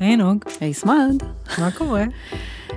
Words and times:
היי 0.00 0.16
נוג, 0.16 0.44
היי 0.60 0.74
סמד. 0.74 1.22
מה 1.58 1.70
קורה? 1.70 2.04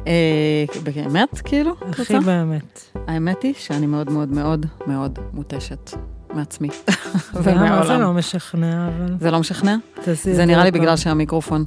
אה, 0.08 0.66
באמת, 0.84 1.42
כאילו? 1.44 1.74
הכי? 1.90 2.20
באמת. 2.20 2.82
האמת 3.08 3.44
היא 3.44 3.54
שאני 3.58 3.86
מאוד 3.86 4.12
מאוד 4.12 4.30
מאוד 4.30 4.66
מאוד 4.88 5.20
מותשת 5.34 5.92
מעצמי. 6.34 6.70
זה 7.44 7.54
לא 8.00 8.14
משכנע, 8.14 8.88
אבל... 8.88 9.16
זה 9.20 9.32
לא 9.32 9.40
משכנע? 9.40 9.76
זה 10.14 10.46
נראה 10.46 10.64
לי. 10.64 10.72
בגלל 10.72 10.98
שהמיקרופון. 10.98 11.66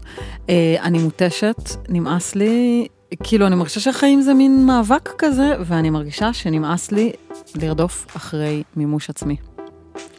אה, 0.49 0.77
אני 0.83 0.99
מותשת, 0.99 1.71
נמאס 1.89 2.35
לי, 2.35 2.87
כאילו, 3.23 3.47
אני 3.47 3.57
מרגישה 3.57 3.81
שהחיים 3.81 4.21
זה 4.21 4.35
מין 4.35 4.67
מאבק 4.67 5.13
כזה, 5.19 5.57
ואני 5.61 5.91
מרגישה 5.91 6.33
שנמאס 6.33 6.93
לי 6.93 7.13
לרדוף 7.55 8.17
אחרי 8.17 8.63
מימוש 8.77 9.11
עצמי. 9.11 9.37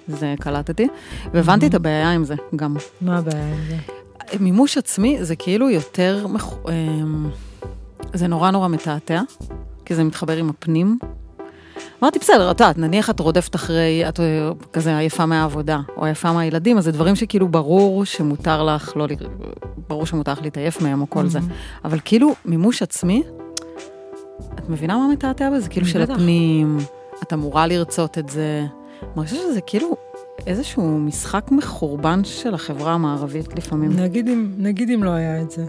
זה 0.07 0.35
קלטתי, 0.39 0.87
והבנתי 1.33 1.67
את 1.67 1.73
הבעיה 1.73 2.11
עם 2.11 2.23
זה 2.23 2.35
גם. 2.55 2.75
מה 3.01 3.17
הבעיה 3.17 3.47
עם 3.47 3.61
זה? 3.69 3.96
מימוש 4.39 4.77
עצמי 4.77 5.17
זה 5.21 5.35
כאילו 5.35 5.69
יותר, 5.69 6.27
מח- 6.27 6.53
אמ, 6.69 7.29
זה 8.13 8.27
נורא 8.27 8.51
נורא 8.51 8.67
מתעתע, 8.67 9.21
כי 9.85 9.95
זה 9.95 10.03
מתחבר 10.03 10.37
עם 10.37 10.49
הפנים. 10.49 10.99
אמרתי, 12.03 12.19
בסדר, 12.19 12.51
את 12.51 12.59
יודעת, 12.59 12.77
נניח 12.77 13.09
את 13.09 13.19
רודפת 13.19 13.55
אחרי, 13.55 14.09
את 14.09 14.19
אה, 14.19 14.49
כזה 14.73 14.97
עייפה 14.97 15.25
מהעבודה, 15.25 15.79
או 15.97 16.05
עייפה 16.05 16.31
מהילדים, 16.33 16.77
אז 16.77 16.83
זה 16.83 16.91
דברים 16.91 17.15
שכאילו 17.15 17.47
ברור 17.47 18.05
שמותר 18.05 18.63
לך, 18.63 18.93
לא, 18.97 19.07
ברור 19.87 20.05
שמותר 20.05 20.31
לך 20.31 20.41
להתעייף 20.41 20.81
מהם 20.81 21.01
או 21.01 21.09
כל 21.09 21.27
זה. 21.27 21.39
אבל 21.85 21.99
כאילו, 22.05 22.33
מימוש 22.45 22.81
עצמי, 22.81 23.23
את 24.55 24.69
מבינה 24.69 24.97
מה 24.97 25.07
מתעתע 25.13 25.49
בזה? 25.49 25.69
כאילו 25.69 25.85
של. 25.85 26.01
הפנים, 26.01 26.77
את 27.23 27.33
אמורה 27.33 27.67
לרצות 27.67 28.17
את 28.17 28.29
זה. 28.29 28.65
אני 29.01 29.09
מרגישה 29.15 29.35
שזה 29.35 29.61
כאילו 29.61 29.95
איזשהו 30.47 30.99
משחק 30.99 31.51
מחורבן 31.51 32.23
של 32.23 32.53
החברה 32.53 32.93
המערבית 32.93 33.55
לפעמים. 33.57 33.91
נגיד 33.91 34.27
אם, 34.27 34.51
נגיד 34.57 34.89
אם 34.89 35.03
לא 35.03 35.09
היה 35.09 35.41
את 35.41 35.51
זה. 35.51 35.65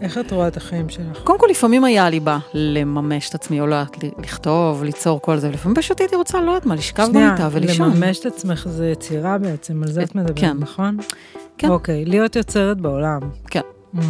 איך 0.00 0.18
את 0.18 0.32
רואה 0.32 0.48
את 0.48 0.56
החיים 0.56 0.88
שלך? 0.88 1.18
קודם 1.24 1.38
כל, 1.38 1.46
לפעמים 1.50 1.84
היה 1.84 2.10
לי 2.10 2.20
בא 2.20 2.38
לממש 2.54 3.28
את 3.28 3.34
עצמי, 3.34 3.60
או 3.60 3.66
לא 3.66 3.74
יודעת, 3.74 3.96
לכתוב, 4.18 4.84
ליצור 4.84 5.20
כל 5.22 5.38
זה, 5.38 5.48
ולפעמים 5.48 5.76
פשוט 5.76 6.00
הייתי 6.00 6.16
רוצה, 6.16 6.40
לא 6.40 6.50
יודעת 6.50 6.66
מה, 6.66 6.74
לשכב 6.74 7.08
במיטה 7.14 7.48
ולישון. 7.52 7.90
לממש 7.90 8.20
את 8.20 8.26
עצמך 8.26 8.66
זה 8.68 8.88
יצירה 8.88 9.38
בעצם, 9.38 9.82
על 9.82 9.92
זה 9.92 10.02
את 10.02 10.14
מדברת, 10.14 10.38
כן. 10.38 10.56
נכון? 10.58 10.96
כן. 11.58 11.68
אוקיי, 11.68 12.04
להיות 12.04 12.36
יוצרת 12.36 12.80
בעולם. 12.80 13.20
כן. 13.46 13.60
Mm. 13.94 14.00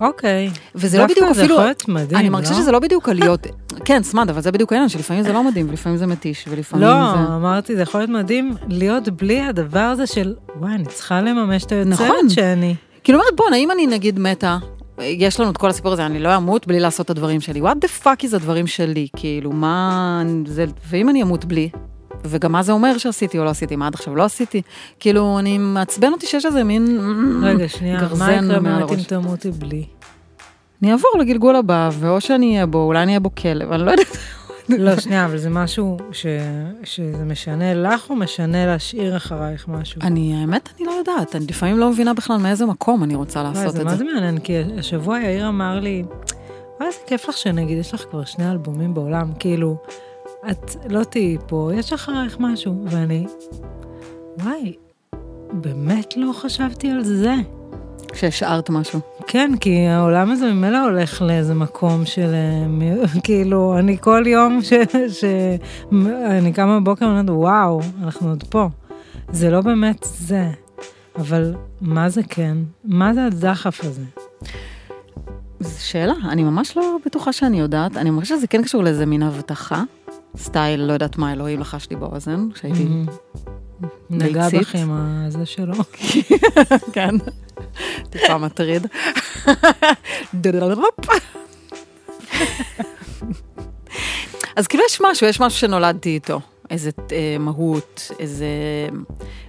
אוקיי. 0.00 0.50
וזה 0.74 0.98
לא 0.98 1.04
בדיוק 1.04 1.18
דווקא 1.18 1.34
זה 1.34 1.40
אפילו, 1.40 1.54
יכול 1.54 1.64
להיות 1.64 1.88
מדהים, 1.88 2.20
אני 2.20 2.28
מרגישה 2.28 2.52
לא? 2.52 2.58
שזה 2.58 2.72
לא 2.72 2.78
בדיוק 2.78 3.08
על 3.08 3.16
להיות, 3.16 3.46
כן, 3.86 4.02
סמד, 4.02 4.30
אבל 4.30 4.40
זה 4.40 4.52
בדיוק 4.52 4.72
העניין, 4.72 4.88
שלפעמים 4.88 5.22
זה 5.22 5.32
לא 5.32 5.44
מדהים, 5.44 5.68
ולפעמים 5.68 5.98
זה 5.98 6.06
מתיש, 6.06 6.44
ולפעמים 6.48 6.86
לא, 6.86 7.12
זה... 7.12 7.34
אמרתי, 7.36 7.76
זה 7.76 7.82
יכול 7.82 8.00
להיות 8.00 8.10
מדהים 8.10 8.54
להיות 8.68 9.08
בלי 9.08 9.40
הדבר 9.40 9.78
הזה 9.78 10.06
של, 10.06 10.34
וואי, 10.56 10.74
אני 10.74 10.84
צריכה 10.84 11.20
לממש 11.20 11.64
את 11.64 11.72
היוצרת 11.72 12.00
נכון. 12.00 12.28
שאני. 12.28 12.74
כאילו 13.04 13.18
אומרת, 13.18 13.36
בואנה, 13.36 13.56
אם 13.56 13.70
אני 13.70 13.86
נגיד 13.86 14.18
מתה, 14.18 14.58
יש 15.00 15.40
לנו 15.40 15.50
את 15.50 15.56
כל 15.56 15.68
הסיפור 15.68 15.92
הזה, 15.92 16.06
אני 16.06 16.18
לא 16.18 16.36
אמות 16.36 16.66
בלי 16.66 16.80
לעשות 16.80 17.04
את 17.04 17.10
הדברים 17.10 17.40
שלי. 17.40 17.60
what 17.60 17.74
the 17.84 18.04
fuck 18.04 18.30
is 18.30 18.36
הדברים 18.36 18.66
שלי? 18.66 19.08
כאילו, 19.16 19.52
מה... 19.52 20.22
זה... 20.46 20.64
ואם 20.88 21.08
אני 21.08 21.22
אמות 21.22 21.44
בלי? 21.44 21.70
וגם 22.24 22.52
מה 22.52 22.62
זה 22.62 22.72
אומר 22.72 22.98
שעשיתי 22.98 23.38
או 23.38 23.44
לא 23.44 23.50
עשיתי, 23.50 23.76
מה 23.76 23.86
עד 23.86 23.94
עכשיו 23.94 24.16
לא 24.16 24.24
עשיתי? 24.24 24.62
כאילו, 25.00 25.38
אני 25.38 25.58
מעצבן 25.58 26.12
אותי 26.12 26.26
שיש 26.26 26.46
איזה 26.46 26.64
מין... 26.64 27.00
רגע, 27.42 27.68
שנייה, 27.68 28.00
מה 28.18 28.32
יקרה 28.32 28.60
באמת 28.60 28.90
אם. 28.90 29.02
תמותי 29.02 29.50
בלי? 29.50 29.84
אני 30.82 30.92
אעבור 30.92 31.10
לגלגול 31.20 31.56
הבא, 31.56 31.90
ואו 31.92 32.20
שאני 32.20 32.54
אהיה 32.54 32.66
בו, 32.66 32.78
אולי 32.78 33.02
אני 33.02 33.10
אהיה 33.10 33.20
בו 33.20 33.34
כלב, 33.34 33.72
אני 33.72 33.82
לא 33.82 33.90
יודעת. 33.90 34.16
לא, 34.68 35.00
שנייה, 35.00 35.24
אבל 35.24 35.38
זה 35.38 35.50
משהו 35.50 35.96
ש... 36.12 36.26
שזה 36.84 37.24
משנה 37.24 37.74
לך 37.74 38.10
או 38.10 38.16
משנה 38.16 38.66
להשאיר 38.66 39.16
אחרייך 39.16 39.68
משהו? 39.68 40.00
אני, 40.02 40.40
האמת, 40.40 40.68
אני 40.78 40.86
לא 40.86 40.92
יודעת, 40.92 41.36
אני 41.36 41.46
לפעמים 41.46 41.78
לא 41.78 41.90
מבינה 41.90 42.14
בכלל 42.14 42.36
מאיזה 42.36 42.66
מקום 42.66 43.04
אני 43.04 43.14
רוצה 43.14 43.42
לעשות 43.42 43.72
זה 43.72 43.80
את 43.80 43.84
מה 43.84 43.90
זה. 43.90 43.96
זה 43.96 44.04
מעניין, 44.04 44.38
כי 44.38 44.52
השבוע 44.78 45.20
יאיר 45.20 45.48
אמר 45.48 45.80
לי, 45.80 46.04
וואי, 46.78 46.88
איזה 46.88 46.98
כיף 47.06 47.28
לך 47.28 47.36
שנגיד, 47.36 47.78
יש 47.78 47.94
לך 47.94 48.04
כבר 48.10 48.24
שני 48.24 48.50
אלבומים 48.50 48.94
בעולם, 48.94 49.32
כאילו, 49.38 49.76
את 50.50 50.76
לא 50.88 51.04
תהיי 51.04 51.36
פה, 51.46 51.70
יש 51.74 51.92
אחרייך 51.92 52.36
משהו, 52.40 52.84
ואני, 52.86 53.26
וואי, 54.38 54.74
באמת 55.52 56.16
לא 56.16 56.32
חשבתי 56.32 56.90
על 56.90 57.04
זה. 57.04 57.34
כשהשארת 58.12 58.70
משהו. 58.70 59.00
כן, 59.26 59.52
כי 59.60 59.86
העולם 59.86 60.30
הזה 60.30 60.52
ממילא 60.52 60.78
הולך 60.78 61.22
לאיזה 61.22 61.54
מקום 61.54 62.04
של, 62.04 62.34
אה, 62.34 63.20
כאילו, 63.24 63.78
אני 63.78 63.98
כל 64.00 64.24
יום 64.26 64.62
ש... 64.62 64.72
ש... 65.20 65.24
אני 66.26 66.52
קמה 66.52 66.80
בבוקר 66.80 67.06
ואומרת, 67.06 67.30
וואו, 67.30 67.80
אנחנו 68.02 68.28
עוד 68.28 68.44
פה. 68.50 68.68
זה 69.32 69.50
לא 69.50 69.60
באמת 69.60 70.06
זה, 70.10 70.50
אבל 71.16 71.54
מה 71.80 72.08
זה 72.08 72.22
כן? 72.22 72.58
מה 72.84 73.14
זה 73.14 73.24
הדחף 73.24 73.84
הזה? 73.84 74.02
זו 75.60 75.86
שאלה, 75.86 76.14
אני 76.28 76.42
ממש 76.44 76.76
לא 76.76 76.96
בטוחה 77.06 77.32
שאני 77.32 77.60
יודעת, 77.60 77.96
אני 77.96 78.10
מרגישה 78.10 78.36
שזה 78.36 78.46
כן 78.46 78.62
קשור 78.62 78.84
לאיזה 78.84 79.06
מין 79.06 79.22
הבטחה, 79.22 79.82
סטייל, 80.36 80.80
לא 80.80 80.92
יודעת 80.92 81.18
מה 81.18 81.32
אלוהים 81.32 81.60
לחש 81.60 81.90
לי 81.90 81.96
באוזן, 81.96 82.48
כשהייתי... 82.54 82.88
נגע 84.10 84.44
ביצית. 84.44 84.60
בך 84.60 84.74
עם 84.74 84.90
הזה 84.92 85.46
שלו. 85.46 85.74
כן, 86.94 87.14
טיפה 88.10 88.38
מטריד. 88.38 88.86
אז 94.56 94.66
כאילו 94.66 94.84
יש 94.86 95.00
משהו, 95.10 95.26
יש 95.26 95.40
משהו 95.40 95.58
שנולדתי 95.58 96.08
איתו, 96.08 96.40
איזה 96.70 96.90
אה, 97.12 97.36
מהות, 97.38 98.10
איזה... 98.18 98.46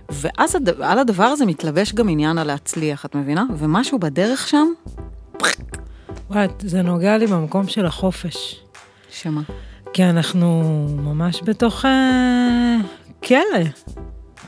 ואז 0.10 0.56
הד... 0.56 0.70
על 0.70 1.00
הדבר 1.00 1.24
הזה 1.24 1.46
מתלבש 1.46 1.94
גם 1.94 2.10
עניין 2.10 2.38
הלהצליח, 2.38 3.06
את 3.06 3.16
מבינה? 3.16 3.44
ומשהו 3.58 4.00
בדרך 4.00 4.48
שם, 4.48 4.68
וואי, 6.30 6.48
זה 6.60 6.82
נוגע 6.82 7.18
לי 7.18 7.28
במקום 7.28 7.68
של 7.68 7.86
החופש. 7.86 8.62
שמה? 9.10 9.42
כי 9.94 10.04
אנחנו 10.04 10.64
ממש 11.04 11.42
בתוך 11.44 11.86
אה, 11.86 12.78
כלא. 13.24 13.64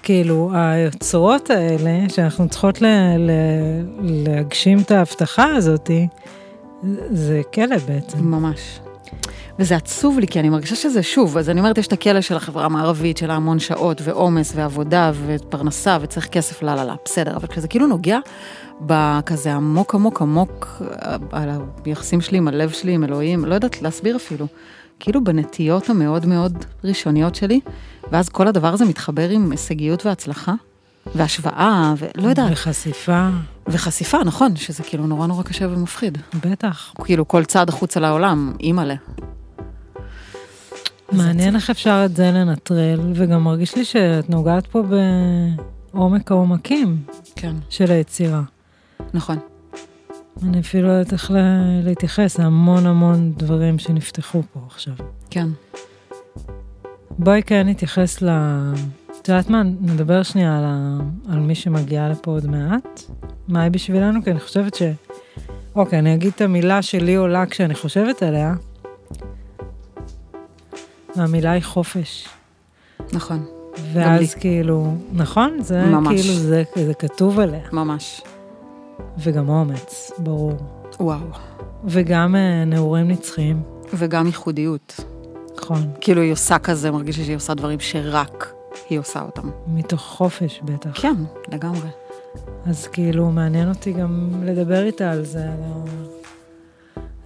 כאילו, 0.03 0.51
היוצרות 0.53 1.49
האלה, 1.49 2.09
שאנחנו 2.09 2.49
צריכות 2.49 2.81
ל, 2.81 2.85
ל, 3.17 3.31
להגשים 4.01 4.79
את 4.79 4.91
ההבטחה 4.91 5.55
הזאתי, 5.55 6.07
זה 7.11 7.41
כלא 7.53 7.77
בעצם. 7.87 8.19
ממש. 8.19 8.79
וזה 9.59 9.75
עצוב 9.75 10.19
לי, 10.19 10.27
כי 10.27 10.39
אני 10.39 10.49
מרגישה 10.49 10.75
שזה 10.75 11.03
שוב, 11.03 11.37
אז 11.37 11.49
אני 11.49 11.59
אומרת, 11.59 11.77
יש 11.77 11.87
את 11.87 11.93
הכלא 11.93 12.21
של 12.21 12.35
החברה 12.35 12.65
המערבית, 12.65 13.17
של 13.17 13.31
המון 13.31 13.59
שעות, 13.59 14.01
ועומס, 14.03 14.53
ועבודה, 14.55 15.11
ופרנסה, 15.25 15.97
וצריך 16.01 16.27
כסף, 16.27 16.63
לא, 16.63 16.75
לא, 16.75 16.83
לא, 16.83 16.93
בסדר, 17.05 17.35
אבל 17.35 17.47
כשזה 17.47 17.67
כאילו 17.67 17.87
נוגע 17.87 18.19
בכזה 18.81 19.53
עמוק 19.53 19.95
עמוק 19.95 20.21
עמוק, 20.21 20.81
אה, 20.81 21.15
על 21.31 21.49
היחסים 21.85 22.21
שלי 22.21 22.37
עם 22.37 22.47
הלב 22.47 22.69
שלי, 22.69 22.91
עם 22.91 23.03
אלוהים, 23.03 23.45
לא 23.45 23.55
יודעת 23.55 23.81
להסביר 23.81 24.15
אפילו, 24.15 24.47
כאילו 24.99 25.23
בנטיות 25.23 25.89
המאוד 25.89 26.25
מאוד 26.25 26.65
ראשוניות 26.83 27.35
שלי, 27.35 27.59
ואז 28.11 28.29
כל 28.29 28.47
הדבר 28.47 28.73
הזה 28.73 28.85
מתחבר 28.85 29.29
עם 29.29 29.51
הישגיות 29.51 30.05
והצלחה, 30.05 30.53
והשוואה, 31.15 31.93
ולא 31.97 32.29
יודעת, 32.29 32.51
וחשיפה, 32.51 33.29
וחשיפה, 33.67 34.23
נכון, 34.25 34.55
שזה 34.55 34.83
כאילו 34.83 35.07
נורא 35.07 35.27
נורא 35.27 35.43
קשה 35.43 35.67
ומפחיד. 35.69 36.17
בטח. 36.45 36.93
כאילו 37.03 37.27
כל 37.27 37.45
צעד 37.45 37.69
החוצה 37.69 37.99
לעולם, 37.99 38.53
אימא'לה. 38.59 38.95
מעניין 41.11 41.55
איך 41.55 41.69
אפשר 41.69 42.01
את 42.05 42.15
זה 42.15 42.31
לנטרל, 42.31 42.99
וגם 43.15 43.43
מרגיש 43.43 43.75
לי 43.75 43.85
שאת 43.85 44.29
נוגעת 44.29 44.67
פה 44.67 44.83
בעומק 45.93 46.31
העומקים 46.31 46.97
כן, 47.35 47.55
של 47.69 47.91
היצירה. 47.91 48.41
נכון. 49.13 49.52
אני 50.43 50.59
אפילו 50.59 50.87
לא 50.87 50.93
יודעת 50.93 51.13
איך 51.13 51.31
לה- 51.31 51.81
להתייחס, 51.83 52.37
זה 52.37 52.43
המון 52.43 52.85
המון 52.85 53.33
דברים 53.37 53.79
שנפתחו 53.79 54.41
פה 54.53 54.59
עכשיו. 54.67 54.93
כן. 55.29 55.47
בואי 57.09 57.43
כן 57.43 57.67
נתייחס 57.67 58.21
ל... 58.21 58.29
את 59.21 59.29
יודעת 59.29 59.49
מה, 59.49 59.63
נדבר 59.63 60.23
שנייה 60.23 60.57
על, 60.57 60.63
ה... 60.65 60.97
על 61.33 61.39
מי 61.39 61.55
שמגיעה 61.55 62.09
לפה 62.09 62.31
עוד 62.31 62.47
מעט. 62.47 63.01
מה 63.47 63.61
היא 63.61 63.71
בשבילנו? 63.71 64.23
כי 64.23 64.31
אני 64.31 64.39
חושבת 64.39 64.73
ש... 64.75 64.81
אוקיי, 65.75 65.99
אני 65.99 66.13
אגיד 66.15 66.31
את 66.35 66.41
המילה 66.41 66.81
שלי 66.81 67.15
עולה 67.15 67.45
כשאני 67.45 67.75
חושבת 67.75 68.23
עליה. 68.23 68.53
והמילה 71.15 71.51
היא 71.51 71.63
חופש. 71.63 72.27
נכון, 73.13 73.45
ואז 73.93 74.33
כאילו, 74.35 74.95
נכון? 75.13 75.57
זה 75.61 75.85
ממש. 75.85 76.21
כאילו, 76.21 76.33
זה, 76.39 76.63
זה 76.75 76.93
כתוב 76.93 77.39
עליה. 77.39 77.59
ממש. 77.71 78.21
וגם 79.17 79.49
אומץ, 79.49 80.11
ברור. 80.17 80.53
וואו. 80.99 81.19
וגם 81.85 82.35
אה, 82.35 82.65
נעורים 82.65 83.07
נצחיים, 83.07 83.61
וגם 83.93 84.25
ייחודיות. 84.25 84.99
נכון. 85.57 85.91
כאילו 86.01 86.21
היא 86.21 86.31
עושה 86.31 86.59
כזה, 86.59 86.91
מרגיש 86.91 87.17
לי 87.17 87.25
שהיא 87.25 87.35
עושה 87.35 87.53
דברים 87.53 87.79
שרק 87.79 88.53
היא 88.89 88.99
עושה 88.99 89.21
אותם. 89.21 89.49
מתוך 89.67 90.01
חופש 90.01 90.61
בטח. 90.63 91.01
כן, 91.01 91.15
לגמרי. 91.51 91.89
אז 92.65 92.87
כאילו 92.87 93.31
מעניין 93.31 93.69
אותי 93.69 93.93
גם 93.93 94.29
לדבר 94.45 94.83
איתה 94.83 95.11
על 95.11 95.25
זה, 95.25 95.43
על 95.43 95.59
ה... 95.63 95.83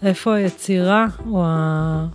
איפה 0.04 0.36
היצירה, 0.36 1.06
או 1.30 1.44
ה... 1.46 2.08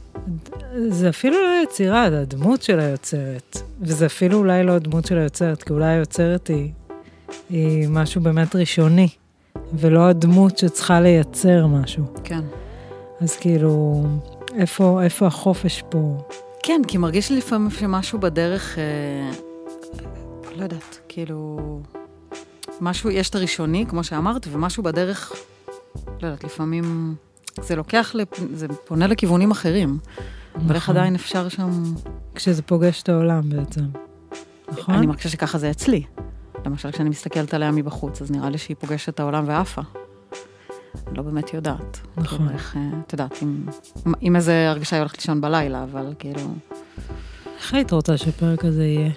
זה 0.89 1.09
אפילו 1.09 1.37
לא 1.37 1.63
יצירה, 1.65 2.11
זה 2.11 2.21
הדמות 2.21 2.63
של 2.63 2.81
היוצרת. 2.81 3.59
וזה 3.81 4.07
אפילו 4.07 4.39
אולי 4.39 4.65
לא 4.65 4.73
הדמות 4.73 5.05
של 5.05 5.19
היוצרת, 5.19 5.63
כי 5.63 5.73
אולי 5.73 5.87
היוצרת 5.87 6.49
היא, 6.49 6.73
היא 7.51 7.89
משהו 7.89 8.21
באמת 8.21 8.57
ראשוני, 8.57 9.09
ולא 9.75 10.07
הדמות 10.09 10.59
שצריכה 10.59 11.01
לייצר 11.01 11.67
משהו. 11.67 12.05
כן. 12.25 12.41
אז 13.21 13.37
כאילו, 13.37 14.05
איפה, 14.55 15.03
איפה 15.03 15.27
החופש 15.27 15.83
פה? 15.89 16.19
כן, 16.63 16.83
כי 16.89 16.99
מרגיש 16.99 17.31
לי 17.31 17.37
לפעמים 17.37 17.71
שמשהו 17.71 18.19
בדרך, 18.19 18.79
אה, 18.79 19.31
לא 20.57 20.63
יודעת, 20.63 21.01
כאילו, 21.09 21.59
משהו, 22.81 23.11
יש 23.11 23.31
את 23.31 23.35
הראשוני, 23.35 23.87
כמו 23.89 24.05
שאמרת, 24.05 24.47
ומשהו 24.51 24.83
בדרך, 24.83 25.33
לא 26.23 26.27
יודעת, 26.27 26.45
לפעמים 26.45 27.15
זה 27.61 27.77
לוקח, 27.77 28.15
לפ... 28.15 28.29
זה 28.55 28.69
פונה 28.69 29.07
לכיוונים 29.07 29.51
אחרים. 29.51 29.99
נכון. 30.55 30.67
אבל 30.67 30.75
איך 30.75 30.91
עדיין 30.91 31.15
אפשר 31.15 31.49
שם... 31.49 31.95
כשזה 32.35 32.63
פוגש 32.63 33.03
את 33.03 33.09
העולם 33.09 33.49
בעצם, 33.49 33.85
נכון? 34.73 34.95
אני 34.95 35.07
מרגישה 35.07 35.29
שככה 35.29 35.59
זה 35.59 35.71
אצלי. 35.71 36.03
למשל, 36.67 36.91
כשאני 36.91 37.09
מסתכלת 37.09 37.55
עליה 37.55 37.71
מבחוץ, 37.71 38.23
אז 38.23 38.31
נראה 38.31 38.51
לי 38.51 38.59
שהיא 38.59 38.77
פוגשת 38.81 39.09
את 39.09 39.21
העולם 39.21 39.45
ועפה. 39.47 39.83
אני 41.07 41.17
לא 41.17 41.23
באמת 41.23 41.55
יודעת. 41.55 42.01
נכון. 42.17 42.39
כאילו, 42.39 42.51
איך, 42.51 42.77
אה, 42.77 42.83
את 43.07 43.13
יודעת, 43.13 43.43
עם, 43.43 43.67
עם 44.21 44.37
איזה 44.37 44.71
הרגשה 44.71 44.97
היא 44.97 45.01
הולכת 45.01 45.19
לישון 45.19 45.41
בלילה, 45.41 45.83
אבל 45.83 46.15
כאילו... 46.19 46.41
איך 47.59 47.75
היית 47.75 47.91
רוצה 47.93 48.17
שהפרק 48.17 48.65
הזה 48.65 48.85
יהיה? 48.85 49.11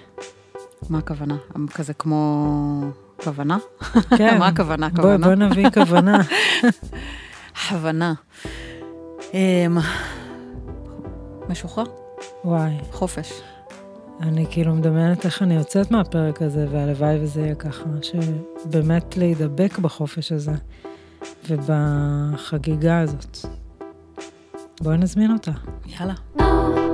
מה 0.90 0.98
הכוונה? 0.98 1.36
כזה 1.74 1.94
כמו 1.94 2.90
כוונה? 3.24 3.58
כן. 4.18 4.36
מה 4.40 4.46
הכוונה? 4.46 4.88
בוא, 4.88 5.02
כוונה? 5.02 5.26
בוא 5.26 5.34
נביא 5.34 5.70
כוונה. 5.70 6.18
הבנה. 7.70 8.14
אמ, 9.34 9.78
משוחרר? 11.48 11.84
וואי, 12.44 12.72
חופש. 12.92 13.32
אני 14.20 14.46
כאילו 14.50 14.74
מדמיינת 14.74 15.24
איך 15.24 15.42
אני 15.42 15.54
יוצאת 15.54 15.90
מהפרק 15.90 16.42
הזה, 16.42 16.66
והלוואי 16.70 17.18
וזה 17.20 17.40
יהיה 17.40 17.54
ככה, 17.54 17.84
שבאמת 18.02 19.16
להידבק 19.16 19.78
בחופש 19.78 20.32
הזה 20.32 20.52
ובחגיגה 21.48 23.00
הזאת. 23.00 23.38
בואי 24.80 24.98
נזמין 24.98 25.32
אותה. 25.32 25.52
יאללה. 25.86 26.85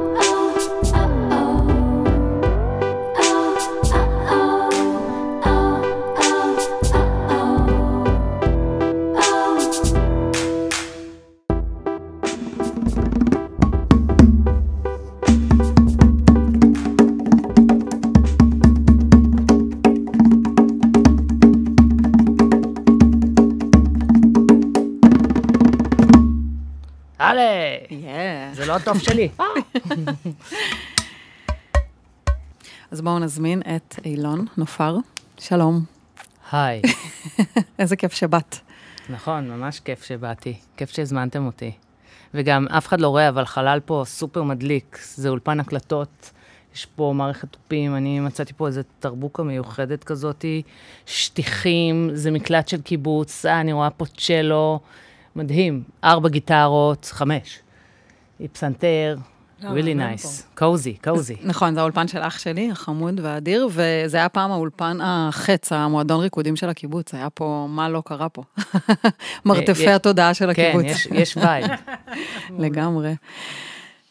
לא 28.73 28.77
הטוב 28.77 28.99
שלי. 28.99 29.29
אז 32.91 33.01
בואו 33.01 33.19
נזמין 33.19 33.63
את 33.77 33.95
אילון 34.05 34.47
נופר. 34.57 34.97
שלום. 35.39 35.85
היי, 36.53 36.83
איזה 37.79 37.97
כיף 37.97 38.13
שבאת. 38.13 38.57
נכון, 39.09 39.51
ממש 39.51 39.81
כיף 39.81 40.05
שבאתי. 40.05 40.55
כיף 40.77 40.91
שהזמנתם 40.91 41.47
אותי. 41.47 41.73
וגם 42.35 42.69
אף 42.69 42.87
אחד 42.87 43.01
לא 43.01 43.09
רואה, 43.09 43.29
אבל 43.29 43.45
חלל 43.45 43.81
פה 43.85 44.03
סופר 44.07 44.43
מדליק. 44.43 44.99
זה 45.15 45.29
אולפן 45.29 45.61
הקלטות, 45.61 46.31
יש 46.75 46.87
פה 46.87 47.13
מערכת 47.17 47.49
תופים, 47.51 47.97
אני 47.97 48.21
מצאתי 48.21 48.53
פה 48.53 48.67
איזה 48.67 48.83
תרבוקה 48.99 49.43
מיוחדת 49.43 50.05
כזאתי, 50.05 50.63
שטיחים, 51.07 52.11
זה 52.15 52.31
מקלט 52.31 52.69
של 52.69 52.83
קיבוץ, 52.83 53.47
אה, 53.47 53.61
אני 53.61 53.73
רואה 53.73 53.91
פה 53.91 54.05
צ'לו, 54.07 54.81
מדהים. 55.37 55.83
ארבע 56.05 56.29
גיטרות, 56.29 57.05
חמש. 57.05 57.63
פסנתר, 58.49 59.17
לא, 59.63 59.69
really 59.69 59.99
nice. 60.23 60.27
cozy, 60.55 60.95
cozy. 61.05 61.37
נכון, 61.45 61.75
זה 61.75 61.81
האולפן 61.81 62.09
של 62.09 62.19
אח 62.19 62.39
שלי, 62.39 62.71
החמוד 62.71 63.21
והאדיר, 63.21 63.69
וזה 63.73 64.17
היה 64.17 64.29
פעם 64.29 64.53
האולפן 64.53 64.99
החץ, 65.03 65.73
המועדון 65.73 66.21
ריקודים 66.21 66.57
של 66.57 66.69
הקיבוץ, 66.69 67.15
היה 67.15 67.31
פה, 67.31 67.67
מה 67.71 67.89
לא 67.89 68.03
קרה 68.07 68.29
פה? 68.29 68.43
מרתפי 69.45 69.89
אה, 69.89 69.95
התודעה 69.95 70.35
של 70.35 70.55
כן, 70.55 70.63
הקיבוץ. 70.69 70.87
יש- 70.87 71.07
יש 71.11 71.37
vibe. 71.37 71.71
לגמרי. 72.59 73.15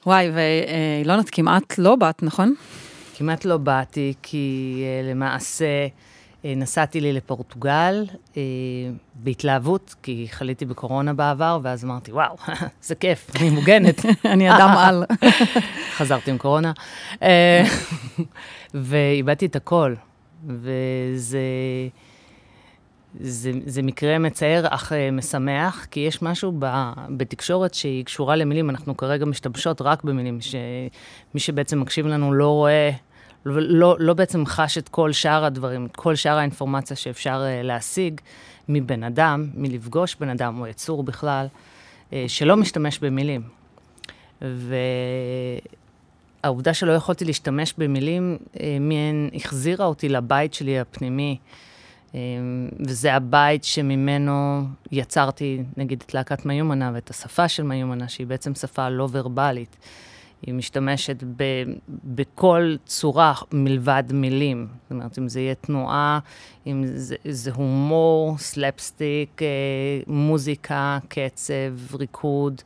וואי, 0.05 0.31
ואילונת 0.33 1.29
כמעט 1.29 1.77
לא 1.77 1.95
באת, 1.95 2.23
נכון? 2.23 2.53
כמעט 3.17 3.45
לא 3.45 3.57
באתי, 3.57 4.13
כי 4.21 4.75
uh, 5.03 5.09
למעשה 5.11 5.65
נסעתי 6.43 7.01
לי 7.01 7.13
לפורטוגל 7.13 8.05
uh, 8.09 8.35
בהתלהבות, 9.15 9.95
כי 10.03 10.27
חליתי 10.31 10.65
בקורונה 10.65 11.13
בעבר, 11.13 11.59
ואז 11.63 11.85
אמרתי, 11.85 12.11
וואו, 12.11 12.35
זה 12.83 12.95
כיף, 12.95 13.31
אני 13.35 13.49
מוגנת. 13.49 14.05
אני 14.33 14.55
אדם 14.55 14.69
על. 14.77 15.03
חזרתי 15.97 16.31
עם 16.31 16.37
קורונה. 16.37 16.71
אה, 17.21 17.63
ואיבדתי 18.73 19.45
את 19.45 19.55
הכל, 19.55 19.95
וזה 20.47 21.39
זה, 23.19 23.51
זה 23.65 23.81
מקרה 23.81 24.19
מצער 24.19 24.65
אך 24.69 24.93
אה, 24.93 25.11
משמח, 25.11 25.87
כי 25.91 25.99
יש 25.99 26.21
משהו 26.21 26.53
ב, 26.59 26.91
בתקשורת 27.17 27.73
שהיא 27.73 28.05
קשורה 28.05 28.35
למילים, 28.35 28.69
אנחנו 28.69 28.97
כרגע 28.97 29.25
משתמשות 29.25 29.81
רק 29.81 30.03
במילים, 30.03 30.41
שמי 30.41 31.39
שבעצם 31.39 31.79
מקשיב 31.79 32.07
לנו 32.07 32.33
לא 32.33 32.49
רואה, 32.49 32.91
לא, 33.45 33.95
לא, 33.99 34.13
בעצם 34.13 34.45
חש 34.45 34.77
את 34.77 34.89
כל 34.89 35.11
שאר 35.11 35.45
הדברים, 35.45 35.85
את 35.85 35.95
כל 35.95 36.15
שאר 36.15 36.37
האינפורמציה 36.37 36.97
שאפשר 36.97 37.43
אה, 37.45 37.61
להשיג 37.63 38.21
מבן 38.69 39.03
אדם, 39.03 39.49
מלפגוש 39.53 40.15
בן 40.15 40.29
אדם 40.29 40.59
או 40.59 40.67
יצור 40.67 41.03
בכלל, 41.03 41.47
אה, 42.13 42.25
שלא 42.27 42.57
משתמש 42.57 42.99
במילים. 42.99 43.41
והעובדה 46.43 46.73
שלא 46.73 46.91
יכולתי 46.91 47.25
להשתמש 47.25 47.73
במילים, 47.77 48.37
אה, 48.59 48.77
מהן 48.79 49.29
החזירה 49.33 49.85
אותי 49.85 50.09
לבית 50.09 50.53
שלי 50.53 50.79
הפנימי. 50.79 51.37
וזה 52.79 53.13
הבית 53.13 53.63
שממנו 53.63 54.63
יצרתי, 54.91 55.63
נגיד, 55.77 56.03
את 56.07 56.13
להקת 56.13 56.45
מיומנה 56.45 56.91
ואת 56.93 57.09
השפה 57.09 57.47
של 57.47 57.63
מיומנה, 57.63 58.07
שהיא 58.07 58.27
בעצם 58.27 58.55
שפה 58.55 58.89
לא 58.89 59.07
ורבלית. 59.11 59.75
היא 60.45 60.53
משתמשת 60.53 61.23
ב, 61.37 61.43
בכל 62.03 62.75
צורה 62.85 63.33
מלבד 63.51 64.03
מילים. 64.13 64.67
זאת 64.83 64.91
אומרת, 64.91 65.17
אם 65.17 65.29
זה 65.29 65.39
יהיה 65.39 65.55
תנועה, 65.55 66.19
אם 66.67 66.83
זה, 66.85 67.15
זה 67.29 67.51
הומור, 67.51 68.37
סלפסטיק, 68.37 69.41
אה, 69.41 69.47
מוזיקה, 70.07 70.99
קצב, 71.07 71.95
ריקוד. 71.95 72.61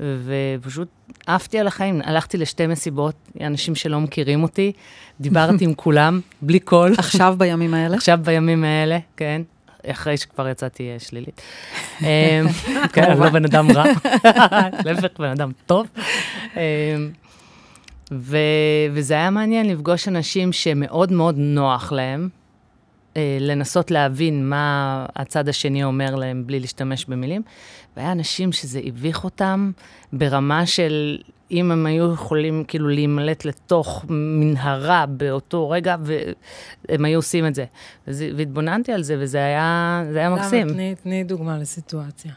ופשוט 0.00 0.88
עפתי 1.26 1.58
על 1.58 1.66
החיים. 1.66 2.00
הלכתי 2.04 2.38
לשתי 2.38 2.66
מסיבות, 2.66 3.14
אנשים 3.40 3.74
שלא 3.74 4.00
מכירים 4.00 4.42
אותי, 4.42 4.72
דיברתי 5.20 5.64
עם 5.64 5.74
כולם, 5.74 6.20
בלי 6.42 6.60
קול. 6.60 6.94
עכשיו 6.98 7.34
בימים 7.38 7.74
האלה? 7.74 7.96
עכשיו 7.96 8.18
בימים 8.22 8.64
האלה, 8.64 8.98
כן. 9.16 9.42
אחרי 9.86 10.16
שכבר 10.16 10.48
יצאתי 10.48 10.90
אה, 10.90 10.96
שלילית. 10.98 11.40
אמ, 12.00 12.06
כן, 12.92 13.02
אני 13.10 13.20
לא 13.20 13.28
בן 13.30 13.44
אדם 13.44 13.70
רע, 13.70 13.84
להפך, 14.84 15.18
בן 15.18 15.28
אדם 15.30 15.50
טוב. 15.66 15.86
אמ, 16.56 16.60
ו- 18.12 18.38
וזה 18.92 19.14
היה 19.14 19.30
מעניין 19.30 19.68
לפגוש 19.68 20.08
אנשים 20.08 20.52
שמאוד 20.52 21.12
מאוד 21.12 21.34
נוח 21.38 21.92
להם, 21.92 22.28
אה, 23.16 23.38
לנסות 23.40 23.90
להבין 23.90 24.48
מה 24.48 25.06
הצד 25.16 25.48
השני 25.48 25.84
אומר 25.84 26.14
להם 26.14 26.46
בלי 26.46 26.60
להשתמש 26.60 27.04
במילים. 27.04 27.42
והיה 27.96 28.12
אנשים 28.12 28.52
שזה 28.52 28.80
הביך 28.84 29.24
אותם 29.24 29.70
ברמה 30.12 30.66
של 30.66 31.18
אם 31.52 31.72
הם 31.72 31.86
היו 31.86 32.12
יכולים 32.12 32.64
כאילו 32.68 32.88
להימלט 32.88 33.44
לתוך 33.44 34.04
מנהרה 34.08 35.06
באותו 35.06 35.70
רגע, 35.70 35.96
והם 36.02 37.04
היו 37.04 37.18
עושים 37.18 37.46
את 37.46 37.54
זה. 37.54 37.64
וזה, 38.08 38.30
והתבוננתי 38.36 38.92
על 38.92 39.02
זה, 39.02 39.16
וזה 39.18 39.38
היה, 39.38 40.04
זה 40.12 40.18
היה 40.18 40.30
מקסים. 40.30 40.66
למה? 40.66 40.72
תני, 40.72 40.94
תני 41.02 41.24
דוגמה 41.24 41.58
לסיטואציה. 41.58 42.32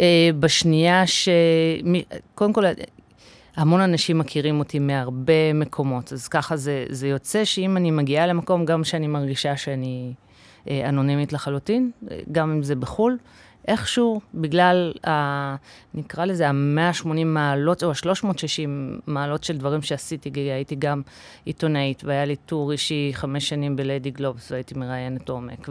אה, 0.00 0.30
בשנייה 0.38 1.06
ש... 1.06 1.28
קודם 2.34 2.52
כל, 2.52 2.64
המון 3.56 3.80
אנשים 3.80 4.18
מכירים 4.18 4.58
אותי 4.58 4.78
מהרבה 4.78 5.52
מקומות, 5.54 6.12
אז 6.12 6.28
ככה 6.28 6.56
זה, 6.56 6.86
זה 6.88 7.08
יוצא 7.08 7.44
שאם 7.44 7.76
אני 7.76 7.90
מגיעה 7.90 8.26
למקום, 8.26 8.64
גם 8.64 8.84
שאני 8.84 9.06
מרגישה 9.06 9.56
שאני 9.56 10.12
אה, 10.70 10.88
אנונימית 10.88 11.32
לחלוטין, 11.32 11.90
גם 12.32 12.50
אם 12.50 12.62
זה 12.62 12.74
בחו"ל, 12.76 13.18
איכשהו, 13.68 14.20
בגלל, 14.34 14.92
ה, 15.06 15.56
נקרא 15.94 16.24
לזה, 16.24 16.48
ה-180 16.48 17.24
מעלות, 17.24 17.84
או 17.84 17.90
ה-360 17.90 18.68
מעלות 19.06 19.44
של 19.44 19.58
דברים 19.58 19.82
שעשיתי, 19.82 20.30
הייתי 20.34 20.74
גם 20.74 21.02
עיתונאית, 21.44 22.04
והיה 22.04 22.24
לי 22.24 22.36
טור 22.36 22.72
אישי 22.72 23.10
חמש 23.12 23.48
שנים 23.48 23.76
בליידי 23.76 24.10
גלובס, 24.10 24.50
והייתי 24.50 24.74
מראיינת 24.74 25.28
עומק, 25.28 25.68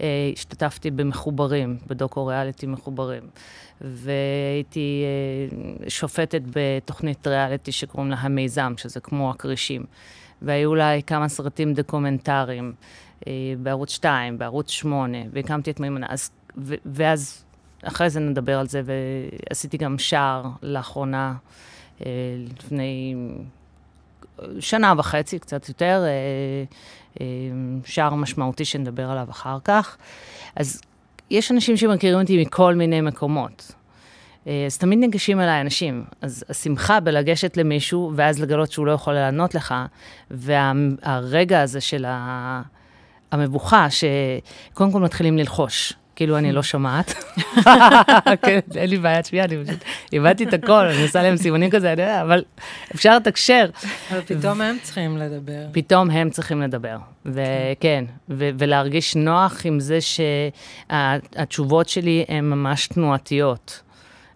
והשתתפתי 0.00 0.90
במחוברים, 0.90 1.76
בדוקו 1.86 2.26
ריאליטי 2.26 2.66
מחוברים, 2.66 3.22
והייתי 3.80 5.04
אה, 5.04 5.90
שופטת 5.90 6.42
בתוכנית 6.56 7.26
ריאליטי 7.26 7.72
שקוראים 7.72 8.10
לה 8.10 8.16
המיזם, 8.16 8.74
שזה 8.76 9.00
כמו 9.00 9.30
הכרישים, 9.30 9.84
והיו 10.42 10.74
לה 10.74 11.02
כמה 11.06 11.28
סרטים 11.28 11.74
דוקומנטריים. 11.74 12.72
בערוץ 13.58 13.90
2, 13.90 14.38
בערוץ 14.38 14.70
8, 14.70 15.18
והקמתי 15.32 15.70
את 15.70 15.80
מימונה, 15.80 16.06
אז, 16.10 16.30
ו, 16.58 16.74
ואז 16.86 17.44
אחרי 17.82 18.10
זה 18.10 18.20
נדבר 18.20 18.58
על 18.58 18.68
זה, 18.68 18.82
ועשיתי 18.84 19.76
גם 19.76 19.98
שער 19.98 20.44
לאחרונה, 20.62 21.34
לפני 22.56 23.14
שנה 24.60 24.94
וחצי, 24.98 25.38
קצת 25.38 25.68
יותר, 25.68 26.04
שער 27.84 28.14
משמעותי 28.14 28.64
שנדבר 28.64 29.10
עליו 29.10 29.26
אחר 29.30 29.58
כך. 29.64 29.96
אז 30.56 30.80
יש 31.30 31.52
אנשים 31.52 31.76
שמכירים 31.76 32.20
אותי 32.20 32.42
מכל 32.42 32.74
מיני 32.74 33.00
מקומות. 33.00 33.72
אה, 34.46 34.66
אז 34.66 34.78
תמיד 34.78 34.98
ניגשים 34.98 35.40
אליי 35.40 35.60
אנשים. 35.60 36.04
אז 36.20 36.44
השמחה 36.48 37.00
בלגשת 37.00 37.56
למישהו, 37.56 38.12
ואז 38.16 38.40
לגלות 38.40 38.72
שהוא 38.72 38.86
לא 38.86 38.92
יכול 38.92 39.14
לענות 39.14 39.54
לך, 39.54 39.74
והרגע 40.30 41.60
הזה 41.60 41.80
של 41.80 42.04
המבוכה, 43.32 43.86
שקודם 43.90 44.92
כל 44.92 45.00
מתחילים 45.00 45.38
ללחוש. 45.38 45.92
כאילו, 46.18 46.38
אני 46.38 46.52
לא 46.52 46.62
שומעת. 46.62 47.14
כן, 48.42 48.58
אין 48.74 48.90
לי 48.90 48.96
בעיית 48.96 49.26
שמיעה, 49.26 49.44
אני 49.44 49.64
פשוט 49.64 49.84
איבדתי 50.12 50.44
את 50.44 50.54
הכל, 50.54 50.86
אני 50.86 51.02
עושה 51.02 51.22
להם 51.22 51.36
סימנים 51.36 51.70
כזה, 51.70 51.92
אני 51.92 52.02
יודע, 52.02 52.22
אבל 52.22 52.44
אפשר 52.94 53.16
לתקשר. 53.16 53.66
אבל 54.10 54.20
פתאום 54.20 54.60
הם 54.60 54.76
צריכים 54.82 55.16
לדבר. 55.16 55.66
פתאום 55.72 56.10
הם 56.10 56.30
צריכים 56.30 56.62
לדבר, 56.62 56.96
וכן, 57.26 58.04
ולהרגיש 58.28 59.16
נוח 59.16 59.60
עם 59.64 59.80
זה 59.80 59.98
שהתשובות 60.90 61.88
שלי 61.88 62.24
הן 62.28 62.44
ממש 62.44 62.86
תנועתיות. 62.86 63.82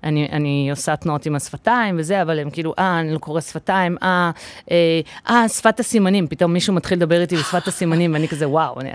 אני, 0.04 0.28
אני 0.32 0.70
עושה 0.70 0.96
תנועות 0.96 1.26
עם 1.26 1.34
השפתיים 1.34 1.96
וזה, 1.98 2.22
אבל 2.22 2.38
הם 2.38 2.50
כאילו, 2.50 2.74
אה, 2.78 3.00
אני 3.00 3.14
לא 3.14 3.18
קורא 3.18 3.40
שפתיים, 3.40 3.96
אה, 4.02 4.30
אה, 4.70 5.00
אה, 5.30 5.48
שפת 5.48 5.80
הסימנים, 5.80 6.26
פתאום 6.28 6.52
מישהו 6.52 6.74
מתחיל 6.74 6.98
לדבר 6.98 7.20
איתי 7.20 7.36
בשפת 7.36 7.68
הסימנים, 7.68 8.12
ואני 8.12 8.28
כזה, 8.28 8.48
וואו, 8.48 8.80
אני, 8.80 8.90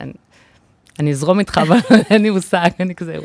אני, 0.99 1.11
אזרום 1.11 1.39
איתך, 1.39 1.57
אבל 1.57 1.77
אין 2.09 2.21
לי 2.21 2.29
מושג, 2.29 2.69
אני 2.79 2.95
כזה... 2.95 3.17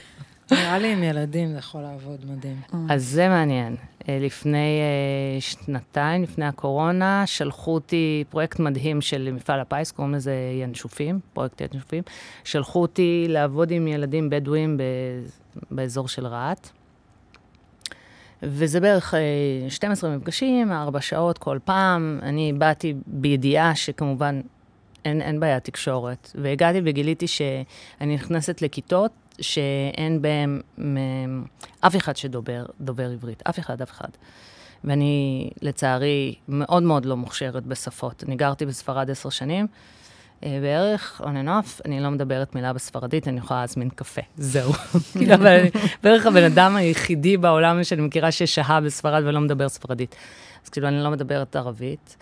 נראה 0.51 0.79
לי 0.79 0.93
עם 0.93 1.03
ילדים 1.03 1.53
זה 1.53 1.59
יכול 1.59 1.81
לעבוד 1.81 2.25
מדהים. 2.31 2.61
אז 2.91 3.05
זה 3.05 3.29
מעניין. 3.29 3.77
אה, 4.09 4.19
לפני 4.21 4.81
אה, 4.81 5.41
שנתיים, 5.41 6.23
לפני 6.23 6.45
הקורונה, 6.45 7.23
שלחו 7.27 7.75
אותי 7.75 8.25
פרויקט 8.31 8.61
מדהים 8.61 9.01
של 9.01 9.31
מפעל 9.33 9.61
הפיס, 9.61 9.93
קוראים 9.93 10.15
לזה 10.15 10.35
ינשופים, 10.63 11.21
פרויקט 11.33 11.61
ינשופים. 11.61 12.03
שלחו 12.45 12.83
אותי 12.83 13.27
לעבוד 13.29 13.71
עם 13.71 13.89
ילדים 13.89 14.31
בדואים 14.31 14.79
באזור 15.71 16.09
של 16.09 16.27
רהט. 16.27 16.69
וזה 18.43 18.81
בערך 18.81 19.15
12 19.69 20.17
מפגשים, 20.17 20.73
4 20.73 21.01
שעות 21.01 21.39
כל 21.39 21.59
פעם. 21.65 22.19
אני 22.23 22.53
באתי 22.53 22.95
בידיעה 23.07 23.75
שכמובן 23.75 24.41
אין, 25.05 25.21
אין 25.21 25.41
בעיה 25.41 25.61
תקשורת. 25.61 26.31
והגעתי 26.35 26.81
וגיליתי 26.85 27.27
שאני 27.27 28.15
נכנסת 28.15 28.63
לכיתות 28.63 29.13
שאין 29.41 30.23
בהן 30.23 30.61
אף 31.81 31.97
אחד 31.97 32.17
שדובר 32.17 32.65
דובר 32.81 33.11
עברית, 33.11 33.43
אף 33.49 33.59
אחד, 33.59 33.83
אף 33.83 33.91
אחד. 33.91 34.09
ואני, 34.85 35.51
לצערי, 35.63 36.35
מאוד 36.49 36.83
מאוד 36.83 37.05
לא 37.05 37.17
מוכשרת 37.17 37.67
בשפות. 37.67 38.25
אני 38.27 38.37
גרתי 38.37 38.67
בספרד 38.67 39.11
עשר 39.11 39.31
שנים, 39.31 39.67
אה, 40.45 40.59
בערך, 40.63 41.21
on 41.25 41.25
and 41.25 41.49
off, 41.49 41.81
אני 41.85 42.01
לא 42.01 42.11
מדברת 42.11 42.55
מילה 42.55 42.73
בספרדית, 42.73 43.29
אני 43.29 43.39
יכולה 43.39 43.61
להזמין 43.61 43.89
קפה, 43.91 44.21
זהו. 44.37 44.73
כאילו, 45.13 45.35
אבל 45.35 45.47
אני 45.47 45.71
בערך 46.03 46.27
הבן 46.27 46.45
אדם 46.45 46.77
היחידי 46.77 47.37
בעולם 47.37 47.85
שאני 47.85 48.03
מכירה 48.03 48.33
ששהה 48.33 48.81
בספרד 48.81 49.23
ולא 49.27 49.41
מדבר 49.41 49.69
ספרדית. 49.69 50.17
אז 50.65 50.69
כאילו, 50.69 50.89
אני 50.89 51.03
לא 51.03 51.11
מדברת 51.11 51.57
ערבית. 51.57 52.17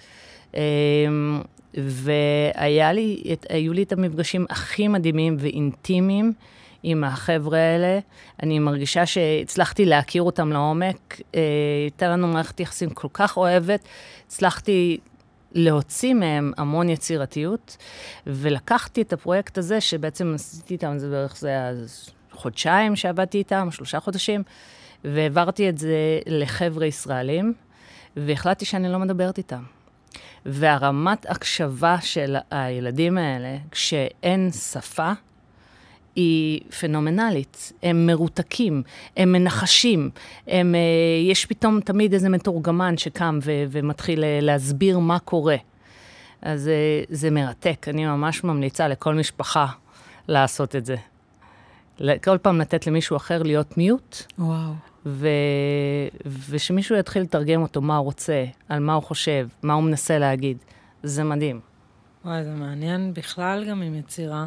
אמ, 0.54 1.40
והיו 1.74 2.92
לי, 2.94 3.22
לי 3.50 3.82
את 3.82 3.92
המפגשים 3.92 4.46
הכי 4.50 4.88
מדהימים 4.88 5.36
ואינטימיים 5.38 6.32
עם 6.82 7.04
החבר'ה 7.04 7.58
האלה. 7.58 7.98
אני 8.42 8.58
מרגישה 8.58 9.06
שהצלחתי 9.06 9.84
להכיר 9.84 10.22
אותם 10.22 10.52
לעומק. 10.52 11.20
אה, 11.34 11.40
הייתה 11.84 12.08
לנו 12.08 12.26
מערכת 12.26 12.60
יחסים 12.60 12.90
כל 12.90 13.08
כך 13.12 13.36
אוהבת. 13.36 13.80
הצלחתי 14.26 14.98
להוציא 15.52 16.14
מהם 16.14 16.52
המון 16.56 16.88
יצירתיות, 16.88 17.76
ולקחתי 18.26 19.02
את 19.02 19.12
הפרויקט 19.12 19.58
הזה, 19.58 19.80
שבעצם 19.80 20.32
עשיתי 20.34 20.74
איתם, 20.74 20.98
זה 20.98 21.10
בערך, 21.10 21.36
זה 21.36 21.48
היה 21.48 21.72
חודשיים 22.32 22.96
שעבדתי 22.96 23.38
איתם, 23.38 23.68
שלושה 23.70 24.00
חודשים, 24.00 24.42
והעברתי 25.04 25.68
את 25.68 25.78
זה 25.78 26.20
לחבר'ה 26.26 26.86
ישראלים, 26.86 27.54
והחלטתי 28.16 28.64
שאני 28.64 28.92
לא 28.92 28.98
מדברת 28.98 29.38
איתם. 29.38 29.62
והרמת 30.46 31.26
הקשבה 31.30 31.96
של 32.00 32.36
הילדים 32.50 33.18
האלה, 33.18 33.56
כשאין 33.70 34.50
שפה, 34.52 35.12
היא 36.16 36.60
פנומנלית. 36.80 37.72
הם 37.82 38.06
מרותקים, 38.06 38.82
הם 39.16 39.32
מנחשים, 39.32 40.10
הם, 40.46 40.74
אה, 40.74 40.80
יש 41.30 41.46
פתאום 41.46 41.80
תמיד 41.80 42.12
איזה 42.12 42.28
מתורגמן 42.28 42.96
שקם 42.96 43.38
ו- 43.42 43.64
ומתחיל 43.70 44.24
אה, 44.24 44.38
להסביר 44.42 44.98
מה 44.98 45.18
קורה. 45.18 45.56
אז 46.42 46.68
אה, 46.68 47.02
זה 47.08 47.30
מרתק, 47.30 47.86
אני 47.88 48.06
ממש 48.06 48.44
ממליצה 48.44 48.88
לכל 48.88 49.14
משפחה 49.14 49.66
לעשות 50.28 50.76
את 50.76 50.86
זה. 50.86 50.96
כל 52.24 52.38
פעם 52.38 52.60
לתת 52.60 52.86
למישהו 52.86 53.16
אחר 53.16 53.42
להיות 53.42 53.78
מיוט. 53.78 54.22
וואו. 54.38 54.89
ו... 55.06 55.28
ושמישהו 56.50 56.96
יתחיל 56.96 57.22
לתרגם 57.22 57.62
אותו, 57.62 57.80
מה 57.80 57.96
הוא 57.96 58.04
רוצה, 58.04 58.44
על 58.68 58.78
מה 58.80 58.94
הוא 58.94 59.02
חושב, 59.02 59.48
מה 59.62 59.74
הוא 59.74 59.82
מנסה 59.82 60.18
להגיד. 60.18 60.56
זה 61.02 61.24
מדהים. 61.24 61.60
וואי, 62.24 62.44
זה 62.44 62.50
מעניין 62.50 63.14
בכלל 63.14 63.64
גם 63.64 63.82
עם 63.82 63.94
יצירה. 63.94 64.46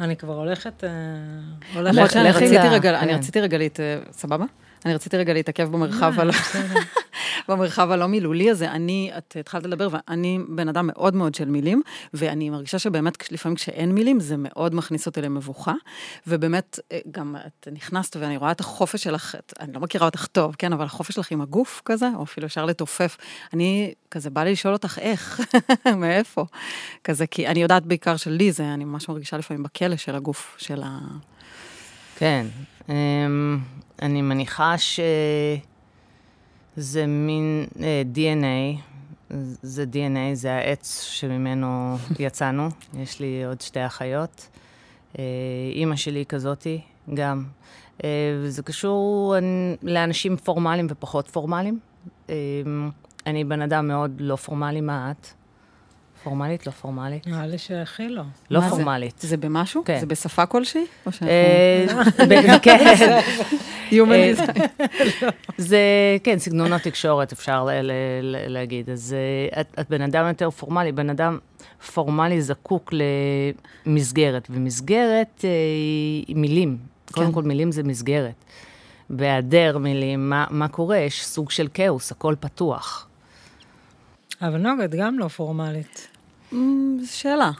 אני 0.00 0.16
כבר 0.16 0.36
הולכת... 0.36 0.84
אה, 0.84 0.90
הולכת... 1.74 2.16
אני 2.16 2.30
רציתי 2.30 2.68
רגע, 2.68 3.00
אני 3.00 3.12
כן. 3.12 3.18
רציתי 3.18 3.40
רגע, 3.40 3.58
סבבה? 4.10 4.44
אני 4.84 4.94
רציתי 4.94 5.16
רגע 5.16 5.32
להתעכב 5.32 5.68
במרחב 5.72 6.20
על... 6.20 6.30
במרחב 7.48 7.90
הלא 7.90 8.06
מילולי 8.06 8.50
הזה. 8.50 8.70
אני, 8.70 9.10
את 9.18 9.36
התחלת 9.40 9.66
לדבר, 9.66 9.88
ואני 9.90 10.38
בן 10.48 10.68
אדם 10.68 10.86
מאוד 10.86 11.14
מאוד 11.14 11.34
של 11.34 11.48
מילים, 11.48 11.82
ואני 12.14 12.50
מרגישה 12.50 12.78
שבאמת 12.78 13.32
לפעמים 13.32 13.56
כשאין 13.56 13.92
מילים, 13.92 14.20
זה 14.20 14.34
מאוד 14.38 14.74
מכניס 14.74 15.06
אותי 15.06 15.22
למבוכה. 15.22 15.72
ובאמת, 16.26 16.78
אה, 16.92 16.98
גם 17.10 17.36
את 17.46 17.68
נכנסת 17.72 18.16
ואני 18.16 18.36
רואה 18.36 18.50
את 18.50 18.60
החופש 18.60 19.02
שלך, 19.02 19.34
את, 19.34 19.52
אני 19.60 19.72
לא 19.72 19.80
מכירה 19.80 20.06
אותך 20.06 20.26
טוב, 20.26 20.54
כן, 20.58 20.72
אבל 20.72 20.84
החופש 20.84 21.14
שלך 21.14 21.30
עם 21.30 21.40
הגוף 21.40 21.82
כזה, 21.84 22.08
או 22.16 22.22
אפילו 22.22 22.46
אפשר 22.46 22.64
לתופף. 22.64 23.16
אני, 23.52 23.94
כזה, 24.10 24.30
בא 24.30 24.44
לי 24.44 24.52
לשאול 24.52 24.72
אותך 24.74 24.98
איך, 24.98 25.40
מאיפה. 25.96 26.44
כזה, 27.04 27.26
כי 27.26 27.46
אני 27.46 27.62
יודעת 27.62 27.86
בעיקר 27.86 28.16
שלי 28.16 28.52
זה, 28.52 28.74
אני 28.74 28.84
ממש 28.84 29.08
מרגישה 29.08 29.36
לפעמים 29.36 29.62
בכלא 29.62 29.96
של 29.96 30.14
הגוף, 30.14 30.56
של 30.58 30.82
ה... 30.84 30.98
כן. 32.16 32.46
אני 34.02 34.22
מניחה 34.22 34.74
שזה 34.78 35.58
מין 37.06 37.66
אה, 37.82 38.02
DNA, 38.14 38.80
זה 39.62 39.84
DNA, 39.92 40.34
זה 40.34 40.52
העץ 40.52 41.02
שממנו 41.02 41.96
יצאנו. 42.18 42.68
יש 42.98 43.20
לי 43.20 43.44
עוד 43.44 43.60
שתי 43.60 43.86
אחיות. 43.86 44.48
אה, 45.18 45.24
אימא 45.72 45.96
שלי 45.96 46.24
כזאתי, 46.28 46.80
גם. 47.14 47.44
אה, 48.04 48.08
וזה 48.42 48.62
קשור 48.62 49.34
לאנשים 49.82 50.36
פורמליים 50.36 50.86
ופחות 50.90 51.28
פורמליים. 51.28 51.78
אה, 52.30 52.34
אני 53.26 53.44
בן 53.44 53.62
אדם 53.62 53.88
מאוד 53.88 54.12
לא 54.18 54.36
פורמלי, 54.36 54.80
מה 54.80 55.10
את? 55.10 55.26
פורמלית, 56.22 56.66
לא 56.66 56.72
פורמלית. 56.72 57.26
נראה 57.26 57.46
לי 57.46 57.58
שהכי 57.58 58.08
לא. 58.08 58.22
לא 58.50 58.60
פורמלית. 58.60 59.18
זה 59.18 59.36
במשהו? 59.36 59.84
כן. 59.84 60.00
זה 60.00 60.06
בשפה 60.06 60.46
כלשהי? 60.46 60.84
אה, 61.22 61.86
כן. 62.62 62.94
אה, 64.00 64.32
זה, 65.58 65.78
כן, 66.24 66.38
סגנון 66.38 66.72
התקשורת, 66.72 67.32
אפשר 67.32 67.68
להגיד. 68.48 68.90
אז 68.90 69.16
אה, 69.56 69.60
את 69.80 69.90
בן 69.90 70.02
אדם 70.02 70.28
יותר 70.28 70.50
פורמלי, 70.50 70.92
בן 70.92 71.10
אדם 71.10 71.38
פורמלי 71.92 72.42
זקוק 72.42 72.94
למסגרת, 73.86 74.48
ומסגרת 74.50 75.44
היא 76.26 76.36
מילים. 76.36 76.76
קודם 77.12 77.26
כן. 77.26 77.32
כל, 77.32 77.42
מילים 77.42 77.72
זה 77.72 77.82
מסגרת. 77.82 78.44
בהיעדר 79.10 79.78
מילים, 79.78 80.32
מה 80.50 80.68
קורה? 80.68 80.96
יש 80.96 81.26
סוג 81.26 81.50
של 81.50 81.68
כאוס, 81.74 82.12
הכל 82.12 82.34
פתוח. 82.40 83.06
אבל 84.42 84.56
נוגה, 84.56 84.84
את 84.84 84.94
גם 84.94 85.18
לא 85.18 85.28
פורמלית. 85.28 86.08
אמ, 86.52 86.98
שאלה. 87.06 87.50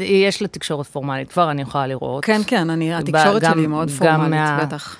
יש 0.00 0.42
לה 0.42 0.48
תקשורת 0.48 0.86
פורמלית, 0.86 1.32
כבר 1.32 1.50
אני 1.50 1.62
יכולה 1.62 1.86
לראות. 1.86 2.24
כן, 2.24 2.40
כן, 2.46 2.70
אני, 2.70 2.94
התקשורת 2.94 3.42
שלי 3.44 3.60
היא 3.60 3.68
מאוד 3.68 3.90
פורמלית, 3.90 4.30
מה, 4.30 4.64
בטח. 4.64 4.96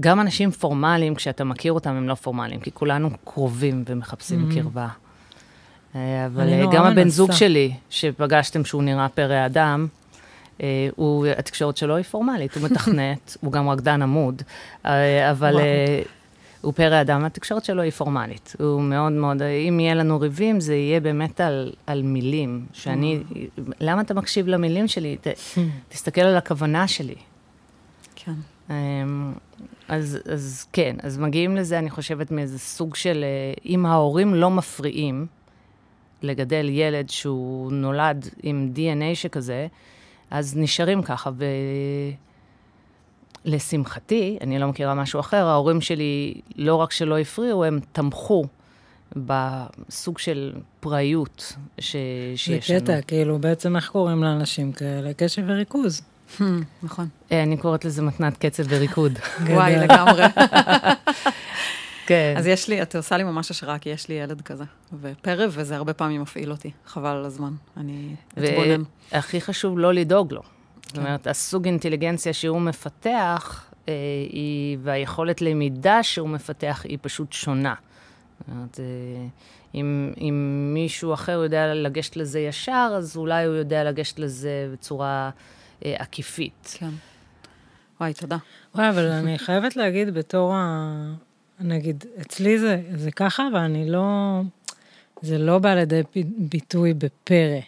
גם 0.00 0.20
אנשים 0.20 0.50
פורמליים, 0.50 1.14
כשאתה 1.14 1.44
מכיר 1.44 1.72
אותם, 1.72 1.90
הם 1.90 2.08
לא 2.08 2.14
פורמליים, 2.14 2.60
כי 2.60 2.70
כולנו 2.74 3.10
קרובים 3.24 3.84
ומחפשים 3.86 4.48
mm-hmm. 4.50 4.54
קרבה. 4.54 4.88
אה, 5.96 6.26
אבל 6.26 6.48
אה, 6.48 6.64
גם 6.72 6.84
הבן 6.84 7.08
זוג 7.08 7.32
שלי, 7.32 7.72
שפגשתם 7.90 8.64
שהוא 8.64 8.82
נראה 8.82 9.08
פרא 9.08 9.46
אדם, 9.46 9.86
אה, 10.62 10.88
הוא, 10.96 11.26
התקשורת 11.26 11.76
שלו 11.76 11.96
היא 11.96 12.04
פורמלית, 12.04 12.56
הוא 12.56 12.64
מתכנת, 12.64 13.36
הוא 13.42 13.52
גם 13.52 13.68
רקדן 13.68 14.02
עמוד, 14.02 14.42
אבל 15.30 15.56
הוא 16.60 16.72
פרא 16.72 17.00
אדם, 17.00 17.24
התקשורת 17.24 17.64
שלו 17.64 17.82
היא 17.82 17.92
פורמלית. 17.92 18.56
הוא 18.58 18.82
מאוד 18.82 19.12
מאוד, 19.12 19.42
אם 19.42 19.80
יהיה 19.80 19.94
לנו 19.94 20.20
ריבים, 20.20 20.60
זה 20.60 20.74
יהיה 20.74 21.00
באמת 21.00 21.40
על, 21.40 21.72
על 21.86 22.02
מילים. 22.02 22.66
שאני, 22.72 23.20
למה 23.80 24.00
אתה 24.00 24.14
מקשיב 24.14 24.48
למילים 24.48 24.88
שלי? 24.88 25.16
ת, 25.20 25.26
תסתכל 25.88 26.20
על 26.20 26.36
הכוונה 26.36 26.88
שלי. 26.88 27.14
אמ, 28.70 29.32
אז, 29.88 30.18
אז 30.32 30.66
כן, 30.72 30.96
אז 31.02 31.18
מגיעים 31.18 31.56
לזה, 31.56 31.78
אני 31.78 31.90
חושבת, 31.90 32.30
מאיזה 32.30 32.58
סוג 32.58 32.94
של, 32.94 33.24
אה, 33.24 33.54
אם 33.66 33.86
ההורים 33.86 34.34
לא 34.34 34.50
מפריעים 34.50 35.26
לגדל 36.22 36.68
ילד 36.68 37.10
שהוא 37.10 37.72
נולד 37.72 38.28
עם 38.42 38.72
DNA 38.76 39.14
שכזה, 39.14 39.66
אז 40.30 40.56
נשארים 40.56 41.02
ככה, 41.02 41.30
ולשמחתי, 43.44 44.38
אני 44.40 44.58
לא 44.58 44.66
מכירה 44.68 44.94
משהו 44.94 45.20
אחר, 45.20 45.46
ההורים 45.46 45.80
שלי 45.80 46.40
לא 46.56 46.74
רק 46.74 46.92
שלא 46.92 47.18
הפריעו, 47.18 47.64
הם 47.64 47.80
תמכו 47.92 48.44
בסוג 49.16 50.18
של 50.18 50.52
פראיות 50.80 51.56
ש... 51.78 51.96
שיש 52.36 52.70
לנו. 52.70 52.78
זה 52.78 52.84
קטע, 52.84 53.02
כאילו, 53.02 53.38
בעצם 53.38 53.76
איך 53.76 53.88
קוראים 53.88 54.22
לאנשים 54.22 54.72
כאלה? 54.72 55.12
קשב 55.16 55.42
וריכוז. 55.46 56.02
נכון. 56.82 57.08
אה, 57.32 57.42
אני 57.42 57.56
קוראת 57.56 57.84
לזה 57.84 58.02
מתנת 58.02 58.36
קצב 58.36 58.64
וריקוד. 58.68 59.12
וואי, 59.50 59.76
לגמרי. 59.76 60.24
כן. 62.06 62.34
אז 62.38 62.46
יש 62.46 62.68
לי, 62.68 62.82
את 62.82 62.96
עושה 62.96 63.16
לי 63.16 63.24
ממש 63.24 63.50
השראה, 63.50 63.78
כי 63.78 63.88
יש 63.88 64.08
לי 64.08 64.14
ילד 64.14 64.40
כזה. 64.40 64.64
ופרא, 65.00 65.46
וזה 65.50 65.76
הרבה 65.76 65.92
פעמים 65.92 66.22
מפעיל 66.22 66.50
אותי. 66.50 66.70
חבל 66.86 67.10
על 67.10 67.24
הזמן. 67.24 67.52
אני 67.76 68.14
אתבונן. 68.38 68.82
והכי 69.12 69.40
חשוב 69.40 69.78
לא 69.78 69.94
לדאוג 69.94 70.32
לו. 70.32 70.42
זאת 70.86 70.98
אומרת, 70.98 71.26
הסוג 71.26 71.64
אינטליגנציה 71.64 72.32
שהוא 72.32 72.60
מפתח, 72.60 73.64
אה, 73.88 73.94
היא, 74.30 74.78
והיכולת 74.82 75.42
למידה 75.42 76.02
שהוא 76.02 76.28
מפתח, 76.28 76.82
היא 76.88 76.98
פשוט 77.02 77.32
שונה. 77.32 77.74
זאת 78.40 78.48
אומרת, 78.48 78.80
אה, 78.80 79.26
אם, 79.74 80.12
אם 80.20 80.70
מישהו 80.74 81.14
אחר 81.14 81.32
יודע 81.32 81.74
לגשת 81.74 82.16
לזה 82.16 82.40
ישר, 82.40 82.94
אז 82.96 83.16
אולי 83.16 83.44
הוא 83.44 83.54
יודע 83.54 83.84
לגשת 83.84 84.18
לזה 84.18 84.68
בצורה 84.72 85.30
עקיפית. 85.84 86.76
כן. 86.78 86.90
וואי, 88.00 88.14
תודה. 88.14 88.36
וואי, 88.74 88.88
אבל 88.88 89.06
אני 89.10 89.38
חייבת 89.38 89.76
להגיד 89.76 90.14
בתור 90.14 90.54
ה... 90.54 91.14
נגיד, 91.60 92.04
אצלי 92.20 92.58
זה, 92.58 92.82
זה 92.94 93.10
ככה, 93.10 93.48
אבל 93.52 93.60
אני 93.60 93.90
לא... 93.90 94.40
זה 95.22 95.38
לא 95.38 95.58
בא 95.58 95.74
לידי 95.74 96.02
ב- 96.02 96.22
ביטוי 96.38 96.94
בפרא. 96.94 97.60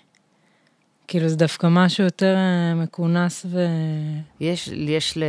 כאילו, 1.09 1.29
זה 1.29 1.37
דווקא 1.37 1.67
משהו 1.71 2.05
יותר 2.05 2.35
אה, 2.35 2.75
מכונס 2.75 3.47
ו... 3.51 3.67
יש, 4.41 4.69
יש 4.69 5.19
ל... 5.19 5.23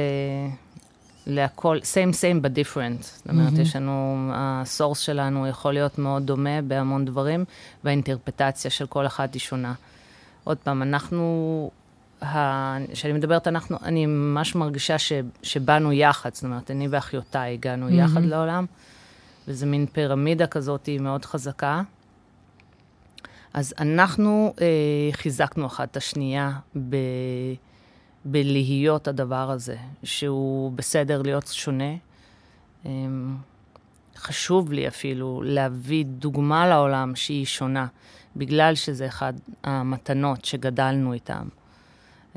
להכל, 1.28 1.78
same 1.78 2.14
same 2.14 2.46
but 2.46 2.50
different. 2.50 3.04
זאת 3.04 3.30
אומרת, 3.30 3.46
מהמם. 3.46 3.62
יש 3.62 3.76
לנו, 3.76 4.30
הסורס 4.34 5.00
שלנו 5.00 5.48
יכול 5.48 5.74
להיות 5.74 6.00
מאוד 6.00 6.26
דומה 6.26 6.62
בהמון 6.62 7.06
דברים, 7.06 7.46
והאינטרפטציה 7.84 8.72
של 8.72 8.88
כל 8.88 9.06
אחד 9.06 9.28
היא 9.34 9.40
שונה. 9.40 9.74
עוד 10.44 10.58
פעם, 10.58 10.82
אנחנו, 10.82 11.72
כשאני 12.92 13.14
מדברת 13.14 13.48
אנחנו, 13.48 13.78
אני 13.84 14.06
ממש 14.06 14.56
מרגישה 14.56 14.98
ש, 14.98 15.12
שבאנו 15.44 15.94
יחד, 15.94 16.34
זאת 16.34 16.44
אומרת, 16.44 16.72
אני 16.72 16.88
ואחיותיי 16.88 17.54
הגענו 17.54 17.86
מהמם. 17.86 18.00
יחד 18.00 18.22
לעולם, 18.26 18.66
וזה 19.48 19.66
מין 19.66 19.86
פירמידה 19.86 20.48
כזאת, 20.48 20.86
היא 20.86 21.00
מאוד 21.00 21.26
חזקה. 21.26 21.82
אז 23.54 23.74
אנחנו 23.80 24.54
אה, 24.62 24.66
חיזקנו 25.12 25.66
אחת 25.66 25.92
את 25.92 25.98
השנייה 25.98 26.52
ב... 26.90 26.96
בלהיות 28.26 29.08
הדבר 29.08 29.52
הזה, 29.52 29.78
שהוא 30.04 30.72
בסדר 30.72 31.22
להיות 31.22 31.48
שונה. 31.48 31.94
אמ, 32.86 33.36
חשוב 34.16 34.72
לי 34.72 34.88
אפילו 34.88 35.42
להביא 35.46 36.06
דוגמה 36.06 36.68
לעולם 36.68 37.16
שהיא 37.16 37.46
שונה, 37.46 37.88
בגלל 38.36 38.76
שזה 38.76 39.08
אחד 39.08 39.34
המתנות 39.64 40.46
שגדלנו 40.46 41.14
איתן. 41.14 41.48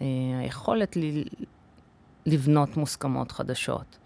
אה, 0.00 0.06
היכולת 0.40 0.96
לי, 0.96 1.24
לבנות 2.26 2.76
מוסכמות 2.76 3.32
חדשות. 3.32 3.98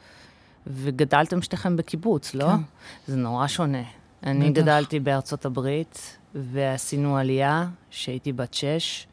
וגדלתם 0.66 1.42
שתיכם 1.42 1.76
בקיבוץ, 1.76 2.34
לא? 2.34 2.46
כן. 2.46 2.62
זה 3.06 3.16
נורא 3.16 3.46
שונה. 3.46 3.82
אני 4.22 4.50
בטח. 4.50 4.62
גדלתי 4.62 5.00
בארצות 5.00 5.44
הברית, 5.44 6.16
ועשינו 6.34 7.16
עלייה 7.16 7.68
כשהייתי 7.90 8.32
בת 8.32 8.54
שש. 8.54 9.06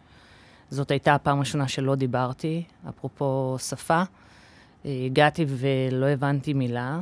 זאת 0.69 0.91
הייתה 0.91 1.15
הפעם 1.15 1.37
הראשונה 1.37 1.67
שלא 1.67 1.95
דיברתי, 1.95 2.63
אפרופו 2.89 3.57
שפה. 3.59 4.03
אה, 4.85 5.01
הגעתי 5.05 5.45
ולא 5.47 6.05
הבנתי 6.05 6.53
מילה, 6.53 6.99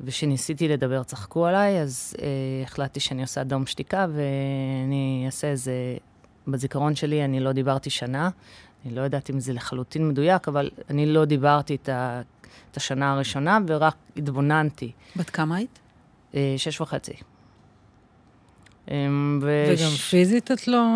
וכשניסיתי 0.00 0.68
לדבר 0.68 1.02
צחקו 1.02 1.46
עליי, 1.46 1.82
אז 1.82 2.14
אה, 2.22 2.26
החלטתי 2.64 3.00
שאני 3.00 3.22
עושה 3.22 3.44
דום 3.44 3.66
שתיקה, 3.66 4.06
ואני 4.12 5.22
אעשה 5.26 5.50
איזה... 5.50 5.72
בזיכרון 6.50 6.94
שלי 6.94 7.24
אני 7.24 7.40
לא 7.40 7.52
דיברתי 7.52 7.90
שנה, 7.90 8.30
אני 8.86 8.94
לא 8.94 9.00
יודעת 9.00 9.30
אם 9.30 9.40
זה 9.40 9.52
לחלוטין 9.52 10.08
מדויק, 10.08 10.48
אבל 10.48 10.70
אני 10.90 11.06
לא 11.06 11.24
דיברתי 11.24 11.74
את, 11.74 11.88
ה, 11.88 12.20
את 12.70 12.76
השנה 12.76 13.12
הראשונה, 13.12 13.58
ורק 13.66 13.94
התבוננתי. 14.16 14.92
בת 15.16 15.30
כמה 15.30 15.56
היית? 15.56 15.78
אה, 16.34 16.54
שש 16.56 16.80
וחצי. 16.80 17.12
אמ, 18.90 19.40
וש- 19.42 19.80
וגם 19.80 19.90
פיזית 19.90 20.50
את 20.52 20.68
לא, 20.68 20.86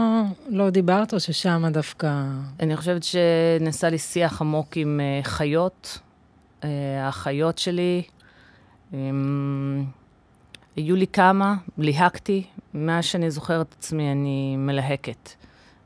לא 0.49 0.71
דיברת, 0.71 1.15
או 1.15 1.21
ששם 1.21 1.65
דווקא... 1.73 2.25
אני 2.61 2.77
חושבת 2.77 3.03
שנעשה 3.03 3.89
לי 3.91 3.99
שיח 3.99 4.41
עמוק 4.41 4.77
עם 4.77 5.01
uh, 5.23 5.27
חיות. 5.27 5.99
Uh, 6.61 6.65
האחיות 7.01 7.59
שלי, 7.59 8.03
um, 8.93 8.95
היו 10.77 10.97
לי 10.97 11.07
כמה, 11.07 11.55
ליהקתי. 11.79 12.45
מאז 12.75 13.05
שאני 13.05 13.31
זוכרת 13.31 13.67
את 13.69 13.75
עצמי, 13.79 14.13
אני 14.13 14.57
מלהקת. 14.57 15.31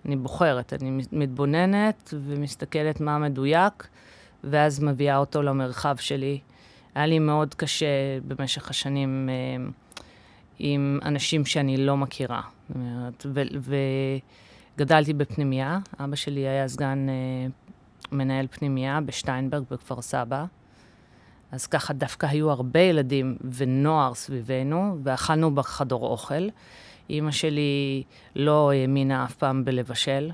אני 0.07 0.17
בוחרת, 0.17 0.73
אני 0.73 1.03
מתבוננת 1.13 2.15
ומסתכלת 2.25 3.01
מה 3.01 3.19
מדויק, 3.19 3.89
ואז 4.45 4.83
מביאה 4.83 5.17
אותו 5.17 5.43
למרחב 5.43 5.97
שלי. 5.97 6.41
היה 6.95 7.07
לי 7.07 7.19
מאוד 7.19 7.55
קשה 7.55 7.87
במשך 8.29 8.71
השנים 8.71 9.29
uh, 9.29 10.03
עם 10.59 10.99
אנשים 11.05 11.45
שאני 11.45 11.77
לא 11.77 11.97
מכירה. 11.97 12.41
אומרת, 12.75 13.27
ו- 13.35 13.71
וגדלתי 14.77 15.13
בפנימייה. 15.13 15.79
אבא 16.01 16.17
שלי 16.17 16.41
היה 16.41 16.69
סגן 16.69 17.07
אה, 17.09 17.47
מנהל 18.13 18.47
פנימייה 18.47 19.01
בשטיינברג 19.01 19.65
בכפר 19.71 20.03
סבא. 20.03 20.45
אז 21.53 21.67
ככה 21.67 21.93
דווקא 21.93 22.27
היו 22.27 22.51
הרבה 22.51 22.81
ילדים 22.81 23.37
ונוער 23.53 24.15
סביבנו, 24.15 24.99
ואכלנו 25.03 25.55
בחדר 25.55 25.97
אוכל. 25.97 26.49
אימא 27.11 27.31
שלי 27.31 28.03
לא 28.37 28.73
האמינה 28.73 29.25
אף 29.25 29.35
פעם 29.35 29.65
בלבשל, 29.65 30.31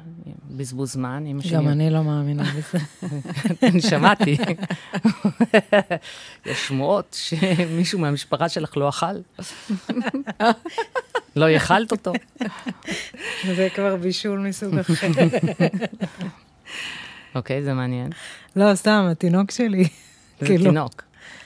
בזבוז 0.51 0.93
זמן. 0.93 1.25
אימא 1.27 1.43
שלי... 1.43 1.53
גם 1.53 1.69
אני 1.69 1.91
לא 1.91 2.05
מאמינה 2.05 2.43
בזה. 2.43 2.79
אני 3.71 3.81
שמעתי. 3.81 4.37
יש 6.47 6.69
שמועות 6.69 7.17
שמישהו 7.21 7.99
מהמשפחה 7.99 8.49
שלך 8.49 8.77
לא 8.77 8.89
אכל. 8.89 9.07
לא 11.37 11.51
יאכלת 11.51 11.93
אותו. 11.93 12.13
זה 13.57 13.69
כבר 13.75 13.97
בישול 13.97 14.39
מסוג 14.39 14.79
אחר. 14.79 15.07
אוקיי, 17.35 17.63
זה 17.63 17.75
מעניין. 17.75 18.11
לא, 18.57 18.75
סתם, 18.75 19.09
התינוק 19.11 19.51
שלי. 19.51 19.85
זה 20.41 20.47
כאילו- 20.47 20.65
תינוק. 20.65 21.03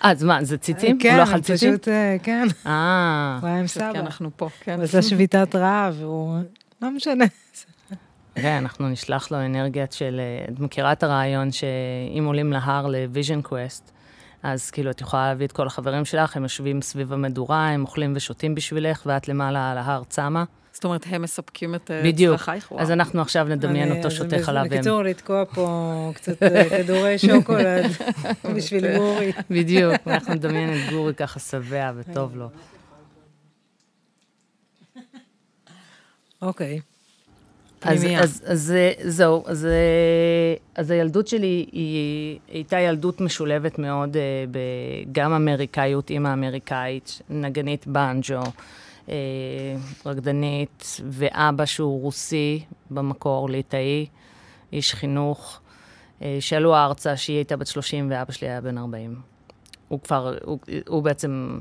אה, 0.06 0.10
אז 0.10 0.24
מה, 0.24 0.44
זה 0.44 0.58
ציצים? 0.58 0.98
כן, 0.98 1.10
הוא 1.10 1.18
לא 1.18 1.22
אכל 1.22 1.32
הוא 1.32 1.40
ציצים? 1.40 1.72
פשוט, 1.72 1.88
אה, 1.88 2.16
כן, 2.22 2.46
אה, 2.66 3.38
הוא 3.40 3.48
היה 3.48 3.58
עם 3.58 3.66
סבא. 3.66 3.90
אנחנו 3.90 4.30
פה, 4.36 4.48
כן. 4.60 4.74
הוא 4.74 4.84
עשה 4.84 5.02
שביתת 5.02 5.54
רעב, 5.54 5.96
והוא... 6.00 6.38
לא 6.82 6.90
משנה. 6.90 7.24
כן, 8.34 8.58
אנחנו 8.62 8.88
נשלח 8.88 9.30
לו 9.30 9.38
אנרגיית 9.38 9.92
של... 9.92 10.20
אה, 10.20 10.52
את 10.52 10.60
מכירה 10.60 10.92
את 10.92 11.02
הרעיון 11.02 11.52
שאם 11.52 12.24
עולים 12.26 12.52
להר 12.52 12.86
ל 12.86 12.94
vision 12.94 13.42
quest, 13.42 13.92
אז 14.42 14.70
כאילו 14.70 14.90
את 14.90 15.00
יכולה 15.00 15.28
להביא 15.28 15.46
את 15.46 15.52
כל 15.52 15.66
החברים 15.66 16.04
שלך, 16.04 16.36
הם 16.36 16.42
יושבים 16.42 16.82
סביב 16.82 17.12
המדורה, 17.12 17.68
הם 17.68 17.82
אוכלים 17.82 18.12
ושותים 18.16 18.54
בשבילך, 18.54 19.02
ואת 19.06 19.28
למעלה 19.28 19.70
על 19.72 19.78
ההר 19.78 20.04
צמה. 20.04 20.44
זאת 20.76 20.84
אומרת, 20.84 21.06
הם 21.10 21.22
מספקים 21.22 21.74
את 21.74 21.90
אה, 21.90 22.02
בדיוק. 22.04 22.38
צרכייך? 22.38 22.72
וואו. 22.72 22.82
אז 22.82 22.90
אנחנו 22.90 23.20
עכשיו 23.20 23.46
נדמיין 23.48 23.92
אותו 23.92 24.10
שותה 24.10 24.38
חלב 24.38 24.64
אם. 24.64 24.70
בקיצור, 24.70 25.02
לתקוע 25.02 25.44
פה 25.44 26.10
קצת 26.14 26.42
אה, 26.42 26.82
כדורי 26.82 27.18
שוקולד 27.18 27.84
בשביל 28.56 28.96
גורי. 28.96 29.32
בדיוק, 29.50 29.92
אנחנו 30.06 30.34
נדמיין 30.34 30.70
את 30.74 30.90
גורי 30.90 31.14
ככה 31.14 31.40
שבע 31.40 31.92
וטוב 31.96 32.36
לו. 32.36 32.48
אוקיי. 36.42 36.80
אז. 37.82 38.06
אז, 38.18 38.42
אז 38.46 38.74
זהו, 39.02 39.44
אז, 39.46 39.66
אה, 39.66 40.54
אז 40.74 40.90
הילדות 40.90 41.28
שלי 41.28 41.66
היא 41.72 42.38
הייתה 42.48 42.78
ילדות 42.80 43.20
משולבת 43.20 43.78
מאוד, 43.78 44.16
גם 45.12 45.32
אמריקאיות, 45.32 46.10
אימא 46.10 46.32
אמריקאית, 46.32 47.20
נגנית 47.30 47.86
בנג'ו, 47.86 48.40
רקדנית, 50.06 51.00
ואבא 51.10 51.66
שהוא 51.66 52.02
רוסי 52.02 52.64
במקור, 52.90 53.50
ליטאי, 53.50 54.06
איש 54.72 54.94
חינוך, 54.94 55.60
אה, 56.22 56.36
שעלו 56.40 56.76
ארצה 56.76 57.16
שהיא 57.16 57.36
הייתה 57.36 57.56
בת 57.56 57.66
30 57.66 58.10
ואבא 58.10 58.32
שלי 58.32 58.48
היה 58.48 58.60
בן 58.60 58.78
40. 58.78 59.20
הוא 59.88 60.00
כבר, 60.00 60.34
הוא, 60.44 60.58
הוא 60.88 61.02
בעצם, 61.02 61.58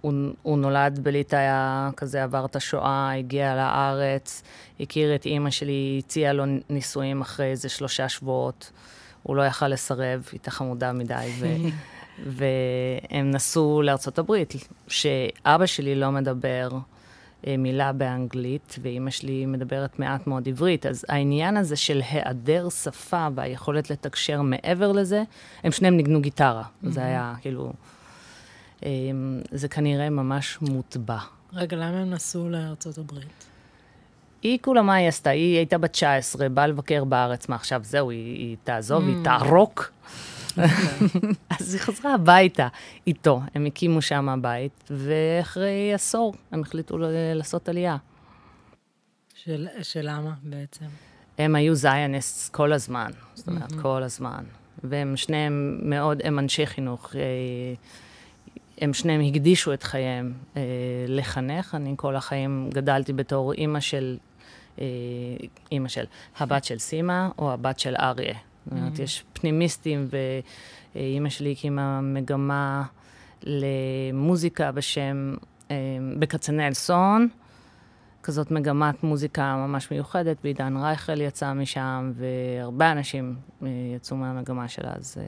הוא, 0.00 0.12
הוא 0.42 0.58
נולד 0.58 0.98
בליטא, 1.02 1.90
כזה 1.96 2.22
עבר 2.22 2.44
את 2.44 2.56
השואה, 2.56 3.12
הגיע 3.18 3.56
לארץ, 3.56 4.42
הכיר 4.80 5.14
את 5.14 5.26
אימא 5.26 5.50
שלי, 5.50 6.00
הציע 6.04 6.32
לו 6.32 6.44
נישואים 6.70 7.20
אחרי 7.20 7.46
איזה 7.46 7.68
שלושה 7.68 8.08
שבועות. 8.08 8.70
הוא 9.22 9.36
לא 9.36 9.42
יכל 9.42 9.68
לסרב, 9.68 10.28
הייתה 10.32 10.50
חמודה 10.50 10.92
מדי, 10.92 11.32
והם 12.18 13.30
נסעו 13.30 13.82
לארצות 13.82 14.18
הברית, 14.18 14.54
שאבא 14.88 15.66
שלי 15.66 15.94
לא 15.94 16.10
מדבר 16.10 16.68
אה, 17.46 17.56
מילה 17.56 17.92
באנגלית, 17.92 18.76
ואימא 18.82 19.10
שלי 19.10 19.46
מדברת 19.46 19.98
מעט 19.98 20.26
מאוד 20.26 20.48
עברית, 20.48 20.86
אז 20.86 21.04
העניין 21.08 21.56
הזה 21.56 21.76
של 21.76 22.00
היעדר 22.10 22.68
שפה 22.68 23.28
והיכולת 23.34 23.90
לתקשר 23.90 24.42
מעבר 24.42 24.92
לזה, 24.92 25.22
הם 25.64 25.72
שניהם 25.72 25.96
ניגנו 25.96 26.20
גיטרה. 26.20 26.62
Mm-hmm. 26.62 26.90
זה 26.90 27.04
היה 27.04 27.34
כאילו, 27.40 27.72
אה, 28.84 28.90
זה 29.50 29.68
כנראה 29.68 30.10
ממש 30.10 30.58
מוטבע. 30.60 31.18
רגע, 31.52 31.76
למה 31.76 32.00
הם 32.00 32.10
נסעו 32.10 32.48
לארצות 32.48 32.98
הברית? 32.98 33.44
היא 34.42 34.58
כולה, 34.62 34.82
מה 34.82 34.94
היא 34.94 35.08
עשתה? 35.08 35.30
היא 35.30 35.56
הייתה 35.56 35.78
בת 35.78 35.92
19, 35.92 36.48
באה 36.48 36.66
לבקר 36.66 37.04
בארץ, 37.04 37.48
מה 37.48 37.56
עכשיו, 37.56 37.80
זהו, 37.84 38.10
היא, 38.10 38.34
היא 38.34 38.56
תעזוב, 38.64 39.02
mm. 39.02 39.06
היא 39.06 39.24
תערוק. 39.24 39.92
אז 41.60 41.74
היא 41.74 41.80
חזרה 41.80 42.14
הביתה 42.14 42.68
איתו, 43.06 43.40
הם 43.54 43.66
הקימו 43.66 44.02
שם 44.02 44.38
בית, 44.42 44.90
ואחרי 44.90 45.94
עשור 45.94 46.34
הם 46.52 46.60
החליטו 46.60 46.98
לעשות 47.34 47.68
עלייה. 47.68 47.96
של, 49.34 49.68
שלמה 49.82 50.34
בעצם? 50.42 50.86
הם 51.38 51.54
היו 51.54 51.74
זיינסט 51.74 52.54
כל 52.54 52.72
הזמן, 52.72 53.10
זאת 53.34 53.48
אומרת, 53.48 53.72
mm-hmm. 53.72 53.82
כל 53.82 54.02
הזמן. 54.02 54.44
והם 54.84 55.16
שניהם 55.16 55.78
מאוד, 55.82 56.20
הם 56.24 56.38
אנשי 56.38 56.66
חינוך. 56.66 57.16
אה, 57.16 57.20
הם 58.80 58.94
שניהם 58.94 59.20
הקדישו 59.20 59.72
את 59.72 59.82
חייהם 59.82 60.32
אה, 60.56 60.62
לחנך. 61.08 61.74
אני 61.74 61.94
כל 61.96 62.16
החיים 62.16 62.70
גדלתי 62.72 63.12
בתור 63.12 63.52
אימא 63.52 63.80
של, 63.80 64.16
אה, 64.78 64.84
אימא 65.72 65.88
של 65.88 66.04
הבת 66.38 66.64
של 66.64 66.78
סימה 66.78 67.30
או 67.38 67.52
הבת 67.52 67.78
של 67.78 67.94
אריה. 67.96 68.38
זאת 68.64 68.72
אומרת, 68.72 68.96
mm-hmm. 68.96 69.02
יש 69.02 69.24
פנימיסטים, 69.32 70.08
ואימא 70.94 71.28
שלי 71.28 71.52
הקימה 71.52 72.00
מגמה 72.00 72.84
למוזיקה 73.42 74.72
בשם, 74.72 75.34
אה, 75.70 75.76
בכצנלסון, 76.18 77.28
כזאת 78.22 78.50
מגמת 78.50 79.02
מוזיקה 79.02 79.56
ממש 79.56 79.90
מיוחדת, 79.90 80.36
ועידן 80.44 80.76
רייכל 80.76 81.20
יצא 81.20 81.52
משם, 81.52 82.12
והרבה 82.14 82.92
אנשים 82.92 83.36
אה, 83.62 83.68
יצאו 83.96 84.16
מהמגמה 84.16 84.68
שלה, 84.68 84.92
אז... 84.96 85.16
אה, 85.20 85.26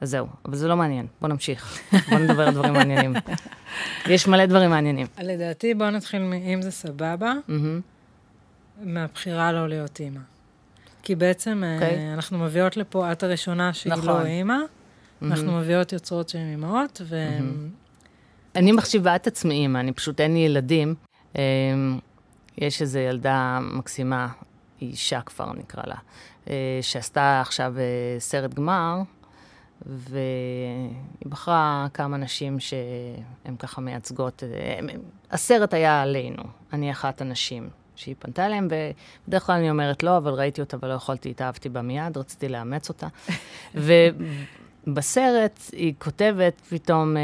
אז 0.00 0.10
זהו, 0.10 0.26
אבל 0.44 0.56
זה 0.56 0.68
לא 0.68 0.76
מעניין, 0.76 1.06
בוא 1.20 1.28
נמשיך. 1.28 1.80
בוא 2.10 2.18
נדבר 2.18 2.48
על 2.48 2.54
דברים 2.54 2.72
מעניינים. 2.72 3.14
יש 4.06 4.28
מלא 4.28 4.46
דברים 4.46 4.70
מעניינים. 4.70 5.06
לדעתי, 5.18 5.74
בוא 5.74 5.90
נתחיל 5.90 6.22
מ"אם 6.22 6.62
זה 6.62 6.70
סבבה", 6.70 7.32
מהבחירה 8.82 9.52
לא 9.52 9.68
להיות 9.68 10.00
אימא. 10.00 10.20
כי 11.06 11.14
בעצם 11.14 11.62
okay. 11.64 11.82
אוקיי. 11.82 12.12
אנחנו 12.14 12.38
מביאות 12.38 12.76
לפה, 12.76 13.12
את 13.12 13.22
הראשונה 13.22 13.72
שהיא 13.72 13.92
נכון. 13.92 14.06
לא 14.06 14.26
אימא, 14.26 14.54
mm-hmm. 14.54 15.24
אנחנו 15.24 15.52
מביאות 15.52 15.92
יוצרות 15.92 16.28
שהן 16.28 16.50
אימהות, 16.50 17.00
ו... 17.04 17.28
Mm-hmm. 17.38 18.58
אני 18.58 18.72
מחשיבה 18.72 19.16
את 19.16 19.26
עצמי 19.26 19.54
אימא, 19.54 19.78
אני 19.78 19.92
פשוט 19.92 20.20
אין 20.20 20.32
לי 20.32 20.38
ילדים. 20.38 20.94
אמ, 21.34 21.40
יש 22.58 22.82
איזו 22.82 22.98
ילדה 22.98 23.58
מקסימה, 23.62 24.28
אישה 24.82 25.20
כבר 25.20 25.52
נקרא 25.52 25.82
לה, 25.86 25.96
אה, 26.50 26.78
שעשתה 26.82 27.40
עכשיו 27.40 27.74
אה, 27.78 28.16
סרט 28.18 28.54
גמר, 28.54 28.98
והיא 29.86 30.90
בחרה 31.24 31.86
כמה 31.94 32.16
נשים 32.16 32.60
שהן 32.60 33.56
ככה 33.58 33.80
מייצגות, 33.80 34.42
אה, 34.42 34.78
הסרט 35.30 35.74
היה 35.74 36.02
עלינו, 36.02 36.42
אני 36.72 36.90
אחת 36.90 37.20
הנשים. 37.20 37.68
שהיא 37.96 38.14
פנתה 38.18 38.46
אליהם, 38.46 38.68
ובדרך 39.26 39.46
כלל 39.46 39.54
אני 39.54 39.70
אומרת 39.70 40.02
לא, 40.02 40.16
אבל 40.16 40.32
ראיתי 40.32 40.60
אותה 40.60 40.76
ולא 40.82 40.92
יכולתי, 40.92 41.30
התאהבתי 41.30 41.68
בה 41.68 41.82
מיד, 41.82 42.18
רציתי 42.18 42.48
לאמץ 42.48 42.88
אותה. 42.88 43.06
ובסרט 44.86 45.60
היא 45.72 45.94
כותבת 45.98 46.60
פתאום, 46.68 47.16
אה, 47.16 47.22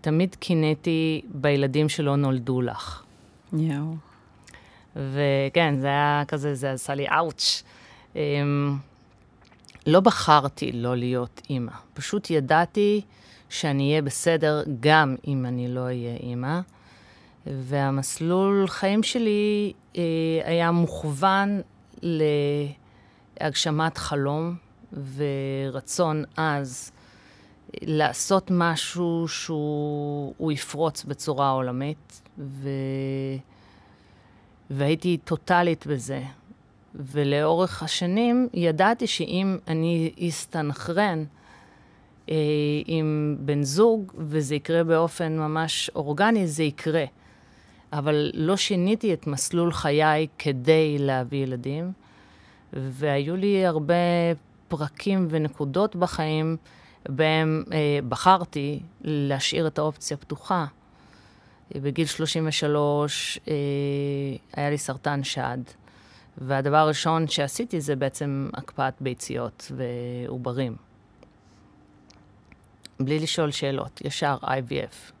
תמיד 0.00 0.34
קינאתי 0.34 1.22
בילדים 1.28 1.88
שלא 1.88 2.16
נולדו 2.16 2.62
לך. 2.62 3.02
יואו. 3.52 3.94
וכן, 4.96 5.80
זה 5.80 5.86
היה 5.86 6.22
כזה, 6.28 6.54
זה 6.54 6.72
עשה 6.72 6.94
לי 6.94 7.06
אאוץ'. 7.08 7.62
אמ, 8.16 8.76
לא 9.86 10.00
בחרתי 10.00 10.72
לא 10.72 10.96
להיות 10.96 11.42
אימא, 11.50 11.72
פשוט 11.94 12.30
ידעתי 12.30 13.00
שאני 13.48 13.90
אהיה 13.90 14.02
בסדר 14.02 14.62
גם 14.80 15.16
אם 15.26 15.46
אני 15.46 15.68
לא 15.68 15.80
אהיה 15.80 16.16
אימא. 16.16 16.60
והמסלול 17.50 18.68
חיים 18.68 19.02
שלי 19.02 19.72
אה, 19.96 20.02
היה 20.44 20.70
מוכוון 20.70 21.60
להגשמת 23.40 23.98
חלום 23.98 24.56
ורצון 25.16 26.24
עז 26.36 26.92
לעשות 27.82 28.50
משהו 28.50 29.28
שהוא 29.28 30.52
יפרוץ 30.52 31.04
בצורה 31.04 31.50
עולמית, 31.50 32.22
ו... 32.38 32.68
והייתי 34.70 35.18
טוטאלית 35.24 35.86
בזה. 35.86 36.22
ולאורך 36.94 37.82
השנים 37.82 38.48
ידעתי 38.54 39.06
שאם 39.06 39.58
אני 39.68 40.12
אסתנכרן 40.28 41.24
אה, 42.30 42.34
עם 42.86 43.36
בן 43.40 43.62
זוג, 43.62 44.12
וזה 44.18 44.54
יקרה 44.54 44.84
באופן 44.84 45.38
ממש 45.38 45.90
אורגני, 45.94 46.46
זה 46.46 46.62
יקרה. 46.62 47.04
אבל 47.92 48.30
לא 48.34 48.56
שיניתי 48.56 49.12
את 49.12 49.26
מסלול 49.26 49.72
חיי 49.72 50.26
כדי 50.38 50.96
להביא 50.98 51.42
ילדים, 51.42 51.92
והיו 52.72 53.36
לי 53.36 53.66
הרבה 53.66 53.94
פרקים 54.68 55.26
ונקודות 55.30 55.96
בחיים 55.96 56.56
בהם 57.08 57.64
אה, 57.72 57.98
בחרתי 58.08 58.80
להשאיר 59.00 59.66
את 59.66 59.78
האופציה 59.78 60.16
פתוחה. 60.16 60.66
בגיל 61.74 62.06
33 62.06 63.38
אה, 63.48 63.54
היה 64.56 64.70
לי 64.70 64.78
סרטן 64.78 65.24
שד, 65.24 65.58
והדבר 66.38 66.76
הראשון 66.76 67.28
שעשיתי 67.28 67.80
זה 67.80 67.96
בעצם 67.96 68.50
הקפאת 68.54 68.94
ביציות 69.00 69.72
ועוברים. 69.76 70.76
בלי 73.00 73.18
לשאול 73.18 73.50
שאלות, 73.50 74.00
ישר 74.04 74.36
IVF. 74.42 75.17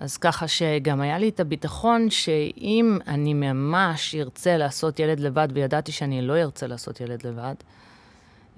אז 0.00 0.16
ככה 0.16 0.48
שגם 0.48 1.00
היה 1.00 1.18
לי 1.18 1.28
את 1.28 1.40
הביטחון 1.40 2.10
שאם 2.10 2.98
אני 3.08 3.34
ממש 3.34 4.14
ארצה 4.14 4.56
לעשות 4.56 5.00
ילד 5.00 5.20
לבד, 5.20 5.48
וידעתי 5.54 5.92
שאני 5.92 6.22
לא 6.22 6.36
ארצה 6.36 6.66
לעשות 6.66 7.00
ילד 7.00 7.26
לבד, 7.26 7.54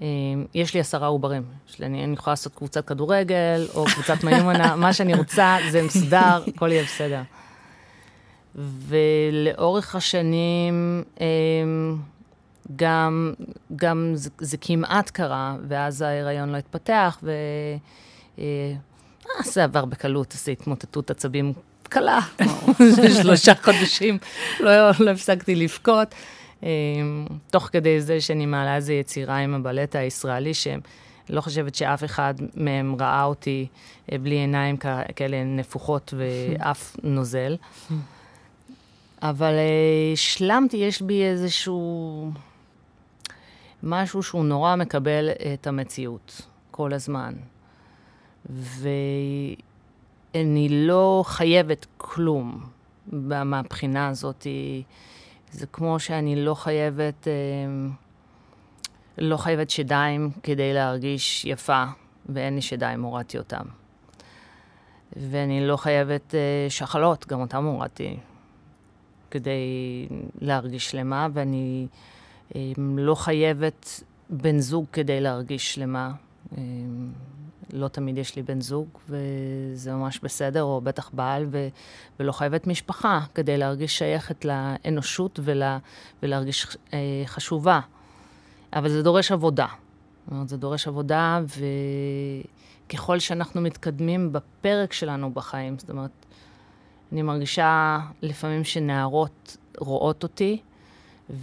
אה, 0.01 0.07
יש 0.53 0.73
לי 0.73 0.79
עשרה 0.79 1.07
עוברים. 1.07 1.43
אני, 1.81 2.03
אני 2.03 2.13
יכולה 2.13 2.31
לעשות 2.31 2.55
קבוצת 2.55 2.87
כדורגל, 2.87 3.67
או 3.75 3.85
קבוצת 3.85 4.23
מיומנה, 4.23 4.75
מה 4.85 4.93
שאני 4.93 5.13
רוצה, 5.13 5.57
זה 5.71 5.83
מסודר, 5.83 6.43
הכל 6.47 6.71
יהיה 6.71 6.83
בסדר. 6.83 7.21
ולאורך 8.55 9.95
השנים, 9.95 11.03
אה, 11.21 11.25
גם, 12.75 13.33
גם 13.75 14.11
זה, 14.15 14.29
זה 14.37 14.57
כמעט 14.57 15.09
קרה, 15.09 15.55
ואז 15.67 16.01
ההיריון 16.01 16.49
לא 16.49 16.57
התפתח, 16.57 17.19
ו... 17.23 17.31
זה 19.43 19.63
עבר 19.63 19.85
בקלות, 19.85 20.33
עשי 20.33 20.51
התמוטטות 20.51 21.11
עצבים 21.11 21.53
קלה, 21.83 22.19
שלושה 23.21 23.53
חודשים, 23.55 24.17
לא, 24.59 24.71
לא 24.99 25.11
הפסקתי 25.11 25.55
לבכות. 25.55 26.15
אמ, 26.63 27.27
תוך 27.49 27.69
כדי 27.71 28.01
זה 28.01 28.21
שאני 28.21 28.45
מעלה 28.45 28.75
איזו 28.75 28.91
יצירה 28.91 29.37
עם 29.37 29.53
הבלט 29.53 29.95
הישראלי, 29.95 30.53
שאני 30.53 30.81
לא 31.29 31.41
חושבת 31.41 31.75
שאף 31.75 32.03
אחד 32.03 32.33
מהם 32.55 32.95
ראה 32.99 33.23
אותי 33.23 33.67
אה, 34.11 34.17
בלי 34.17 34.35
עיניים 34.35 34.77
כאלה 35.15 35.43
נפוחות 35.43 36.13
ואף 36.17 36.95
נוזל. 37.03 37.55
אבל 39.21 39.53
אה, 39.53 40.13
השלמתי, 40.13 40.77
יש 40.77 41.01
בי 41.01 41.23
איזשהו 41.23 42.31
משהו 43.83 44.23
שהוא 44.23 44.45
נורא 44.45 44.75
מקבל 44.75 45.29
את 45.53 45.67
המציאות 45.67 46.41
כל 46.71 46.93
הזמן. 46.93 47.33
ואני 48.49 49.55
לא 50.69 51.23
חייבת 51.27 51.85
כלום 51.97 52.69
מהבחינה 53.11 54.07
הזאת. 54.07 54.47
זה 55.51 55.67
כמו 55.67 55.99
שאני 55.99 56.45
לא 56.45 56.53
חייבת, 56.53 57.27
אה, 57.27 57.33
לא 59.17 59.37
חייבת 59.37 59.69
שדיים 59.69 60.31
כדי 60.43 60.73
להרגיש 60.73 61.45
יפה, 61.45 61.83
ואין 62.29 62.55
לי 62.55 62.61
שדיים, 62.61 63.03
הורדתי 63.03 63.37
אותם. 63.37 63.63
ואני 65.15 65.67
לא 65.67 65.77
חייבת 65.77 66.35
אה, 66.35 66.69
שחלות, 66.69 67.27
גם 67.27 67.41
אותם 67.41 67.65
הורדתי, 67.65 68.17
כדי 69.31 70.07
להרגיש 70.41 70.91
שלמה, 70.91 71.27
ואני 71.33 71.87
אה, 72.55 72.71
לא 72.77 73.15
חייבת 73.15 74.03
בן 74.29 74.59
זוג 74.59 74.85
כדי 74.91 75.21
להרגיש 75.21 75.75
שלמה. 75.75 76.11
לא 77.73 77.87
תמיד 77.87 78.17
יש 78.17 78.35
לי 78.35 78.43
בן 78.43 78.61
זוג, 78.61 78.87
וזה 79.09 79.93
ממש 79.93 80.19
בסדר, 80.23 80.63
או 80.63 80.81
בטח 80.81 81.09
בעל, 81.13 81.45
ו, 81.51 81.67
ולא 82.19 82.31
חייבת 82.31 82.67
משפחה, 82.67 83.19
כדי 83.35 83.57
להרגיש 83.57 83.97
שייכת 83.97 84.45
לאנושות 84.45 85.39
ולה, 85.43 85.77
ולהרגיש 86.23 86.77
אה, 86.93 86.99
חשובה. 87.25 87.79
אבל 88.73 88.89
זה 88.89 89.03
דורש 89.03 89.31
עבודה. 89.31 89.67
זאת 90.25 90.31
אומרת, 90.31 90.49
זה 90.49 90.57
דורש 90.57 90.87
עבודה, 90.87 91.41
וככל 92.87 93.19
שאנחנו 93.19 93.61
מתקדמים 93.61 94.33
בפרק 94.33 94.93
שלנו 94.93 95.33
בחיים, 95.33 95.79
זאת 95.79 95.89
אומרת, 95.89 96.25
אני 97.11 97.21
מרגישה 97.21 97.99
לפעמים 98.21 98.63
שנערות 98.63 99.57
רואות 99.77 100.23
אותי, 100.23 100.61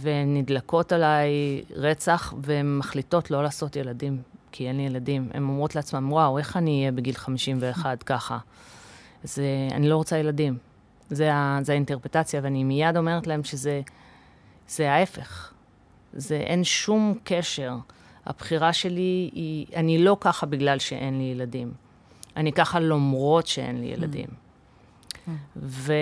ונדלקות 0.01 0.91
עליי 0.91 1.61
רצח, 1.75 2.33
והן 2.41 2.77
מחליטות 2.77 3.31
לא 3.31 3.43
לעשות 3.43 3.75
ילדים. 3.75 4.21
כי 4.51 4.67
אין 4.67 4.77
לי 4.77 4.83
ילדים. 4.83 5.29
הן 5.33 5.43
אומרות 5.43 5.75
לעצמן, 5.75 6.05
וואו, 6.05 6.37
איך 6.37 6.57
אני 6.57 6.79
אהיה 6.79 6.91
בגיל 6.91 7.15
51 7.15 8.03
ככה? 8.03 8.37
זה, 9.23 9.67
אני 9.71 9.89
לא 9.89 9.95
רוצה 9.95 10.17
ילדים. 10.17 10.57
זה, 11.09 11.33
ה, 11.33 11.59
זה 11.61 11.71
האינטרפטציה, 11.71 12.39
ואני 12.43 12.63
מיד 12.63 12.97
אומרת 12.97 13.27
להם 13.27 13.43
שזה 13.43 13.81
זה 14.69 14.91
ההפך. 14.91 15.53
זה, 16.13 16.35
אין 16.35 16.63
שום 16.63 17.13
קשר. 17.23 17.75
הבחירה 18.25 18.73
שלי 18.73 19.29
היא, 19.33 19.65
אני 19.75 19.97
לא 19.97 20.17
ככה 20.19 20.45
בגלל 20.45 20.79
שאין 20.79 21.17
לי 21.17 21.23
ילדים. 21.23 21.71
אני 22.37 22.51
ככה 22.51 22.79
למרות 22.79 23.47
שאין 23.47 23.81
לי 23.81 23.87
ילדים. 23.87 24.27
ו, 25.55 25.93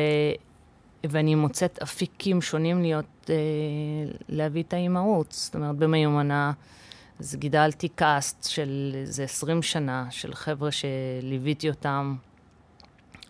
ואני 1.04 1.36
מוצאת 1.36 1.80
אפיקים 1.84 2.42
שונים 2.42 2.82
להיות, 2.82 3.30
אה, 3.30 3.36
להביא 4.30 4.64
את 4.64 4.74
האימהות. 4.74 5.32
זאת 5.32 5.56
אומרת, 5.56 5.76
במיומנה, 5.76 6.52
אז 7.20 7.36
גידלתי 7.36 7.88
קאסט 7.88 8.44
של 8.50 8.92
איזה 8.96 9.24
20 9.24 9.62
שנה, 9.62 10.06
של 10.10 10.34
חבר'ה 10.34 10.70
שליוויתי 10.72 11.70
אותם. 11.70 12.16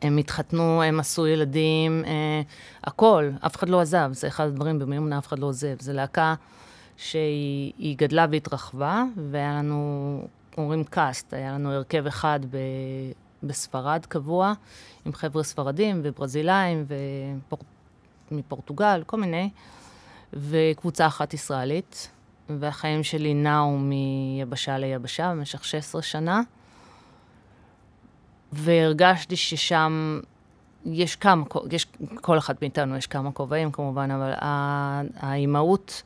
הם 0.01 0.17
התחתנו, 0.17 0.83
הם 0.83 0.99
עשו 0.99 1.27
ילדים, 1.27 2.03
אה, 2.05 2.41
הכל, 2.83 3.29
אף 3.45 3.55
אחד 3.55 3.69
לא 3.69 3.81
עזב, 3.81 4.09
זה 4.13 4.27
אחד 4.27 4.45
הדברים, 4.47 4.79
במיומנה 4.79 5.17
אף 5.17 5.27
אחד 5.27 5.39
לא 5.39 5.45
עוזב. 5.45 5.81
זו 5.81 5.93
להקה 5.93 6.35
שהיא 6.97 7.97
גדלה 7.97 8.25
והתרחבה, 8.31 9.03
והיה 9.31 9.53
לנו, 9.53 10.21
אומרים 10.57 10.83
קאסט, 10.83 11.33
היה 11.33 11.51
לנו 11.51 11.71
הרכב 11.71 12.07
אחד 12.07 12.39
ב, 12.49 12.57
בספרד 13.43 14.05
קבוע, 14.05 14.53
עם 15.05 15.13
חבר'ה 15.13 15.43
ספרדים 15.43 16.01
וברזילאים 16.03 16.85
ומפורטוגל, 18.31 19.03
כל 19.05 19.17
מיני, 19.17 19.49
וקבוצה 20.33 21.07
אחת 21.07 21.33
ישראלית. 21.33 22.09
והחיים 22.59 23.03
שלי 23.03 23.33
נעו 23.33 23.77
מיבשה 23.77 24.77
ליבשה 24.77 25.31
במשך 25.31 25.65
16 25.65 26.01
שנה. 26.01 26.41
והרגשתי 28.51 29.35
ששם 29.35 30.19
יש 30.85 31.15
כמה, 31.15 31.43
יש, 31.71 31.87
כל 32.21 32.37
אחד 32.37 32.53
מאיתנו 32.61 32.97
יש 32.97 33.07
כמה 33.07 33.31
כובעים 33.31 33.71
כמובן, 33.71 34.11
אבל 34.11 34.31
האימהות 35.15 36.03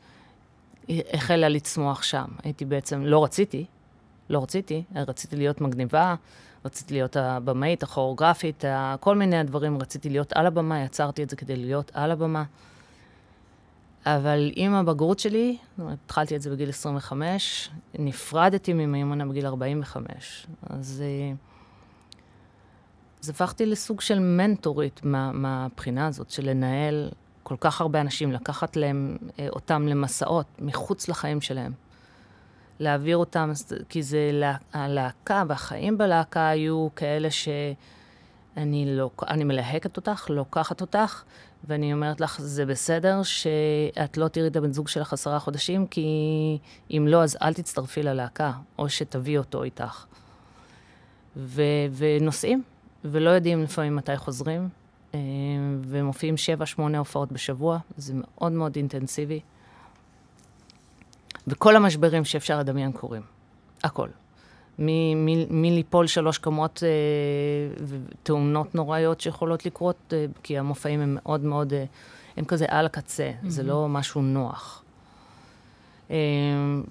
החלה 0.88 1.48
לצמוח 1.48 2.02
שם. 2.02 2.24
הייתי 2.42 2.64
בעצם, 2.64 3.02
לא 3.04 3.24
רציתי, 3.24 3.64
לא 4.30 4.42
רציתי, 4.42 4.82
רציתי 4.94 5.36
להיות 5.36 5.60
מגניבה, 5.60 6.14
רציתי 6.64 6.94
להיות 6.94 7.16
הבמאית, 7.16 7.82
הכוריאוגרפית, 7.82 8.64
כל 9.00 9.16
מיני 9.16 9.38
הדברים, 9.38 9.78
רציתי 9.78 10.10
להיות 10.10 10.32
על 10.32 10.46
הבמה, 10.46 10.82
יצרתי 10.82 11.22
את 11.22 11.30
זה 11.30 11.36
כדי 11.36 11.56
להיות 11.56 11.90
על 11.94 12.10
הבמה. 12.10 12.44
אבל 14.06 14.50
עם 14.54 14.74
הבגרות 14.74 15.18
שלי, 15.18 15.56
התחלתי 15.78 16.36
את 16.36 16.42
זה 16.42 16.50
בגיל 16.50 16.68
25, 16.68 17.70
נפרדתי 17.98 18.72
ממימונה 18.72 19.26
בגיל 19.26 19.46
45. 19.46 20.46
אז, 20.62 21.02
אה, 21.06 21.32
אז 23.22 23.28
הפכתי 23.28 23.66
לסוג 23.66 24.00
של 24.00 24.18
מנטורית 24.18 25.00
מה, 25.04 25.32
מהבחינה 25.32 26.06
הזאת, 26.06 26.30
של 26.30 26.50
לנהל 26.50 27.10
כל 27.42 27.56
כך 27.60 27.80
הרבה 27.80 28.00
אנשים, 28.00 28.32
לקחת 28.32 28.76
להם, 28.76 29.16
אה, 29.38 29.48
אותם 29.48 29.88
למסעות 29.88 30.46
מחוץ 30.58 31.08
לחיים 31.08 31.40
שלהם. 31.40 31.72
להעביר 32.78 33.16
אותם, 33.16 33.52
כי 33.88 34.02
זה, 34.02 34.30
הלהקה 34.72 35.42
והחיים 35.48 35.98
בלהקה 35.98 36.48
היו 36.48 36.88
כאלה 36.96 37.28
שאני 37.30 38.96
לא, 38.96 39.10
אני 39.28 39.44
מלהקת 39.44 39.96
אותך, 39.96 40.30
לוקחת 40.30 40.80
אותך, 40.80 41.22
ואני 41.68 41.92
אומרת 41.92 42.20
לך, 42.20 42.40
זה 42.40 42.66
בסדר 42.66 43.22
שאת 43.22 44.16
לא 44.16 44.28
תראי 44.28 44.46
את 44.46 44.56
הבן 44.56 44.72
זוג 44.72 44.88
שלך 44.88 45.12
עשרה 45.12 45.38
חודשים, 45.38 45.86
כי 45.86 46.08
אם 46.90 47.06
לא, 47.08 47.22
אז 47.22 47.36
אל 47.42 47.54
תצטרפי 47.54 48.02
ללהקה, 48.02 48.52
או 48.78 48.88
שתביאי 48.88 49.38
אותו 49.38 49.62
איתך. 49.62 50.04
ו- 51.36 51.62
ונוסעים, 51.96 52.62
ולא 53.04 53.30
יודעים 53.30 53.62
לפעמים 53.62 53.96
מתי 53.96 54.16
חוזרים, 54.16 54.68
אה, 55.14 55.18
ומופיעים 55.80 56.36
שבע, 56.36 56.66
שמונה 56.66 56.98
הופעות 56.98 57.32
בשבוע, 57.32 57.78
זה 57.96 58.12
מאוד 58.16 58.52
מאוד 58.52 58.76
אינטנסיבי. 58.76 59.40
וכל 61.46 61.76
המשברים 61.76 62.24
שאפשר 62.24 62.58
לדמיין 62.58 62.92
קורים, 62.92 63.22
הכל. 63.84 64.08
מליפול 64.78 66.06
שלוש 66.06 66.38
קומות 66.38 66.82
אה, 66.82 66.88
תאונות 68.22 68.74
נוראיות 68.74 69.20
שיכולות 69.20 69.66
לקרות, 69.66 69.96
אה, 70.12 70.26
כי 70.42 70.58
המופעים 70.58 71.00
הם 71.00 71.14
מאוד 71.14 71.44
מאוד, 71.44 71.72
אה, 71.72 71.84
הם 72.36 72.44
כזה 72.44 72.66
על 72.68 72.86
הקצה, 72.86 73.30
mm-hmm. 73.30 73.48
זה 73.48 73.62
לא 73.62 73.88
משהו 73.88 74.22
נוח. 74.22 74.84
אה, 76.10 76.16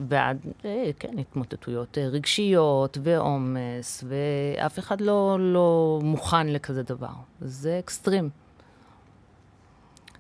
ועד, 0.07 0.37
אה, 0.65 0.89
כן, 0.99 1.19
התמוטטויות 1.19 1.97
אה, 1.97 2.07
רגשיות 2.07 2.97
ועומס, 3.03 4.03
ואף 4.07 4.79
אחד 4.79 5.01
לא, 5.01 5.37
לא 5.39 5.99
מוכן 6.03 6.47
לכזה 6.47 6.83
דבר. 6.83 7.13
זה 7.41 7.79
אקסטרים. 7.79 8.29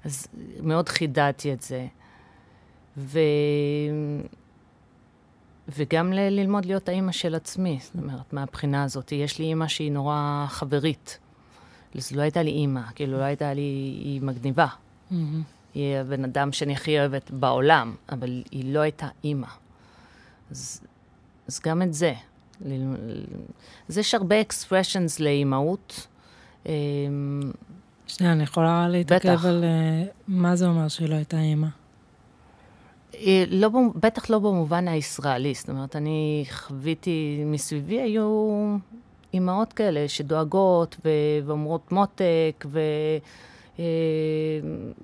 אז 0.05 0.27
מאוד 0.59 0.89
חידדתי 0.89 1.53
את 1.53 1.61
זה. 1.61 1.87
ו... 2.97 3.19
וגם 5.69 6.13
ל- 6.13 6.29
ללמוד 6.29 6.65
להיות 6.65 6.89
האימא 6.89 7.11
של 7.11 7.35
עצמי, 7.35 7.79
זאת 7.81 7.95
אומרת, 7.95 8.33
מהבחינה 8.33 8.83
הזאת. 8.83 9.11
יש 9.11 9.39
לי 9.39 9.45
אימא 9.45 9.67
שהיא 9.67 9.91
נורא 9.91 10.45
חברית. 10.49 11.19
אז 11.95 12.11
לא 12.11 12.21
הייתה 12.21 12.43
לי 12.43 12.51
אימא, 12.51 12.81
כאילו 12.95 13.17
לא 13.17 13.23
הייתה 13.23 13.53
לי, 13.53 13.61
היא 14.03 14.21
מגניבה. 14.21 14.67
Mm-hmm. 14.67 15.15
היא 15.73 15.95
הבן 15.95 16.23
אדם 16.23 16.51
שאני 16.51 16.73
הכי 16.73 16.99
אוהבת 16.99 17.31
בעולם, 17.31 17.95
אבל 18.11 18.43
היא 18.51 18.73
לא 18.73 18.79
הייתה 18.79 19.07
אימא. 19.23 19.47
אז, 20.51 20.81
אז 21.47 21.59
גם 21.65 21.81
את 21.81 21.93
זה. 21.93 22.13
אז 23.89 23.97
יש 23.97 24.13
הרבה 24.15 24.35
expressions 24.41 25.23
לאימהות. 25.23 26.07
אמ, 26.65 26.71
שנייה, 28.07 28.33
אני 28.33 28.43
יכולה 28.43 28.87
להתעכב 28.89 29.45
על 29.45 29.63
uh, 29.63 30.11
מה 30.27 30.55
זה 30.55 30.67
אומר 30.67 30.87
שהיא 30.87 31.09
לא 31.09 31.15
הייתה 31.15 31.39
אימא. 31.39 31.67
אה, 33.15 33.43
לא, 33.47 33.69
בטח 33.95 34.29
לא 34.29 34.39
במובן 34.39 34.87
הישראלי, 34.87 35.53
זאת 35.53 35.69
אומרת, 35.69 35.95
אני 35.95 36.45
חוויתי, 36.51 37.43
מסביבי 37.45 38.01
היו 38.01 38.55
אימהות 39.33 39.73
כאלה 39.73 40.09
שדואגות 40.09 40.95
ו- 41.05 41.09
ואומרות 41.45 41.91
מותק, 41.91 42.65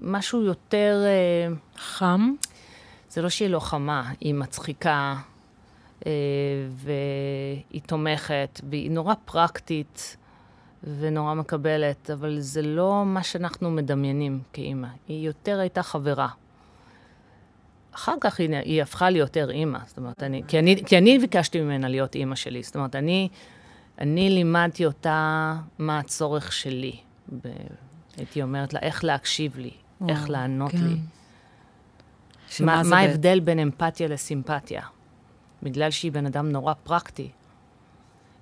ומשהו 0.01 0.41
אה, 0.41 0.45
יותר... 0.45 1.03
אה, 1.05 1.47
חם? 1.77 2.33
זה 3.09 3.21
לא 3.21 3.29
שהיא 3.29 3.49
לא 3.49 3.59
חמה, 3.59 4.11
היא 4.19 4.33
מצחיקה, 4.33 5.15
אה, 6.05 6.11
והיא 6.69 7.81
תומכת, 7.85 8.61
והיא 8.69 8.91
נורא 8.91 9.13
פרקטית. 9.25 10.17
ונורא 10.83 11.33
מקבלת, 11.33 12.09
אבל 12.09 12.39
זה 12.39 12.61
לא 12.61 13.03
מה 13.05 13.23
שאנחנו 13.23 13.71
מדמיינים 13.71 14.39
כאימא. 14.53 14.87
היא 15.07 15.25
יותר 15.25 15.59
הייתה 15.59 15.83
חברה. 15.83 16.27
אחר 17.99 18.15
כך 18.21 18.39
היא, 18.39 18.55
היא 18.55 18.81
הפכה 18.81 19.09
להיות 19.09 19.35
יותר 19.35 19.51
אימא. 19.51 19.79
זאת 19.85 19.97
אומרת, 19.97 20.23
אני, 20.23 20.43
כי, 20.47 20.59
אני, 20.59 20.83
כי 20.85 20.97
אני 20.97 21.19
ביקשתי 21.19 21.61
ממנה 21.61 21.87
להיות 21.87 22.15
אימא 22.15 22.35
שלי. 22.35 22.63
זאת 22.63 22.75
אומרת, 22.75 22.95
אני, 22.95 23.29
אני 23.99 24.29
לימדתי 24.29 24.85
אותה 24.85 25.55
מה 25.79 25.99
הצורך 25.99 26.51
שלי. 26.51 26.95
ב, 27.41 27.47
הייתי 28.17 28.41
אומרת 28.41 28.73
לה, 28.73 28.79
איך 28.79 29.03
להקשיב 29.03 29.57
לי, 29.57 29.71
או, 30.01 30.09
איך 30.09 30.29
לענות 30.29 30.71
כן. 30.71 30.77
לי. 30.77 30.95
מה, 32.59 32.81
מה 32.89 32.97
ההבדל 32.97 33.39
בין 33.39 33.59
אמפתיה 33.59 34.07
לסימפתיה? 34.07 34.81
בגלל 35.63 35.91
שהיא 35.91 36.11
בן 36.11 36.25
אדם 36.25 36.49
נורא 36.49 36.73
פרקטי, 36.83 37.31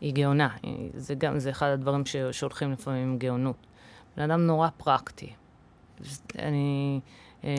היא 0.01 0.13
גאונה. 0.13 0.49
זה 0.93 1.15
גם, 1.15 1.39
זה 1.39 1.49
אחד 1.49 1.67
הדברים 1.67 2.03
שהולכים 2.31 2.71
לפעמים 2.71 3.03
עם 3.03 3.17
גאונות. 3.17 3.67
בן 4.17 4.31
אדם 4.31 4.41
נורא 4.41 4.69
פרקטי. 4.77 5.33
אני... 6.39 6.99
אה, 7.43 7.51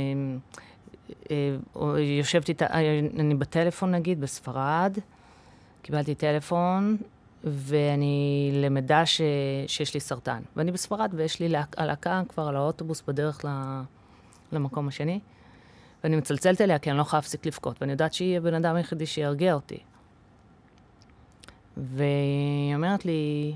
יושבת 1.99 2.49
איתה, 2.49 2.67
אה, 2.67 2.99
אני 3.19 3.35
בטלפון 3.35 3.91
נגיד, 3.91 4.21
בספרד, 4.21 4.99
קיבלתי 5.83 6.15
טלפון, 6.15 6.97
ואני 7.45 8.51
למדה 8.55 9.07
ש, 9.07 9.21
שיש 9.67 9.95
לי 9.95 10.01
סרטן. 10.01 10.43
ואני 10.57 10.73
בספרד, 10.73 11.11
ויש 11.15 11.41
לי 11.41 11.55
הלהקה 11.77 12.23
כבר 12.29 12.49
על 12.49 12.57
האוטובוס 12.57 13.03
בדרך 13.09 13.45
למקום 14.53 14.89
השני, 14.89 15.21
ואני 16.05 16.17
מצלצלת 16.17 16.61
אליה 16.61 16.79
כי 16.79 16.91
אני 16.91 16.97
לא 16.97 17.03
יכולה 17.03 17.19
להפסיק 17.19 17.47
לבכות, 17.47 17.77
ואני 17.81 17.93
יודעת 17.93 18.13
שהיא 18.13 18.37
הבן 18.37 18.55
אדם 18.55 18.77
היחידי 18.77 19.07
שירגיע 19.07 19.55
אותי. 19.55 19.79
והיא 21.77 22.75
אומרת 22.75 23.05
לי, 23.05 23.55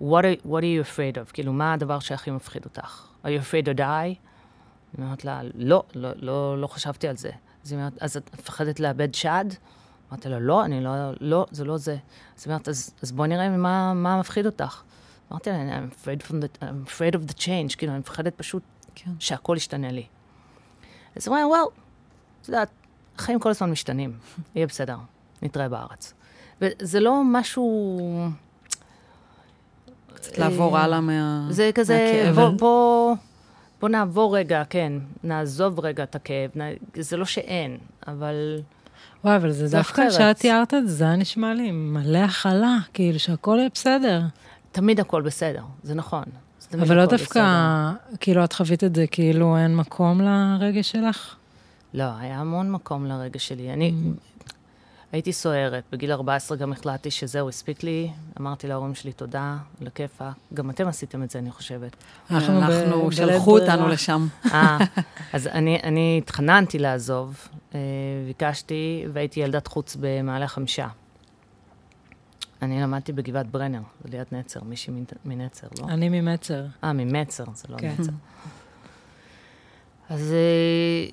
what 0.00 0.04
are, 0.04 0.46
what 0.46 0.60
are 0.60 0.64
you 0.64 0.96
afraid 0.96 1.16
of? 1.16 1.32
כאילו, 1.32 1.52
מה 1.52 1.72
הדבר 1.72 1.98
שהכי 1.98 2.30
מפחיד 2.30 2.64
אותך? 2.64 3.08
are 3.24 3.28
you 3.28 3.40
afraid 3.40 3.64
to 3.64 3.74
die? 3.78 4.14
אני 4.96 5.04
אומרת 5.04 5.24
לה, 5.24 5.40
לא, 5.54 5.82
לא, 5.94 6.10
לא, 6.16 6.60
לא 6.60 6.66
חשבתי 6.66 7.08
על 7.08 7.16
זה. 7.16 7.30
אז 7.64 7.72
היא 7.72 7.78
אומרת, 7.78 7.92
אז 8.02 8.16
את 8.16 8.34
מפחדת 8.34 8.80
לאבד 8.80 9.14
שד? 9.14 9.44
אמרתי 10.10 10.28
לה, 10.28 10.38
לא, 10.38 10.64
אני 10.64 10.84
לא, 10.84 10.90
לא, 11.20 11.46
זה 11.50 11.64
לא 11.64 11.76
זה. 11.76 11.96
אז 12.36 12.44
היא 12.44 12.52
אומרת, 12.52 12.68
אז, 12.68 12.90
אז 13.02 13.12
בואי 13.12 13.28
נראה 13.28 13.48
מה, 13.48 13.94
מה 13.94 14.20
מפחיד 14.20 14.46
אותך. 14.46 14.82
אמרתי 15.32 15.50
לה, 15.50 15.78
I'm 15.78 16.04
afraid, 16.04 16.30
from 16.30 16.34
the, 16.34 16.62
I'm 16.62 16.88
afraid 16.88 17.14
of 17.14 17.30
the 17.30 17.34
change, 17.34 17.76
כאילו, 17.76 17.92
אני 17.92 17.98
מפחדת 17.98 18.34
פשוט 18.36 18.62
כן. 18.94 19.10
שהכל 19.18 19.54
ישתנה 19.56 19.92
לי. 19.92 20.06
אז 21.16 21.28
היא 21.28 21.34
אומרת, 21.34 21.58
well, 21.58 21.80
את 22.42 22.48
יודעת, 22.48 22.70
החיים 23.16 23.38
כל 23.38 23.50
הזמן 23.50 23.70
משתנים, 23.70 24.18
יהיה 24.54 24.66
בסדר, 24.66 24.96
נתראה 25.42 25.68
בארץ. 25.68 26.14
וזה 26.60 27.00
לא 27.00 27.22
משהו... 27.24 28.00
קצת 30.14 30.38
לעבור 30.38 30.78
הלאה 30.78 31.00
מה... 31.00 31.46
זה 31.50 31.70
כזה. 31.74 32.32
בוא, 32.58 33.14
בוא, 33.80 33.88
נעבור 33.88 34.36
רגע, 34.36 34.62
כן, 34.70 34.92
נעזוב 35.24 35.80
רגע 35.80 36.02
את 36.02 36.14
הכאב, 36.14 36.50
נ... 36.56 36.60
זה 37.00 37.16
לא 37.16 37.24
שאין, 37.24 37.78
אבל 38.06 38.60
וואי, 39.24 39.36
אבל 39.36 39.50
זה 39.52 39.66
זה 39.66 39.76
דווקא. 39.76 40.10
כשאת 40.10 40.36
תיארת 40.36 40.74
את 40.74 40.88
זה, 40.88 40.94
זה 40.94 41.04
היה 41.04 41.16
נשמע 41.16 41.54
לי 41.54 41.70
מלא 41.70 42.18
הכלה, 42.18 42.76
כאילו 42.94 43.18
שהכל 43.18 43.56
יהיה 43.58 43.68
בסדר. 43.74 44.22
תמיד 44.72 45.00
הכל 45.00 45.22
בסדר, 45.22 45.62
זה 45.82 45.94
נכון. 45.94 46.24
זה 46.60 46.78
אבל 46.82 46.96
לא 46.96 47.06
דווקא, 47.06 47.40
בסדר. 47.40 48.16
כאילו, 48.20 48.44
את 48.44 48.52
חווית 48.52 48.84
את 48.84 48.94
זה 48.94 49.06
כאילו 49.06 49.56
אין 49.56 49.76
מקום 49.76 50.20
לרגש 50.20 50.90
שלך? 50.90 51.34
לא, 51.94 52.04
היה 52.20 52.40
המון 52.40 52.70
מקום 52.70 53.06
לרגע 53.06 53.38
שלי. 53.38 53.72
אני 53.72 53.94
הייתי 55.12 55.32
סוערת, 55.32 55.84
בגיל 55.92 56.12
14 56.12 56.56
גם 56.56 56.72
החלטתי 56.72 57.10
שזהו, 57.10 57.48
הספיק 57.48 57.82
לי. 57.82 58.10
אמרתי 58.40 58.66
להורים 58.68 58.94
שלי 58.94 59.12
תודה, 59.12 59.56
לכיפה. 59.80 60.28
גם 60.54 60.70
אתם 60.70 60.88
עשיתם 60.88 61.22
את 61.22 61.30
זה, 61.30 61.38
אני 61.38 61.50
חושבת. 61.50 61.96
אנחנו 62.30 62.60
ב- 62.60 62.62
אנחנו, 62.62 63.00
בלית 63.02 63.12
שלחו 63.16 63.52
ברירה. 63.52 63.72
אותנו 63.74 63.88
לשם. 63.88 64.26
אה, 64.52 64.78
אז 65.32 65.46
אני, 65.46 65.80
אני 65.82 66.20
התחננתי 66.22 66.78
לעזוב, 66.78 67.48
אה, 67.74 67.78
ביקשתי, 68.26 69.04
והייתי 69.12 69.40
ילדת 69.40 69.66
חוץ 69.66 69.96
במעלה 70.00 70.48
חמישה. 70.48 70.88
אני 72.62 72.82
למדתי 72.82 73.12
בגבעת 73.12 73.46
ברנר, 73.50 73.80
זה 74.04 74.10
ליד 74.10 74.26
נצר, 74.32 74.60
מישהי 74.64 74.92
מנ- 74.92 75.04
מנצר, 75.24 75.66
לא? 75.80 75.84
אני 75.88 76.20
ממצר. 76.20 76.64
אה, 76.84 76.92
ממצר, 76.92 77.44
זה 77.54 77.64
לא 77.68 77.76
כן. 77.78 77.94
נצר. 77.98 78.12
אז 80.10 80.32
אה, 80.32 81.10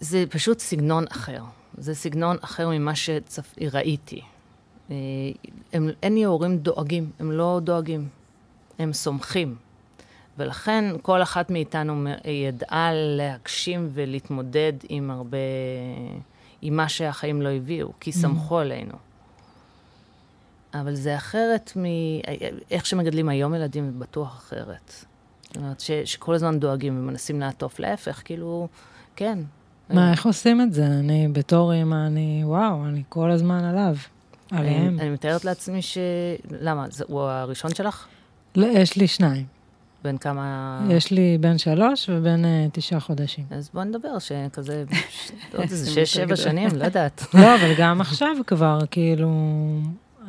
זה 0.00 0.24
פשוט 0.30 0.58
סגנון 0.58 1.04
אחר. 1.10 1.42
זה 1.78 1.94
סגנון 1.94 2.36
אחר 2.40 2.68
ממה 2.68 2.92
שראיתי. 2.94 4.20
אה, 4.90 4.96
הם, 5.72 5.88
אין 6.02 6.14
לי 6.14 6.24
הורים 6.24 6.58
דואגים, 6.58 7.10
הם 7.18 7.32
לא 7.32 7.60
דואגים, 7.64 8.08
הם 8.78 8.92
סומכים. 8.92 9.56
ולכן 10.38 10.84
כל 11.02 11.22
אחת 11.22 11.50
מאיתנו 11.50 12.08
ידעה 12.24 12.90
להגשים 12.92 13.88
ולהתמודד 13.92 14.72
עם 14.88 15.10
הרבה, 15.10 15.38
עם 16.62 16.76
מה 16.76 16.88
שהחיים 16.88 17.42
לא 17.42 17.48
הביאו, 17.48 17.92
כי 18.00 18.12
סמכו 18.12 18.58
עלינו. 18.58 18.94
אבל 20.74 20.94
זה 20.94 21.16
אחרת 21.16 21.72
מ... 21.76 21.84
איך 22.70 22.86
שמגדלים 22.86 23.28
היום 23.28 23.54
ילדים, 23.54 23.90
זה 23.92 23.98
בטוח 23.98 24.36
אחרת. 24.36 24.92
זאת 25.42 25.56
אומרת, 25.56 25.80
ש, 25.80 25.90
שכל 25.90 26.34
הזמן 26.34 26.60
דואגים 26.60 26.98
ומנסים 26.98 27.40
לעטוף, 27.40 27.78
להפך, 27.78 28.22
כאילו, 28.24 28.68
כן. 29.16 29.38
מה, 29.90 30.10
איך 30.12 30.26
עושים 30.26 30.60
את 30.60 30.72
זה? 30.72 30.86
אני 30.86 31.28
בתור 31.32 31.72
אימא, 31.72 32.06
אני, 32.06 32.42
וואו, 32.44 32.86
אני 32.86 33.02
כל 33.08 33.30
הזמן 33.30 33.64
עליו. 33.64 33.94
עליהם. 34.50 35.00
אני, 35.00 35.10
מתארת 35.10 35.44
לעצמי 35.44 35.82
ש... 35.82 35.98
למה? 36.60 36.86
הוא 37.06 37.20
הראשון 37.20 37.74
שלך? 37.74 38.06
לא, 38.56 38.66
יש 38.66 38.96
לי 38.96 39.06
שניים. 39.06 39.46
בן 40.04 40.18
כמה... 40.18 40.80
יש 40.90 41.10
לי 41.10 41.38
בן 41.40 41.58
שלוש 41.58 42.10
ובן 42.12 42.44
אה, 42.44 42.66
תשעה 42.72 43.00
חודשים. 43.00 43.44
אז 43.50 43.70
בוא 43.74 43.84
נדבר, 43.84 44.18
שכזה, 44.18 44.84
עוד 45.52 45.60
איזה 45.60 45.76
זה 45.76 45.90
שש, 45.90 46.14
שבע. 46.14 46.36
שנים, 46.36 46.68
לא 46.76 46.84
יודעת. 46.84 47.24
לא, 47.34 47.54
אבל 47.54 47.74
גם 47.78 48.00
עכשיו 48.00 48.36
כבר, 48.46 48.78
כאילו, 48.90 49.30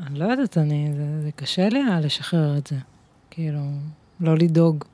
אני 0.07 0.19
לא 0.19 0.25
יודעת, 0.25 0.57
אני, 0.57 0.89
זה, 0.95 1.21
זה 1.23 1.31
קשה 1.31 1.69
לי 1.69 1.79
היה 1.79 1.99
לשחרר 1.99 2.57
את 2.57 2.67
זה. 2.67 2.75
כאילו, 3.31 3.61
לא 4.19 4.35
לדאוג. 4.35 4.85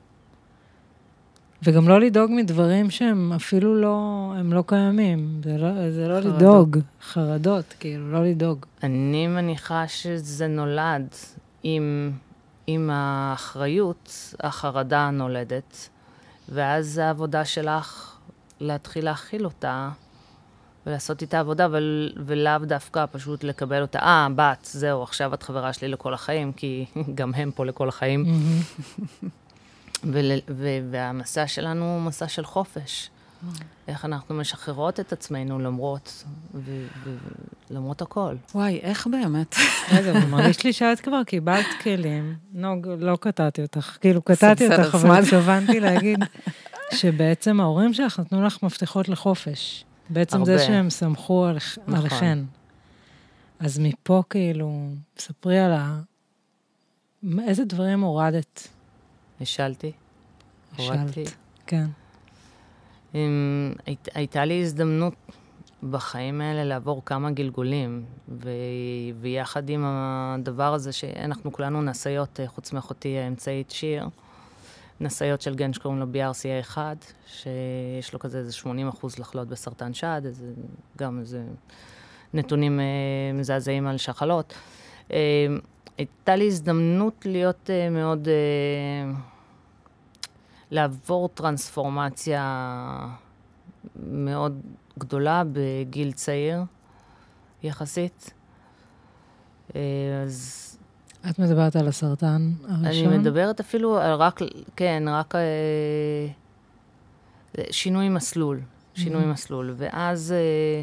וגם 1.66 1.88
לא 1.88 2.00
לדאוג 2.00 2.30
מדברים 2.34 2.90
שהם 2.90 3.32
אפילו 3.32 3.74
לא, 3.74 4.32
הם 4.38 4.52
לא 4.52 4.64
קיימים. 4.66 5.40
זה 5.44 5.56
לא, 5.58 5.90
זה 5.90 6.08
לא 6.08 6.14
חרדות. 6.14 6.36
לדאוג, 6.36 6.78
חרדות, 7.02 7.74
כאילו, 7.80 8.12
לא 8.12 8.24
לדאוג. 8.24 8.66
אני 8.82 9.26
מניחה 9.26 9.88
שזה 9.88 10.46
נולד 10.46 11.08
עם, 11.62 12.12
עם 12.66 12.90
האחריות, 12.92 14.34
החרדה 14.40 15.10
נולדת, 15.10 15.88
ואז 16.48 16.98
העבודה 16.98 17.44
שלך 17.44 18.16
להתחיל 18.60 19.04
להכיל 19.04 19.44
אותה 19.44 19.90
ולעשות 20.86 21.22
איתה 21.22 21.40
עבודה, 21.40 21.64
אבל, 21.64 22.12
ולאו 22.26 22.58
דווקא 22.58 23.04
פשוט 23.12 23.44
לקבל 23.44 23.82
אותה, 23.82 23.98
אה, 23.98 24.28
בת, 24.36 24.64
זהו, 24.64 25.02
עכשיו 25.02 25.34
את 25.34 25.42
חברה 25.42 25.72
שלי 25.72 25.88
לכל 25.88 26.14
החיים, 26.14 26.52
כי 26.52 26.84
גם 27.14 27.34
הם 27.34 27.50
פה 27.50 27.64
לכל 27.64 27.88
החיים. 27.88 28.24
ול, 30.04 30.30
ו, 30.48 30.68
והמסע 30.90 31.46
שלנו 31.46 31.84
הוא 31.94 32.00
מסע 32.02 32.28
של 32.28 32.44
חופש. 32.44 33.10
איך 33.88 34.04
אנחנו 34.04 34.34
משחררות 34.34 35.00
את 35.00 35.12
עצמנו 35.12 35.58
למרות, 35.58 36.24
ו, 36.54 36.60
ו, 37.04 37.16
למרות 37.70 38.02
הכל. 38.02 38.34
וואי, 38.54 38.78
איך 38.82 39.06
באמת? 39.06 39.54
רגע, 39.94 40.10
אבל 40.10 40.26
מרגיש 40.26 40.64
לי 40.64 40.72
שאת 40.72 41.00
כבר 41.00 41.24
קיבלת 41.24 41.66
כלים. 41.82 42.34
נוג, 42.52 42.88
לא 42.98 43.16
קטעתי 43.20 43.62
אותך. 43.62 43.96
כאילו, 44.00 44.22
קטעתי 44.22 44.66
אותך, 44.68 44.94
אבל. 44.94 45.22
התכוונתי 45.22 45.80
להגיד 45.86 46.18
שבעצם 46.94 47.60
ההורים 47.60 47.94
שלך 47.94 48.20
נתנו 48.20 48.42
לך 48.42 48.62
מפתחות 48.62 49.08
לחופש. 49.08 49.84
בעצם 50.10 50.44
זה 50.44 50.52
הרבה. 50.52 50.64
שהם 50.66 50.90
סמכו 50.90 51.46
עליכ- 51.48 51.78
נכון. 51.86 51.94
עליכן. 52.00 52.38
אז 53.60 53.78
מפה, 53.78 54.22
כאילו, 54.30 54.88
ספרי 55.18 55.58
על 55.58 55.72
ה... 55.72 56.00
איזה 57.40 57.64
דברים 57.64 58.00
הורדת? 58.00 58.68
השלתי. 59.40 59.92
הורדתי. 60.76 61.22
השלת. 61.22 61.36
כן. 61.66 61.86
עם, 63.14 63.72
היית, 63.86 64.08
הייתה 64.14 64.44
לי 64.44 64.62
הזדמנות 64.62 65.14
בחיים 65.90 66.40
האלה 66.40 66.64
לעבור 66.64 67.02
כמה 67.04 67.30
גלגולים, 67.30 68.04
ו, 68.28 68.50
ויחד 69.20 69.68
עם 69.68 69.84
הדבר 69.86 70.74
הזה 70.74 70.92
שאנחנו 70.92 71.52
כולנו 71.52 71.82
נשאיות, 71.82 72.40
אה, 72.40 72.48
חוץ 72.48 72.72
מאחותי 72.72 73.18
האמצעית 73.18 73.70
שיר, 73.70 74.08
נשאיות 75.00 75.40
של 75.40 75.54
גן 75.54 75.72
שקוראים 75.72 76.00
לו 76.00 76.06
BRCA1, 76.06 76.78
שיש 77.26 78.12
לו 78.12 78.18
כזה 78.18 78.38
איזה 78.38 78.52
80 78.52 78.88
אחוז 78.88 79.18
לחלות 79.18 79.48
בסרטן 79.48 79.94
שד, 79.94 80.22
איזה, 80.24 80.52
גם 80.98 81.20
איזה 81.20 81.44
נתונים 82.34 82.80
אה, 82.80 82.84
מזעזעים 83.34 83.86
על 83.86 83.96
שחלות. 83.96 84.54
אה, 85.12 85.46
הייתה 85.98 86.36
לי 86.36 86.46
הזדמנות 86.46 87.26
להיות 87.26 87.70
אה, 87.70 87.90
מאוד... 87.90 88.28
אה, 88.28 89.12
לעבור 90.70 91.28
טרנספורמציה 91.28 92.42
מאוד 94.02 94.60
גדולה 94.98 95.42
בגיל 95.52 96.12
צעיר, 96.12 96.62
יחסית. 97.62 98.30
אה, 99.76 99.80
אז 100.24 100.62
את 101.30 101.38
מדברת 101.38 101.76
על 101.76 101.88
הסרטן 101.88 102.52
הראשון? 102.68 103.08
אני 103.08 103.18
מדברת 103.18 103.60
אפילו 103.60 103.98
על 103.98 104.14
רק, 104.14 104.40
כן, 104.76 105.02
רק 105.08 105.34
אה, 105.34 106.26
שינוי 107.70 108.08
מסלול, 108.08 108.60
שינוי 108.94 109.22
Mhm. 109.24 109.26
מסלול. 109.26 109.74
ואז 109.76 110.32
אה, 110.32 110.82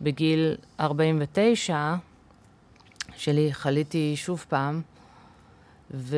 בגיל 0.00 0.54
49 0.80 1.94
שלי 3.16 3.52
חליתי 3.52 4.12
שוב 4.16 4.44
פעם, 4.48 4.82
ו... 5.90 6.16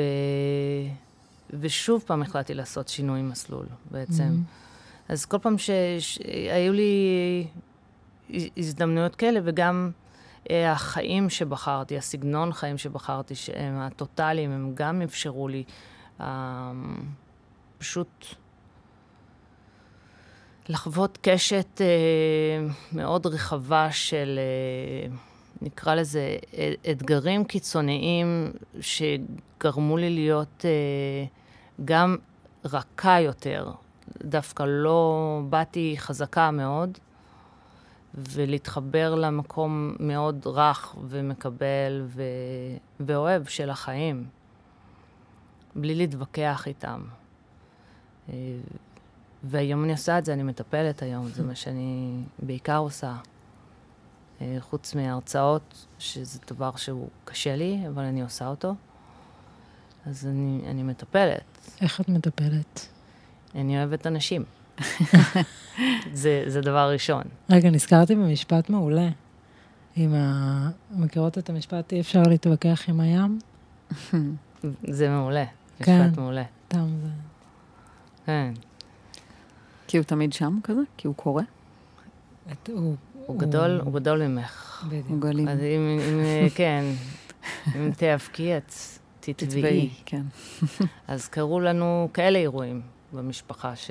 ושוב 1.51 2.05
פעם 2.07 2.23
החלטתי 2.23 2.55
לעשות 2.55 2.89
שינוי 2.89 3.23
מסלול 3.23 3.67
בעצם. 3.91 4.29
Mhm. 4.29 5.13
אז 5.13 5.25
כל 5.25 5.39
פעם 5.39 5.57
שהיו 5.59 6.73
לי 6.73 7.47
הזדמנויות 8.57 9.17
כאלה, 9.17 9.41
וגם 9.45 9.91
אה, 10.51 10.73
החיים 10.73 11.31
שבחרתי, 11.31 11.99
הסגנון 11.99 12.53
חיים 12.53 12.79
שבחרתי, 12.79 13.35
שהם 13.35 13.79
הטוטאליים, 13.79 14.51
הם 14.51 14.73
גם 14.75 15.03
אפשרו 15.03 15.49
לי 15.49 15.65
אה, 16.21 16.73
פשוט 17.79 18.27
לחוות 20.69 21.19
קשת 21.23 21.81
אה, 21.81 21.87
מאוד 22.93 23.27
רחבה 23.27 23.93
של, 23.93 24.39
אה, 24.39 25.17
נקרא 25.63 25.95
לזה, 25.95 26.37
אתגרים 26.91 27.45
קיצוניים 27.45 28.53
שגרמו 28.81 29.97
לי 29.97 30.11
להיות 30.11 30.65
אה, 30.65 31.25
גם 31.85 32.17
רכה 32.65 33.21
יותר. 33.21 33.73
דווקא 34.25 34.63
לא 34.63 35.41
באתי 35.49 35.95
חזקה 35.99 36.51
מאוד, 36.51 36.99
ולהתחבר 38.15 39.15
למקום 39.15 39.97
מאוד 40.01 40.47
רך 40.47 40.97
ומקבל 41.09 42.03
ו... 42.07 42.23
ואוהב 43.01 43.45
של 43.45 43.71
החיים, 43.71 44.25
בלי 45.77 45.95
להתווכח 45.95 46.67
איתם. 46.67 47.03
אה, 48.29 48.35
והיום 49.43 49.85
אני 49.85 49.93
עושה 49.93 50.19
את 50.19 50.25
זה, 50.25 50.33
אני 50.33 50.43
מטפלת 50.43 51.03
היום, 51.03 51.29
זה 51.29 51.43
מה 51.43 51.55
שאני 51.55 52.23
בעיקר 52.39 52.77
עושה. 52.77 53.17
אה, 54.41 54.57
חוץ 54.61 54.95
מהרצאות, 54.95 55.87
שזה 55.99 56.39
דבר 56.51 56.77
שהוא 56.77 57.09
קשה 57.25 57.57
לי, 57.57 57.83
אבל 57.89 58.03
אני 58.05 58.23
עושה 58.23 58.47
אותו. 58.47 58.75
אז 60.07 60.27
אני, 60.27 60.61
אני 60.71 60.83
מטפלת. 60.83 61.43
איך 61.81 62.01
את 62.01 62.09
מטפלת? 62.09 62.87
אני 63.55 63.79
אוהבת 63.79 64.07
אנשים. 64.07 64.45
זה, 66.13 66.45
זה 66.47 66.61
דבר 66.61 66.91
ראשון. 66.93 67.23
רגע, 67.51 67.71
נזכרתי 67.71 68.15
במשפט 68.15 68.71
מעולה. 68.71 69.09
עם 69.97 70.15
ה... 70.15 70.71
מכירות 70.91 71.39
את 71.39 71.51
המשפט, 71.51 71.93
אי 71.93 72.01
אפשר 72.01 72.23
להתווכח 72.23 72.89
עם 72.89 73.01
הים? 73.01 73.39
זה 74.89 75.09
מעולה. 75.09 75.45
כן. 75.79 76.07
משפט 76.07 76.19
מעולה. 76.19 76.43
תם 76.69 76.87
זה... 77.03 77.09
כן. 78.27 78.53
כי 79.87 79.97
הוא 79.97 80.05
תמיד 80.05 80.33
שם 80.33 80.59
כזה? 80.63 80.81
כי 80.97 81.07
הוא 81.07 81.15
קורא? 81.15 81.43
את- 82.53 82.71
הוא... 82.73 82.97
הוא 83.27 83.39
גדול, 83.39 83.81
הוא 83.85 83.93
גדול 83.95 84.27
ממך. 84.27 84.85
בדיוק. 84.89 85.07
הוא 85.09 85.21
גלים. 85.21 85.49
אז 85.49 85.59
אם, 85.61 85.99
אם 86.09 86.49
כן, 86.55 86.85
אם 87.77 87.91
תיאבקי, 87.91 88.57
את. 88.57 88.73
תטבעי, 89.21 89.91
כן. 90.07 90.23
אז 91.09 91.29
קרו 91.29 91.61
לנו 91.61 92.09
כאלה 92.15 92.39
אירועים 92.39 92.81
במשפחה, 93.13 93.77
ש... 93.77 93.91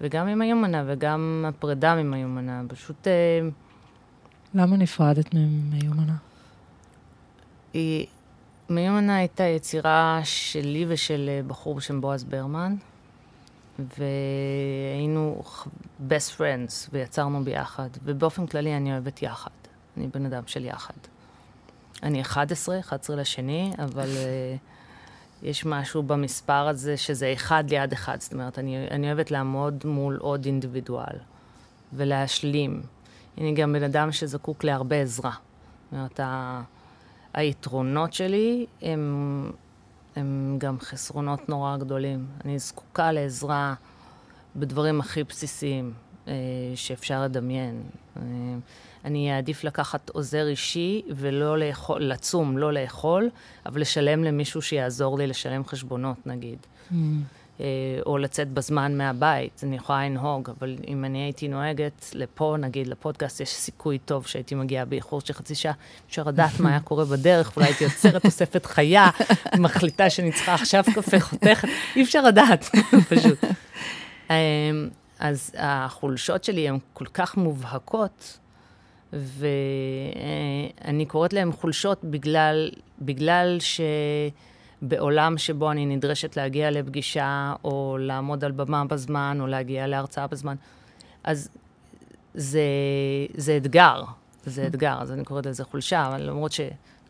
וגם 0.00 0.26
עם 0.28 0.40
היומנה 0.42 0.84
וגם 0.86 1.44
הפרידה 1.48 1.92
עם 1.92 2.14
היומנה, 2.14 2.62
פשוט 2.68 3.08
אה, 3.08 3.40
למה 4.54 4.76
נפרדת 4.76 5.34
מיומנה? 5.70 6.16
היא... 7.72 8.06
מיומנה 8.68 9.16
הייתה 9.16 9.44
יצירה 9.44 10.20
שלי 10.24 10.84
ושל 10.88 11.28
אה, 11.28 11.40
בחור 11.46 11.74
בשם 11.74 12.00
בועז 12.00 12.24
ברמן, 12.24 12.76
והיינו 13.78 15.42
best 16.08 16.38
friends, 16.38 16.88
ויצרנו 16.92 17.44
ביחד, 17.44 17.88
ובאופן 18.04 18.46
כללי 18.46 18.76
אני 18.76 18.92
אוהבת 18.92 19.22
יחד. 19.22 19.50
אני 19.96 20.08
בן 20.08 20.26
אדם 20.26 20.42
של 20.46 20.64
יחד. 20.64 20.94
אני 22.02 22.20
11, 22.20 22.78
11 22.78 23.16
לשני, 23.16 23.72
אבל 23.78 24.08
uh, 24.08 24.58
יש 25.42 25.66
משהו 25.66 26.02
במספר 26.02 26.68
הזה 26.68 26.96
שזה 26.96 27.32
אחד 27.32 27.64
ליד 27.70 27.92
אחד. 27.92 28.20
זאת 28.20 28.32
אומרת, 28.32 28.58
אני, 28.58 28.88
אני 28.90 29.06
אוהבת 29.06 29.30
לעמוד 29.30 29.82
מול 29.84 30.16
עוד 30.16 30.46
אינדיבידואל 30.46 31.18
ולהשלים. 31.92 32.82
אני 33.38 33.54
גם 33.54 33.72
בן 33.72 33.82
אדם 33.82 34.12
שזקוק 34.12 34.64
להרבה 34.64 34.96
עזרה. 34.96 35.30
זאת 35.30 35.92
אומרת, 35.92 36.20
היתרונות 37.34 38.12
שלי 38.12 38.66
הם, 38.82 39.50
הם 40.16 40.56
גם 40.58 40.80
חסרונות 40.80 41.48
נורא 41.48 41.76
גדולים. 41.76 42.26
אני 42.44 42.58
זקוקה 42.58 43.12
לעזרה 43.12 43.74
בדברים 44.56 45.00
הכי 45.00 45.24
בסיסיים 45.24 45.92
אה, 46.28 46.32
שאפשר 46.74 47.22
לדמיין. 47.24 47.82
אה, 48.16 48.22
אני 49.04 49.36
אעדיף 49.36 49.64
לקחת 49.64 50.10
עוזר 50.10 50.46
אישי 50.46 51.02
ולא 51.10 51.58
לאכול, 51.58 52.02
לצום, 52.02 52.58
לא 52.58 52.72
לאכול, 52.72 53.30
אבל 53.66 53.80
לשלם 53.80 54.24
למישהו 54.24 54.62
שיעזור 54.62 55.18
לי 55.18 55.26
לשלם 55.26 55.64
חשבונות, 55.64 56.26
נגיד. 56.26 56.58
Mm. 56.90 56.94
אה, 57.60 57.66
או 58.06 58.18
לצאת 58.18 58.48
בזמן 58.48 58.98
מהבית, 58.98 59.60
אני 59.62 59.76
יכולה 59.76 60.04
לנהוג, 60.04 60.50
אבל 60.50 60.76
אם 60.88 61.04
אני 61.04 61.18
הייתי 61.18 61.48
נוהגת 61.48 62.10
לפה, 62.14 62.56
נגיד, 62.58 62.86
לפודקאסט, 62.86 63.40
יש 63.40 63.48
סיכוי 63.48 63.98
טוב 63.98 64.26
שהייתי 64.26 64.54
מגיעה 64.54 64.84
באיחור 64.84 65.20
של 65.20 65.32
חצי 65.32 65.54
שעה. 65.54 65.72
אפשר 66.08 66.22
לדעת 66.22 66.60
מה 66.60 66.70
היה 66.70 66.80
קורה 66.90 67.04
בדרך, 67.04 67.56
אולי 67.56 67.66
הייתי 67.68 67.84
יוצרת 67.84 68.22
תוספת 68.22 68.66
חיה, 68.66 69.10
מחליטה 69.58 70.10
שאני 70.10 70.32
צריכה 70.32 70.54
עכשיו 70.54 70.84
קפה 70.94 71.20
חותכת, 71.20 71.68
אי 71.96 72.02
אפשר 72.02 72.22
לדעת, 72.22 72.64
פשוט. 73.10 73.44
אה, 74.30 74.36
אז 75.18 75.52
החולשות 75.58 76.44
שלי 76.44 76.68
הן 76.68 76.78
כל 76.92 77.06
כך 77.14 77.36
מובהקות, 77.36 78.38
ואני 79.12 81.06
קוראת 81.06 81.32
להן 81.32 81.52
חולשות 81.52 82.04
בגלל, 82.04 82.70
בגלל 82.98 83.56
שבעולם 84.82 85.38
שבו 85.38 85.70
אני 85.70 85.86
נדרשת 85.86 86.36
להגיע 86.36 86.70
לפגישה, 86.70 87.54
או 87.64 87.96
לעמוד 88.00 88.44
על 88.44 88.52
במה 88.52 88.84
בזמן, 88.84 89.38
או 89.40 89.46
להגיע 89.46 89.86
להרצאה 89.86 90.26
בזמן, 90.26 90.54
אז 91.24 91.48
זה, 92.34 92.60
זה 93.34 93.56
אתגר, 93.56 94.02
זה 94.46 94.66
אתגר, 94.66 94.96
אז 95.00 95.12
אני 95.12 95.24
קוראת 95.24 95.46
לזה 95.46 95.64
חולשה, 95.64 96.06
אבל 96.08 96.22
למרות 96.22 96.52
ש... 96.52 96.60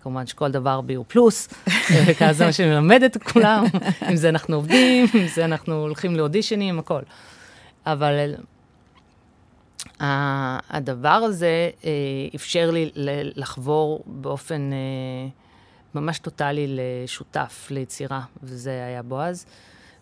כמובן 0.02 0.26
שכל 0.26 0.50
דבר 0.50 0.80
בי 0.80 0.94
הוא 0.94 1.04
פלוס, 1.08 1.48
וככה 2.06 2.32
זה 2.32 2.46
מה 2.46 2.52
שאני 2.52 2.68
מלמדת 2.68 3.16
את 3.16 3.22
כולם, 3.22 3.64
עם 4.08 4.16
זה 4.16 4.28
אנחנו 4.28 4.56
עובדים, 4.56 5.06
עם 5.14 5.26
זה 5.34 5.44
אנחנו 5.44 5.74
הולכים 5.74 6.16
לאודישנים, 6.16 6.78
הכל. 6.78 7.00
אבל 7.86 8.34
הדבר 10.70 11.08
הזה 11.08 11.70
אה, 11.84 11.90
אפשר 12.34 12.70
לי 12.70 12.90
לחבור 13.34 14.02
באופן 14.06 14.70
אה, 14.72 15.28
ממש 15.94 16.18
טוטאלי 16.18 16.66
לשותף 16.68 17.68
ליצירה, 17.70 18.20
וזה 18.42 18.84
היה 18.84 19.02
בועז. 19.02 19.46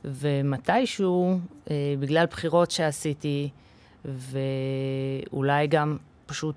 ומתישהו, 0.04 1.38
אה, 1.70 1.94
בגלל 2.00 2.26
בחירות 2.26 2.70
שעשיתי, 2.70 3.50
ואולי 4.04 5.66
גם 5.66 5.96
פשוט, 6.26 6.56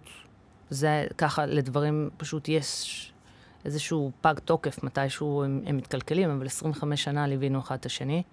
זה 0.70 1.08
ככה, 1.18 1.46
לדברים 1.46 2.10
פשוט 2.18 2.50
יש 2.50 3.14
איזשהו 3.66 4.12
פג 4.22 4.34
תוקף, 4.46 4.84
מתישהו 4.84 5.44
הם, 5.44 5.62
הם 5.66 5.78
מתקלקלים, 5.78 6.30
אבל 6.30 6.46
25 6.46 7.04
שנה 7.04 7.28
ליווינו 7.28 7.60
אחד 7.60 7.76
את 7.76 7.86
השני, 7.86 8.24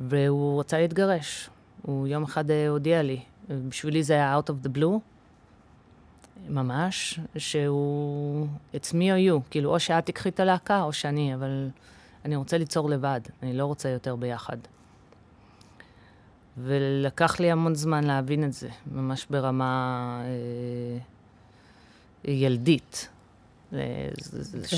והוא 0.00 0.60
רצה 0.60 0.78
להתגרש. 0.78 1.50
הוא 1.82 2.06
יום 2.06 2.22
אחד 2.22 2.50
אה, 2.50 2.68
הודיע 2.68 3.02
לי, 3.02 3.20
בשבילי 3.48 4.02
זה 4.02 4.12
היה 4.12 4.38
out 4.38 4.50
of 4.50 4.66
the 4.66 4.78
blue, 4.78 4.98
ממש, 6.48 7.20
שהוא, 7.36 8.46
it's 8.74 8.88
me 8.88 8.94
or 8.94 9.30
you, 9.30 9.50
כאילו, 9.50 9.74
או 9.74 9.80
שאת 9.80 10.06
תיקחי 10.06 10.28
את 10.28 10.40
הלהקה 10.40 10.82
או 10.82 10.92
שאני, 10.92 11.34
אבל 11.34 11.68
אני 12.24 12.36
רוצה 12.36 12.58
ליצור 12.58 12.90
לבד, 12.90 13.20
אני 13.42 13.52
לא 13.56 13.66
רוצה 13.66 13.88
יותר 13.88 14.16
ביחד. 14.16 14.56
ולקח 16.58 17.40
לי 17.40 17.50
המון 17.50 17.74
זמן 17.74 18.04
להבין 18.04 18.44
את 18.44 18.52
זה, 18.52 18.68
ממש 18.92 19.26
ברמה 19.30 20.20
אה, 20.24 20.98
ילדית. 22.32 23.08
אה, 23.72 24.08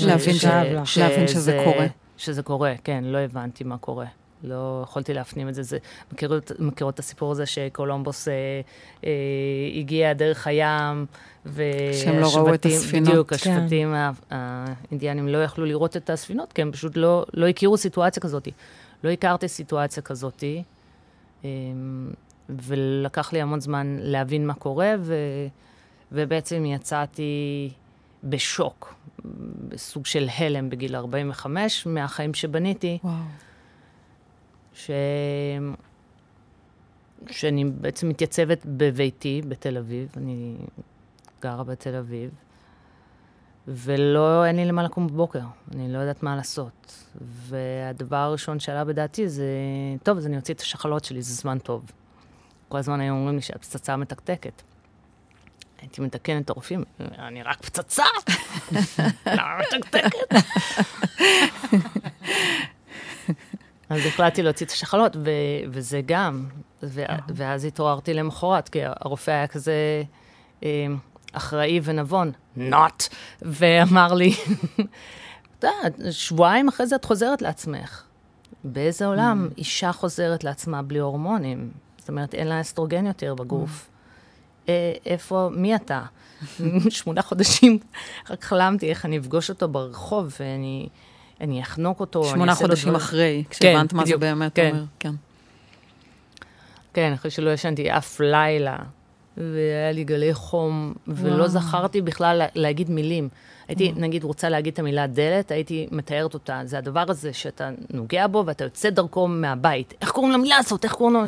להבין 0.05 1.27
שזה 1.27 1.61
קורה. 1.65 1.87
שזה 2.17 2.43
קורה, 2.43 2.73
כן, 2.83 3.03
לא 3.03 3.17
הבנתי 3.17 3.63
מה 3.63 3.77
קורה. 3.77 4.05
לא 4.45 4.81
יכולתי 4.83 5.13
להפנים 5.13 5.49
את 5.49 5.55
זה. 5.55 5.63
זה 5.63 5.77
מכירות, 6.13 6.51
מכירות 6.59 6.93
את 6.93 6.99
הסיפור 6.99 7.31
הזה 7.31 7.45
שקולומבוס 7.45 8.27
אה, 8.27 8.33
אה, 9.03 9.09
הגיע 9.79 10.13
דרך 10.13 10.47
הים, 10.47 11.05
והשבטים... 11.45 12.19
לא 12.19 12.31
ראו 12.35 12.53
את 12.53 12.65
הספינות. 12.65 13.09
בדיוק, 13.09 13.33
כן. 13.33 13.51
השבטים 13.51 13.93
האינדיאנים 14.31 15.27
לא 15.27 15.43
יכלו 15.43 15.65
לראות 15.65 15.97
את 15.97 16.09
הספינות, 16.09 16.53
כי 16.53 16.61
הם 16.61 16.71
פשוט 16.71 16.97
לא, 16.97 17.25
לא 17.33 17.47
הכירו 17.47 17.77
סיטואציה 17.77 18.21
כזאת. 18.21 18.47
לא 19.03 19.09
הכרתי 19.09 19.47
סיטואציה 19.47 20.03
כזאת, 20.03 20.43
אה, 21.43 21.49
ולקח 22.49 23.33
לי 23.33 23.41
המון 23.41 23.59
זמן 23.59 23.97
להבין 23.99 24.47
מה 24.47 24.53
קורה, 24.53 24.93
ו, 24.99 25.15
ובעצם 26.11 26.65
יצאתי 26.65 27.69
בשוק, 28.23 28.95
בסוג 29.69 30.05
של 30.05 30.27
הלם 30.37 30.69
בגיל 30.69 30.95
45, 30.95 31.85
מהחיים 31.85 32.33
שבניתי. 32.33 32.97
וואו. 33.03 33.13
ש... 34.75 34.91
שאני 37.29 37.65
בעצם 37.65 38.09
מתייצבת 38.09 38.61
בביתי 38.65 39.41
בתל 39.47 39.77
אביב, 39.77 40.09
אני 40.17 40.55
גרה 41.41 41.63
בתל 41.63 41.95
אביב, 41.95 42.31
ולא, 43.67 44.45
אין 44.45 44.55
לי 44.55 44.65
למה 44.65 44.83
לקום 44.83 45.07
בבוקר, 45.07 45.39
אני 45.75 45.93
לא 45.93 45.97
יודעת 45.97 46.23
מה 46.23 46.35
לעשות. 46.35 47.03
והדבר 47.21 48.17
הראשון 48.17 48.59
שעלה 48.59 48.83
בדעתי 48.83 49.29
זה, 49.29 49.45
טוב, 50.03 50.17
אז 50.17 50.25
אני 50.25 50.37
אוציא 50.37 50.53
את 50.53 50.59
השחלות 50.59 51.05
שלי, 51.05 51.21
זה 51.21 51.33
זמן 51.33 51.59
טוב. 51.59 51.91
כל 52.69 52.77
הזמן 52.77 53.01
היו 53.01 53.13
אומרים 53.13 53.35
לי 53.35 53.41
שאת 53.41 53.61
פצצה 53.61 53.97
מתקתקת. 53.97 54.61
הייתי 55.81 56.01
מתקנת 56.01 56.45
את 56.45 56.49
הרופאים, 56.49 56.83
אני 56.99 57.43
רק 57.43 57.61
פצצה, 57.61 58.03
למה 59.25 59.57
מתקתקת? 59.59 60.35
אז 63.89 64.05
החלטתי 64.05 64.43
להוציא 64.43 64.65
את 64.65 64.71
השחלות, 64.71 65.15
ו- 65.15 65.29
וזה 65.69 66.01
גם, 66.05 66.45
ו- 66.83 67.03
ואז 67.29 67.65
התעוררתי 67.65 68.13
למחרת, 68.13 68.69
כי 68.69 68.79
הרופא 68.83 69.31
היה 69.31 69.47
כזה 69.47 70.03
אה, 70.63 70.85
אחראי 71.31 71.79
ונבון, 71.83 72.31
not, 72.57 73.09
ואמר 73.41 74.13
לי, 74.13 74.33
את 75.59 75.63
יודעת, 75.63 75.99
שבועיים 76.11 76.67
אחרי 76.67 76.87
זה 76.87 76.95
את 76.95 77.05
חוזרת 77.05 77.41
לעצמך. 77.41 78.03
באיזה 78.63 79.05
עולם 79.05 79.49
אישה 79.57 79.91
חוזרת 79.91 80.43
לעצמה 80.43 80.81
בלי 80.81 80.99
הורמונים? 80.99 81.71
זאת 81.97 82.09
אומרת, 82.09 82.33
אין 82.33 82.47
לה 82.47 82.61
אסטרוגן 82.61 83.05
יותר 83.05 83.35
בגוף. 83.35 83.89
אה, 84.69 84.93
איפה, 85.05 85.49
מי 85.51 85.75
אתה? 85.75 86.01
שמונה 86.89 87.21
חודשים, 87.21 87.79
רק 88.29 88.43
חלמתי 88.43 88.89
איך 88.89 89.05
אני 89.05 89.17
אפגוש 89.17 89.49
אותו 89.49 89.67
ברחוב, 89.67 90.35
ואני 90.39 90.89
אני 91.41 91.61
אחנוק 91.61 91.99
אותו. 91.99 92.23
שמונה 92.23 92.55
חודשים 92.55 92.89
דבר... 92.89 92.97
אחרי, 92.97 93.43
כשהבנת 93.49 93.91
כן, 93.91 93.97
מה 93.97 94.03
בדיוק, 94.03 94.21
זה 94.21 94.27
באמת 94.27 94.55
כן. 94.55 94.69
אומר. 94.71 94.83
כן. 94.99 95.11
כן, 96.93 97.13
אחרי 97.13 97.31
שלא 97.31 97.49
ישנתי 97.49 97.91
אף 97.91 98.19
לילה, 98.19 98.77
והיה 99.37 99.91
לי 99.91 100.03
גלי 100.03 100.33
חום, 100.33 100.93
ולא 101.07 101.35
וואו. 101.35 101.47
זכרתי 101.47 102.01
בכלל 102.01 102.41
להגיד 102.55 102.89
מילים. 102.89 103.29
הייתי, 103.67 103.89
וואו. 103.89 104.01
נגיד, 104.01 104.23
רוצה 104.23 104.49
להגיד 104.49 104.73
את 104.73 104.79
המילה 104.79 105.07
דלת, 105.07 105.51
הייתי 105.51 105.87
מתארת 105.91 106.33
אותה. 106.33 106.61
זה 106.65 106.77
הדבר 106.77 107.05
הזה 107.07 107.33
שאתה 107.33 107.69
נוגע 107.93 108.27
בו 108.27 108.43
ואתה 108.45 108.63
יוצא 108.63 108.89
דרכו 108.89 109.27
מהבית. 109.27 109.93
איך 110.01 110.11
קוראים 110.11 110.31
למילה 110.31 110.57
הזאת? 110.57 110.83
איך 110.83 110.93
קוראים 110.93 111.15
לו? 111.15 111.21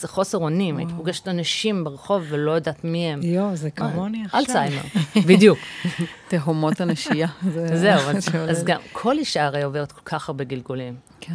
זה 0.00 0.08
חוסר 0.08 0.38
אונים. 0.38 0.76
הייתי 0.76 0.92
פוגשת 0.96 1.28
אנשים 1.28 1.84
ברחוב 1.84 2.22
ולא 2.28 2.50
יודעת 2.50 2.84
מי 2.84 3.06
הם. 3.06 3.20
יואו, 3.22 3.56
זה 3.56 3.70
כמוני 3.70 4.24
עכשיו. 4.24 4.40
אלצהיימר, 4.40 4.82
בדיוק. 5.28 5.58
תהומות 6.28 6.80
הנשייה. 6.80 7.28
זהו, 7.74 8.00
אז 8.48 8.64
גם 8.64 8.80
כל 8.92 9.18
אישה 9.18 9.44
הרי 9.44 9.62
עוברת 9.62 9.92
כל 9.92 10.00
כך 10.04 10.28
הרבה 10.28 10.44
גלגולים. 10.44 10.94
כן. 11.20 11.34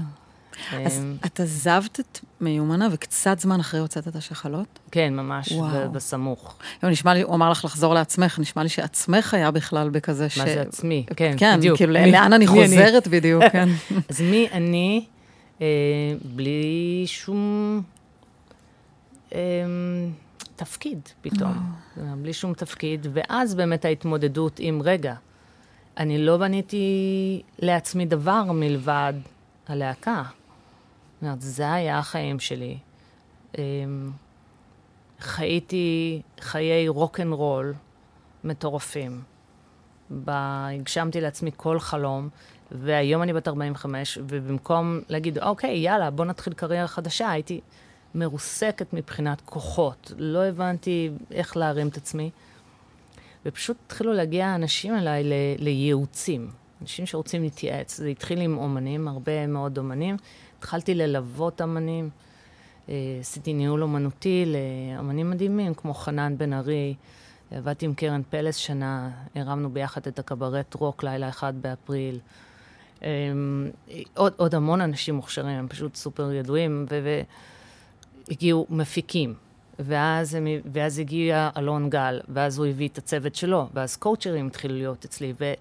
אז 0.85 0.99
אמ, 0.99 1.15
את 1.25 1.39
עזבת 1.39 1.99
את 1.99 2.19
מיומנה 2.41 2.87
וקצת 2.91 3.39
זמן 3.39 3.59
אחרי 3.59 3.79
הוצאת 3.79 4.07
את 4.07 4.15
השחלות? 4.15 4.79
כן, 4.91 5.13
ממש, 5.13 5.53
בסמוך. 5.91 6.55
נשמע 6.83 7.13
לי, 7.13 7.21
הוא 7.21 7.35
אמר 7.35 7.51
לך 7.51 7.65
לחזור 7.65 7.93
לעצמך, 7.93 8.39
נשמע 8.39 8.63
לי 8.63 8.69
שעצמך 8.69 9.33
היה 9.33 9.51
בכלל 9.51 9.89
בכזה 9.89 10.29
ש... 10.29 10.37
מה 10.37 10.45
זה 10.45 10.61
עצמי? 10.61 11.05
כן, 11.15 11.35
כן 11.37 11.57
בדיוק. 11.57 11.77
כאילו, 11.77 11.93
לאן 11.93 12.33
אני 12.33 12.47
חוזרת 12.47 13.07
בדיוק, 13.07 13.43
כן. 13.51 13.69
אז 14.09 14.21
מי 14.21 14.47
אני, 14.51 15.05
אה, 15.61 15.67
בלי 16.25 17.03
שום 17.07 17.81
תפקיד 20.55 20.99
פתאום, 21.21 21.73
בלי 21.97 22.33
שום 22.33 22.53
תפקיד, 22.53 23.07
ואז 23.13 23.55
באמת 23.55 23.85
ההתמודדות 23.85 24.59
עם, 24.59 24.81
רגע, 24.81 25.15
אני 25.97 26.25
לא 26.25 26.37
בניתי 26.37 27.41
לעצמי 27.59 28.05
דבר 28.05 28.43
מלבד 28.53 29.13
הלהקה. 29.67 30.23
זאת 30.23 31.23
אומרת, 31.23 31.41
זה 31.41 31.73
היה 31.73 31.99
החיים 31.99 32.39
שלי. 32.39 32.77
אמ, 33.57 34.11
חייתי 35.19 36.21
חיי 36.39 36.87
רוק 36.87 37.19
אנד 37.19 37.33
רול 37.33 37.73
מטורפים. 38.43 39.21
הגשמתי 40.27 41.21
לעצמי 41.21 41.51
כל 41.57 41.79
חלום, 41.79 42.29
והיום 42.71 43.23
אני 43.23 43.33
בת 43.33 43.47
45, 43.47 44.17
ובמקום 44.21 44.99
להגיד, 45.09 45.39
אוקיי, 45.39 45.77
יאללה, 45.77 46.09
בוא 46.09 46.25
נתחיל 46.25 46.53
קריירה 46.53 46.87
חדשה, 46.87 47.29
הייתי 47.29 47.61
מרוסקת 48.15 48.93
מבחינת 48.93 49.41
כוחות. 49.41 50.11
לא 50.17 50.43
הבנתי 50.45 51.09
איך 51.31 51.57
להרים 51.57 51.87
את 51.87 51.97
עצמי. 51.97 52.29
ופשוט 53.45 53.77
התחילו 53.85 54.13
להגיע 54.13 54.55
אנשים 54.55 54.95
אליי 54.95 55.23
לייעוצים. 55.57 56.51
אנשים 56.81 57.05
שרוצים 57.05 57.43
להתייעץ. 57.43 57.97
זה 57.97 58.07
התחיל 58.07 58.41
עם 58.41 58.57
אומנים, 58.57 59.07
הרבה 59.07 59.47
מאוד 59.47 59.77
אומנים. 59.77 60.17
התחלתי 60.59 60.95
ללוות 60.95 61.61
אמנים, 61.61 62.09
אה, 62.89 62.95
עשיתי 63.19 63.53
ניהול 63.53 63.83
אומנותי 63.83 64.45
לאמנים 64.45 65.29
מדהימים, 65.29 65.73
כמו 65.73 65.93
חנן 65.93 66.37
בן 66.37 66.53
ארי. 66.53 66.95
עבדתי 67.51 67.85
עם 67.85 67.93
קרן 67.93 68.21
פלס 68.29 68.55
שנה, 68.55 69.09
הרמנו 69.35 69.69
ביחד 69.69 70.07
את 70.07 70.19
הקברט 70.19 70.73
רוק 70.73 71.03
לילה 71.03 71.29
אחד 71.29 71.53
באפריל. 71.61 72.19
אה, 73.03 73.09
עוד, 74.13 74.33
עוד 74.37 74.55
המון 74.55 74.81
אנשים 74.81 75.15
מוכשרים, 75.15 75.59
הם 75.59 75.67
פשוט 75.67 75.95
סופר 75.95 76.31
ידועים, 76.31 76.85
והגיעו 78.27 78.65
מפיקים. 78.69 79.33
ואז, 79.79 80.35
הם, 80.35 80.47
ואז 80.71 80.99
הגיע 80.99 81.49
אלון 81.57 81.89
גל, 81.89 82.19
ואז 82.29 82.57
הוא 82.57 82.65
הביא 82.67 82.87
את 82.87 82.97
הצוות 82.97 83.35
שלו, 83.35 83.67
ואז 83.73 83.95
קואוצ'רים 83.95 84.47
התחילו 84.47 84.75
להיות 84.75 85.05
אצלי, 85.05 85.33
ו... 85.39 85.53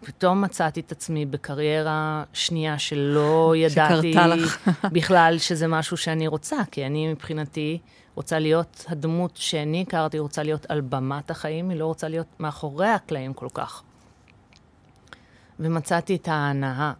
פתאום 0.00 0.40
מצאתי 0.40 0.80
את 0.80 0.92
עצמי 0.92 1.26
בקריירה 1.26 2.24
שנייה 2.32 2.78
שלא 2.78 3.54
ידעתי 3.56 4.14
בכלל 4.92 5.38
שזה 5.38 5.66
משהו 5.66 5.96
שאני 5.96 6.26
רוצה, 6.26 6.56
כי 6.70 6.86
אני 6.86 7.12
מבחינתי 7.12 7.78
רוצה 8.14 8.38
להיות 8.38 8.84
הדמות 8.88 9.36
שאני 9.36 9.82
הכרתי, 9.82 10.18
רוצה 10.18 10.42
להיות 10.42 10.66
על 10.68 10.80
במת 10.80 11.30
החיים, 11.30 11.70
היא 11.70 11.78
לא 11.78 11.86
רוצה 11.86 12.08
להיות 12.08 12.26
מאחורי 12.40 12.88
הקלעים 12.88 13.34
כל 13.34 13.48
כך. 13.54 13.82
ומצאתי 15.60 16.16
את 16.16 16.28
ההנאה 16.28 16.92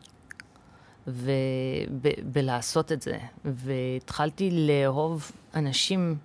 ב- 1.09 2.09
בלעשות 2.33 2.93
את 2.93 3.03
זה, 3.03 3.19
והתחלתי 3.45 4.51
לאהוב 4.51 5.31
אנשים 5.55 6.17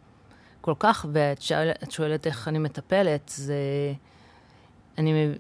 כל 0.62 0.74
כך, 0.80 1.06
ואת 1.12 1.42
שואלת, 1.42 1.92
שואלת 1.92 2.28
איך 2.28 2.48
אני 2.48 2.60
מטפלת, 2.60 3.32
זה... 3.36 3.56
אני 4.98 5.34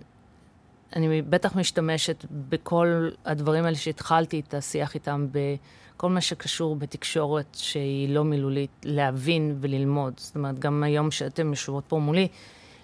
אני 0.95 1.21
בטח 1.21 1.55
משתמשת 1.55 2.25
בכל 2.31 3.09
הדברים 3.25 3.65
האלה 3.65 3.75
שהתחלתי 3.75 4.39
את 4.47 4.53
השיח 4.53 4.95
איתם, 4.95 5.27
בכל 5.31 6.09
מה 6.09 6.21
שקשור 6.21 6.75
בתקשורת 6.75 7.45
שהיא 7.53 8.09
לא 8.09 8.23
מילולית, 8.23 8.71
להבין 8.83 9.57
וללמוד. 9.61 10.13
זאת 10.17 10.35
אומרת, 10.35 10.59
גם 10.59 10.83
היום 10.83 11.11
שאתם 11.11 11.49
יושבות 11.49 11.83
פה 11.87 11.99
מולי, 11.99 12.27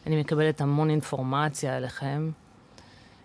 אני 0.05 0.19
מקבלת 0.19 0.61
המון 0.61 0.89
אינפורמציה 0.89 1.77
עליכם. 1.77 2.31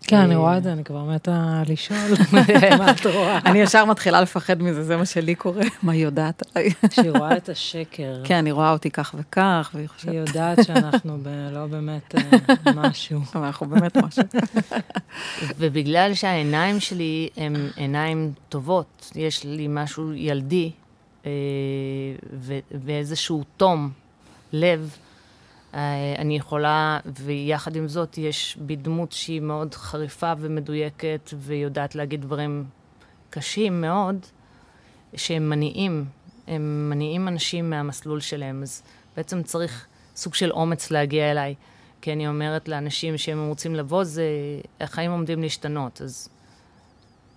כן, 0.07 0.17
אני 0.17 0.37
רואה 0.37 0.59
את 0.59 0.63
זה, 0.63 0.73
אני 0.73 0.85
כבר 0.85 1.05
מתה 1.05 1.63
לשאול 1.69 1.99
מה 2.79 2.91
את 2.91 3.07
רואה. 3.07 3.39
אני 3.47 3.59
ישר 3.59 3.85
מתחילה 3.85 4.21
לפחד 4.21 4.63
מזה, 4.63 4.85
זה 4.85 4.97
מה 4.97 5.07
שלי 5.07 5.35
קורה, 5.35 5.63
מה 5.83 5.93
היא 5.93 6.05
יודעת 6.05 6.43
עליי. 6.55 6.71
שהיא 6.91 7.11
רואה 7.11 7.37
את 7.37 7.49
השקר. 7.49 8.21
כן, 8.25 8.47
היא 8.47 8.53
רואה 8.53 8.73
אותי 8.73 8.91
כך 8.91 9.15
וכך, 9.19 9.71
והיא 9.75 9.89
חושבת... 9.89 10.11
היא 10.11 10.21
יודעת 10.21 10.59
שאנחנו 10.65 11.19
לא 11.53 11.67
באמת 11.67 12.15
אה, 12.15 12.73
משהו. 12.75 13.21
אנחנו 13.35 13.67
באמת 13.67 13.97
משהו. 13.97 14.23
ובגלל 15.59 16.15
שהעיניים 16.15 16.81
שלי 16.81 17.29
הן 17.37 17.57
עיניים 17.77 18.33
טובות, 18.49 19.13
יש 19.15 19.45
לי 19.45 19.67
משהו 19.71 20.13
ילדי, 20.13 20.71
אה, 21.27 21.31
ואיזשהו 22.85 23.45
תום 23.57 23.91
לב, 24.53 24.81
אה, 24.81 25.10
אני 26.19 26.37
יכולה, 26.37 27.01
ויחד 27.07 27.77
עם 27.77 27.89
זאת 27.89 28.19
יש 28.19 28.57
בי 28.61 28.77
דמות 28.77 29.13
שהיא 29.13 29.41
מאוד 29.41 29.75
חריפה 29.75 30.33
ומדויקת, 30.39 31.31
ויודעת 31.37 31.95
להגיד 31.95 32.21
דברים 32.23 32.65
קשים 33.31 33.81
מאוד, 33.81 34.17
שהם 35.17 35.49
מניעים, 35.51 36.05
הם 36.47 36.91
מניעים 36.91 37.29
אנשים 37.29 37.71
מהמסלול 37.71 38.21
שלהם. 38.21 38.63
אז 38.63 38.83
בעצם 39.17 39.43
צריך 39.43 39.87
סוג 40.17 40.35
של 40.35 40.51
אומץ 40.51 40.91
להגיע 40.91 41.31
אליי. 41.31 41.55
כי 42.03 42.13
אני 42.13 42.29
אומרת 42.29 42.69
לאנשים 42.69 43.19
שהם 43.19 43.49
רוצים 43.49 43.75
לבוא, 43.75 44.05
זה, 44.05 44.25
החיים 44.81 45.11
עומדים 45.11 45.43
להשתנות. 45.43 46.03
אז 46.03 46.29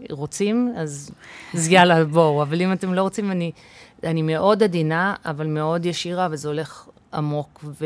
רוצים, 0.10 0.74
אז, 0.78 1.12
אז 1.54 1.68
יאללה, 1.68 2.06
בואו. 2.06 2.42
אבל 2.42 2.62
אם 2.62 2.74
אתם 2.74 2.94
לא 2.94 3.02
רוצים, 3.02 3.32
אני, 3.32 3.52
אני 4.04 4.22
מאוד 4.22 4.64
עדינה, 4.64 5.16
אבל 5.26 5.48
מאוד 5.48 5.86
ישירה, 5.86 6.28
וזה 6.32 6.48
הולך 6.48 6.88
עמוק, 7.14 7.64
ו... 7.64 7.86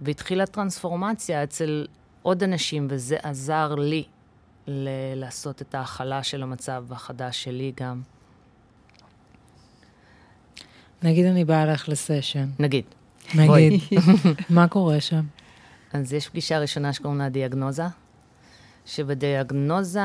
והתחילה 0.00 0.46
טרנספורמציה 0.46 1.44
אצל 1.44 1.86
עוד 2.22 2.42
אנשים, 2.42 2.86
וזה 2.90 3.16
עזר 3.22 3.74
לי 3.74 4.04
ל- 4.66 4.88
לעשות 5.14 5.62
את 5.62 5.74
ההכלה 5.74 6.22
של 6.22 6.42
המצב 6.42 6.84
החדש 6.90 7.44
שלי 7.44 7.72
גם. 7.80 8.02
נגיד 11.02 11.26
אני 11.26 11.44
באה 11.44 11.66
לך 11.66 11.88
לסשן. 11.88 12.48
נגיד. 12.58 12.84
נגיד. 13.34 13.80
מה 14.50 14.68
קורה 14.68 15.00
שם? 15.00 15.24
אז 15.92 16.12
יש 16.12 16.28
פגישה 16.28 16.58
ראשונה 16.58 16.92
שקוראים 16.92 17.18
לה 17.18 17.28
דיאגנוזה, 17.28 17.82
שבדיאגנוזה 18.86 20.00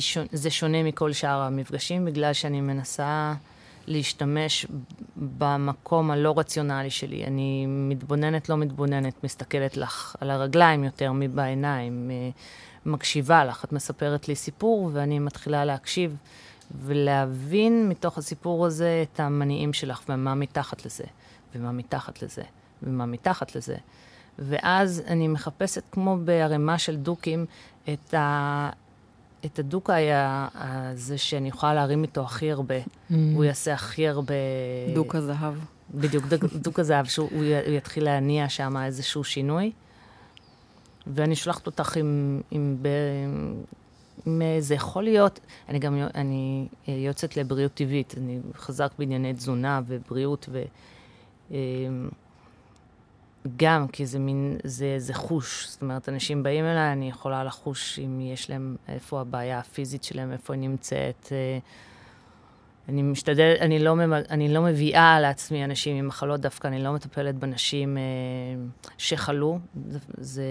שונה, 0.00 0.26
זה 0.32 0.50
שונה 0.50 0.82
מכל 0.82 1.12
שאר 1.12 1.40
המפגשים, 1.42 2.04
בגלל 2.04 2.32
שאני 2.32 2.60
מנסה 2.60 3.34
להשתמש 3.86 4.66
במקום 5.16 6.10
הלא 6.10 6.34
רציונלי 6.36 6.90
שלי. 6.90 7.24
אני 7.24 7.66
מתבוננת, 7.66 8.48
לא 8.48 8.56
מתבוננת, 8.56 9.24
מסתכלת 9.24 9.76
לך 9.76 10.16
על 10.20 10.30
הרגליים 10.30 10.84
יותר 10.84 11.12
מבעיניים, 11.12 12.10
אה, 12.10 12.30
מקשיבה 12.86 13.44
לך. 13.44 13.64
את 13.64 13.72
מספרת 13.72 14.28
לי 14.28 14.34
סיפור 14.34 14.90
ואני 14.92 15.18
מתחילה 15.18 15.64
להקשיב 15.64 16.16
ולהבין 16.84 17.88
מתוך 17.88 18.18
הסיפור 18.18 18.66
הזה 18.66 19.04
את 19.12 19.20
המניעים 19.20 19.72
שלך 19.72 20.02
ומה 20.08 20.34
מתחת 20.34 20.86
לזה, 20.86 21.04
ומה 21.54 21.72
מתחת 21.72 22.22
לזה, 22.22 22.42
ומה 22.82 23.06
מתחת 23.06 23.56
לזה. 23.56 23.76
ואז 24.38 25.02
אני 25.06 25.28
מחפשת, 25.28 25.82
כמו 25.92 26.16
בערימה 26.24 26.78
של 26.78 26.96
דוקים, 26.96 27.46
את, 27.92 28.14
ה, 28.14 28.70
את 29.44 29.58
הדוקה 29.58 29.94
היה 29.94 30.48
זה 30.94 31.18
שאני 31.18 31.48
יכולה 31.48 31.74
להרים 31.74 32.02
איתו 32.02 32.22
הכי 32.22 32.52
הרבה. 32.52 32.78
Mm. 32.80 33.14
הוא 33.34 33.44
יעשה 33.44 33.72
הכי 33.72 34.08
הרבה... 34.08 34.34
דוק 34.94 35.14
הזהב. 35.14 35.54
בדיוק, 35.94 36.24
דוק 36.54 36.78
הזהב, 36.78 37.06
שהוא 37.06 37.44
יתחיל 37.66 38.04
להניע 38.04 38.48
שם 38.48 38.76
איזשהו 38.76 39.24
שינוי. 39.24 39.72
ואני 41.06 41.36
שולחת 41.36 41.66
אותך 41.66 41.96
עם, 41.96 42.40
עם, 42.50 42.76
ב, 42.82 42.88
עם 44.26 44.42
זה 44.58 44.74
יכול 44.74 45.04
להיות, 45.04 45.40
אני 45.68 45.78
גם, 45.78 45.98
אני 46.14 46.66
יוצאת 46.88 47.36
לבריאות 47.36 47.74
טבעית, 47.74 48.14
אני 48.18 48.40
חזק 48.56 48.92
בענייני 48.98 49.34
תזונה 49.34 49.80
ובריאות, 49.86 50.48
ו... 50.52 50.62
אמ, 51.50 52.08
גם, 53.56 53.88
כי 53.88 54.06
זה 54.06 54.18
מין, 54.18 54.56
זה, 54.64 54.94
זה 54.98 55.14
חוש. 55.14 55.66
זאת 55.68 55.82
אומרת, 55.82 56.08
אנשים 56.08 56.42
באים 56.42 56.64
אליי, 56.64 56.92
אני 56.92 57.08
יכולה 57.08 57.44
לחוש 57.44 57.98
אם 57.98 58.20
יש 58.20 58.50
להם, 58.50 58.76
איפה 58.88 59.20
הבעיה 59.20 59.58
הפיזית 59.58 60.04
שלהם, 60.04 60.32
איפה 60.32 60.54
היא 60.54 60.60
נמצאת. 60.60 61.28
אה, 61.32 61.58
אני 62.88 63.02
משתדלת, 63.02 63.60
אני 63.60 63.78
לא, 63.78 63.96
אני 64.30 64.54
לא 64.54 64.62
מביאה 64.62 65.20
לעצמי 65.20 65.64
אנשים 65.64 65.96
עם 65.96 66.08
מחלות, 66.08 66.40
דווקא 66.40 66.68
אני 66.68 66.82
לא 66.82 66.92
מטפלת 66.92 67.34
בנשים 67.34 67.98
אה, 67.98 68.02
שחלו, 68.98 69.58
זה, 70.18 70.44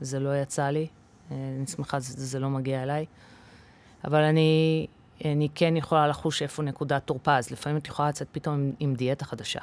זה, 0.00 0.18
לא 0.18 0.36
יצא 0.36 0.68
לי, 0.68 0.86
אה, 1.30 1.36
אני 1.58 1.66
שמחה, 1.66 2.00
זה, 2.00 2.26
זה 2.26 2.38
לא 2.38 2.50
מגיע 2.50 2.82
אליי. 2.82 3.06
אבל 4.04 4.22
אני, 4.22 4.86
אני 5.24 5.48
כן 5.54 5.76
יכולה 5.76 6.08
לחוש 6.08 6.42
איפה 6.42 6.62
נקודת 6.62 7.02
תורפז. 7.06 7.50
לפעמים 7.50 7.78
את 7.78 7.86
יכולה 7.86 8.08
לצאת 8.08 8.28
פתאום 8.32 8.54
עם, 8.54 8.72
עם 8.80 8.94
דיאטה 8.94 9.24
חדשה. 9.24 9.60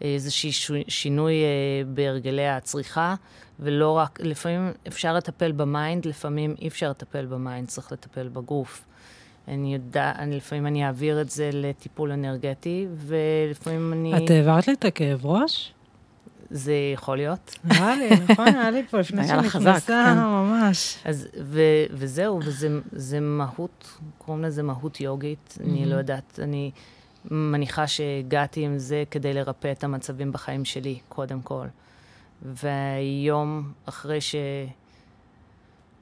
איזשהו 0.00 0.74
שינוי 0.88 1.34
אה, 1.34 1.82
בהרגלי 1.86 2.48
הצריכה, 2.48 3.14
ולא 3.60 3.92
רק, 3.92 4.18
לפעמים 4.22 4.72
אפשר 4.86 5.14
לטפל 5.14 5.52
ב 5.52 5.61
mind, 5.61 6.06
לפעמים 6.06 6.54
אי 6.60 6.68
אפשר 6.68 6.90
לטפל 6.90 7.26
ב 7.26 7.33
mind, 7.33 7.68
צריך 7.68 7.92
לטפל 7.92 8.28
בגוף. 8.28 8.84
אני 9.48 9.74
יודע, 9.74 10.12
אני, 10.18 10.36
לפעמים 10.36 10.66
אני 10.66 10.86
אעביר 10.86 11.20
את 11.20 11.30
זה 11.30 11.50
לטיפול 11.52 12.12
אנרגטי, 12.12 12.86
ולפעמים 12.96 13.92
אני... 13.92 14.24
את 14.24 14.30
העברת 14.30 14.68
לי 14.68 14.72
את 14.72 14.84
הכאב 14.84 15.26
ראש? 15.26 15.72
זה 16.50 16.74
יכול 16.94 17.16
להיות. 17.16 17.58
היה 17.70 17.96
לי, 17.96 18.10
נכון, 18.28 18.46
היה 18.46 18.70
לי 18.70 18.86
פה 18.86 18.98
לפני 18.98 19.28
שנכנסה, 19.28 19.80
כן. 19.86 20.18
ממש. 20.18 20.98
אז, 21.04 21.28
ו, 21.42 21.60
וזהו, 21.90 22.40
וזה 22.44 23.20
מהות, 23.20 23.98
קוראים 24.18 24.44
לזה 24.44 24.62
מהות 24.62 25.00
יוגית. 25.00 25.58
אני 25.60 25.86
לא 25.86 25.94
יודעת, 25.94 26.38
אני 26.42 26.70
מניחה 27.24 27.86
שהגעתי 27.86 28.64
עם 28.64 28.78
זה 28.78 29.04
כדי 29.10 29.34
לרפא 29.34 29.72
את 29.72 29.84
המצבים 29.84 30.32
בחיים 30.32 30.64
שלי, 30.64 30.98
קודם 31.08 31.42
כל. 31.42 31.66
והיום, 32.42 33.72
אחרי 33.86 34.20
ש... 34.20 34.34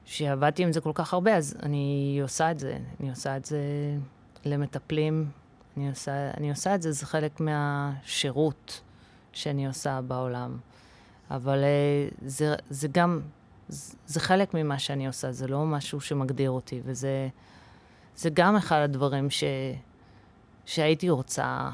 שעבדתי 0.05 0.63
עם 0.63 0.71
זה 0.71 0.81
כל 0.81 0.91
כך 0.93 1.13
הרבה, 1.13 1.35
אז 1.35 1.55
אני 1.63 2.19
עושה 2.21 2.51
את 2.51 2.59
זה. 2.59 2.77
אני 2.99 3.09
עושה 3.09 3.37
את 3.37 3.45
זה 3.45 3.61
למטפלים, 4.45 5.29
אני 5.77 5.89
עושה, 5.89 6.31
אני 6.37 6.49
עושה 6.49 6.75
את 6.75 6.81
זה, 6.81 6.91
זה 6.91 7.05
חלק 7.05 7.39
מהשירות 7.39 8.81
שאני 9.31 9.67
עושה 9.67 10.01
בעולם. 10.01 10.57
אבל 11.31 11.63
אה, 11.63 12.07
זה, 12.25 12.55
זה 12.69 12.87
גם, 12.87 13.21
זה 14.07 14.19
חלק 14.19 14.53
ממה 14.53 14.79
שאני 14.79 15.07
עושה, 15.07 15.31
זה 15.31 15.47
לא 15.47 15.65
משהו 15.65 16.01
שמגדיר 16.01 16.51
אותי, 16.51 16.81
וזה 16.83 17.27
זה 18.15 18.29
גם 18.29 18.55
אחד 18.55 18.81
הדברים 18.81 19.29
ש, 19.29 19.43
שהייתי 20.69 21.09
רוצה 21.09 21.69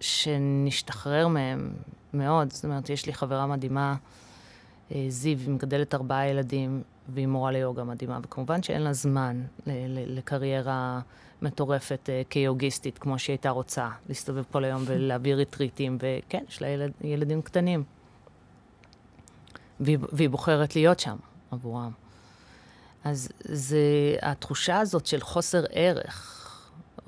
שנשתחרר 0.00 1.28
מהם 1.28 1.70
מאוד. 2.14 2.52
זאת 2.52 2.64
אומרת, 2.64 2.90
יש 2.90 3.06
לי 3.06 3.14
חברה 3.14 3.46
מדהימה, 3.46 3.96
אה, 4.94 5.06
זיו, 5.08 5.38
היא 5.38 5.50
מגדלת 5.50 5.94
ארבעה 5.94 6.28
ילדים, 6.28 6.82
והיא 7.08 7.26
מורה 7.26 7.50
ליוגה 7.50 7.84
מדהימה, 7.84 8.18
וכמובן 8.22 8.62
שאין 8.62 8.82
לה 8.82 8.92
זמן 8.92 9.42
לקריירה 10.06 11.00
מטורפת 11.42 12.08
uh, 12.08 12.28
כיוגיסטית, 12.30 12.98
כמו 12.98 13.18
שהיא 13.18 13.34
הייתה 13.34 13.50
רוצה, 13.50 13.88
להסתובב 14.08 14.44
כל 14.52 14.64
היום 14.64 14.82
ולהביא 14.86 15.34
ריטריטים, 15.34 15.98
וכן, 16.00 16.44
יש 16.48 16.62
לה 16.62 16.68
ילד, 16.68 16.92
ילדים 17.00 17.42
קטנים. 17.42 17.84
והיא, 19.80 19.98
והיא 20.12 20.30
בוחרת 20.30 20.76
להיות 20.76 21.00
שם 21.00 21.16
עבורם. 21.50 21.92
אז 23.04 23.28
זה 23.38 23.78
התחושה 24.22 24.78
הזאת 24.78 25.06
של 25.06 25.20
חוסר 25.20 25.64
ערך, 25.70 26.37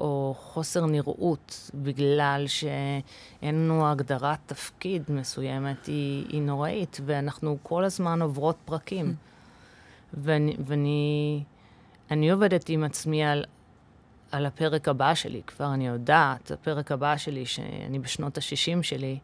או 0.00 0.34
חוסר 0.38 0.86
נראות, 0.86 1.70
בגלל 1.74 2.44
שאין 2.46 3.54
לנו 3.54 3.88
הגדרת 3.90 4.38
תפקיד 4.46 5.02
מסוימת, 5.08 5.86
היא, 5.86 6.26
היא 6.28 6.42
נוראית, 6.42 7.00
ואנחנו 7.04 7.58
כל 7.62 7.84
הזמן 7.84 8.22
עוברות 8.22 8.56
פרקים. 8.64 9.14
ואני, 10.14 10.56
ואני 10.64 11.42
אני 12.10 12.30
עובדת 12.30 12.68
עם 12.68 12.84
עצמי 12.84 13.24
על, 13.24 13.44
על 14.32 14.46
הפרק 14.46 14.88
הבא 14.88 15.14
שלי, 15.14 15.42
כבר 15.46 15.74
אני 15.74 15.86
יודעת, 15.86 16.50
הפרק 16.50 16.92
הבא 16.92 17.16
שלי, 17.16 17.46
שאני 17.46 17.98
בשנות 17.98 18.38
ה-60 18.38 18.82
שלי, 18.82 19.18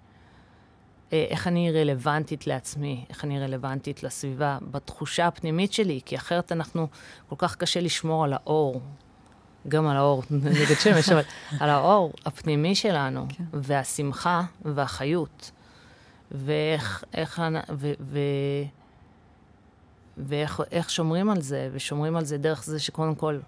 אה, 1.13 1.27
איך 1.31 1.47
אני 1.47 1.73
רלוונטית 1.73 2.47
לעצמי, 2.47 3.05
איך 3.09 3.25
אני 3.25 3.41
רלוונטית 3.41 4.03
לסביבה, 4.03 4.59
בתחושה 4.71 5.27
הפנימית 5.27 5.73
שלי, 5.73 6.01
כי 6.05 6.17
אחרת 6.17 6.53
אנחנו, 6.53 6.89
כל 7.29 7.37
כך 7.39 7.57
קשה 7.57 7.81
לשמור 7.81 8.25
על 8.25 8.33
האור, 8.33 8.81
גם 9.69 9.87
על 9.87 9.97
האור 9.97 10.23
נגד 10.31 10.77
שמש, 10.81 11.09
אבל 11.09 11.23
על 11.61 11.71
האור 11.71 12.13
הפנימי 12.27 12.75
שלנו, 12.75 13.27
כן. 13.29 13.45
והשמחה 13.53 14.43
והחיות, 14.65 15.51
ואיך, 16.31 17.05
איך, 17.15 17.43
ו, 17.73 17.93
ו, 18.01 18.19
ואיך 20.17 20.91
שומרים 20.91 21.31
על 21.31 21.41
זה, 21.41 21.71
ושומרים 21.73 22.17
על 22.17 22.25
זה 22.25 22.39
דרך 22.39 22.65
זה 22.65 22.79
שקודם 22.79 23.15
כל 23.15 23.39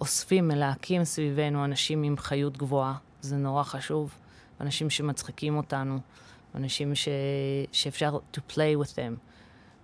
אוספים, 0.00 0.48
מלהקים 0.48 1.04
סביבנו 1.04 1.64
אנשים 1.64 2.02
עם 2.02 2.16
חיות 2.16 2.56
גבוהה, 2.56 2.94
זה 3.20 3.36
נורא 3.36 3.62
חשוב. 3.62 4.14
אנשים 4.60 4.90
שמצחיקים 4.90 5.56
אותנו, 5.56 5.98
אנשים 6.54 6.94
ש... 6.94 7.08
שאפשר 7.72 8.18
to 8.34 8.38
play 8.50 8.82
with 8.82 8.90
them, 8.90 9.16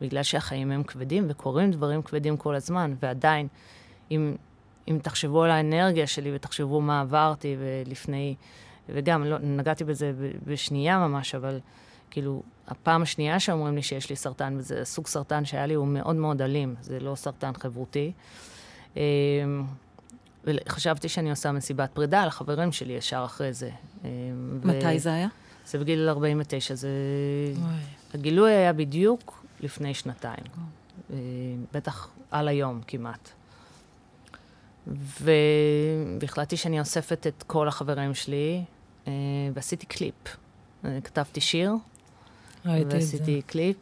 בגלל 0.00 0.22
שהחיים 0.22 0.70
הם 0.70 0.82
כבדים 0.82 1.26
וקורים 1.28 1.70
דברים 1.70 2.02
כבדים 2.02 2.36
כל 2.36 2.54
הזמן, 2.54 2.94
ועדיין, 3.02 3.48
אם, 4.10 4.36
אם 4.91 4.99
תחשבו 4.99 5.43
על 5.43 5.51
האנרגיה 5.51 6.07
שלי 6.07 6.34
ותחשבו 6.34 6.80
מה 6.80 7.01
עברתי 7.01 7.57
ולפני, 7.59 8.34
וגם, 8.88 9.24
לא, 9.24 9.38
נגעתי 9.38 9.84
בזה 9.84 10.12
בשנייה 10.47 10.99
ממש, 10.99 11.34
אבל 11.34 11.61
כאילו, 12.11 12.43
הפעם 12.68 13.03
השנייה 13.03 13.41
שאומרים 13.41 13.74
לי 13.74 13.82
שיש 13.82 14.11
לי 14.11 14.16
סרטן, 14.16 14.55
וזה 14.59 14.84
סוג 14.84 15.07
סרטן 15.07 15.45
שהיה 15.45 15.66
לי, 15.66 15.74
הוא 15.74 15.86
מאוד 15.86 16.16
מאוד 16.16 16.43
אלים, 16.43 16.74
זה 16.80 17.01
לא 17.01 17.14
סרטן 17.14 17.53
חברותי. 17.55 18.12
אמ, 18.97 19.01
וחשבתי 20.45 21.09
שאני 21.09 21.30
עושה 21.30 21.53
מסיבת 21.53 21.91
פרידה 21.93 22.26
לחברים 22.26 22.72
שלי 22.72 22.93
ישר 22.93 23.22
אחרי 23.24 23.53
זה. 23.53 23.70
אמ, 24.05 24.09
מתי 24.64 24.97
ו... 24.97 24.99
זה 24.99 25.12
היה? 25.12 25.28
זה 25.66 25.78
בגיל 25.78 26.09
49, 26.09 26.74
זה... 26.74 26.88
אוי. 27.57 27.74
הגילוי 28.14 28.53
היה 28.53 28.72
בדיוק 28.72 29.45
לפני 29.61 29.95
שנתיים. 29.95 30.45
אוי. 30.57 31.18
אמ, 31.18 31.64
בטח 31.72 32.09
על 32.30 32.49
היום 32.49 32.80
כמעט. 32.86 33.32
והחלטתי 34.86 36.56
שאני 36.56 36.80
אוספת 36.80 37.26
את 37.26 37.44
כל 37.46 37.68
החברים 37.68 38.14
שלי, 38.14 38.64
ועשיתי 39.54 39.86
קליפ. 39.86 40.36
כתבתי 41.04 41.40
שיר, 41.40 41.74
ועשיתי 42.64 43.42
קליפ, 43.46 43.76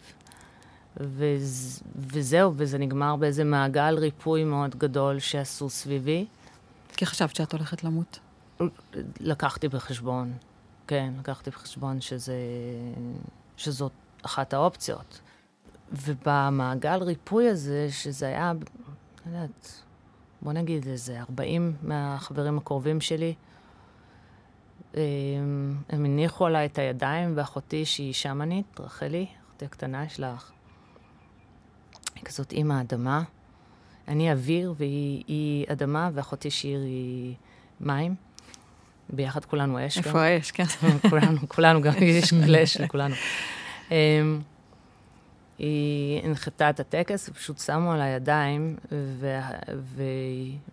וז, 0.96 1.82
וזהו, 1.96 2.52
וזה 2.56 2.78
נגמר 2.78 3.16
באיזה 3.16 3.44
מעגל 3.44 3.98
ריפוי 3.98 4.44
מאוד 4.44 4.76
גדול 4.78 5.18
שעשו 5.18 5.70
סביבי. 5.70 6.26
כי 6.96 7.06
חשבת 7.06 7.36
שאת 7.36 7.52
הולכת 7.52 7.84
למות? 7.84 8.18
לקחתי 9.20 9.68
בחשבון, 9.68 10.32
כן, 10.86 11.12
לקחתי 11.18 11.50
בחשבון 11.50 12.00
שזה, 12.00 12.34
שזאת 13.56 13.92
אחת 14.22 14.54
האופציות. 14.54 15.20
ובמעגל 15.92 17.02
ריפוי 17.02 17.48
הזה, 17.48 17.88
שזה 17.90 18.26
היה, 18.26 18.50
אני 19.26 19.36
יודעת, 19.36 19.82
בוא 20.42 20.52
נגיד 20.52 20.86
איזה 20.86 21.20
40 21.20 21.72
מהחברים 21.82 22.58
הקרובים 22.58 23.00
שלי, 23.00 23.34
אמ, 24.94 25.00
הם 25.88 26.04
הניחו 26.04 26.46
עליי 26.46 26.66
את 26.66 26.78
הידיים, 26.78 27.32
ואחותי, 27.36 27.84
שהיא 27.84 28.12
שמנית, 28.12 28.80
רחלי, 28.80 29.26
אחותי 29.48 29.64
הקטנה, 29.64 30.04
יש 30.04 30.20
לך. 30.20 30.50
היא 32.14 32.24
כזאת 32.24 32.52
אימא 32.52 32.80
אדמה. 32.80 33.22
אני 34.08 34.32
אוויר 34.32 34.74
והיא 34.76 35.66
אדמה, 35.68 36.10
ואחותי 36.14 36.50
שיר 36.50 36.80
היא 36.80 37.34
מים. 37.80 38.14
ביחד 39.10 39.44
כולנו 39.44 39.86
אש. 39.86 39.98
איפה 39.98 40.22
האש, 40.22 40.50
כן. 40.50 40.64
כולנו, 41.10 41.48
כולנו 41.48 41.82
גם 41.82 41.92
יש 42.02 42.32
אש 42.32 42.76
לכולנו. 42.76 43.14
היא 45.58 46.20
הנחתה 46.24 46.70
את 46.70 46.80
הטקס, 46.80 47.28
ופשוט 47.28 47.58
שמו 47.58 47.92
על 47.92 48.00
הידיים, 48.00 48.76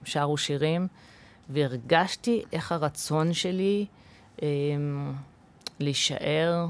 ושרו 0.03 0.37
שירים, 0.37 0.87
והרגשתי 1.49 2.43
איך 2.51 2.71
הרצון 2.71 3.33
שלי 3.33 3.85
אמ, 4.41 5.13
להישאר 5.79 6.65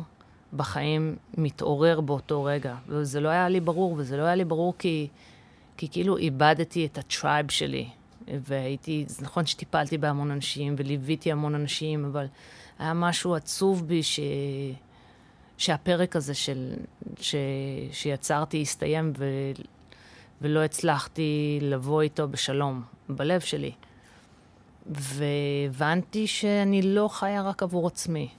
בחיים 0.54 1.16
מתעורר 1.38 2.02
באותו 2.02 2.44
רגע. 2.44 2.76
וזה 2.88 3.20
לא 3.20 3.30
היה 3.30 3.50
לי 3.50 3.60
ברור, 3.60 3.96
וזה 3.98 4.18
לא 4.18 4.22
היה 4.24 4.36
לי 4.36 4.46
ברור 4.46 4.74
כי, 4.80 5.08
כי 5.78 5.88
כאילו 5.92 6.18
איבדתי 6.18 6.86
את 6.86 6.98
ה 6.98 7.07
tribe 7.07 7.52
שלי. 7.52 7.88
והייתי, 8.28 9.06
זה 9.08 9.24
נכון 9.24 9.46
שטיפלתי 9.46 9.98
בהמון 9.98 10.32
אנשים 10.32 10.76
וליוויתי 10.78 11.32
המון 11.32 11.56
אנשים, 11.56 12.06
אבל 12.06 12.26
היה 12.80 12.94
משהו 12.94 13.36
עצוב 13.36 13.88
בי 13.88 14.04
ש... 14.04 14.20
שהפרק 15.58 16.16
הזה 16.16 16.34
של... 16.34 16.74
ש... 17.20 17.36
שיצרתי 17.92 18.62
הסתיים 18.62 19.14
ו... 19.18 19.26
ולא 20.42 20.64
הצלחתי 20.64 21.60
לבוא 21.62 22.02
איתו 22.02 22.28
בשלום, 22.28 22.82
בלב 23.10 23.42
שלי. 23.42 23.72
והבנתי 24.88 26.28
שאני 26.28 26.82
לא 26.82 27.08
חיה 27.12 27.42
רק 27.42 27.64
עבור 27.64 27.88
עצמי. 27.88 28.30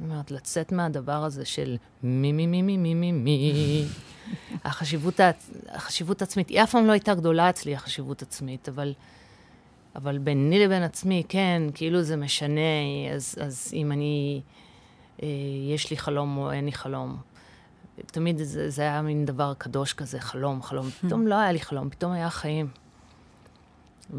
אני 0.00 0.10
אומרת, 0.10 0.30
לצאת 0.30 0.72
מהדבר 0.72 1.24
הזה 1.24 1.44
של 1.44 1.76
מי, 2.02 2.32
מי, 2.32 2.46
מי, 2.46 2.62
מי, 2.62 2.76
מי, 2.76 2.94
מי, 2.94 3.12
מי. 3.12 3.84
החשיבות, 4.64 5.20
החשיבות 5.68 6.22
עצמית, 6.22 6.48
היא 6.48 6.62
אף 6.62 6.70
פעם 6.70 6.86
לא 6.86 6.92
הייתה 6.92 7.14
גדולה 7.14 7.50
אצלי, 7.50 7.74
החשיבות 7.74 8.22
עצמית, 8.22 8.68
אבל, 8.68 8.94
אבל 9.96 10.18
ביני 10.18 10.58
לבין 10.58 10.82
עצמי, 10.82 11.22
כן, 11.28 11.62
כאילו 11.74 12.02
זה 12.02 12.16
משנה, 12.16 12.60
אז, 13.14 13.36
אז 13.40 13.70
אם 13.74 13.92
אני, 13.92 14.40
יש 15.72 15.90
לי 15.90 15.96
חלום 15.96 16.36
או 16.36 16.52
אין 16.52 16.64
לי 16.64 16.72
חלום. 16.72 17.16
תמיד 18.06 18.38
זה, 18.38 18.70
זה 18.70 18.82
היה 18.82 19.02
מין 19.02 19.24
דבר 19.24 19.54
קדוש 19.58 19.92
כזה, 19.92 20.20
חלום, 20.20 20.62
חלום. 20.62 20.90
פתאום 21.00 21.26
לא 21.26 21.34
היה 21.34 21.52
לי 21.52 21.60
חלום, 21.60 21.90
פתאום 21.90 22.12
היה 22.12 22.30
חיים. 22.30 22.68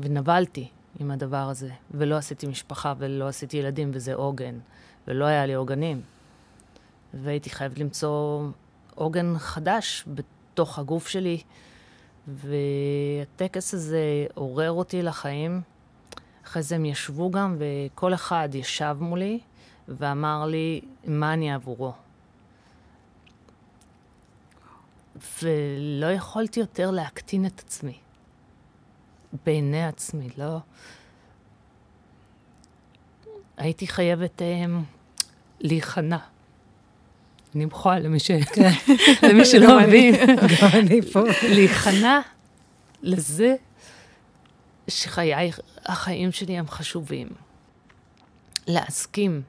ונבלתי 0.01 0.67
עם 0.99 1.11
הדבר 1.11 1.37
הזה, 1.49 1.69
ולא 1.91 2.15
עשיתי 2.15 2.47
משפחה 2.47 2.93
ולא 2.97 3.27
עשיתי 3.27 3.57
ילדים, 3.57 3.91
וזה 3.93 4.13
עוגן, 4.13 4.59
ולא 5.07 5.25
היה 5.25 5.45
לי 5.45 5.53
עוגנים. 5.53 6.01
והייתי 7.13 7.49
חייבת 7.49 7.79
למצוא 7.79 8.47
עוגן 8.95 9.33
חדש 9.37 10.05
בתוך 10.07 10.79
הגוף 10.79 11.07
שלי, 11.07 11.41
והטקס 12.27 13.73
הזה 13.73 14.25
עורר 14.33 14.71
אותי 14.71 15.01
לחיים. 15.01 15.61
אחרי 16.45 16.61
זה 16.61 16.75
הם 16.75 16.85
ישבו 16.85 17.31
גם, 17.31 17.55
וכל 17.59 18.13
אחד 18.13 18.49
ישב 18.53 18.97
מולי 18.99 19.39
ואמר 19.87 20.45
לי 20.45 20.81
מה 21.05 21.33
אני 21.33 21.53
עבורו. 21.53 21.93
ולא 25.43 26.11
יכולתי 26.11 26.59
יותר 26.59 26.91
להקטין 26.91 27.45
את 27.45 27.59
עצמי. 27.59 27.97
בעיני 29.45 29.85
עצמי, 29.85 30.29
לא... 30.37 30.57
הייתי 33.57 33.87
חייבת 33.87 34.41
אה, 34.41 34.65
להיכנע. 35.59 36.17
אני 37.55 37.65
מכוחה 37.65 37.99
למי, 37.99 38.19
ש... 38.19 38.31
כן. 38.31 38.71
למי 39.23 39.45
שלא 39.45 39.67
מבין. 39.81 40.15
גם 40.61 40.67
אני 40.73 41.01
פה. 41.01 41.23
להיכנע 41.43 42.19
לזה 43.01 43.55
שחיי, 44.87 45.51
החיים 45.85 46.31
שלי 46.31 46.57
הם 46.57 46.67
חשובים. 46.67 47.27
להסכים 48.67 49.41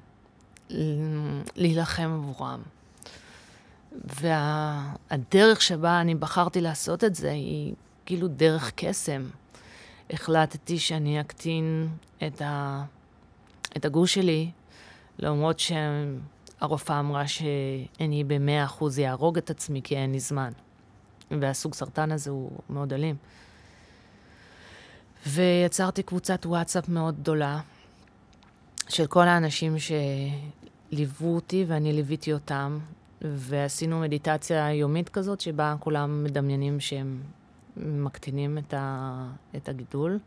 להילחם 1.57 2.11
עבורם. 2.23 2.63
והדרך 4.05 5.63
שבה 5.63 6.01
אני 6.01 6.15
בחרתי 6.15 6.61
לעשות 6.61 7.05
את 7.05 7.15
זה 7.15 7.31
היא 7.31 7.75
כאילו 8.07 8.29
דרך 8.29 8.73
קסם. 8.77 9.25
החלטתי 10.11 10.79
שאני 10.79 11.21
אקטין 11.21 11.89
את, 12.27 12.43
ה... 12.43 12.85
את 13.77 13.85
הגוש 13.85 14.15
שלי, 14.15 14.51
למרות 15.19 15.59
שהרופאה 15.59 17.01
אמרה 17.01 17.29
שאני 17.29 18.25
במאה 18.25 18.65
אחוז 18.65 18.99
יהרוג 18.99 19.39
את 19.39 19.51
עצמי 19.51 19.81
כי 19.85 19.97
אין 19.97 20.13
לי 20.13 20.21
זמן. 20.21 20.53
והסוג 21.31 21.75
סרטן 21.75 22.13
הזה 22.13 22.31
הוא 22.31 22.51
מאוד 22.71 22.93
אלים. 22.93 23.17
ויצרתי 25.27 26.03
קבוצת 26.03 26.47
וואטסאפ 26.47 26.89
מאוד 26.89 27.21
גדולה 27.21 27.61
של 28.89 29.07
כל 29.07 29.29
האנשים 29.29 29.79
שליוו 30.91 31.35
אותי 31.35 31.65
ואני 31.69 31.93
ליוויתי 31.93 32.33
אותם, 32.33 32.79
ועשינו 33.23 34.01
מדיטציה 34.01 34.73
יומית 34.73 35.09
כזאת, 35.09 35.41
שבה 35.41 35.75
כולם 35.81 36.25
מדמיינים 36.25 36.81
שהם 36.81 37.23
מקטינים 37.77 38.59
את, 38.59 38.75
ה, 38.75 39.29
את 39.57 39.69
הגידול. 39.69 40.19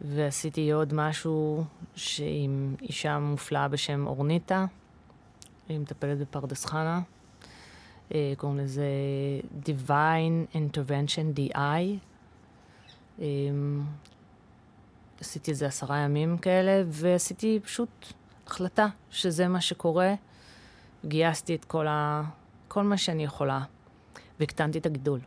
ועשיתי 0.00 0.70
עוד 0.70 0.94
משהו 0.94 1.64
עם 2.20 2.74
אישה 2.82 3.18
מופלאה 3.18 3.68
בשם 3.68 4.06
אורניטה, 4.06 4.66
היא 5.68 5.78
מטפלת 5.78 6.18
בפרדס 6.18 6.64
חנה. 6.64 7.00
אה, 8.14 8.32
קוראים 8.36 8.58
לזה 8.58 8.86
Divine 9.64 10.56
Intervention 10.56 11.38
DI. 11.38 11.58
אמ, 13.18 13.82
עשיתי 15.20 15.50
איזה 15.50 15.66
עשרה 15.66 15.98
ימים 15.98 16.38
כאלה, 16.38 16.82
ועשיתי 16.86 17.60
פשוט 17.64 17.88
החלטה 18.48 18.86
שזה 19.10 19.48
מה 19.48 19.60
שקורה. 19.60 20.14
גייסתי 21.04 21.54
את 21.54 21.64
כל, 21.64 21.86
ה... 21.86 22.22
כל 22.68 22.82
מה 22.82 22.96
שאני 22.96 23.24
יכולה, 23.24 23.60
והקטנתי 24.40 24.78
את 24.78 24.86
הגידול. 24.86 25.20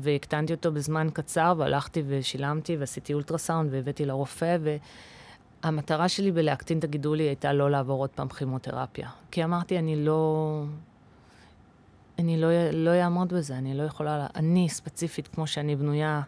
והקטנתי 0.00 0.52
אותו 0.52 0.72
בזמן 0.72 1.08
קצר, 1.12 1.54
והלכתי 1.58 2.02
ושילמתי, 2.06 2.76
ועשיתי 2.76 3.14
אולטרסאונד, 3.14 3.72
והבאתי 3.72 4.04
לרופא, 4.04 4.56
והמטרה 5.62 6.08
שלי 6.08 6.32
בלהקטין 6.32 6.78
את 6.78 6.84
הגידול 6.84 7.18
היא 7.18 7.28
הייתה 7.28 7.52
לא 7.52 7.70
לעבור 7.70 8.00
עוד 8.00 8.10
פעם 8.10 8.28
כימותרפיה. 8.28 9.08
כי 9.30 9.44
אמרתי, 9.44 9.78
אני 9.78 10.04
לא... 10.04 10.62
אני 12.18 12.40
לא, 12.40 12.48
לא 12.72 12.90
אעמוד 12.90 13.32
בזה, 13.32 13.58
אני 13.58 13.74
לא 13.74 13.82
יכולה... 13.82 14.26
אני 14.36 14.68
ספציפית, 14.68 15.28
כמו 15.28 15.46
שאני 15.46 15.76
בנויה, 15.76 16.22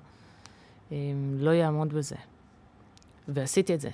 אמ, 0.92 1.36
לא 1.38 1.50
אעמוד 1.62 1.92
בזה. 1.92 2.16
ועשיתי 3.28 3.74
את 3.74 3.80
זה, 3.80 3.90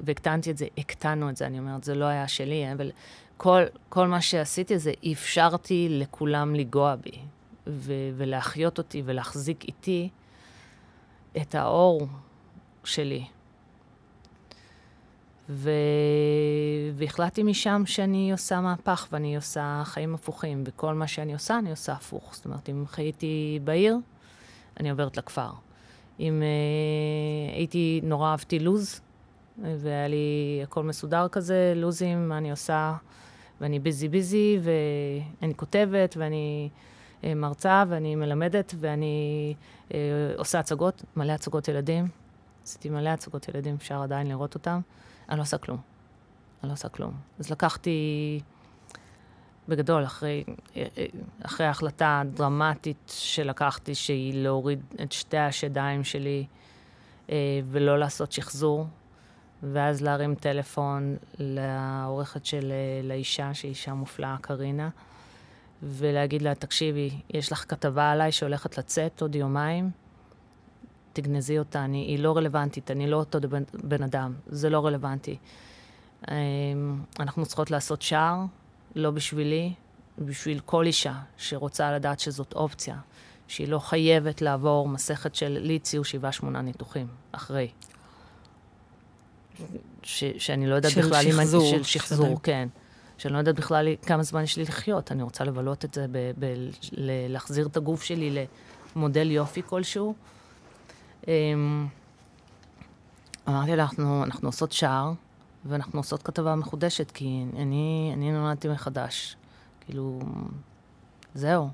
והקטנתי 0.00 0.50
את 0.50 0.58
זה, 0.58 0.66
הקטנו 0.78 1.30
את 1.30 1.36
זה, 1.36 1.46
אני 1.46 1.58
אומרת, 1.58 1.84
זה 1.84 1.94
לא 1.94 2.04
היה 2.04 2.28
שלי, 2.28 2.72
אבל 2.72 2.90
כל, 3.36 3.62
כל 3.88 4.08
מה 4.08 4.20
שעשיתי 4.20 4.78
זה 4.78 4.92
אפשרתי 5.12 5.86
לכולם 5.90 6.54
לגוע 6.54 6.96
בי, 6.96 7.18
ו- 7.66 8.10
ולהחיות 8.16 8.78
אותי 8.78 9.02
ולהחזיק 9.04 9.64
איתי 9.64 10.08
את 11.36 11.54
האור 11.54 12.06
שלי. 12.84 13.24
ו... 15.50 15.70
והחלטתי 16.94 17.42
משם 17.42 17.82
שאני 17.86 18.32
עושה 18.32 18.60
מהפך 18.60 19.08
ואני 19.12 19.36
עושה 19.36 19.82
חיים 19.84 20.14
הפוכים. 20.14 20.62
וכל 20.66 20.94
מה 20.94 21.06
שאני 21.06 21.32
עושה, 21.32 21.58
אני 21.58 21.70
עושה 21.70 21.92
הפוך. 21.92 22.34
זאת 22.34 22.44
אומרת, 22.44 22.68
אם 22.68 22.84
חייתי 22.86 23.60
בעיר, 23.64 23.96
אני 24.80 24.90
עוברת 24.90 25.16
לכפר. 25.16 25.50
אם 26.20 26.42
uh, 26.42 27.54
הייתי, 27.56 28.00
נורא 28.04 28.30
אהבתי 28.30 28.58
לוז, 28.58 29.00
והיה 29.58 30.08
לי 30.08 30.60
הכל 30.62 30.82
מסודר 30.82 31.28
כזה, 31.28 31.72
לוזים, 31.76 32.28
מה 32.28 32.38
אני 32.38 32.50
עושה, 32.50 32.94
ואני 33.60 33.78
ביזי 33.78 34.08
ביזי, 34.08 34.58
ואני 34.62 35.54
כותבת, 35.54 36.14
ואני 36.18 36.68
uh, 37.22 37.24
מרצה, 37.36 37.84
ואני 37.88 38.14
מלמדת, 38.14 38.74
ואני 38.80 39.54
uh, 39.88 39.92
עושה 40.36 40.58
הצגות, 40.58 41.04
מלא 41.16 41.32
הצגות 41.32 41.68
ילדים. 41.68 42.08
עשיתי 42.64 42.90
מלא 42.90 43.08
הצגות 43.08 43.48
ילדים, 43.48 43.74
אפשר 43.74 44.02
עדיין 44.02 44.26
לראות 44.26 44.54
אותם. 44.54 44.80
אני 45.28 45.36
לא 45.36 45.42
עושה 45.42 45.58
כלום. 45.58 45.78
אני 46.62 46.68
לא 46.68 46.72
עושה 46.72 46.88
כלום. 46.88 47.12
אז 47.38 47.50
לקחתי, 47.50 48.40
בגדול, 49.70 50.04
אחרי, 50.04 50.44
אחרי 51.42 51.66
ההחלטה 51.66 52.20
הדרמטית 52.20 53.12
שלקחתי, 53.16 53.94
שהיא 53.94 54.42
להוריד 54.42 54.80
את 55.02 55.12
שתי 55.12 55.36
השדיים 55.36 56.04
שלי 56.04 56.46
אה, 57.30 57.36
ולא 57.64 57.98
לעשות 57.98 58.32
שחזור, 58.32 58.86
ואז 59.62 60.02
להרים 60.02 60.34
טלפון 60.34 61.16
לעורכת 61.38 62.46
של, 62.46 62.72
אה, 62.72 63.08
לאישה, 63.08 63.54
שהיא 63.54 63.68
אישה 63.68 63.94
מופלאה, 63.94 64.36
קרינה, 64.40 64.88
ולהגיד 65.82 66.42
לה, 66.42 66.54
תקשיבי, 66.54 67.10
יש 67.30 67.52
לך 67.52 67.64
כתבה 67.68 68.10
עליי 68.10 68.32
שהולכת 68.32 68.78
לצאת 68.78 69.22
עוד 69.22 69.34
יומיים, 69.34 69.90
תגנזי 71.12 71.58
אותה, 71.58 71.84
אני, 71.84 71.98
היא 71.98 72.18
לא 72.18 72.36
רלוונטית, 72.36 72.90
אני 72.90 73.10
לא 73.10 73.16
אותו 73.16 73.40
בן, 73.40 73.62
בן 73.84 74.02
אדם, 74.02 74.34
זה 74.46 74.70
לא 74.70 74.86
רלוונטי. 74.86 75.38
אנחנו 77.20 77.46
צריכות 77.46 77.70
לעשות 77.70 78.02
שער, 78.02 78.44
לא 78.94 79.10
בשבילי, 79.10 79.72
בשביל 80.18 80.60
כל 80.60 80.86
אישה 80.86 81.14
שרוצה 81.36 81.92
לדעת 81.92 82.20
שזאת 82.20 82.52
אופציה, 82.52 82.96
שהיא 83.48 83.68
לא 83.68 83.78
חייבת 83.78 84.42
לעבור 84.42 84.88
מסכת 84.88 85.34
של, 85.34 85.58
לי 85.60 85.76
הציעו 85.76 86.04
שבעה, 86.04 86.32
שמונה 86.32 86.62
ניתוחים 86.62 87.06
אחרי. 87.32 87.68
ש, 90.02 90.24
שאני 90.38 90.66
לא 90.66 90.74
יודעת 90.74 90.92
בכלל 90.98 91.24
אם 91.26 91.40
אני... 91.40 91.46
של 91.46 91.82
שחזור, 91.82 91.82
שחזור, 91.82 92.40
כן. 92.42 92.68
שאני 93.18 93.32
לא 93.34 93.38
יודעת 93.38 93.54
בכלל 93.54 93.88
כמה 94.02 94.22
זמן 94.22 94.42
יש 94.42 94.56
לי 94.56 94.62
לחיות. 94.62 95.12
אני 95.12 95.22
רוצה 95.22 95.44
לבלות 95.44 95.84
את 95.84 95.94
זה, 95.94 96.06
ב, 96.12 96.30
ב, 96.38 96.44
ל, 96.92 97.32
להחזיר 97.32 97.66
את 97.66 97.76
הגוף 97.76 98.02
שלי 98.02 98.46
למודל 98.96 99.30
יופי 99.30 99.62
כלשהו. 99.66 100.14
אמ, 101.28 101.86
אמרתי 103.48 103.76
לה, 103.76 103.82
אנחנו, 103.82 104.24
אנחנו 104.24 104.48
עושות 104.48 104.72
שער, 104.72 105.12
ואנחנו 105.64 106.00
עושות 106.00 106.22
כתבה 106.22 106.54
מחודשת, 106.54 107.10
כי 107.10 107.44
אני, 107.56 108.10
אני 108.14 108.32
נולדתי 108.32 108.68
מחדש. 108.68 109.36
כאילו, 109.80 110.20
זהו. 111.34 111.68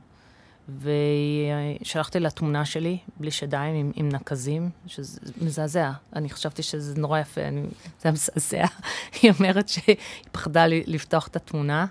ושלחתי 1.82 2.20
לה 2.20 2.30
תמונה 2.30 2.64
שלי, 2.64 2.98
בלי 3.20 3.30
שדיים, 3.30 3.74
עם, 3.74 3.92
עם 3.94 4.08
נקזים, 4.08 4.70
שזה 4.86 5.20
מזעזע. 5.42 5.92
אני 6.16 6.30
חשבתי 6.30 6.62
שזה 6.62 7.00
נורא 7.00 7.18
יפה, 7.18 7.40
אני, 7.40 7.60
זה 7.62 7.68
היה 8.04 8.12
מזעזע. 8.12 8.64
היא 9.22 9.32
אומרת 9.38 9.68
שהיא 9.68 9.96
פחדה 10.32 10.64
לפתוח 10.68 11.26
את 11.26 11.36
התמונה, 11.36 11.86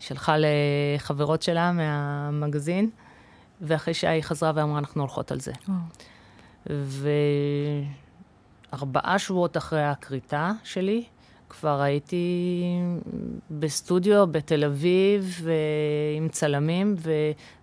שלחה 0.00 0.36
לחברות 0.38 1.42
שלה 1.42 1.72
מהמגזין, 1.72 2.90
ואחרי 3.60 3.94
שהיא 3.94 4.22
חזרה 4.22 4.52
ואמרה, 4.54 4.78
אנחנו 4.78 5.02
הולכות 5.02 5.32
על 5.32 5.40
זה. 5.40 5.52
וארבעה 8.72 9.18
שבועות 9.18 9.56
אחרי 9.56 9.84
הכריתה 9.84 10.52
שלי, 10.64 11.04
כבר 11.48 11.80
הייתי 11.80 12.64
בסטודיו 13.50 14.26
בתל 14.26 14.64
אביב 14.64 15.46
עם 16.16 16.28
צלמים, 16.28 16.94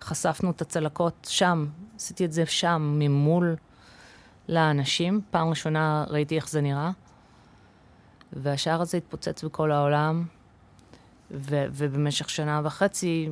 וחשפנו 0.00 0.50
את 0.50 0.60
הצלקות 0.60 1.26
שם. 1.30 1.66
עשיתי 1.96 2.24
את 2.24 2.32
זה 2.32 2.46
שם, 2.46 2.96
ממול 2.98 3.56
לאנשים. 4.48 5.20
פעם 5.30 5.48
ראשונה 5.48 6.04
ראיתי 6.08 6.36
איך 6.36 6.48
זה 6.48 6.60
נראה. 6.60 6.90
והשער 8.32 8.80
הזה 8.80 8.96
התפוצץ 8.96 9.44
בכל 9.44 9.72
העולם, 9.72 10.24
ו- 11.30 11.66
ובמשך 11.72 12.30
שנה 12.30 12.60
וחצי 12.64 13.28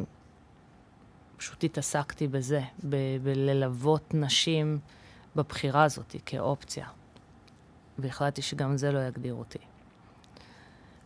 פשוט 1.36 1.64
התעסקתי 1.64 2.28
בזה, 2.28 2.60
ב- 2.88 3.16
בללוות 3.22 4.14
נשים 4.14 4.78
בבחירה 5.36 5.84
הזאת 5.84 6.16
כאופציה. 6.26 6.86
והחלטתי 7.98 8.42
שגם 8.42 8.76
זה 8.76 8.92
לא 8.92 8.98
יגדיר 8.98 9.34
אותי. 9.34 9.58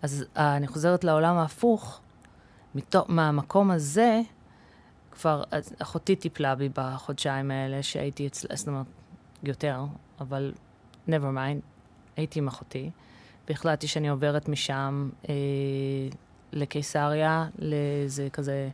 אז 0.03 0.25
אה, 0.37 0.57
אני 0.57 0.67
חוזרת 0.67 1.05
לעולם 1.05 1.37
ההפוך, 1.37 2.01
מהמקום 3.09 3.71
הזה, 3.71 4.21
כבר 5.11 5.43
אחותי 5.79 6.17
טיפלה 6.17 6.55
בי 6.55 6.69
בחודשיים 6.75 7.51
האלה 7.51 7.83
שהייתי 7.83 8.27
אצלה, 8.27 8.57
זאת 8.57 8.69
אומרת, 8.69 8.87
יותר, 9.43 9.85
אבל 10.21 10.53
never 11.09 11.35
mind, 11.35 11.61
הייתי 12.17 12.39
עם 12.39 12.49
אחותי, 12.49 12.91
והחלטתי 13.49 13.87
שאני 13.87 14.09
עוברת 14.09 14.49
משם 14.49 15.09
אה, 15.29 15.35
לקיסריה, 16.53 17.47
לאיזה 17.59 18.29
כזה, 18.33 18.69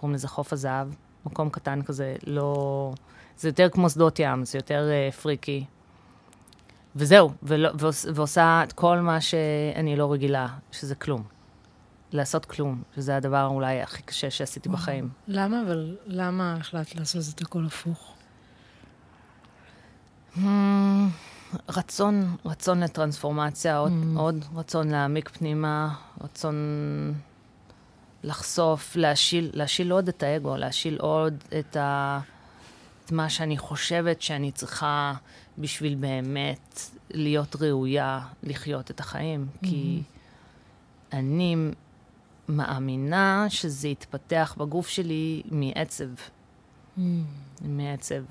קוראים 0.00 0.14
לזה 0.14 0.28
חוף 0.28 0.52
הזהב, 0.52 0.88
מקום 1.26 1.50
קטן 1.50 1.82
כזה, 1.82 2.16
לא... 2.26 2.92
זה 3.36 3.48
יותר 3.48 3.68
כמו 3.68 3.90
שדות 3.90 4.18
ים, 4.18 4.44
זה 4.44 4.58
יותר 4.58 4.90
אה, 4.90 5.12
פריקי. 5.12 5.64
וזהו, 6.96 7.32
ולא, 7.42 7.70
ועוש, 7.74 8.04
ועושה 8.14 8.60
את 8.64 8.72
כל 8.72 8.98
מה 8.98 9.20
שאני 9.20 9.96
לא 9.96 10.12
רגילה, 10.12 10.48
שזה 10.72 10.94
כלום. 10.94 11.22
לעשות 12.12 12.44
כלום, 12.44 12.82
שזה 12.96 13.16
הדבר 13.16 13.46
אולי 13.46 13.82
הכי 13.82 14.02
קשה 14.02 14.30
שעשיתי 14.30 14.68
וואו. 14.68 14.80
בחיים. 14.80 15.08
למה, 15.28 15.62
אבל 15.66 15.96
למה 16.06 16.56
החלטת 16.60 16.94
לעשות 16.94 17.34
את 17.34 17.40
הכל 17.40 17.64
הפוך? 17.66 18.14
Hmm, 20.36 20.40
רצון, 21.68 22.36
רצון 22.44 22.80
לטרנספורמציה, 22.80 23.78
עוד, 23.78 23.92
mm. 23.92 24.18
עוד 24.18 24.44
רצון 24.54 24.88
להעמיק 24.88 25.28
פנימה, 25.28 25.94
רצון 26.20 26.56
לחשוף, 28.22 28.96
להשיל, 28.96 29.50
להשיל 29.54 29.92
עוד 29.92 30.08
את 30.08 30.22
האגו, 30.22 30.56
להשיל 30.56 30.96
עוד 31.00 31.44
את, 31.58 31.76
ה, 31.76 32.20
את 33.12 33.16
מה 33.16 33.30
שאני 33.30 33.58
חושבת 33.58 34.22
שאני 34.22 34.52
צריכה 34.52 35.14
בשביל 35.58 35.94
באמת 35.94 36.80
להיות 37.10 37.56
ראויה 37.56 38.20
לחיות 38.42 38.90
את 38.90 39.00
החיים. 39.00 39.46
Mm-hmm. 39.46 39.66
כי 39.66 40.02
אני 41.12 41.56
מאמינה 42.48 43.46
שזה 43.48 43.88
יתפתח 43.88 44.54
בגוף 44.58 44.88
שלי 44.88 45.42
מעצב. 45.50 46.04
Mm. 46.98 47.00
מעצב. 47.60 48.22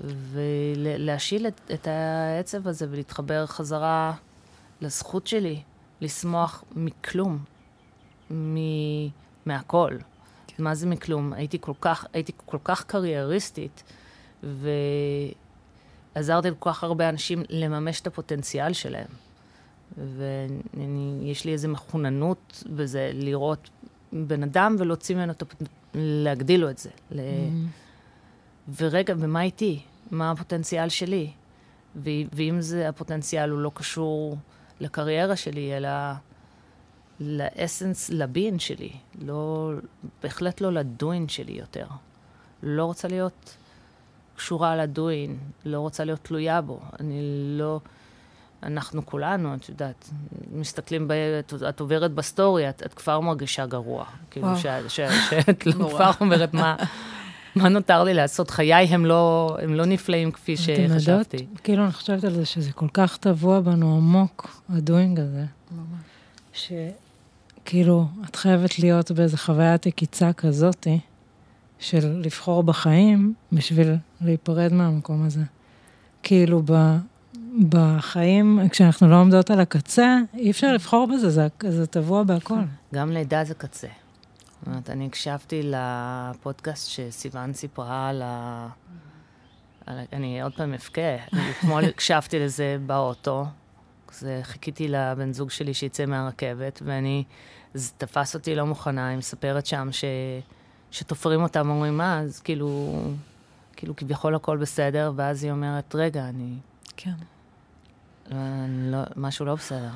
ולהשיל 0.00 1.46
את, 1.46 1.60
את 1.74 1.86
העצב 1.86 2.68
הזה 2.68 2.86
ולהתחבר 2.90 3.46
חזרה 3.46 4.14
לזכות 4.80 5.26
שלי, 5.26 5.62
לשמוח 6.00 6.64
מכלום, 6.76 7.44
מ, 8.30 8.56
מהכל. 9.46 9.96
מה 10.58 10.74
זה 10.74 10.86
מכלום? 10.86 11.32
הייתי 11.32 11.58
כל 11.60 11.72
כך, 11.80 12.06
הייתי 12.12 12.32
כל 12.46 12.58
כך 12.64 12.84
קרייריסטית, 12.84 13.82
ועזרתי 16.16 16.50
לכל 16.50 16.70
כך 16.70 16.84
הרבה 16.84 17.08
אנשים 17.08 17.42
לממש 17.48 18.00
את 18.00 18.06
הפוטנציאל 18.06 18.72
שלהם. 18.72 19.08
ויש 19.96 21.44
לי 21.44 21.52
איזו 21.52 21.68
מחוננות 21.68 22.64
בזה, 22.66 23.10
לראות 23.14 23.70
בן 24.12 24.42
אדם 24.42 24.76
ולהוציא 24.78 25.16
ממנו, 25.16 25.32
את 25.32 25.42
הפ... 25.42 25.54
להגדיל 25.94 26.60
לו 26.60 26.70
את 26.70 26.78
זה. 26.78 26.90
Mm-hmm. 26.90 27.14
ורגע, 28.76 29.14
ומה 29.18 29.42
איתי? 29.42 29.82
מה 30.10 30.30
הפוטנציאל 30.30 30.88
שלי? 30.88 31.30
ו- 31.96 32.10
ואם 32.32 32.60
זה 32.60 32.88
הפוטנציאל 32.88 33.50
הוא 33.50 33.60
לא 33.60 33.70
קשור 33.74 34.38
לקריירה 34.80 35.36
שלי, 35.36 35.76
אלא 35.76 35.88
לאסנס, 37.20 38.10
לבין 38.10 38.58
שלי, 38.58 38.90
לא, 39.20 39.72
בהחלט 40.22 40.60
לא 40.60 40.72
לדוין 40.72 41.28
שלי 41.28 41.52
יותר. 41.52 41.86
לא 42.62 42.84
רוצה 42.84 43.08
להיות 43.08 43.56
קשורה 44.36 44.76
לדוין, 44.76 45.38
לא 45.64 45.80
רוצה 45.80 46.04
להיות 46.04 46.20
תלויה 46.22 46.60
בו. 46.60 46.80
אני 47.00 47.20
לא... 47.58 47.80
אנחנו 48.62 49.06
כולנו, 49.06 49.54
את 49.54 49.68
יודעת, 49.68 50.10
מסתכלים, 50.52 51.08
ב... 51.08 51.12
את 51.68 51.80
עוברת 51.80 52.12
בסטורי, 52.12 52.68
את, 52.68 52.82
את 52.86 52.94
כבר 52.94 53.20
מרגישה 53.20 53.66
גרוע. 53.66 54.04
כאילו, 54.30 54.48
שאת 54.88 55.66
לא 55.66 55.88
כבר 55.90 56.10
אומרת 56.20 56.54
מה... 56.54 56.76
מה 57.56 57.68
נותר 57.68 58.04
לי 58.04 58.14
לעשות? 58.14 58.50
חיי 58.50 58.74
הם 58.74 59.06
לא, 59.06 59.56
הם 59.62 59.74
לא 59.74 59.84
נפלאים 59.86 60.32
כפי 60.32 60.56
שחשבתי. 60.56 61.36
יודעות, 61.36 61.60
כאילו, 61.64 61.84
אני 61.84 61.92
חושבת 61.92 62.24
על 62.24 62.34
זה 62.34 62.44
שזה 62.44 62.72
כל 62.72 62.88
כך 62.92 63.16
טבוע 63.16 63.60
בנו 63.60 63.96
עמוק, 63.96 64.62
הדוינג 64.68 65.20
הזה. 65.20 65.44
ממש. 65.72 66.72
שכאילו, 67.66 68.06
את 68.30 68.36
חייבת 68.36 68.78
להיות 68.78 69.10
באיזה 69.10 69.38
חוויית 69.38 69.86
עקיצה 69.86 70.32
כזאתי, 70.32 71.00
של 71.78 72.20
לבחור 72.24 72.62
בחיים 72.62 73.34
בשביל 73.52 73.94
להיפרד 74.20 74.72
מהמקום 74.72 75.26
הזה. 75.26 75.40
כאילו, 76.22 76.62
ב, 76.64 76.96
בחיים, 77.68 78.60
כשאנחנו 78.70 79.08
לא 79.10 79.20
עומדות 79.20 79.50
על 79.50 79.60
הקצה, 79.60 80.18
אי 80.34 80.50
אפשר 80.50 80.72
לבחור 80.72 81.06
בזה, 81.06 81.30
זה, 81.30 81.46
זה 81.68 81.86
טבוע 81.86 82.22
בהכל. 82.22 82.54
גם 82.94 83.10
לידה 83.12 83.44
זה 83.44 83.54
קצה. 83.54 83.88
זאת 83.88 84.66
אומרת, 84.66 84.90
אני 84.90 85.06
הקשבתי 85.06 85.62
לפודקאסט 85.64 86.90
שסיוון 86.90 87.52
סיפרה 87.52 88.08
על 88.08 88.22
ה... 88.24 88.68
על... 89.86 89.98
אני 90.12 90.42
עוד 90.42 90.52
פעם 90.56 90.74
אבכה. 90.74 91.16
אתמול 91.58 91.84
הקשבתי 91.90 92.38
לזה 92.38 92.76
באוטו. 92.86 93.46
אז 94.12 94.26
חיכיתי 94.42 94.88
לבן 94.88 95.32
זוג 95.32 95.50
שלי 95.50 95.74
שיצא 95.74 96.06
מהרכבת, 96.06 96.82
ואני... 96.84 97.24
זה 97.74 97.92
תפס 97.96 98.34
אותי 98.34 98.54
לא 98.54 98.66
מוכנה, 98.66 99.08
היא 99.08 99.18
מספרת 99.18 99.66
שם 99.66 99.88
ש... 99.92 100.04
שתופרים 100.90 101.42
אותם, 101.42 101.70
אומרים, 101.70 101.96
מה, 101.96 102.20
אז 102.20 102.40
כאילו... 102.40 103.00
כאילו 103.76 103.96
כביכול 103.96 104.34
הכל 104.34 104.56
בסדר, 104.56 105.12
ואז 105.16 105.44
היא 105.44 105.52
אומרת, 105.52 105.94
רגע, 105.94 106.28
אני... 106.28 106.54
כן. 106.96 107.14
אני 108.30 108.92
לא, 108.92 108.98
משהו 109.16 109.46
לא 109.46 109.54
בסדר. 109.54 109.90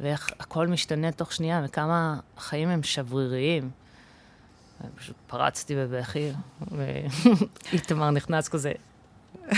ואיך 0.00 0.30
הכל 0.40 0.66
משתנה 0.66 1.12
תוך 1.12 1.32
שנייה, 1.32 1.62
וכמה 1.64 2.20
החיים 2.36 2.68
הם 2.68 2.82
שבריריים. 2.82 3.70
פשוט 4.96 5.16
פרצתי 5.26 5.76
בבכי, 5.76 6.32
ואיתמר 7.72 8.10
נכנס 8.18 8.48
כזה, 8.48 8.72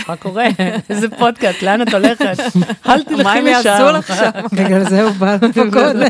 מה 0.07 0.15
קורה? 0.15 0.47
איזה 0.89 1.09
פודקאסט, 1.09 1.61
לאן 1.61 1.81
את 1.81 1.93
הולכת? 1.93 2.39
אל 2.87 3.03
תלכי 3.03 3.13
לשם. 3.13 3.23
מה 3.23 3.33
הם 3.33 3.47
יעשו 3.47 3.91
לך 3.97 4.15
שם? 4.15 4.63
בגלל 4.63 4.89
זה 4.89 5.03
הוא 5.03 5.11
בא 5.11 5.35
לפה 5.35 5.61
קודם. 5.73 6.07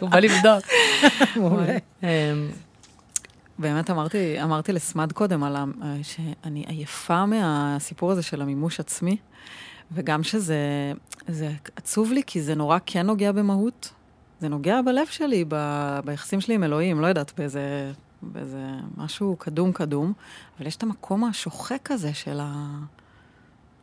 הוא 0.00 0.10
בא 0.10 0.18
לבדוק. 0.18 0.64
אמ, 2.02 2.08
באמת 3.58 3.90
אמרתי, 3.90 4.42
אמרתי 4.42 4.72
לסמד 4.72 5.12
קודם 5.12 5.42
על 5.42 5.56
שאני 6.02 6.64
עייפה 6.68 7.26
מהסיפור 7.26 8.12
הזה 8.12 8.22
של 8.22 8.42
המימוש 8.42 8.80
עצמי. 8.80 9.16
וגם 9.92 10.22
שזה 10.22 10.92
זה 11.28 11.50
עצוב 11.76 12.12
לי, 12.12 12.22
כי 12.26 12.42
זה 12.42 12.54
נורא 12.54 12.78
כן 12.86 13.06
נוגע 13.06 13.32
במהות. 13.32 13.92
זה 14.40 14.48
נוגע 14.48 14.82
בלב 14.82 15.06
שלי, 15.06 15.44
ב, 15.48 15.56
ביחסים 16.04 16.40
שלי 16.40 16.54
עם 16.54 16.64
אלוהים, 16.64 17.00
לא 17.00 17.06
יודעת, 17.06 17.32
באיזה, 17.38 17.92
באיזה 18.22 18.62
משהו 18.96 19.36
קדום 19.38 19.72
קדום, 19.72 20.12
אבל 20.58 20.66
יש 20.66 20.76
את 20.76 20.82
המקום 20.82 21.24
השוחק 21.24 21.90
הזה 21.90 22.14
של 22.14 22.40
ה... 22.40 22.78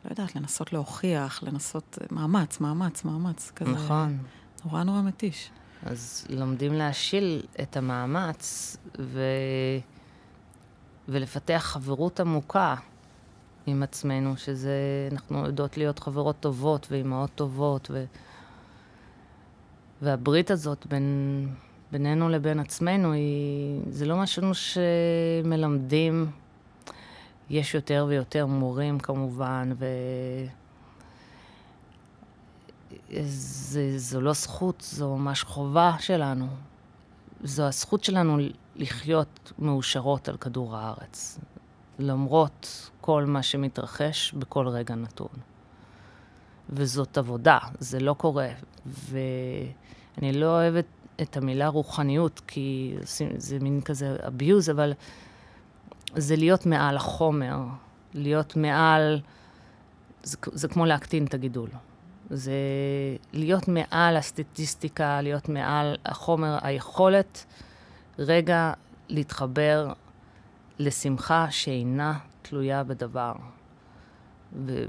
לא 0.04 0.10
יודעת, 0.10 0.36
לנסות 0.36 0.72
להוכיח, 0.72 1.42
לנסות... 1.42 1.98
מאמץ, 2.10 2.60
מאמץ, 2.60 3.04
מאמץ, 3.04 3.52
כזה. 3.56 3.70
נכון. 3.70 4.18
נורא 4.64 4.82
נורא 4.82 5.02
מתיש. 5.02 5.50
אז 5.86 6.26
לומדים 6.30 6.72
להשיל 6.72 7.42
את 7.62 7.76
המאמץ 7.76 8.76
ו... 8.98 9.22
ולפתח 11.08 11.62
חברות 11.64 12.20
עמוקה. 12.20 12.74
עם 13.66 13.82
עצמנו, 13.82 14.36
שזה, 14.36 15.08
אנחנו 15.12 15.46
יודעות 15.46 15.76
להיות 15.76 15.98
חברות 15.98 16.36
טובות 16.40 16.86
ואימהות 16.90 17.30
טובות, 17.34 17.88
ו... 17.90 18.04
והברית 20.02 20.50
הזאת 20.50 20.86
בין, 20.86 21.48
בינינו 21.92 22.28
לבין 22.28 22.60
עצמנו, 22.60 23.12
היא, 23.12 23.80
זה 23.90 24.06
לא 24.06 24.16
משהו 24.16 24.42
שמלמדים. 24.54 26.30
יש 27.50 27.74
יותר 27.74 28.06
ויותר 28.08 28.46
מורים 28.46 28.98
כמובן, 28.98 29.72
ו... 29.78 29.86
זה, 33.22 33.98
זו 33.98 34.20
לא 34.20 34.32
זכות, 34.32 34.80
זו 34.80 35.16
ממש 35.16 35.42
חובה 35.42 35.96
שלנו. 35.98 36.46
זו 37.44 37.62
הזכות 37.62 38.04
שלנו 38.04 38.38
לחיות 38.76 39.52
מאושרות 39.58 40.28
על 40.28 40.36
כדור 40.36 40.76
הארץ. 40.76 41.38
למרות 41.98 42.90
כל 43.00 43.24
מה 43.24 43.42
שמתרחש 43.42 44.32
בכל 44.32 44.68
רגע 44.68 44.94
נתון. 44.94 45.28
וזאת 46.70 47.18
עבודה, 47.18 47.58
זה 47.78 48.00
לא 48.00 48.14
קורה. 48.14 48.48
ואני 48.86 50.32
לא 50.32 50.46
אוהבת 50.46 50.84
את 51.22 51.36
המילה 51.36 51.68
רוחניות, 51.68 52.40
כי 52.46 52.94
זה, 53.36 53.58
מין 53.60 53.80
כזה 53.80 54.16
abuse, 54.22 54.70
אבל 54.70 54.92
זה 56.16 56.36
להיות 56.36 56.66
מעל 56.66 56.96
החומר, 56.96 57.58
להיות 58.14 58.56
מעל, 58.56 59.20
זה, 60.22 60.36
זה 60.52 60.68
כמו 60.68 60.86
להקטין 60.86 61.24
את 61.24 61.34
הגידול. 61.34 61.68
זה 62.30 62.52
להיות 63.32 63.68
מעל 63.68 64.16
הסטטיסטיקה, 64.16 65.20
להיות 65.20 65.48
מעל 65.48 65.96
החומר, 66.06 66.58
היכולת 66.62 67.44
רגע 68.18 68.72
להתחבר 69.08 69.92
לשמחה 70.78 71.46
שאינה 71.50 72.18
תלויה 72.42 72.84
בדבר. 72.84 73.32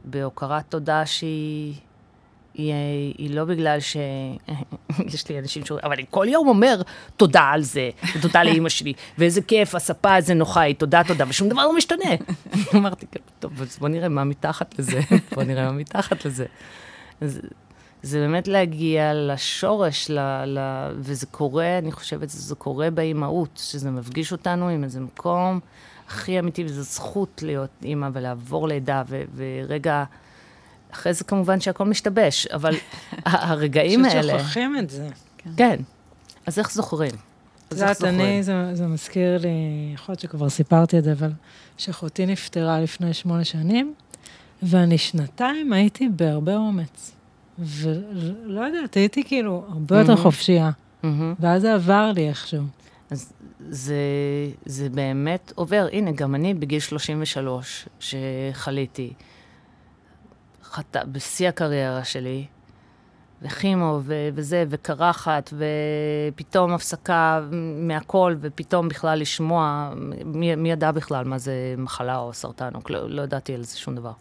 בהוקרת 0.06 0.66
תודה 0.70 1.06
שהיא 1.06 1.76
היא, 2.58 2.74
היא 3.18 3.36
לא 3.36 3.46
בגלל 3.46 3.80
ש... 3.80 3.98
יש 5.14 5.30
לי 5.30 5.40
אנשים 5.40 5.66
שאומרים, 5.66 5.86
אבל 5.86 5.94
אני 5.94 6.06
כל 6.10 6.26
יום 6.30 6.48
אומר 6.48 6.82
תודה 7.18 7.42
על 7.42 7.62
זה, 7.62 7.90
ותודה 8.16 8.44
לאימא 8.44 8.70
שלי, 8.70 8.94
ואיזה 9.18 9.42
כיף, 9.42 9.76
הספה 9.76 10.16
איזה 10.16 10.34
נוחה 10.34 10.62
היא, 10.62 10.76
תודה, 10.76 11.02
תודה, 11.08 11.26
ושום 11.28 11.50
דבר 11.50 11.62
לא 11.64 11.76
משתנה. 11.76 12.10
אמרתי, 12.76 13.06
טוב, 13.40 13.62
אז 13.62 13.78
בוא 13.78 13.88
נראה 13.88 14.10
מה 14.10 14.24
מתחת 14.24 14.80
לזה, 14.80 15.00
בוא 15.36 15.44
נראה 15.44 15.66
מה 15.66 15.72
מתחת 15.72 16.26
לזה. 16.26 16.46
אז, 17.22 17.42
זה 18.04 18.20
באמת 18.20 18.48
להגיע 18.48 19.12
לשורש, 19.14 20.10
ל, 20.10 20.20
ל, 20.46 20.60
וזה 20.98 21.26
קורה, 21.26 21.78
אני 21.78 21.92
חושבת 21.92 22.30
שזה 22.30 22.56
קורה 22.56 22.90
באימהות, 22.90 23.50
שזה 23.64 23.92
מפגיש 23.92 24.32
אותנו 24.32 24.70
עם 24.70 24.84
איזה 24.84 25.00
מקום 25.00 25.60
הכי 26.08 26.40
אמיתי, 26.40 26.64
וזו 26.64 26.82
זכות 26.82 27.44
להיות 27.46 27.70
אימא 27.84 28.10
ולעבור 28.14 28.68
לידה, 28.68 29.04
ורגע... 29.36 30.04
אחרי 30.96 31.14
זה 31.14 31.24
כמובן 31.24 31.60
שהכל 31.60 31.86
משתבש, 31.86 32.48
אבל 32.48 32.76
הרגעים 33.26 34.06
האלה... 34.06 34.22
פשוט 34.22 34.40
שוכחים 34.40 34.78
את 34.78 34.90
זה. 34.90 35.08
כן. 35.58 35.80
אז 36.46 36.60
איך 36.60 36.72
זוכרים? 36.72 37.12
את 37.68 37.74
יודעת, 37.74 38.04
אני, 38.04 38.44
זה, 38.44 38.70
זה 38.74 38.88
מזכיר 38.88 39.38
לי, 39.38 39.50
יכול 39.94 40.14
להיות 40.14 40.20
שכבר 40.20 40.50
סיפרתי 40.50 41.00
את 41.00 41.04
זה, 41.04 41.12
אבל 41.12 41.32
שאחותי 41.78 42.26
נפטרה 42.26 42.80
לפני 42.80 43.14
שמונה 43.14 43.44
שנים, 43.44 43.94
ואני 44.64 44.98
שנתיים 44.98 45.74
הייתי 45.74 46.10
בהרבה 46.10 46.56
אומץ. 46.56 47.12
ולא 47.60 48.62
יודעת, 48.62 48.94
הייתי 48.96 49.24
כאילו 49.24 49.66
הרבה 49.70 50.00
יותר 50.00 50.16
חופשייה. 50.16 50.72
ואז 51.40 51.62
זה 51.62 51.74
עבר 51.74 52.12
לי 52.16 52.30
איכשהו. 52.30 52.64
אז 53.10 53.34
זה, 53.70 53.96
זה 54.66 54.90
באמת 54.90 55.52
עובר. 55.56 55.88
הנה, 55.92 56.12
גם 56.12 56.36
אני 56.36 56.54
בגיל 56.54 56.80
33, 56.80 57.88
שחליתי. 58.00 59.14
חטא, 60.76 61.04
בשיא 61.12 61.50
הקריירה 61.50 62.04
שלי, 62.04 62.46
וכימו 63.42 64.00
ו- 64.04 64.30
וזה, 64.34 64.66
וקרחת, 64.70 65.54
ופתאום 65.54 66.74
הפסקה 66.74 67.42
מהכל, 67.80 68.36
ופתאום 68.42 68.90
בכלל 68.90 69.20
לשמוע, 69.20 69.94
מי, 70.26 70.56
מי 70.56 70.72
ידע 70.72 70.92
בכלל 70.92 71.26
מה 71.26 71.38
זה 71.38 71.76
מחלה 71.78 72.18
או 72.18 72.34
סרטן, 72.34 72.70
או 72.76 72.80
לא, 72.90 73.10
לא 73.10 73.22
ידעתי 73.22 73.56
על 73.56 73.64
זה 73.64 73.78
שום 73.78 73.96
דבר. 73.96 74.12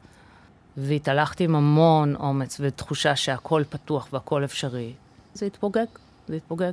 והתהלכתי 0.77 1.45
עם 1.45 1.57
המון 1.57 2.17
אומץ 2.17 2.57
ותחושה 2.61 3.17
שהכל 3.17 3.63
פתוח 3.71 4.09
והכל 4.13 4.45
אפשרי. 4.45 4.93
זה 5.35 5.47
התפוגג, 5.47 5.87
זה 6.29 6.37
התפוגג. 6.37 6.73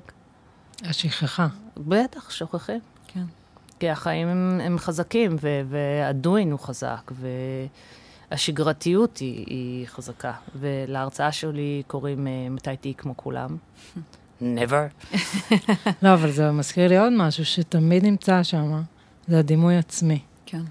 השכחה. 0.83 1.47
בטח, 1.77 2.29
שוכחים. 2.29 2.79
כן. 3.07 3.23
כי 3.79 3.89
החיים 3.89 4.27
הם, 4.27 4.59
הם 4.63 4.79
חזקים, 4.79 5.35
והדוין 5.69 6.51
הוא 6.51 6.59
חזק, 6.59 7.11
ו... 7.11 7.27
השגרתיות 8.31 9.17
היא, 9.17 9.45
היא 9.47 9.87
חזקה. 9.87 10.33
ולהרצאה 10.55 11.31
שלי 11.31 11.83
קוראים 11.87 12.27
אה, 12.27 12.47
מתי 12.49 12.77
תהיי 12.77 12.93
כמו 12.93 13.17
כולם. 13.17 13.57
never. 14.41 15.13
לא, 16.03 16.13
אבל 16.13 16.31
זה 16.31 16.51
מזכיר 16.51 16.87
לי 16.87 16.97
עוד 16.97 17.13
משהו 17.13 17.45
שתמיד 17.45 18.03
נמצא 18.03 18.43
שם, 18.43 18.81
זה 19.27 19.39
הדימוי 19.39 19.77
עצמי. 19.77 20.19
כן. 20.45 20.61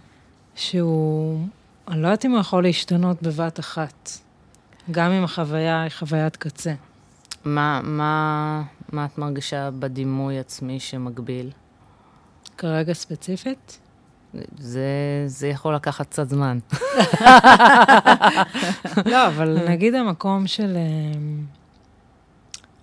שהוא, 0.54 1.46
אני 1.88 2.02
לא 2.02 2.06
יודעת 2.06 2.24
אם 2.24 2.30
הוא 2.30 2.40
יכול 2.40 2.62
להשתנות 2.62 3.22
בבת 3.22 3.60
אחת, 3.60 4.10
גם 4.90 5.10
אם 5.10 5.24
החוויה 5.24 5.82
היא 5.82 5.90
חוויית 5.90 6.36
קצה. 6.36 6.74
מה, 7.44 7.80
מה, 7.84 8.62
מה 8.92 9.04
את 9.04 9.18
מרגישה 9.18 9.70
בדימוי 9.70 10.38
עצמי 10.38 10.80
שמגביל? 10.80 11.50
כרגע 12.58 12.92
ספציפית? 12.92 13.78
זה, 14.58 14.88
זה 15.26 15.48
יכול 15.48 15.74
לקחת 15.74 16.06
קצת 16.06 16.28
זמן. 16.28 16.58
לא, 19.12 19.26
אבל 19.26 19.68
נגיד 19.68 19.94
המקום 19.94 20.46
של... 20.46 20.76
אה, 20.76 21.20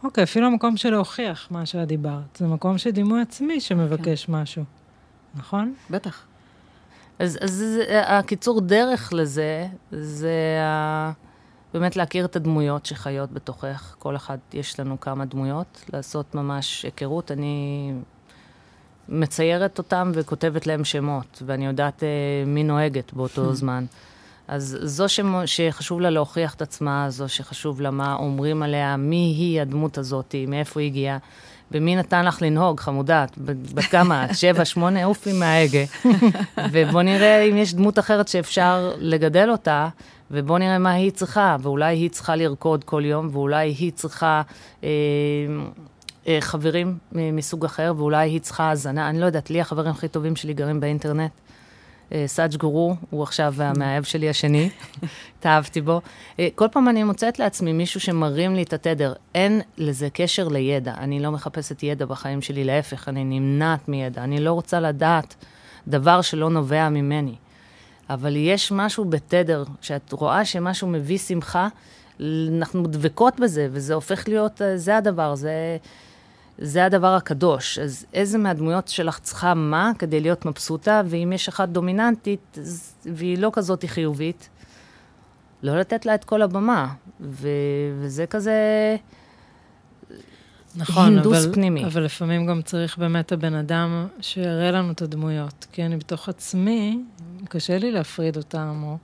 אוקיי, 0.04 0.24
אפילו 0.24 0.48
המקום 0.48 0.78
של 0.78 0.90
להוכיח 0.90 1.48
מה 1.52 1.66
שאת 1.66 1.88
דיברת. 1.88 2.38
זה 2.38 2.48
מקום 2.48 2.78
של 2.78 2.92
דימוי 2.92 3.22
עצמי 3.22 3.62
שמבקש 3.62 4.26
כן. 4.26 4.32
משהו, 4.32 4.64
נכון? 5.36 5.74
בטח. 5.90 6.26
אז, 7.20 7.38
אז 7.42 7.52
זה, 7.52 8.02
הקיצור 8.06 8.62
דרך 8.62 9.14
לזה, 9.14 9.68
זה 9.92 10.60
ה... 10.62 11.12
באמת 11.74 11.96
להכיר 11.96 12.26
את 12.26 12.36
הדמויות 12.36 12.86
שחיות 12.86 13.32
בתוכך. 13.32 13.96
כל 14.00 14.16
אחד, 14.16 14.38
יש 14.54 14.80
לנו 14.80 15.00
כמה 15.00 15.26
דמויות, 15.26 15.86
לעשות 15.94 16.36
ממש 16.36 16.84
היכרות. 16.84 17.32
אני 17.32 17.94
מציירת 19.10 19.78
אותם 19.78 20.12
וכותבת 20.14 20.68
להם 20.68 20.86
שמות, 20.86 21.44
ואני 21.46 21.66
יודעת 21.66 22.04
אה, 22.04 22.10
מי 22.46 22.64
נוהגת 22.64 23.14
באותו 23.14 23.54
זמן. 23.54 23.86
אז 24.48 24.78
זו 24.82 25.10
ש... 25.10 25.20
שחשוב 25.46 26.02
לה 26.02 26.10
להוכיח 26.10 26.54
את 26.54 26.62
עצמה, 26.62 27.06
זו 27.10 27.30
שחשוב 27.30 27.82
לה 27.82 27.92
מה 27.92 28.16
אומרים 28.16 28.64
עליה, 28.64 28.98
מי 28.98 29.36
היא 29.38 29.62
הדמות 29.62 29.98
הזאת, 29.98 30.36
מאיפה 30.48 30.80
היא 30.80 30.88
הגיעה, 30.88 31.18
ומי 31.72 31.96
נתן 31.96 32.26
לך 32.26 32.42
לנהוג, 32.42 32.80
חמודה, 32.80 33.26
בת 33.38 33.84
כמה 33.84 34.26
את? 34.26 34.36
שבע, 34.42 34.66
שמונה, 34.66 35.06
עופי 35.06 35.34
מההגה. 35.34 35.84
ובוא 36.72 37.02
נראה 37.02 37.42
אם 37.42 37.58
יש 37.58 37.74
דמות 37.74 38.00
אחרת 38.00 38.28
שאפשר 38.28 38.92
לגדל 38.98 39.50
אותה, 39.50 39.88
ובוא 40.32 40.60
נראה 40.60 40.78
מה 40.78 40.92
היא 40.92 41.12
צריכה, 41.12 41.58
ואולי 41.62 41.96
היא 41.96 42.10
צריכה 42.10 42.36
לרקוד 42.36 42.84
כל 42.84 43.06
יום, 43.06 43.30
ואולי 43.32 43.70
היא 43.80 43.92
צריכה... 43.92 44.42
אה, 44.84 44.90
חברים 46.40 46.98
מסוג 47.12 47.66
אחר, 47.66 47.94
ואולי 47.98 48.30
היא 48.30 48.40
צריכה 48.40 48.64
האזנה, 48.64 49.10
אני 49.10 49.20
לא 49.20 49.26
יודעת, 49.26 49.50
לי 49.50 49.62
החברים 49.62 49.92
הכי 49.92 50.08
טובים 50.08 50.36
שלי 50.36 50.54
גרים 50.54 50.80
באינטרנט. 50.80 51.32
אה, 52.12 52.24
סאג' 52.28 52.56
גורו, 52.56 52.96
הוא 53.10 53.24
עכשיו 53.24 53.54
המאהב 53.58 54.04
שלי 54.04 54.30
השני, 54.30 54.70
התאהבתי 55.40 55.82
בו. 55.82 56.02
אה, 56.40 56.48
כל 56.56 56.68
פעם 56.72 56.90
אני 56.90 57.04
מוצאת 57.04 57.40
לעצמי 57.40 57.74
מישהו 57.74 58.00
שמרים 58.00 58.56
לי 58.56 58.64
את 58.64 58.74
התדר. 58.74 59.14
אין 59.36 59.62
לזה 59.78 60.10
קשר 60.14 60.48
לידע. 60.48 60.94
אני 60.98 61.20
לא 61.20 61.32
מחפשת 61.32 61.84
ידע 61.84 62.06
בחיים 62.06 62.42
שלי, 62.42 62.64
להפך, 62.64 63.10
אני 63.10 63.24
נמנעת 63.24 63.88
מידע. 63.88 64.24
אני 64.24 64.40
לא 64.40 64.52
רוצה 64.52 64.80
לדעת 64.80 65.36
דבר 65.88 66.22
שלא 66.22 66.50
נובע 66.50 66.90
ממני. 66.90 67.36
אבל 68.10 68.36
יש 68.36 68.72
משהו 68.72 69.06
בתדר, 69.06 69.64
שאת 69.82 70.12
רואה 70.12 70.46
שמשהו 70.46 70.88
מביא 70.88 71.18
שמחה, 71.18 71.68
אנחנו 72.50 72.88
דבקות 72.88 73.40
בזה, 73.40 73.68
וזה 73.72 73.94
הופך 73.94 74.28
להיות, 74.28 74.62
זה 74.76 74.98
הדבר, 74.98 75.36
זה... 75.36 75.78
זה 76.58 76.86
הדבר 76.86 77.14
הקדוש. 77.16 77.80
אז 77.80 78.06
איזה 78.14 78.38
מהדמויות 78.38 78.88
שלך 78.88 79.20
צריכה 79.20 79.54
מה 79.54 79.92
כדי 80.00 80.20
להיות 80.20 80.46
מבסוטה, 80.46 81.02
ואם 81.06 81.34
יש 81.34 81.48
אחת 81.48 81.70
דומיננטית 81.70 82.58
והיא 83.14 83.38
לא 83.38 83.50
כזאת 83.54 83.86
חיובית, 83.88 84.50
לא 85.64 85.80
לתת 85.80 86.06
לה 86.06 86.16
את 86.16 86.24
כל 86.24 86.42
הבמה. 86.42 86.94
ו- 87.22 87.48
וזה 88.00 88.26
כזה... 88.26 88.56
נכון, 90.76 91.14
הינדוס 91.14 91.46
אבל, 91.46 91.54
פנימי. 91.54 91.86
אבל 91.86 92.04
לפעמים 92.04 92.46
גם 92.46 92.62
צריך 92.62 92.98
באמת 92.98 93.32
הבן 93.32 93.54
אדם 93.54 94.08
שיראה 94.22 94.72
לנו 94.72 94.92
את 94.92 95.02
הדמויות. 95.02 95.66
כי 95.72 95.86
אני 95.86 95.98
בתוך 95.98 96.30
עצמי, 96.30 97.00
קשה 97.50 97.78
לי 97.78 97.92
להפריד 97.92 98.38
אותם, 98.38 98.82
או 98.84 98.98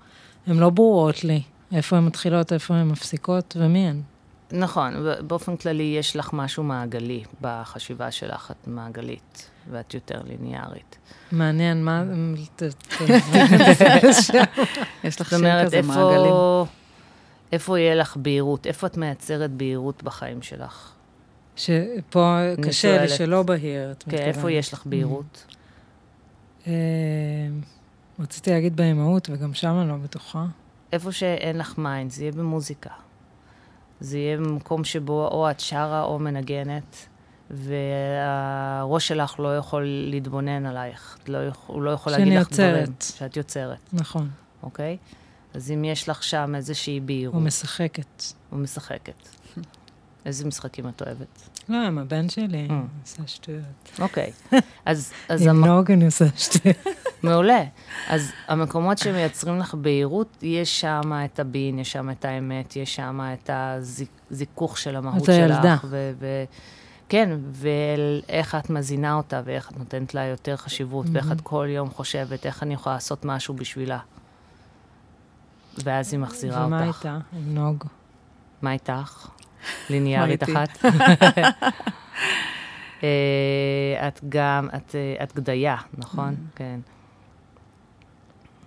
הן 0.47 0.57
לא 0.57 0.69
ברורות 0.69 1.23
לי. 1.23 1.41
איפה 1.71 1.97
הן 1.97 2.05
מתחילות, 2.05 2.53
איפה 2.53 2.75
הן 2.75 2.87
מפסיקות, 2.87 3.57
ומי 3.59 3.87
הן. 3.87 4.01
נכון, 4.53 4.93
באופן 5.27 5.57
כללי 5.57 5.95
יש 5.99 6.15
לך 6.15 6.29
משהו 6.33 6.63
מעגלי 6.63 7.23
בחשיבה 7.41 8.11
שלך, 8.11 8.51
את 8.51 8.67
מעגלית, 8.67 9.49
ואת 9.71 9.93
יותר 9.93 10.21
ליניארית. 10.25 10.97
מעניין, 11.31 11.85
מה... 11.85 12.03
יש 15.03 15.21
לך 15.21 15.29
שם 15.29 15.63
כזה 15.65 15.81
מעגלים. 15.81 16.33
איפה 17.51 17.79
יהיה 17.79 17.95
לך 17.95 18.17
בהירות? 18.17 18.67
איפה 18.67 18.87
את 18.87 18.97
מייצרת 18.97 19.51
בהירות 19.51 20.03
בחיים 20.03 20.41
שלך? 20.41 20.91
שפה 21.55 22.39
קשה 22.61 23.01
לי 23.01 23.09
שלא 23.09 23.43
בהיר, 23.43 23.91
את 23.91 23.97
מתכוונת. 23.97 24.21
כן, 24.21 24.27
איפה 24.27 24.51
יש 24.51 24.73
לך 24.73 24.85
בהירות? 24.85 25.45
אה, 26.67 26.73
רציתי 28.19 28.51
להגיד 28.51 28.75
באימהות, 28.75 29.29
וגם 29.29 29.53
שם 29.53 29.79
אני 29.81 29.89
לא 29.89 29.95
בטוחה. 29.95 30.45
איפה 30.93 31.11
שאין 31.11 31.57
לך 31.57 31.77
mind, 31.77 32.11
זה 32.11 32.23
יהיה 32.23 32.31
במוזיקה. 32.31 32.89
זה 34.03 34.17
יהיה 34.17 34.37
במקום 34.37 34.83
שבו 34.83 35.27
או 35.27 35.51
את 35.51 35.59
שרה 35.59 36.03
או 36.03 36.19
מנגנת, 36.19 37.07
והראש 37.51 39.07
שלך 39.07 39.39
לא 39.39 39.57
יכול 39.57 39.83
להתבונן 39.85 40.65
עלייך. 40.65 41.17
לא, 41.27 41.37
הוא 41.67 41.81
לא 41.81 41.91
יכול 41.91 42.11
להגיד 42.11 42.27
לך 42.33 42.39
יוצרת. 42.49 42.73
דברים. 42.79 42.93
שאת 43.17 43.37
יוצרת. 43.37 43.77
נכון. 43.93 44.29
אוקיי? 44.63 44.97
אז 45.53 45.71
אם 45.71 45.83
יש 45.85 46.09
לך 46.09 46.23
שם 46.23 46.53
איזושהי 46.55 46.99
בהירות, 46.99 47.35
או 47.35 47.39
משחקת. 47.39 48.23
או 48.51 48.57
משחקת. 48.57 49.27
איזה 50.25 50.47
משחקים 50.47 50.87
את 50.87 51.01
אוהבת? 51.01 51.49
לא, 51.69 51.77
עם 51.87 51.97
הבן 51.97 52.29
שלי, 52.29 52.67
Mm. 52.69 52.73
עושה 53.03 53.21
שטויות. 53.27 53.63
אוקיי. 53.99 54.31
אז, 54.85 55.11
אז 55.29 55.41
עם 55.41 55.49
המ... 55.49 55.65
נוג 55.65 55.91
אני 55.91 56.05
עושה 56.05 56.25
שטויות. 56.37 56.77
מעולה. 57.23 57.63
אז 58.07 58.31
המקומות 58.47 58.97
שמייצרים 58.97 59.57
לך 59.57 59.73
בהירות, 59.73 60.37
יש 60.41 60.81
שם 60.81 61.13
את 61.25 61.39
הבין, 61.39 61.79
יש 61.79 61.91
שם 61.91 62.09
את 62.09 62.25
האמת, 62.25 62.75
יש 62.75 62.95
שם 62.95 63.19
את 63.33 63.49
הזיכוך 63.53 64.77
של 64.77 64.95
המהות 64.95 65.29
הילדה. 65.29 65.75
שלך. 65.81 65.85
ו- 65.89 66.43
כן, 67.09 67.29
ואיך 67.51 68.55
את 68.55 68.69
מזינה 68.69 69.13
אותה, 69.13 69.41
ואיך 69.45 69.71
את 69.71 69.77
נותנת 69.77 70.13
לה 70.13 70.25
יותר 70.25 70.55
חשיבות, 70.57 71.05
ואיך 71.11 71.31
את 71.31 71.41
כל 71.41 71.67
יום 71.69 71.89
חושבת, 71.89 72.45
איך 72.45 72.63
אני 72.63 72.73
יכולה 72.73 72.95
לעשות 72.95 73.25
משהו 73.25 73.53
בשבילה. 73.53 73.99
ואז 75.83 76.13
היא 76.13 76.19
מחזירה 76.19 76.65
ומה 76.65 76.87
אותך. 76.87 76.97
איתה? 76.97 77.17
עם 77.33 77.55
נוג. 77.55 77.83
מה 78.61 78.71
איתך? 78.71 79.27
ליניארית? 79.89 80.43
אחת? 80.43 80.69
אה, 83.03 84.07
את 84.07 84.19
גם, 84.29 84.67
את, 84.75 84.95
אה, 84.95 85.23
את 85.23 85.35
גדיה, 85.35 85.77
נכון? 85.97 86.35
כן. 86.55 86.79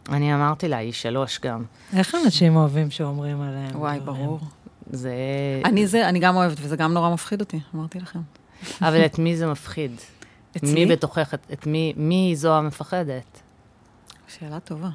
אני 0.09 0.35
אמרתי 0.35 0.69
לה, 0.69 0.77
היא 0.77 0.93
שלוש 0.93 1.41
גם. 1.41 1.65
איך 1.97 2.15
אנשים 2.25 2.57
אוהבים 2.57 2.91
שאומרים 2.91 3.41
עליהם? 3.41 3.81
וואי? 3.81 4.01
ברור. 4.01 4.41
זה... 4.91 5.15
אני 5.65 5.87
זה, 5.87 6.09
אני 6.09 6.19
גם 6.19 6.37
אוהבת, 6.37 6.57
וזה 6.61 6.77
גם 6.77 6.93
נורא 6.93 7.11
מפחיד 7.11 7.41
אותי, 7.41 7.61
אמרתי 7.75 8.01
לכם. 8.01 8.21
אבל 8.83 9.05
את 9.07 9.19
מי 9.19 9.37
זה 9.37 9.47
מפחיד? 9.47 9.93
אצלי? 10.57 10.85
מי 10.85 10.87
בתוכך, 10.87 11.35
את, 11.53 11.67
מי, 11.67 11.93
מי 11.97 12.33
זו 12.37 12.55
המפחדת? 12.57 13.41
שאלה 14.29 14.61
טובה. 14.61 14.89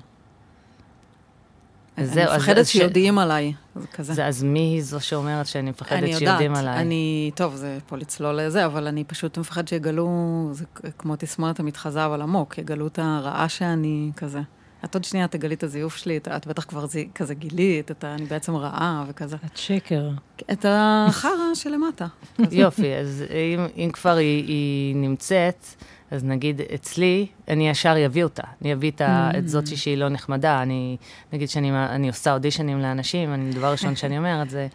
אני 1.97 2.07
מפחדת 2.35 2.65
ש- 2.65 2.71
שיודעים 2.71 3.19
עליי, 3.19 3.53
זה 3.75 3.87
כזה. 3.87 4.13
זה, 4.13 4.27
אז 4.27 4.43
מי 4.43 4.59
היא 4.59 4.83
זו 4.83 4.99
שאומרת 4.99 5.47
שאני 5.47 5.61
אני 5.61 5.69
מפחדת 5.69 6.01
יודעת, 6.03 6.19
שיודעים 6.19 6.55
עליי? 6.55 6.81
אני, 6.81 7.31
טוב, 7.35 7.55
זה 7.55 7.77
פה 7.87 7.97
לצלול 7.97 8.35
לזה, 8.35 8.65
אבל 8.65 8.87
אני 8.87 9.03
פשוט 9.03 9.37
מפחד 9.37 9.67
שיגלו, 9.67 10.49
זה 10.51 10.65
כמו 10.97 11.15
תסמונת 11.15 11.59
המתחזה, 11.59 12.05
אבל 12.05 12.21
עמוק, 12.21 12.57
יגלו 12.57 12.87
את 12.87 12.99
הרעה 12.99 13.49
שאני 13.49 14.11
כזה. 14.17 14.41
את 14.85 14.95
עוד 14.95 15.03
שנייה 15.03 15.27
תגלי 15.27 15.55
את 15.55 15.63
הזיוף 15.63 15.95
שלי, 15.95 16.17
את, 16.17 16.27
את 16.27 16.47
בטח 16.47 16.63
כבר 16.63 16.85
זי, 16.85 17.07
כזה 17.15 17.33
גילית, 17.33 17.91
את 17.91 18.05
אני 18.05 18.25
בעצם 18.25 18.55
רעה 18.55 19.05
וכזה. 19.07 19.35
את 19.45 19.57
שקר. 19.57 20.09
את 20.51 20.65
החרא 20.69 21.53
שלמטה. 21.53 22.07
יופי, 22.51 22.95
אז 22.95 23.23
אם, 23.29 23.65
אם 23.77 23.89
כבר 23.93 24.15
היא, 24.15 24.47
היא 24.47 24.95
נמצאת, 24.95 25.65
אז 26.11 26.23
נגיד 26.23 26.61
אצלי, 26.75 27.27
אני 27.47 27.69
ישר 27.69 28.05
אביא 28.05 28.23
אותה. 28.23 28.43
אני 28.61 28.73
אביא 28.73 28.91
את, 28.91 29.01
ה, 29.01 29.31
את 29.37 29.49
זאת 29.49 29.67
שהיא 29.67 29.97
לא 29.97 30.09
נחמדה. 30.09 30.61
אני, 30.61 30.97
נגיד 31.33 31.49
שאני 31.49 31.71
אני 31.71 32.07
עושה 32.07 32.33
אודישנים 32.33 32.79
לאנשים, 32.79 33.33
אני, 33.33 33.51
דבר 33.51 33.71
ראשון 33.71 33.95
שאני 33.95 34.17
אומרת 34.17 34.49
זה, 34.49 34.67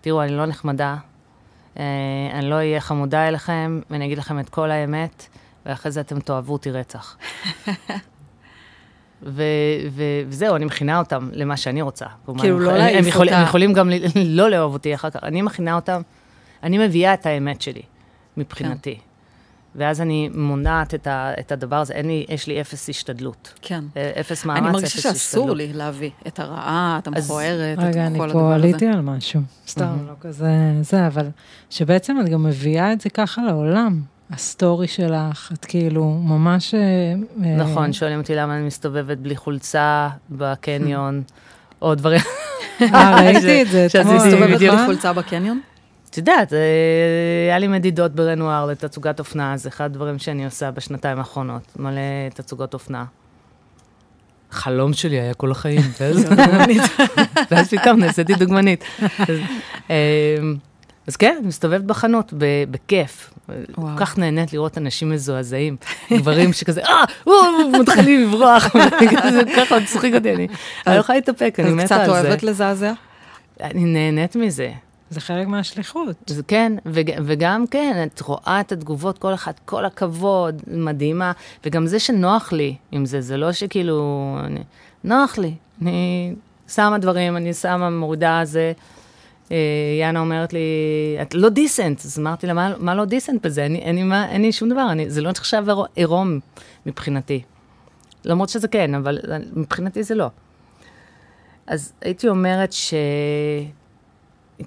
תראו, 0.00 0.22
אני 0.22 0.36
לא 0.36 0.46
נחמדה, 0.46 0.96
אה, 1.78 1.84
אני 2.32 2.50
לא 2.50 2.54
אהיה 2.54 2.80
חמודה 2.80 3.28
אליכם, 3.28 3.80
ואני 3.90 4.06
אגיד 4.06 4.18
לכם 4.18 4.40
את 4.40 4.48
כל 4.48 4.70
האמת, 4.70 5.26
ואחרי 5.66 5.92
זה 5.92 6.00
אתם 6.00 6.20
תאהבו 6.20 6.52
אותי 6.52 6.70
רצח. 6.70 7.16
ו- 9.26 9.42
ו- 9.90 10.02
וזהו, 10.28 10.56
אני 10.56 10.64
מכינה 10.64 10.98
אותם 10.98 11.28
למה 11.32 11.56
שאני 11.56 11.82
רוצה. 11.82 12.06
כאילו, 12.38 12.58
לא 12.58 12.72
להעיף 12.76 12.98
הם, 12.98 13.08
יכול, 13.08 13.26
אותה. 13.26 13.38
הם 13.38 13.44
יכולים 13.44 13.72
גם 13.72 13.90
לא 14.24 14.50
לאהוב 14.50 14.72
אותי 14.72 14.94
אחר 14.94 15.10
כך. 15.10 15.20
אני 15.24 15.42
מכינה 15.42 15.74
אותם, 15.74 16.02
אני 16.62 16.86
מביאה 16.86 17.14
את 17.14 17.26
האמת 17.26 17.62
שלי, 17.62 17.82
מבחינתי. 18.36 18.98
ואז 19.76 20.00
אני 20.00 20.30
מונעת 20.34 20.94
את, 20.94 21.06
ה- 21.06 21.32
את 21.40 21.52
הדבר 21.52 21.76
הזה, 21.76 21.94
אין 21.94 22.06
לי, 22.06 22.26
יש 22.28 22.46
לי 22.46 22.60
אפס 22.60 22.88
השתדלות. 22.88 23.52
כן. 23.62 23.84
אה, 23.96 24.10
אפס 24.20 24.44
מאמץ, 24.44 24.58
אני 24.58 24.68
אפס 24.68 24.74
מרגישה 24.74 24.96
השתדלות. 24.96 25.16
שאסור 25.16 25.50
לי 25.50 25.72
להביא 25.72 26.10
את 26.26 26.38
הרעה, 26.40 26.98
את 27.02 27.06
המכוערת, 27.06 27.78
את 27.78 27.84
רגע, 27.84 28.06
אני 28.06 28.18
כל 28.18 28.32
פה 28.32 28.38
הדבר 28.38 28.52
עליתי 28.52 28.88
הזה. 28.88 28.96
על 28.96 29.00
משהו. 29.02 29.40
סתם, 29.68 29.96
לא 30.06 30.12
כזה 30.20 30.50
זה, 30.80 31.06
אבל 31.06 31.28
שבעצם 31.70 32.16
את 32.20 32.28
גם 32.28 32.42
מביאה 32.42 32.92
את 32.92 33.00
זה 33.00 33.10
ככה 33.10 33.42
לעולם. 33.42 34.00
ה 34.34 34.43
story 34.43 34.88
שלך, 34.88 35.52
את 35.52 35.64
כאילו 35.64 36.04
ממש... 36.04 36.74
אה, 36.74 36.80
אה, 37.44 37.56
נכון, 37.56 37.92
שואלים 37.92 38.18
אותי 38.18 38.34
למה 38.34 38.56
אני 38.56 38.66
מסתובבת 38.66 39.18
בלי 39.18 39.36
חולצה 39.36 40.08
בקניון, 40.30 41.22
או 41.82 41.94
דברים. 41.94 42.20
אה, 42.82 43.16
ראיתי 43.16 43.62
את 43.62 43.68
זה 43.68 43.86
אתמול. 44.00 44.14
מסתובבת 44.16 44.50
בדיוק. 44.54 44.74
בלי 44.74 44.86
חולצה 44.86 45.12
בקניון? 45.12 45.60
את 46.10 46.18
יודעת, 46.18 46.52
אה, 46.52 46.58
היה 47.48 47.58
לי 47.58 47.68
מדידות 47.68 48.12
ברנואר 48.12 48.66
לתצוגת 48.66 49.18
אופנה, 49.18 49.56
זה 49.56 49.68
אחד 49.68 49.84
הדברים 49.84 50.18
שאני 50.18 50.44
עושה 50.44 50.70
בשנתיים 50.70 51.18
האחרונות, 51.18 51.62
מלא 51.76 52.00
תצוגות 52.34 52.74
אופנה. 52.74 53.04
חלום 54.50 54.92
שלי 54.92 55.20
היה 55.20 55.34
כל 55.34 55.50
החיים, 55.50 55.80
ואז 57.50 57.68
פתאום 57.70 58.00
נעשיתי 58.00 58.34
דוגמנית. 58.34 58.84
אז, 61.06 61.16
כן, 61.16 61.36
אני 61.38 61.46
מסתובבת 61.46 61.84
בחנות, 61.84 62.32
בכיף. 62.70 63.34
כל. 63.72 63.82
כך 63.96 64.18
נהנית 64.18 64.52
לראות 64.52 64.78
אנשים 64.78 65.10
מזועזעים, 65.10 65.76
גברים 66.12 66.52
שכזה, 66.52 66.82
אה, 66.84 67.04
הוא, 67.24 67.34
מתחילים 67.80 68.22
לברוח, 68.22 68.68
כזה, 69.22 69.42
ככה 69.56 69.78
מצחיק 69.80 70.14
אותי, 70.14 70.32
אני 70.32 70.48
לא 70.86 70.92
יכולה 70.92 71.18
להתאפק, 71.18 71.54
אני 71.58 71.70
מתה 71.70 71.84
קצת 71.84 71.98
על 71.98 72.06
זה. 72.06 72.10
אוהבת 72.10 72.42
לזעזע? 72.42 72.92
אני 73.60 73.84
נהנית 73.84 74.36
מזה. 74.36 74.72
זה 75.10 75.20
חלק 75.20 75.46
מהשליחות. 75.46 76.16
זה 76.26 76.42
כן, 76.42 76.72
וג, 76.86 77.10
וגם 77.24 77.66
כן, 77.66 78.06
את 78.06 78.20
רואה 78.20 78.60
את 78.60 78.72
התגובות, 78.72 79.18
כל 79.18 79.34
אחד, 79.34 79.52
כל 79.64 79.84
הכבוד, 79.84 80.62
מדהימה, 80.66 81.32
וגם 81.64 81.86
זה 81.86 81.98
שנוח 81.98 82.52
לי 82.52 82.76
עם 82.92 83.06
זה, 83.06 83.20
זה 83.20 83.36
לא 83.36 83.52
שכאילו, 83.52 84.36
אני, 84.44 84.60
נוח 85.04 85.38
לי, 85.38 85.54
אני 85.82 86.32
שמה 86.68 86.98
דברים, 86.98 87.36
אני 87.36 87.54
שמה, 87.54 87.90
מורידה 87.90 88.40
זה. 88.44 88.72
אה, 89.52 89.56
יאנה 90.00 90.20
אומרת 90.20 90.52
לי, 90.52 90.60
את 91.22 91.34
לא 91.34 91.48
דיסנט, 91.48 92.04
אז 92.04 92.18
אמרתי 92.18 92.46
לה, 92.46 92.52
מה, 92.54 92.72
מה 92.78 92.94
לא 92.94 93.04
דיסנט 93.04 93.46
בזה? 93.46 93.62
אין, 93.62 93.96
לי 93.96 94.02
מה, 94.02 94.30
אין 94.30 94.42
לי 94.42 94.52
שום 94.52 94.68
דבר, 94.68 94.86
אני, 94.90 95.10
זה 95.10 95.20
לא 95.20 95.30
נחשב 95.30 95.64
עירו- 95.68 95.86
עירום 95.94 96.40
מבחינתי. 96.86 97.42
למרות 98.24 98.48
שזה 98.48 98.68
כן, 98.68 98.94
אבל 98.94 99.18
מבחינתי 99.52 100.02
זה 100.02 100.14
לא. 100.14 100.26
אז 101.66 101.92
הייתי 102.00 102.28
אומרת 102.28 102.72
ש... 102.72 102.94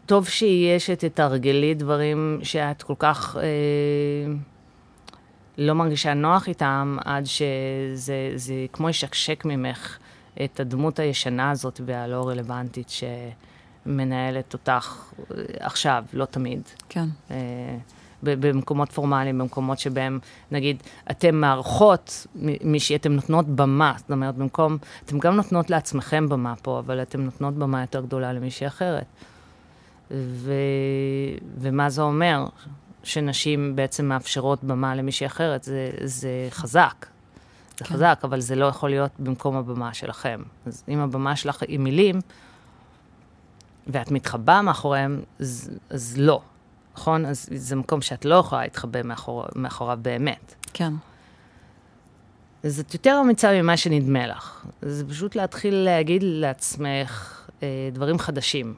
טוב 0.06 0.28
שיש 0.28 0.86
שתתרגלי 0.86 1.74
דברים 1.74 2.40
שאת 2.44 2.84
כל 2.84 2.94
כך 3.00 3.38
אה, 3.40 4.34
לא 5.58 5.74
מרגישה 5.74 6.14
נוח 6.14 6.48
איתם, 6.48 6.98
עד 7.06 7.26
שזה 7.26 8.32
זה 8.36 8.54
כמו 8.74 8.90
ישקשק 8.90 9.46
ממך 9.46 9.98
את 10.44 10.60
הדמות 10.60 11.00
הישנה 11.00 11.52
הזאת 11.52 11.82
והלא 11.86 12.28
רלוונטית 12.30 12.90
שמנהלת 13.88 14.54
אותך 14.54 14.96
אה, 15.32 15.44
עכשיו, 15.60 16.04
לא 16.14 16.26
תמיד. 16.26 16.62
כן. 16.90 17.06
אה, 17.32 17.78
במקומות 18.24 18.92
פורמליים, 18.92 19.38
במקומות 19.38 19.80
שבהם, 19.80 20.20
נגיד, 20.52 20.84
אתן 21.12 21.36
מארחות 21.36 22.28
מישהי, 22.64 22.96
אתן 22.96 23.12
נותנות 23.12 23.46
במה, 23.48 23.94
זאת 23.98 24.12
אומרת, 24.12 24.36
במקום, 24.36 24.78
אתן 25.06 25.20
גם 25.20 25.36
נותנות 25.36 25.70
לעצמכם 25.70 26.30
במה 26.30 26.54
פה, 26.62 26.80
אבל 26.80 27.02
אתן 27.02 27.22
נותנות 27.22 27.54
במה 27.54 27.82
יותר 27.82 28.02
גדולה 28.02 28.34
למישהי 28.34 28.68
אחרת. 28.68 29.06
ו... 30.12 30.54
ומה 31.58 31.90
זה 31.90 32.02
אומר? 32.02 32.46
שנשים 33.04 33.76
בעצם 33.76 34.06
מאפשרות 34.06 34.64
במה 34.64 34.96
למישהי 34.96 35.28
אחרת, 35.28 35.64
זה, 35.64 35.90
זה 36.04 36.48
חזק. 36.50 37.06
זה 37.78 37.86
כן. 37.86 37.94
חזק, 37.94 38.20
אבל 38.24 38.40
זה 38.40 38.56
לא 38.56 38.66
יכול 38.66 38.90
להיות 38.90 39.12
במקום 39.20 39.56
הבמה 39.56 39.94
שלכם. 39.94 40.42
אז 40.66 40.84
אם 40.90 41.00
הבמה 41.00 41.36
שלך 41.36 41.64
היא 41.68 41.80
מילים, 41.80 42.20
ואת 43.88 44.12
מתחבאה 44.12 44.62
מאחוריהם, 44.62 45.22
אז, 45.40 45.72
אז 45.90 46.16
לא, 46.18 46.42
נכון? 46.96 47.26
אז 47.26 47.50
זה 47.52 47.76
מקום 47.76 48.02
שאת 48.02 48.26
לא 48.26 48.36
יכולה 48.36 48.62
להתחבא 48.62 49.04
מאחור, 49.04 49.46
מאחוריו 49.56 50.00
באמת. 50.02 50.56
כן. 50.74 50.94
אז 52.64 52.80
את 52.80 52.94
יותר 52.94 53.20
אמיצה 53.22 53.62
ממה 53.62 53.78
שנדמה 53.78 54.28
לך. 54.28 54.66
זה 54.82 55.08
פשוט 55.08 55.36
להתחיל 55.36 55.74
להגיד 55.74 56.22
לעצמך 56.24 57.42
אה, 57.64 57.90
דברים 57.94 58.20
חדשים. 58.20 58.74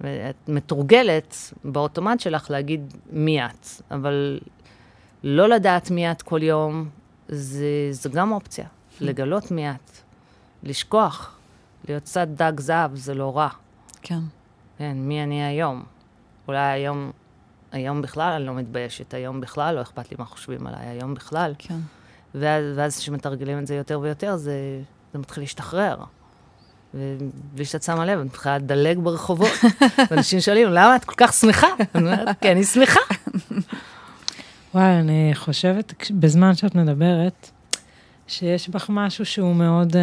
ואת 0.00 0.48
מתורגלת 0.48 1.36
באוטומט 1.64 2.20
שלך 2.20 2.50
להגיד 2.50 2.94
מי 3.10 3.44
את, 3.44 3.66
אבל 3.90 4.40
לא 5.24 5.48
לדעת 5.48 5.90
מי 5.90 6.10
את 6.10 6.22
כל 6.22 6.42
יום, 6.42 6.88
זה, 7.28 7.66
זה 7.90 8.08
גם 8.08 8.32
אופציה. 8.32 8.66
לגלות 9.00 9.50
מי 9.50 9.70
את, 9.70 9.90
לשכוח, 10.62 11.35
להיות 11.88 12.02
צד 12.02 12.26
דג 12.34 12.60
זהב, 12.60 12.94
זה 12.94 13.14
לא 13.14 13.36
רע. 13.36 13.48
כן. 14.02 14.18
כן, 14.78 14.96
מי 14.96 15.22
אני 15.22 15.44
היום? 15.44 15.84
אולי 16.48 16.58
היום, 16.58 17.10
היום 17.72 18.02
בכלל 18.02 18.32
אני 18.32 18.46
לא 18.46 18.54
מתביישת, 18.54 19.14
היום 19.14 19.40
בכלל 19.40 19.74
לא 19.74 19.82
אכפת 19.82 20.10
לי 20.10 20.16
מה 20.18 20.24
חושבים 20.24 20.66
עליי, 20.66 20.86
היום 20.86 21.14
בכלל. 21.14 21.54
כן. 21.58 21.78
ואז, 22.34 22.64
ואז 22.76 22.98
כשמתרגלים 22.98 23.58
את 23.58 23.66
זה 23.66 23.74
יותר 23.74 24.00
ויותר, 24.00 24.36
זה, 24.36 24.80
זה 25.12 25.18
מתחיל 25.18 25.42
להשתחרר. 25.42 25.96
ובלי 26.94 27.64
שאת 27.64 27.82
שמה 27.82 28.06
לב, 28.06 28.18
את 28.18 28.24
מתחילה 28.24 28.58
לדלג 28.58 28.98
ברחובות. 28.98 29.52
ואנשים 30.10 30.40
שואלים, 30.40 30.68
למה 30.68 30.96
את 30.96 31.04
כל 31.04 31.14
כך 31.16 31.32
שמחה? 31.32 31.66
אני 31.94 32.02
אומרת, 32.02 32.40
כי 32.40 32.52
אני 32.52 32.64
שמחה. 32.64 33.00
וואי, 34.74 35.00
אני 35.00 35.30
חושבת, 35.34 36.10
בזמן 36.10 36.54
שאת 36.54 36.74
מדברת, 36.74 37.50
שיש 38.26 38.68
בך 38.68 38.86
משהו 38.88 39.26
שהוא 39.26 39.54
מאוד 39.54 39.96
אה, 39.96 40.02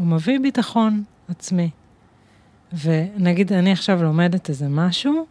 הוא 0.00 0.06
מביא 0.06 0.38
ביטחון 0.40 1.02
עצמי. 1.28 1.70
ונגיד, 2.84 3.52
אני 3.52 3.72
עכשיו 3.72 4.02
לומדת 4.02 4.48
איזה 4.48 4.68
משהו, 4.68 5.26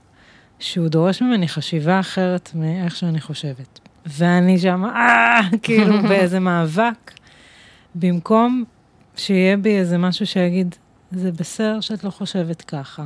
שהוא 0.60 0.88
דורש 0.88 1.22
ממני 1.22 1.48
חשיבה 1.48 2.00
אחרת 2.00 2.52
מאיך 2.56 2.96
שאני 2.96 3.22
חושבת. 3.22 3.80
ואני 4.06 4.60
שם, 4.60 4.86
אה, 4.86 5.40
כאילו 5.64 6.02
באיזה 6.10 6.40
מאבק, 6.40 7.12
במקום 7.96 8.64
שיהיה 9.16 9.58
בי 9.58 9.78
איזה 9.78 9.98
משהו 9.98 10.26
שיגיד, 10.26 10.76
זה 11.12 11.32
בסדר 11.32 11.80
שאת 11.82 12.04
לא 12.04 12.10
חושבת 12.10 12.62
ככה. 12.62 13.06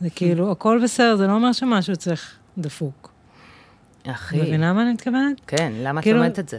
זה 0.00 0.10
כאילו, 0.10 0.50
הכל 0.52 0.80
בסדר, 0.84 1.16
זה 1.16 1.26
לא 1.26 1.32
אומר 1.32 1.52
שמשהו 1.52 1.96
צריך 1.96 2.36
דפוק. 2.58 3.12
אחי. 4.06 4.40
מבינה 4.40 4.72
מה 4.72 4.82
אני 4.82 4.92
מתכוונת? 4.92 5.40
כן, 5.46 5.72
למה 5.76 6.00
את 6.00 6.04
כאילו- 6.04 6.18
לומדת 6.18 6.38
את 6.38 6.48
זה? 6.48 6.58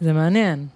זה 0.00 0.12
מעניין, 0.12 0.66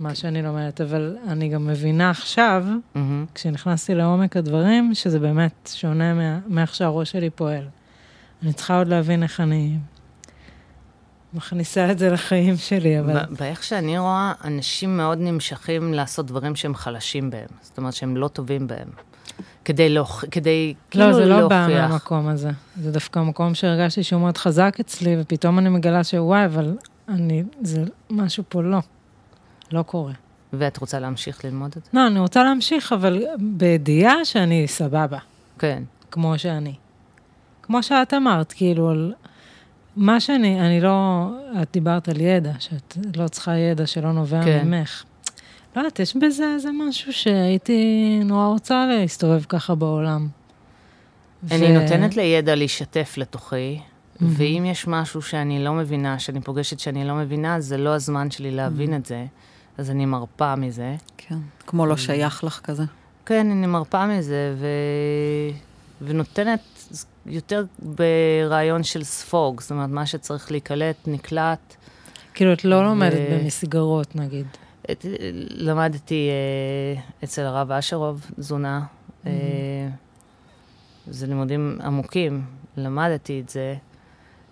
מה 0.00 0.14
שאני 0.14 0.42
לומדת, 0.42 0.80
אבל 0.80 1.16
אני 1.28 1.48
גם 1.48 1.66
מבינה 1.66 2.10
עכשיו, 2.10 2.64
מהמם. 2.94 3.26
כשנכנסתי 3.34 3.94
לעומק 3.94 4.36
הדברים, 4.36 4.94
שזה 4.94 5.18
באמת 5.18 5.70
שונה 5.74 6.14
מה- 6.14 6.38
מאיך 6.46 6.74
שהראש 6.74 7.10
שלי 7.10 7.30
פועל. 7.30 7.64
אני 8.42 8.52
צריכה 8.52 8.78
עוד 8.78 8.88
להבין 8.88 9.22
איך 9.22 9.40
אני 9.40 9.76
מכניסה 11.34 11.90
את 11.90 11.98
זה 11.98 12.10
לחיים 12.10 12.56
שלי, 12.56 13.00
אבל... 13.00 13.20
באיך 13.38 13.64
שאני 13.64 13.98
רואה, 13.98 14.32
אנשים 14.44 14.96
מאוד 14.96 15.18
נמשכים 15.20 15.94
לעשות 15.94 16.26
דברים 16.26 16.56
שהם 16.56 16.74
חלשים 16.74 17.30
בהם. 17.30 17.48
זאת 17.62 17.78
אומרת 17.78 17.92
שהם 17.94 18.16
לא 18.16 18.28
טובים 18.28 18.66
בהם. 18.66 18.88
כדי 19.64 19.88
להוכ... 19.88 20.24
כדי 20.30 20.74
כאילו 20.90 21.06
לא, 21.06 21.12
זה 21.12 21.24
להוכיח. 21.24 21.68
לא 21.68 21.74
בא 21.76 21.88
מהמקום 21.88 22.28
הזה. 22.28 22.50
זה 22.82 22.92
דווקא 22.92 23.18
מקום 23.18 23.54
שהרגשתי 23.54 24.02
שהוא 24.02 24.20
מאוד 24.20 24.38
חזק 24.38 24.76
אצלי, 24.80 25.16
ופתאום 25.20 25.58
אני 25.58 25.68
מגלה 25.68 26.04
שוואי, 26.04 26.44
אבל 26.44 26.76
אני, 27.08 27.42
זה 27.62 27.84
משהו 28.10 28.44
פה 28.48 28.62
לא. 28.62 28.78
לא 29.72 29.82
קורה. 29.82 30.12
ואת 30.52 30.76
רוצה 30.76 31.00
להמשיך 31.00 31.44
ללמוד 31.44 31.74
את 31.76 31.84
זה? 31.84 31.90
לא, 31.94 32.06
אני 32.06 32.18
רוצה 32.18 32.42
להמשיך, 32.42 32.92
אבל 32.92 33.22
בידיעה 33.38 34.24
שאני 34.24 34.68
סבבה, 34.68 35.18
כן. 35.58 35.82
כמו 36.10 36.38
שאני. 36.38 36.74
כמו 37.62 37.82
שאת 37.82 38.14
אמרת, 38.14 38.52
כאילו, 38.52 38.90
על 38.90 39.12
מה 39.96 40.20
שאני, 40.20 40.60
אני 40.60 40.80
לא, 40.80 41.28
את 41.62 41.68
דיברת 41.72 42.08
על 42.08 42.20
ידע, 42.20 42.52
שאת 42.58 42.96
לא 43.16 43.28
צריכה 43.28 43.56
ידע 43.56 43.86
שלא 43.86 44.12
נובע 44.12 44.44
כן. 44.44 44.68
ממך. 44.68 45.04
לא 45.76 45.80
יודעת, 45.80 45.98
יש 46.00 46.16
בזה 46.16 46.52
איזה 46.54 46.68
משהו 46.72 47.12
שהייתי 47.12 48.20
נורא 48.24 48.46
רוצה 48.46 48.86
להסתובב 48.86 49.42
ככה 49.48 49.74
בעולם. 49.74 50.28
אני 51.50 51.66
ו- 51.66 51.80
נותנת 51.80 52.16
לידע 52.16 52.54
להישטף 52.54 53.14
לתוכי, 53.16 53.80
ואם 54.20 54.64
יש 54.66 54.86
משהו 54.86 55.22
שאני 55.22 55.64
לא 55.64 55.74
מבינה, 55.74 56.18
שאני 56.18 56.40
פוגשת 56.40 56.78
שאני 56.78 57.04
לא 57.04 57.14
מבינה, 57.14 57.60
זה 57.60 57.76
לא 57.76 57.94
הזמן 57.94 58.30
שלי 58.30 58.50
להבין 58.50 58.94
את 58.94 59.06
זה, 59.06 59.26
אז 59.78 59.90
אני 59.90 60.06
מרפה 60.06 60.56
מזה. 60.56 60.96
כן, 61.16 61.38
כמו 61.66 61.86
לא 61.86 61.96
שייך 61.96 62.44
לך 62.44 62.60
כזה. 62.60 62.84
כן, 63.26 63.50
אני 63.50 63.66
מרפה 63.66 64.06
מזה, 64.06 64.54
ו... 64.58 64.66
ונותנת 66.02 66.60
יותר 67.26 67.64
ברעיון 67.78 68.82
של 68.82 69.04
ספוג, 69.04 69.60
זאת 69.60 69.70
אומרת, 69.70 69.88
מה 69.88 70.06
שצריך 70.06 70.50
להיקלט, 70.50 70.96
נקלט. 71.06 71.76
כאילו, 72.34 72.52
את 72.52 72.64
לא 72.64 72.84
לומדת 72.84 73.18
ו- 73.30 73.38
במסגרות, 73.38 74.16
נגיד. 74.16 74.46
את, 74.90 75.06
למדתי 75.50 76.28
אה, 76.28 77.02
אצל 77.24 77.42
הרב 77.42 77.72
אשרוב 77.72 78.26
תזונה. 78.36 78.82
אה, 79.26 79.32
זה 81.06 81.26
לימודים 81.26 81.78
עמוקים, 81.84 82.44
למדתי 82.76 83.40
את 83.40 83.48
זה, 83.48 83.74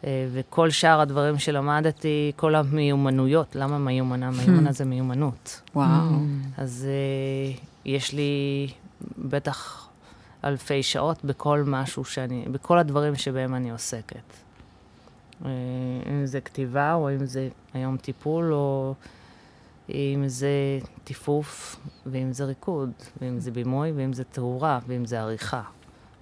וכל 0.05 0.71
שאר 0.71 1.01
הדברים 1.01 1.39
שלמדתי, 1.39 2.33
כל 2.37 2.55
המיומנויות, 2.55 3.57
למה 3.57 3.79
מיומנה? 3.79 4.31
מיומנה 4.31 4.73
זה 4.73 4.85
מיומנות. 4.85 5.61
וואו. 5.75 6.11
אז 6.59 6.87
אה, 6.89 7.59
יש 7.85 8.13
לי 8.13 8.69
בטח 9.19 9.89
אלפי 10.45 10.83
שעות 10.83 11.25
בכל 11.25 11.63
משהו 11.67 12.05
שאני, 12.05 12.45
בכל 12.53 12.79
הדברים 12.79 13.15
שבהם 13.15 13.55
אני 13.55 13.71
עוסקת. 13.71 14.33
אה, 15.45 15.51
אם 16.11 16.27
זה 16.27 16.41
כתיבה, 16.41 16.95
או 16.95 17.11
אם 17.11 17.27
זה 17.27 17.49
היום 17.75 17.97
טיפול, 17.97 18.53
או 18.53 18.95
אם 19.91 20.25
זה 20.27 20.79
טיפוף, 21.05 21.77
ואם 22.07 22.33
זה 22.33 22.45
ריקוד, 22.45 22.91
ואם 23.21 23.41
זה 23.41 23.51
בימוי, 23.51 23.93
ואם 23.97 24.13
זה 24.13 24.25
תאורה, 24.25 24.79
ואם 24.87 25.05
זה 25.05 25.21
עריכה. 25.21 25.63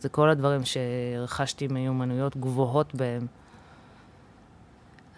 זה 0.01 0.09
כל 0.09 0.29
הדברים 0.29 0.61
שרכשתי 0.65 1.67
מיומנויות 1.69 2.37
גבוהות 2.37 2.95
בהם. 2.95 3.27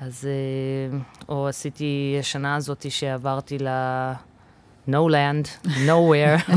אז, 0.00 0.28
אה, 0.28 0.98
או 1.28 1.48
עשיתי 1.48 2.16
השנה 2.20 2.56
הזאת 2.56 2.86
שעברתי 2.90 3.58
ל... 3.58 3.68
no 4.88 5.10
land, 5.10 5.66
nowhere. 5.66 6.52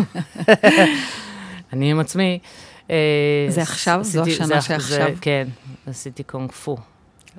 אני 1.74 1.92
עם 1.92 2.00
עצמי. 2.00 2.40
אה, 2.90 2.96
זה 3.50 3.62
עכשיו? 3.62 4.00
זו 4.04 4.24
השנה 4.24 4.46
זה- 4.46 4.62
שעכשיו? 4.62 4.80
זה- 4.90 5.14
כן, 5.22 5.48
עשיתי 5.88 6.24
קונג 6.24 6.52
פו. 6.52 6.78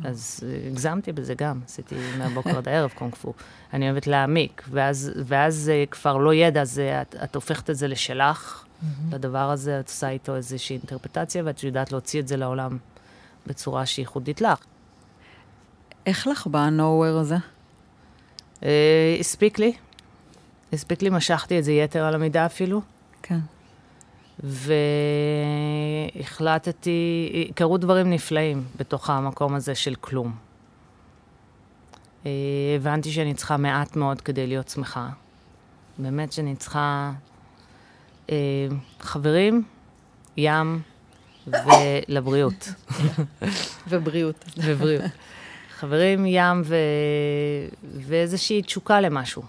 אז 0.05 0.41
אה, 0.47 0.69
הגזמתי 0.71 1.13
בזה 1.13 1.35
גם, 1.35 1.61
עשיתי 1.67 1.95
מהבוקר 2.19 2.59
עד 2.59 2.69
הערב 2.69 2.91
קונג 2.95 3.15
פו. 3.15 3.33
אני 3.73 3.91
אוהבת 3.91 4.07
להעמיק, 4.07 4.63
ואז, 4.71 5.13
ואז 5.25 5.71
אה, 5.75 5.85
כבר 5.91 6.17
לא 6.17 6.35
ידע, 6.35 6.65
זה, 6.65 7.03
את, 7.03 7.15
את 7.25 7.35
הופכת 7.35 7.71
את 7.71 7.77
זה 7.77 7.89
לשלך, 7.89 8.65
לדבר 9.13 9.51
הזה, 9.51 9.81
את 9.81 9.89
עושה 9.89 10.09
איתו 10.09 10.37
איזושהי 10.37 10.77
אינטרפטציה, 10.77 11.43
ואת 11.47 11.65
יודעת 11.65 11.93
להוציא 11.93 12.21
את 12.21 12.29
זה 12.29 12.37
לעולם 12.37 12.79
בצורה 13.47 13.87
שהיא 13.87 14.03
ייחודית 14.03 14.41
לך. 14.41 14.59
איך 16.11 16.27
לך 16.27 16.47
ב-nowhere 16.47 17.21
הזה? 17.21 17.37
אה, 18.63 19.17
הספיק 19.21 19.59
לי, 19.59 19.73
הספיק 20.73 21.03
לי, 21.03 21.11
משכתי 21.11 21.59
את 21.59 21.65
זה 21.65 21.73
יתר 21.73 22.05
על 22.05 22.15
המידה 22.15 22.47
אפילו, 22.47 22.81
כן. 23.23 23.39
והחלטתי, 26.19 27.51
קרו 27.55 27.79
דברים 27.79 28.11
נפלאים 28.11 28.65
בתוך 28.77 29.11
המקום 29.11 29.55
הזה 29.55 29.75
של 29.75 29.95
כלום. 29.95 30.35
אה, 32.27 32.31
הבנתי 32.77 33.13
שאני 33.13 33.35
צריכה 33.35 33.57
מעט 33.57 33.97
מאוד 33.97 34.21
כדי 34.21 34.47
להיות 34.47 34.69
שמחה. 34.69 35.09
באמת 35.99 36.33
שאני 36.33 36.57
צריכה 36.57 37.13
אה, 38.31 38.37
חברים, 39.01 39.63
ים 40.37 40.83
ולבריאות. 41.67 42.69
ובריאות. 43.89 44.45
ובריאות. 44.57 45.05
חברים, 45.81 46.27
ים 46.27 46.63
ו... 46.65 46.77
ואיזושהי 47.85 48.63
תשוקה 48.63 49.01
למשהו. 49.01 49.43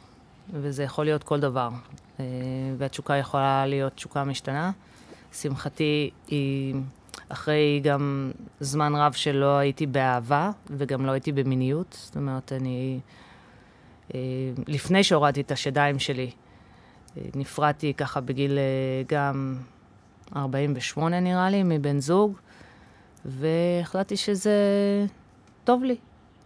וזה 0.53 0.83
יכול 0.83 1.05
להיות 1.05 1.23
כל 1.23 1.39
דבר. 1.39 1.69
אה, 2.19 2.25
והתשוקה 2.77 3.15
יכולה 3.15 3.65
להיות 3.65 3.93
תשוקה 3.93 4.23
משתנה. 4.23 4.71
שמחתי 5.33 6.09
היא 6.27 6.75
אחרי 7.29 7.79
גם 7.83 8.31
זמן 8.59 8.95
רב 8.95 9.13
שלא 9.13 9.57
הייתי 9.57 9.85
באהבה, 9.85 10.51
וגם 10.69 11.05
לא 11.05 11.11
הייתי 11.11 11.31
במיניות. 11.31 11.97
זאת 11.99 12.15
אומרת, 12.15 12.51
אני... 12.51 12.99
אה, 14.13 14.19
לפני 14.67 15.03
שהורדתי 15.03 15.41
את 15.41 15.51
השדיים 15.51 15.99
שלי, 15.99 16.31
אה, 17.17 17.21
נפרדתי 17.35 17.93
ככה 17.93 18.21
בגיל 18.21 18.57
גם 19.07 19.55
48 20.35 21.19
נראה 21.19 21.49
לי, 21.49 21.63
מבן 21.63 21.99
זוג, 21.99 22.37
והחלטתי 23.25 24.17
שזה 24.17 24.55
טוב 25.63 25.83
לי. 25.83 25.95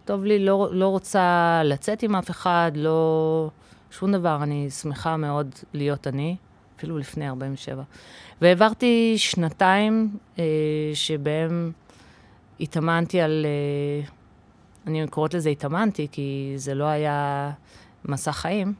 טוב 0.06 0.24
לי, 0.24 0.44
לא, 0.44 0.68
לא 0.72 0.88
רוצה 0.88 1.60
לצאת 1.64 2.02
עם 2.02 2.16
אף 2.16 2.30
אחד, 2.30 2.72
לא... 2.74 3.50
שום 3.90 4.12
דבר. 4.12 4.38
אני 4.42 4.70
שמחה 4.70 5.16
מאוד 5.16 5.54
להיות 5.74 6.06
אני, 6.06 6.36
אפילו 6.76 6.98
לפני 6.98 7.28
47. 7.28 7.82
והעברתי 8.40 9.14
שנתיים 9.16 10.16
אה, 10.38 10.44
שבהם 10.94 11.72
התאמנתי 12.60 13.20
על... 13.20 13.46
אה, 13.46 14.08
אני 14.86 15.08
קוראת 15.08 15.34
לזה 15.34 15.50
התאמנתי, 15.50 16.08
כי 16.12 16.52
זה 16.56 16.74
לא 16.74 16.84
היה 16.84 17.50
מסע 18.04 18.32
חיים, 18.32 18.74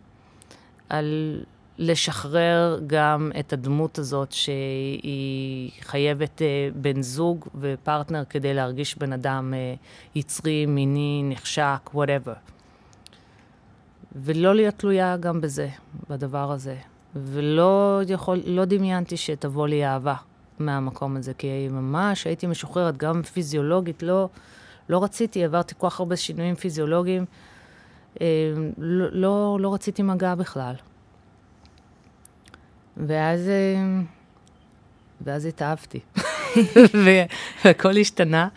על 0.88 1.40
לשחרר 1.78 2.80
גם 2.86 3.30
את 3.40 3.52
הדמות 3.52 3.98
הזאת 3.98 4.32
שהיא 4.32 5.70
חייבת 5.80 6.42
אה, 6.42 6.68
בן 6.74 7.02
זוג 7.02 7.46
ופרטנר 7.60 8.22
כדי 8.30 8.54
להרגיש 8.54 8.98
בן 8.98 9.12
אדם 9.12 9.54
אה, 9.56 9.74
יצרי, 10.14 10.66
מיני, 10.66 11.22
נחשק, 11.24 11.90
וואטאבר. 11.94 12.32
ולא 14.22 14.54
להיות 14.54 14.74
תלויה 14.74 15.16
גם 15.16 15.40
בזה, 15.40 15.68
בדבר 16.10 16.52
הזה. 16.52 16.76
ולא 17.16 18.00
יכול, 18.08 18.40
לא 18.46 18.64
דמיינתי 18.64 19.16
שתבוא 19.16 19.68
לי 19.68 19.86
אהבה 19.86 20.14
מהמקום 20.58 21.16
הזה, 21.16 21.34
כי 21.34 21.68
ממש 21.68 22.26
הייתי 22.26 22.46
משוחררת, 22.46 22.96
גם 22.96 23.22
פיזיולוגית, 23.22 24.02
לא, 24.02 24.28
לא 24.88 25.04
רציתי, 25.04 25.44
עברתי 25.44 25.74
כל 25.78 25.90
כך 25.90 26.00
הרבה 26.00 26.16
שינויים 26.16 26.54
פיזיולוגיים, 26.54 27.24
אה, 28.20 28.26
לא, 28.78 29.06
לא, 29.12 29.58
לא 29.60 29.74
רציתי 29.74 30.02
מגע 30.02 30.34
בכלל. 30.34 30.74
ואז, 32.96 33.48
אה, 33.48 34.00
ואז 35.20 35.44
התאהבתי. 35.44 36.00
והכל 37.04 37.96
השתנה, 37.96 38.48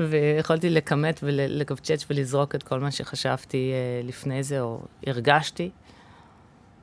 ויכולתי 0.00 0.70
לכמת 0.70 1.20
ולקבצ'ץ' 1.22 2.06
ולזרוק 2.10 2.54
את 2.54 2.62
כל 2.62 2.80
מה 2.80 2.90
שחשבתי 2.90 3.72
אה, 3.72 4.08
לפני 4.08 4.42
זה, 4.42 4.60
או 4.60 4.80
הרגשתי. 5.06 5.70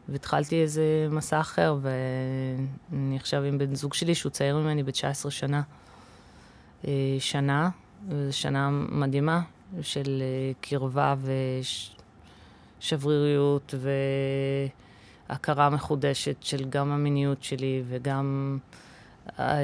והתחלתי 0.09 0.61
איזה 0.61 1.07
מסע 1.11 1.39
אחר, 1.39 1.77
ואני 1.81 3.15
עכשיו 3.15 3.43
עם 3.43 3.57
בן 3.57 3.75
זוג 3.75 3.93
שלי, 3.93 4.15
שהוא 4.15 4.29
צעיר 4.29 4.57
ממני 4.57 4.83
ב-19 4.83 5.29
שנה. 5.29 5.61
אה, 6.87 6.91
שנה, 7.19 7.69
וזו 8.09 8.37
שנה 8.37 8.69
מדהימה 8.71 9.41
של 9.81 10.23
קרבה 10.61 11.15
ושבריריות 12.81 13.73
והכרה 15.31 15.69
מחודשת 15.69 16.35
של 16.41 16.69
גם 16.69 16.91
המיניות 16.91 17.43
שלי 17.43 17.83
וגם 17.87 18.57
אה, 19.39 19.57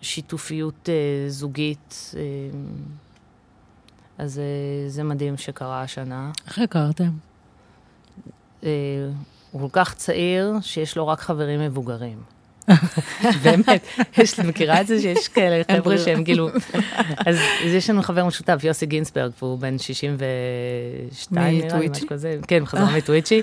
שיתופיות 0.00 0.88
זוגית. 1.28 2.14
אז 4.18 4.40
זה 4.88 5.02
מדהים 5.02 5.36
שקרה 5.36 5.82
השנה. 5.82 6.30
איך 6.46 6.58
הכרתם? 6.58 7.10
הוא 8.60 9.60
כל 9.60 9.68
כך 9.72 9.94
צעיר 9.94 10.54
שיש 10.60 10.96
לו 10.96 11.08
רק 11.08 11.20
חברים 11.20 11.60
מבוגרים. 11.60 12.22
באמת, 13.44 13.86
יש, 14.18 14.40
מכירה 14.40 14.80
את 14.80 14.86
זה 14.86 15.00
שיש 15.00 15.28
כאלה 15.28 15.62
חבר'ה 15.72 15.98
שהם 15.98 16.24
כאילו, 16.24 16.48
אז 17.26 17.36
יש 17.64 17.90
לנו 17.90 18.02
חבר 18.02 18.24
משותף, 18.24 18.60
יוסי 18.64 18.86
גינסברג, 18.86 19.30
והוא 19.42 19.58
בן 19.58 19.78
62, 19.78 21.58
נראה 21.58 21.78
לי, 21.78 21.88
משהו 21.88 22.08
כזה, 22.08 22.38
כן, 22.48 22.66
חזר 22.66 22.96
מטוויצ'י, 22.96 23.42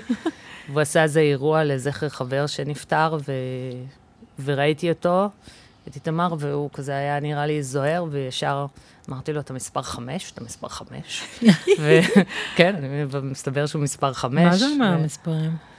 והוא 0.68 0.80
עשה 0.80 1.02
איזה 1.02 1.20
אירוע 1.20 1.64
לזכר 1.64 2.08
חבר 2.08 2.46
שנפטר, 2.46 3.16
וראיתי 4.44 4.88
אותו, 4.90 5.28
את 5.88 5.94
איתמר, 5.94 6.34
והוא 6.38 6.70
כזה 6.72 6.96
היה 6.96 7.20
נראה 7.20 7.46
לי 7.46 7.62
זוהר, 7.62 8.04
וישר 8.10 8.66
אמרתי 9.08 9.32
לו, 9.32 9.40
אתה 9.40 9.52
מספר 9.52 9.82
חמש? 9.82 10.32
אתה 10.32 10.44
מספר 10.44 10.68
חמש? 10.68 11.22
וכן, 11.80 12.74
מסתבר 13.22 13.66
שהוא 13.66 13.82
מספר 13.82 14.12
חמש. 14.12 14.44
מה 14.44 14.56
זה 14.56 14.66
אומר 14.66 14.86
המספרים? 14.86 15.69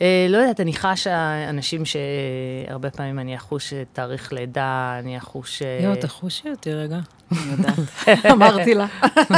אה, 0.00 0.26
לא 0.28 0.38
יודעת, 0.38 0.60
אני 0.60 0.72
חשה 0.72 1.48
אנשים 1.48 1.82
שהרבה 1.84 2.90
פעמים 2.90 3.18
אני 3.18 3.36
אחוש 3.36 3.74
תאריך 3.92 4.32
לידה, 4.32 4.96
אני 4.98 5.18
אחוש... 5.18 5.62
אה, 5.62 5.80
יואו, 5.82 5.96
תחושי 5.96 6.50
אותי 6.50 6.72
רגע. 6.72 6.98
אני 7.32 7.52
יודעת. 7.52 7.78
אמרתי 8.32 8.74
לה. 8.74 8.86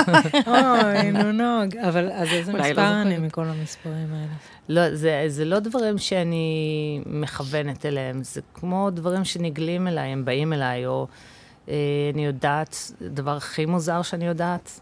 אוי, 0.47 1.13
נו 1.13 1.33
נוג. 1.33 1.77
אבל 1.77 2.11
אז 2.13 2.29
איזה 2.33 2.53
לא 2.53 2.59
מספר 2.59 3.03
אני 3.03 3.19
מכל 3.19 3.45
המספרים 3.45 4.15
האלה? 4.15 4.33
לא, 4.69 4.95
זה, 4.95 5.25
זה 5.29 5.45
לא 5.45 5.59
דברים 5.59 5.99
שאני 5.99 7.01
מכוונת 7.07 7.87
אליהם, 7.87 8.23
זה 8.23 8.41
כמו 8.55 8.91
דברים 8.91 9.25
שנגלים 9.25 9.89
אליי, 9.89 10.09
הם 10.09 10.25
באים 10.25 10.53
אליי, 10.53 10.87
או 10.87 11.07
אה, 11.69 11.75
אני 12.15 12.27
יודעת, 12.27 12.93
הדבר 13.07 13.37
הכי 13.37 13.67
מוזר 13.67 14.03
שאני 14.03 14.27
יודעת, 14.27 14.81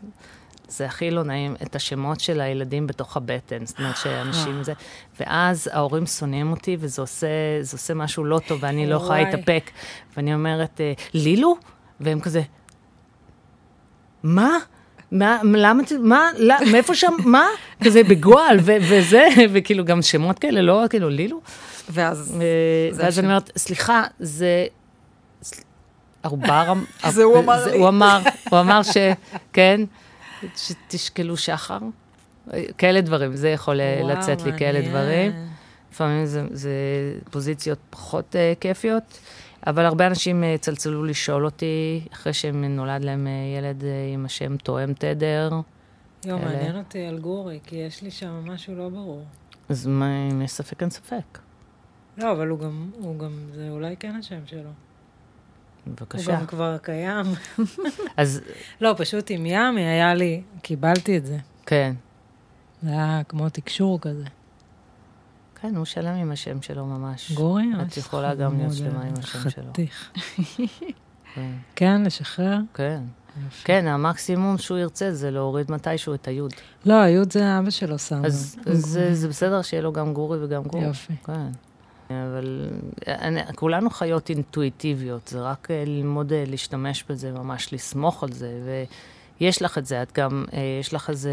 זה 0.71 0.87
הכי 0.87 1.11
לא 1.11 1.25
נעים, 1.25 1.57
את 1.63 1.77
השמות 1.77 2.21
של 2.21 2.41
הילדים 2.41 2.87
בתוך 2.87 3.17
הבטן. 3.17 3.67
זאת 3.67 3.79
אומרת 3.79 3.97
שאנשים 3.97 4.63
זה... 4.63 4.73
ואז 5.21 5.71
ההורים 5.73 6.07
שונאים 6.07 6.51
אותי, 6.51 6.77
וזה 6.81 7.03
עושה, 7.03 7.27
עושה 7.73 7.95
משהו 7.95 8.25
לא 8.25 8.41
טוב, 8.47 8.59
ואני 8.63 8.87
לא 8.87 8.95
יכולה 8.95 9.23
להתאפק. 9.23 9.71
ואני 10.17 10.35
אומרת, 10.35 10.81
אה, 10.81 10.93
לילו? 11.15 11.57
והם 12.01 12.21
כזה, 12.21 12.43
מה? 14.23 14.59
מה, 15.13 15.41
למה, 15.45 15.83
מה, 16.01 16.31
לא, 16.39 16.55
מאיפה 16.73 16.95
שם, 16.95 17.13
מה? 17.25 17.47
כזה 17.85 18.03
בגועל, 18.03 18.59
ו, 18.61 18.73
וזה, 18.81 19.29
וכאילו 19.53 19.85
גם 19.85 20.03
שמות 20.03 20.39
כאלה, 20.39 20.63
לא 20.63 20.85
כאילו 20.91 21.09
לילו. 21.09 21.41
ואז... 21.91 22.41
אה, 22.41 22.97
ואז 22.97 23.19
אני 23.19 23.27
אומרת, 23.27 23.51
סליחה, 23.57 24.05
זה... 24.19 24.67
ערובר... 26.23 26.73
זה 27.09 27.25
הוא 27.25 27.39
אמר 27.39 27.67
לי. 27.67 27.79
הוא 27.79 27.89
אמר, 27.89 28.21
הוא 28.51 28.61
אמר 28.61 28.83
ש... 28.83 28.97
כן. 29.53 29.81
שתשקלו 30.57 31.37
שחר. 31.37 31.79
כאלה 32.79 33.01
דברים, 33.01 33.37
זה 33.37 33.49
יכול 33.49 33.81
וואו, 33.81 34.09
לצאת 34.09 34.43
לי 34.43 34.59
כאלה 34.59 34.89
דברים. 34.89 35.33
לפעמים 35.93 36.27
זה, 36.27 36.47
זה 36.51 36.71
פוזיציות 37.31 37.79
פחות 37.91 38.35
uh, 38.35 38.59
כיפיות, 38.61 39.19
אבל 39.67 39.85
הרבה 39.85 40.07
אנשים 40.07 40.43
uh, 40.43 40.61
צלצלו 40.61 41.05
לשאול 41.05 41.45
אותי, 41.45 42.07
אחרי 42.13 42.33
שנולד 42.33 43.05
להם 43.05 43.27
uh, 43.27 43.59
ילד 43.59 43.83
uh, 43.83 44.15
עם 44.15 44.25
השם 44.25 44.57
תואם 44.57 44.93
תדר. 44.93 45.51
יואו, 46.25 46.39
מעניין 46.39 46.77
אותי 46.77 47.07
על 47.07 47.19
גורי, 47.19 47.61
כי 47.65 47.77
יש 47.77 48.03
לי 48.03 48.11
שם 48.11 48.45
משהו 48.45 48.75
לא 48.75 48.89
ברור. 48.89 49.25
אז 49.69 49.87
מה, 49.87 50.29
אם 50.33 50.43
יש 50.43 50.51
ספק, 50.51 50.83
אין 50.83 50.91
ספק. 50.91 51.39
לא, 52.19 52.33
אבל 52.33 52.49
הוא 52.49 52.59
גם, 52.59 52.91
הוא 52.99 53.19
גם, 53.19 53.33
זה 53.55 53.69
אולי 53.71 53.97
כן 53.97 54.17
השם 54.19 54.47
שלו. 54.47 54.71
בבקשה. 55.87 56.33
הוא 56.33 56.41
גם 56.41 56.47
כבר 56.47 56.79
קיים. 56.79 57.27
אז... 58.17 58.41
לא, 58.81 58.95
פשוט 58.97 59.31
עם 59.31 59.47
ימי 59.47 59.81
היה 59.81 60.15
לי, 60.15 60.43
קיבלתי 60.63 61.17
את 61.17 61.27
זה. 61.27 61.39
כן. 61.67 61.95
זה 62.83 62.91
היה 62.91 63.23
כמו 63.29 63.49
תקשור 63.49 64.01
כזה. 64.01 64.25
כן, 65.61 65.77
הוא 65.77 65.85
שלם 65.85 66.15
עם 66.15 66.33
השם 66.33 66.63
שלו 66.63 66.87
ממש. 66.87 67.33
גורי? 67.33 67.67
את 67.83 67.97
יכולה 67.97 68.35
גם 68.35 68.59
להיות 68.59 68.75
שלמה 68.75 69.03
עם 69.03 69.15
השם 69.19 69.51
שלו. 69.51 69.71
חתיך. 69.71 70.11
כן. 71.35 71.51
כן, 71.77 72.03
לשחרר? 72.03 72.59
כן. 72.75 73.03
כן, 73.65 73.87
המקסימום 73.87 74.59
שהוא 74.59 74.79
ירצה 74.79 75.13
זה 75.13 75.31
להוריד 75.31 75.73
מתישהו 75.73 76.15
את 76.15 76.29
היוד. 76.29 76.53
לא, 76.85 76.95
היוד 76.95 77.33
זה 77.33 77.59
אבא 77.59 77.71
שלו 77.71 77.99
שם. 77.99 78.25
אז 78.25 78.57
זה 79.13 79.29
בסדר 79.29 79.63
שיהיה 79.63 79.83
לו 79.83 79.93
גם 79.93 80.13
גורי 80.15 80.45
וגם 80.45 80.63
גורי. 80.63 80.85
יופי. 80.85 81.13
כן. 81.25 81.49
אבל 82.11 82.71
אני, 83.09 83.41
כולנו 83.55 83.91
חיות 83.91 84.31
אינטואיטיביות, 84.31 85.29
זה 85.29 85.41
רק 85.41 85.69
אה, 85.71 85.85
ללמוד 85.87 86.33
אה, 86.33 86.45
להשתמש 86.47 87.05
בזה, 87.09 87.33
ממש 87.33 87.73
לסמוך 87.73 88.23
על 88.23 88.33
זה, 88.33 88.53
ויש 89.41 89.63
לך 89.63 89.79
את 89.79 89.87
זה, 89.87 90.03
את 90.03 90.13
גם, 90.19 90.45
אה, 90.53 90.59
יש 90.81 90.95
לך 90.95 91.11
איזה, 91.11 91.33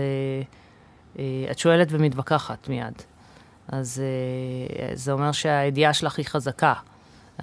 את 1.52 1.60
שואלת 1.60 1.88
ומתווכחת 1.92 2.70
מיד. 2.70 2.94
אז 3.68 4.02
זה 4.94 5.12
אומר 5.12 5.32
שהידיעה 5.32 5.94
שלך 5.94 6.18
היא 6.18 6.26
חזקה. 6.26 6.74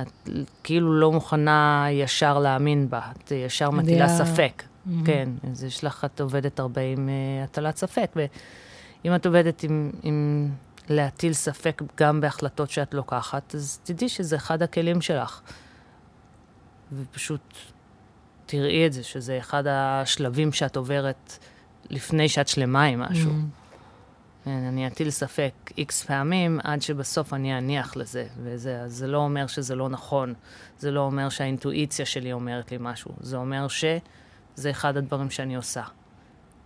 את 0.02 0.28
כאילו 0.62 0.92
לא 0.92 1.12
מוכנה 1.12 1.86
ישר 1.90 2.38
להאמין 2.38 2.90
בה, 2.90 3.00
את 3.12 3.30
ישר 3.30 3.70
מטילה 3.70 4.08
ספק. 4.08 4.62
Mm-hmm. 4.62 4.90
כן, 5.06 5.28
אז 5.50 5.64
יש 5.64 5.84
לך, 5.84 6.04
את 6.04 6.20
עובדת 6.20 6.60
הרבה 6.60 6.80
עם 6.82 7.08
הטלת 7.44 7.76
ספק, 7.76 8.10
ואם 8.16 9.14
את 9.14 9.26
עובדת 9.26 9.62
עם, 9.62 9.90
עם 10.02 10.48
להטיל 10.88 11.32
ספק 11.32 11.82
גם 11.96 12.20
בהחלטות 12.20 12.70
שאת 12.70 12.94
לוקחת, 12.94 13.54
אז 13.54 13.80
תדעי 13.84 14.08
שזה 14.08 14.36
אחד 14.36 14.62
הכלים 14.62 15.00
שלך. 15.00 15.40
ופשוט 16.92 17.54
תראי 18.46 18.86
את 18.86 18.92
זה, 18.92 19.02
שזה 19.02 19.38
אחד 19.38 19.66
השלבים 19.66 20.52
שאת 20.52 20.76
עוברת 20.76 21.38
לפני 21.90 22.28
שאת 22.28 22.48
שלמה 22.48 22.84
עם 22.84 23.00
משהו. 23.00 23.30
Mm. 23.30 23.64
כן, 24.44 24.64
אני 24.68 24.86
אטיל 24.86 25.10
ספק 25.10 25.52
איקס 25.78 26.04
פעמים 26.04 26.60
עד 26.64 26.82
שבסוף 26.82 27.34
אני 27.34 27.58
אניח 27.58 27.96
לזה, 27.96 28.26
וזה, 28.42 29.06
לא 29.06 29.18
אומר 29.18 29.46
שזה 29.46 29.74
לא 29.74 29.88
נכון, 29.88 30.34
זה 30.78 30.90
לא 30.90 31.00
אומר 31.00 31.28
שהאינטואיציה 31.28 32.06
שלי 32.06 32.32
אומרת 32.32 32.70
לי 32.72 32.76
משהו, 32.80 33.10
זה 33.20 33.36
אומר 33.36 33.68
שזה 33.68 34.70
אחד 34.70 34.96
הדברים 34.96 35.30
שאני 35.30 35.56
עושה. 35.56 35.82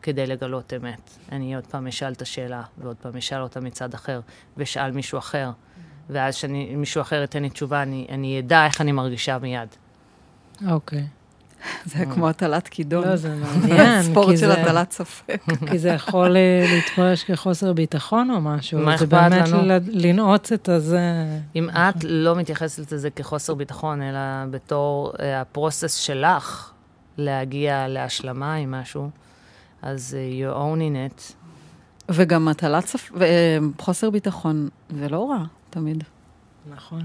כדי 0.09 0.27
לגלות 0.27 0.73
אמת. 0.77 1.11
אני 1.33 1.55
עוד 1.55 1.67
פעם 1.67 1.87
אשאל 1.87 2.13
את 2.13 2.23
השאלה, 2.23 2.63
ועוד 2.79 2.97
פעם 3.03 3.17
אשאל 3.17 3.43
אותה 3.43 3.61
מצד 3.61 3.95
אחר, 3.95 4.21
ואשאל 4.57 4.91
מישהו 4.91 5.19
אחר, 5.19 5.51
ואז 6.11 6.35
שמישהו 6.35 7.01
אחר 7.01 7.17
ייתן 7.17 7.43
לי 7.43 7.51
תשובה, 7.51 7.83
אני, 7.83 8.07
אני 8.09 8.39
אדע 8.41 8.67
איך 8.67 8.81
אני 8.81 8.93
מרגישה 8.93 9.39
מיד. 9.39 9.69
אוקיי. 10.69 11.07
זה 11.93 12.05
כמו 12.15 12.29
הטלת 12.29 12.69
כידון. 12.69 13.09
לא, 13.09 13.17
זה 13.17 13.35
מעניין. 13.35 14.03
ספורט 14.11 14.39
של 14.39 14.51
הטלת 14.51 14.93
ספק. 14.93 15.43
כי 15.71 15.79
זה 15.79 15.89
יכול 15.89 16.37
אה, 16.37 16.67
להתפרש 16.75 17.25
כחוסר 17.25 17.73
ביטחון 17.73 18.31
או 18.31 18.41
משהו. 18.41 18.81
מה 18.81 18.95
אכפת 18.95 19.13
לנו? 19.13 19.47
זה 19.47 19.57
באמת 19.57 19.83
לנעוץ 19.89 20.53
את 20.53 20.69
הזה. 20.69 21.01
אם 21.57 21.71
את 21.71 22.05
לא 22.05 22.37
מתייחסת 22.37 22.93
לזה 22.93 23.11
כחוסר 23.11 23.55
ביטחון, 23.55 24.03
אלא 24.03 24.21
בתור 24.51 25.13
אה, 25.21 25.41
הפרוסס 25.41 25.95
שלך 25.95 26.71
להגיע 27.19 27.89
להשלמה 27.89 28.55
עם 28.55 28.71
משהו, 28.71 29.11
אז 29.83 30.17
uh, 30.17 30.43
you're 30.43 30.57
owning 30.57 31.19
it. 31.19 31.33
וגם 32.09 32.49
הטלת 32.49 32.87
ספ... 32.87 33.13
וחוסר 33.15 34.11
ביטחון, 34.11 34.69
זה 34.91 35.09
לא 35.09 35.31
רע, 35.31 35.45
תמיד. 35.71 36.05
נכון. 36.71 37.03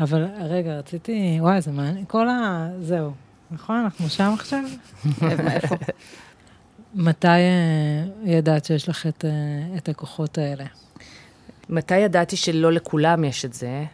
אבל 0.00 0.26
רגע, 0.40 0.78
רציתי, 0.78 1.36
וואי, 1.40 1.60
זה 1.60 1.72
מעניין, 1.72 2.04
כל 2.08 2.28
ה... 2.28 2.68
זהו, 2.80 3.12
נכון? 3.50 3.76
אנחנו 3.76 4.08
שם 4.08 4.30
עכשיו? 4.34 4.64
איפה? 5.50 5.76
מתי 6.94 7.26
uh, 7.26 8.28
ידעת 8.28 8.64
שיש 8.64 8.88
לך 8.88 9.06
את, 9.06 9.24
את 9.76 9.88
הכוחות 9.88 10.38
האלה? 10.38 10.64
מתי 11.68 11.98
ידעתי 11.98 12.36
שלא 12.36 12.72
לכולם 12.72 13.24
יש 13.24 13.44
את 13.44 13.54
זה? 13.54 13.84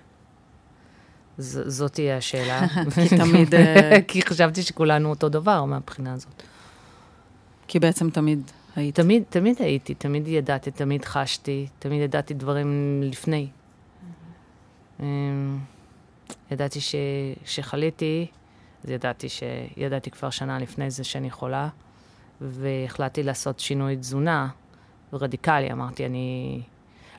ז- 1.38 1.76
זאת 1.76 1.92
תהיה 1.92 2.16
השאלה. 2.16 2.66
כי 2.94 3.16
תמיד... 3.16 3.54
כי 4.08 4.22
חשבתי 4.22 4.62
שכולנו 4.62 5.10
אותו 5.10 5.28
דבר 5.28 5.64
מהבחינה 5.64 6.12
הזאת. 6.12 6.42
כי 7.68 7.78
בעצם 7.78 8.10
תמיד 8.10 8.50
היית. 8.76 8.94
תמיד, 8.94 9.22
תמיד 9.28 9.56
הייתי, 9.62 9.94
תמיד 9.94 10.28
ידעתי, 10.28 10.70
תמיד 10.70 11.04
חשתי, 11.04 11.66
תמיד 11.78 12.02
ידעתי 12.02 12.34
דברים 12.34 13.00
לפני. 13.04 13.48
Mm-hmm. 14.98 15.02
ידעתי 16.50 16.80
ש, 16.80 16.94
שחליתי, 17.44 18.26
אז 18.84 18.90
ידעתי 18.90 19.28
שידעתי 19.28 20.10
כבר 20.10 20.30
שנה 20.30 20.58
לפני 20.58 20.90
זה 20.90 21.04
שאני 21.04 21.30
חולה, 21.30 21.68
והחלטתי 22.40 23.22
לעשות 23.22 23.60
שינוי 23.60 23.96
תזונה 23.96 24.48
רדיקלי. 25.12 25.72
אמרתי, 25.72 26.06
אני... 26.06 26.60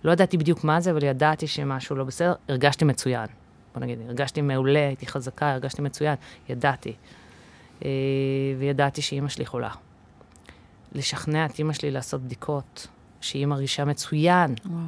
לא 0.04 0.12
ידעתי 0.12 0.38
בדיוק 0.38 0.64
מה 0.64 0.82
זה, 0.82 0.92
אבל 0.92 1.04
ידעתי 1.04 1.48
שמשהו 1.48 1.96
לא 1.96 2.04
בסדר. 2.04 2.34
הרגשתי 2.50 2.86
מצוין. 2.86 3.28
בוא 3.74 3.82
נגיד, 3.82 4.00
הרגשתי 4.08 4.42
מעולה, 4.42 4.88
הייתי 4.88 5.08
חזקה, 5.08 5.52
הרגשתי 5.52 5.82
מצוין, 5.82 6.16
ידעתי. 6.50 6.94
אה, 7.86 7.90
וידעתי 8.60 9.02
שאימא 9.02 9.30
שלי 9.30 9.46
חולה. 9.46 9.70
לשכנע 10.92 11.46
את 11.46 11.60
אימא 11.60 11.74
שלי 11.74 11.92
לעשות 11.92 12.22
בדיקות, 12.22 12.88
שהיא 13.22 13.46
מרגישה 13.46 13.86
מצוין. 13.86 14.56
וואו. 14.66 14.80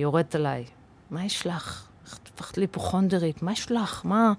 ויורדת 0.00 0.34
עליי, 0.34 0.64
מה 1.10 1.24
יש 1.24 1.46
לך? 1.46 1.88
הפכת 2.06 2.58
להיפוכונדרית, 2.58 3.42
מה 3.42 3.52
יש 3.52 3.72
לך? 3.72 4.04
מה, 4.04 4.32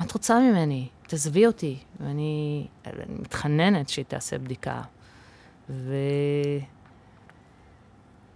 מה 0.00 0.06
את 0.06 0.12
רוצה 0.12 0.40
ממני? 0.40 0.88
תעזבי 1.06 1.46
אותי. 1.46 1.78
ואני 2.00 2.66
אני 2.86 3.14
מתחננת 3.18 3.88
שהיא 3.88 4.04
תעשה 4.04 4.38
בדיקה. 4.38 4.82
ו... 5.70 5.94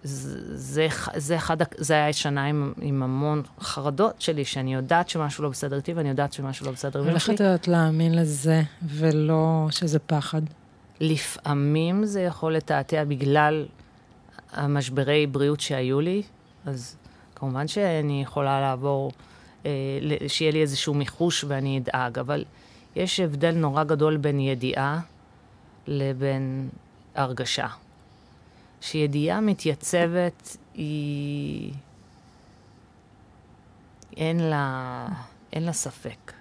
זה, 0.04 0.88
זה, 1.20 1.36
אחד, 1.36 1.56
זה 1.76 1.94
היה 1.94 2.12
שנה 2.12 2.44
עם, 2.44 2.72
עם 2.80 3.02
המון 3.02 3.42
חרדות 3.60 4.20
שלי, 4.20 4.44
שאני 4.44 4.74
יודעת 4.74 5.08
שמשהו 5.08 5.44
לא 5.44 5.48
בסדר 5.50 5.76
איתי, 5.76 5.92
ואני 5.92 6.08
יודעת 6.08 6.32
שמשהו 6.32 6.66
לא 6.66 6.72
בסדר 6.72 7.18
שלי. 7.18 7.34
את 7.34 7.40
יודעת 7.40 7.68
להאמין 7.68 8.14
לזה, 8.14 8.62
ולא 8.82 9.68
שזה 9.70 9.98
פחד? 9.98 10.42
לפעמים 11.00 12.04
זה 12.04 12.20
יכול 12.20 12.54
לתעתע 12.54 13.04
בגלל 13.04 13.66
המשברי 14.52 15.26
בריאות 15.26 15.60
שהיו 15.60 16.00
לי, 16.00 16.22
אז 16.66 16.96
כמובן 17.34 17.68
שאני 17.68 18.22
יכולה 18.22 18.60
לעבור, 18.60 19.12
אה, 19.66 19.70
שיהיה 20.28 20.52
לי 20.52 20.62
איזשהו 20.62 20.94
מיחוש 20.94 21.44
ואני 21.48 21.78
אדאג, 21.78 22.18
אבל 22.18 22.44
יש 22.96 23.20
הבדל 23.20 23.54
נורא 23.54 23.84
גדול 23.84 24.16
בין 24.16 24.40
ידיעה 24.40 25.00
לבין 25.86 26.68
הרגשה. 27.14 27.66
שידיעה 28.82 29.40
מתייצבת 29.40 30.56
היא... 30.74 31.72
אין 34.16 34.40
לה, 34.40 35.06
אין 35.52 35.62
לה 35.62 35.72
ספק. 35.72 36.32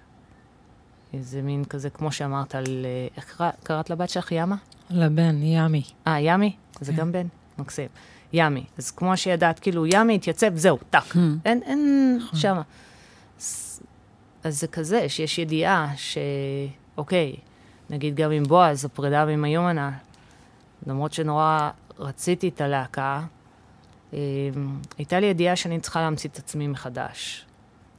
זה 1.20 1.42
מין 1.42 1.64
כזה, 1.64 1.90
כמו 1.90 2.12
שאמרת 2.12 2.54
על... 2.54 2.86
איך 3.16 3.36
קרא- 3.36 3.50
קראת 3.62 3.90
לבת 3.90 4.10
שלך? 4.10 4.32
ימה? 4.32 4.56
לבן, 4.90 5.42
ימי. 5.42 5.82
אה, 6.06 6.20
ימי? 6.20 6.56
זה 6.80 6.92
כן. 6.92 6.98
גם 6.98 7.12
בן? 7.12 7.26
מקסים. 7.58 7.88
ימי. 8.32 8.64
אז 8.78 8.90
כמו 8.90 9.16
שידעת, 9.16 9.58
כאילו, 9.58 9.86
ימי 9.86 10.14
התייצב, 10.14 10.56
זהו, 10.56 10.78
טאק. 10.90 11.04
Hmm. 11.12 11.18
אין, 11.44 11.62
אין 11.62 12.18
שמה. 12.34 12.62
אז, 13.40 13.80
אז 14.44 14.60
זה 14.60 14.66
כזה, 14.66 15.08
שיש 15.08 15.38
ידיעה 15.38 15.92
ש... 15.96 16.18
אוקיי, 16.96 17.36
נגיד 17.90 18.14
גם 18.16 18.30
עם 18.30 18.42
בועז, 18.42 18.84
הפרידה 18.84 19.24
ועם 19.28 19.44
היומנה, 19.44 19.90
למרות 20.86 21.12
שנורא 21.12 21.70
רציתי 21.98 22.48
את 22.48 22.60
הלהקה, 22.60 23.22
אה, 24.12 24.18
הייתה 24.98 25.20
לי 25.20 25.26
ידיעה 25.26 25.56
שאני 25.56 25.80
צריכה 25.80 26.00
להמציא 26.00 26.30
את 26.30 26.38
עצמי 26.38 26.66
מחדש. 26.68 27.46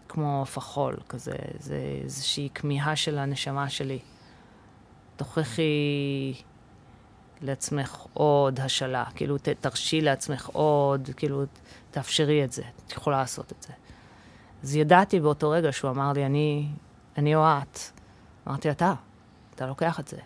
כמו 0.09 0.43
החול, 0.57 0.97
כזה, 1.09 1.35
זה 1.59 1.99
איזושהי 2.03 2.49
כמיהה 2.53 2.95
של 2.95 3.17
הנשמה 3.17 3.69
שלי. 3.69 3.99
תוכיחי 5.15 6.33
לעצמך 7.41 8.05
עוד 8.13 8.59
השאלה, 8.59 9.03
כאילו 9.15 9.37
ת, 9.37 9.49
תרשי 9.49 10.01
לעצמך 10.01 10.49
עוד, 10.53 11.09
כאילו 11.17 11.43
תאפשרי 11.91 12.43
את 12.43 12.51
זה, 12.51 12.61
את 12.85 12.91
יכולה 12.91 13.17
לעשות 13.17 13.51
את 13.51 13.63
זה. 13.63 13.73
אז 14.63 14.75
ידעתי 14.75 15.19
באותו 15.19 15.49
רגע 15.49 15.71
שהוא 15.71 15.91
אמר 15.91 16.13
לי, 16.13 16.25
אני, 16.25 16.67
אני 17.17 17.35
או 17.35 17.41
את. 17.41 17.79
אמרתי, 18.47 18.71
אתה, 18.71 18.93
אתה 19.55 19.67
לוקח 19.67 19.99
את 19.99 20.07
זה. 20.07 20.17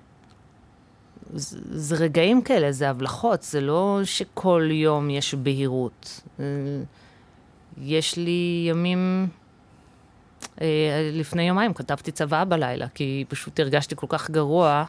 זה, 1.33 1.59
זה 1.71 1.95
רגעים 1.95 2.41
כאלה, 2.41 2.71
זה 2.71 2.89
הבלחות, 2.89 3.43
זה 3.43 3.61
לא 3.61 3.99
שכל 4.03 4.69
יום 4.71 5.09
יש 5.09 5.33
בהירות. 5.33 6.21
אה, 6.39 6.45
יש 7.81 8.17
לי 8.17 8.67
ימים... 8.69 9.27
אה, 10.61 11.09
לפני 11.13 11.43
יומיים 11.43 11.73
כתבתי 11.73 12.11
צוואה 12.11 12.45
בלילה, 12.45 12.87
כי 12.87 13.25
פשוט 13.27 13.59
הרגשתי 13.59 13.95
כל 13.95 14.07
כך 14.09 14.29
גרוע, 14.29 14.85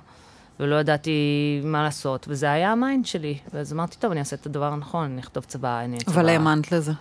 ולא 0.60 0.76
ידעתי 0.76 1.60
מה 1.64 1.82
לעשות, 1.82 2.26
וזה 2.28 2.50
היה 2.50 2.72
ה 2.72 2.79
mind 2.79 3.06
שלי. 3.06 3.38
ואז 3.54 3.72
אמרתי, 3.72 3.96
טוב, 3.98 4.10
אני 4.10 4.20
אעשה 4.20 4.36
את 4.36 4.46
הדבר 4.46 4.72
הנכון, 4.72 5.04
אני 5.04 5.20
אכתוב 5.20 5.44
צוואה, 5.44 5.84
אני 5.84 5.98
צוואה. 5.98 6.20
אבל 6.20 6.28
האמנת 6.28 6.72
לזה. 6.72 6.92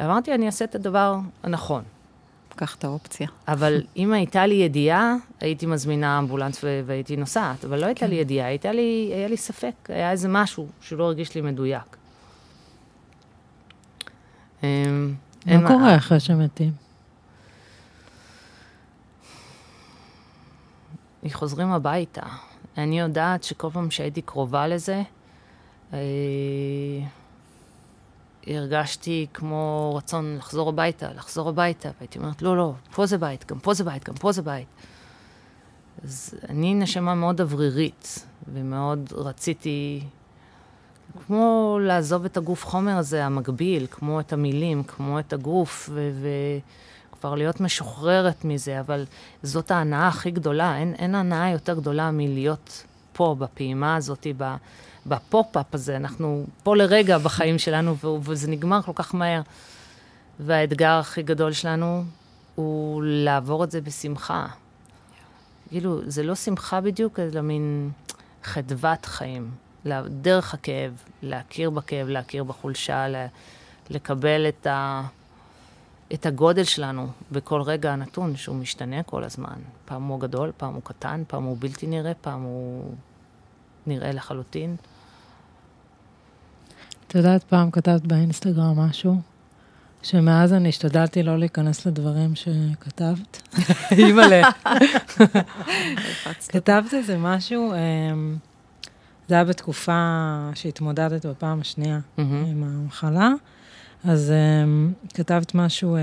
אמרתי, 0.00 0.34
אני 0.34 0.46
אעשה 0.46 0.64
את 0.64 0.74
הדבר 0.74 1.18
הנכון. 1.42 1.82
קח 2.60 2.74
את 2.74 2.84
האופציה. 2.84 3.28
אבל 3.48 3.82
אם 3.96 4.12
הייתה 4.12 4.46
לי 4.46 4.54
ידיעה, 4.54 5.14
הייתי 5.40 5.66
מזמינה 5.66 6.18
אמבולנס 6.18 6.64
ו- 6.64 6.80
והייתי 6.86 7.16
נוסעת, 7.16 7.64
אבל 7.64 7.80
לא 7.80 7.86
הייתה 7.86 8.06
לי 8.06 8.14
ידיעה, 8.14 8.46
הייתה 8.46 8.72
לי, 8.72 9.10
היה 9.14 9.28
לי 9.28 9.36
ספק, 9.36 9.74
היה 9.88 10.10
איזה 10.10 10.28
משהו 10.28 10.68
שלא 10.80 11.04
הרגיש 11.04 11.34
לי 11.34 11.40
מדויק. 11.40 11.96
אמ, 14.62 15.14
מה 15.46 15.68
קורה 15.68 15.96
אחרי 15.96 16.20
שמתים? 16.20 16.72
חוזרים 21.32 21.72
הביתה. 21.72 22.22
אני 22.78 23.00
יודעת 23.00 23.44
שכל 23.44 23.70
פעם 23.72 23.90
שהייתי 23.90 24.22
קרובה 24.22 24.68
לזה, 24.68 25.02
אה, 25.92 25.98
הרגשתי 28.46 29.26
כמו 29.34 29.92
רצון 29.96 30.36
לחזור 30.36 30.68
הביתה, 30.68 31.12
לחזור 31.16 31.48
הביתה, 31.48 31.88
והייתי 31.98 32.18
אומרת, 32.18 32.42
לא, 32.42 32.56
לא, 32.56 32.72
פה 32.94 33.06
זה 33.06 33.18
בית, 33.18 33.46
גם 33.46 33.58
פה 33.58 33.74
זה 33.74 33.84
בית, 33.84 34.08
גם 34.08 34.14
פה 34.14 34.32
זה 34.32 34.42
בית. 34.42 34.68
אז 36.04 36.34
אני 36.48 36.74
נשמה 36.74 37.14
מאוד 37.14 37.40
אוורירית, 37.40 38.26
ומאוד 38.52 39.12
רציתי, 39.16 40.04
כמו 41.26 41.78
לעזוב 41.82 42.24
את 42.24 42.36
הגוף 42.36 42.66
חומר 42.66 42.96
הזה, 42.96 43.24
המקביל, 43.24 43.86
כמו 43.90 44.20
את 44.20 44.32
המילים, 44.32 44.82
כמו 44.82 45.18
את 45.18 45.32
הגוף, 45.32 45.90
ו... 45.92 46.10
ו- 46.22 46.80
כבר 47.20 47.34
להיות 47.34 47.60
משוחררת 47.60 48.44
מזה, 48.44 48.80
אבל 48.80 49.04
זאת 49.42 49.70
ההנאה 49.70 50.08
הכי 50.08 50.30
גדולה. 50.30 50.76
אין, 50.76 50.94
אין 50.94 51.14
הנאה 51.14 51.50
יותר 51.50 51.74
גדולה 51.74 52.10
מלהיות 52.10 52.84
פה, 53.12 53.36
בפעימה 53.38 53.96
הזאת, 53.96 54.26
ב- 54.36 54.54
ב 55.06 55.16
pop-up 55.16 55.74
הזה. 55.74 55.96
אנחנו 55.96 56.46
פה 56.62 56.76
לרגע 56.76 57.18
בחיים 57.18 57.58
שלנו, 57.58 57.96
וזה 58.22 58.50
נגמר 58.50 58.82
כל 58.82 58.92
כך 58.94 59.14
מהר. 59.14 59.40
והאתגר 60.40 60.92
הכי 60.92 61.22
גדול 61.22 61.52
שלנו 61.52 62.04
הוא 62.54 63.02
לעבור 63.04 63.64
את 63.64 63.70
זה 63.70 63.80
בשמחה. 63.80 64.46
כאילו, 65.68 66.00
זה 66.06 66.22
לא 66.22 66.34
שמחה 66.34 66.80
בדיוק, 66.80 67.18
אלא 67.18 67.40
מין 67.40 67.90
חדוות 68.42 69.06
חיים. 69.06 69.50
דרך 70.08 70.54
הכאב, 70.54 70.92
להכיר 71.22 71.70
בכאב, 71.70 72.08
להכיר 72.08 72.44
בחולשה, 72.44 73.06
לקבל 73.90 74.48
את 74.48 74.66
ה... 74.66 75.02
את 76.14 76.26
הגודל 76.26 76.64
שלנו 76.64 77.06
בכל 77.32 77.62
רגע 77.62 77.92
הנתון, 77.92 78.36
שהוא 78.36 78.56
משתנה 78.56 79.02
כל 79.02 79.24
הזמן. 79.24 79.58
פעם 79.84 80.02
הוא 80.02 80.20
גדול, 80.20 80.52
פעם 80.56 80.74
הוא 80.74 80.82
קטן, 80.84 81.22
פעם 81.28 81.42
הוא 81.42 81.56
בלתי 81.60 81.86
נראה, 81.86 82.12
פעם 82.20 82.42
הוא 82.42 82.94
נראה 83.86 84.12
לחלוטין. 84.12 84.76
את 87.06 87.14
יודעת, 87.14 87.44
פעם 87.44 87.70
כתבת 87.70 88.02
באינסטגרם 88.02 88.78
משהו, 88.78 89.20
שמאז 90.02 90.52
אני 90.52 90.68
השתדלתי 90.68 91.22
לא 91.22 91.38
להיכנס 91.38 91.86
לדברים 91.86 92.34
שכתבת. 92.34 93.42
אימא'לה. 93.98 94.50
כתבת 96.52 96.94
איזה 96.94 97.18
משהו, 97.18 97.72
אמ, 97.72 98.36
זה 99.28 99.34
היה 99.34 99.44
בתקופה 99.44 100.50
שהתמודדת 100.54 101.26
בפעם 101.26 101.60
השנייה 101.60 102.00
עם 102.18 102.62
המחלה, 102.62 103.32
אז 104.04 104.32
אמ, 104.32 104.92
כתבת 105.14 105.54
משהו, 105.54 105.96
אה, 105.96 106.00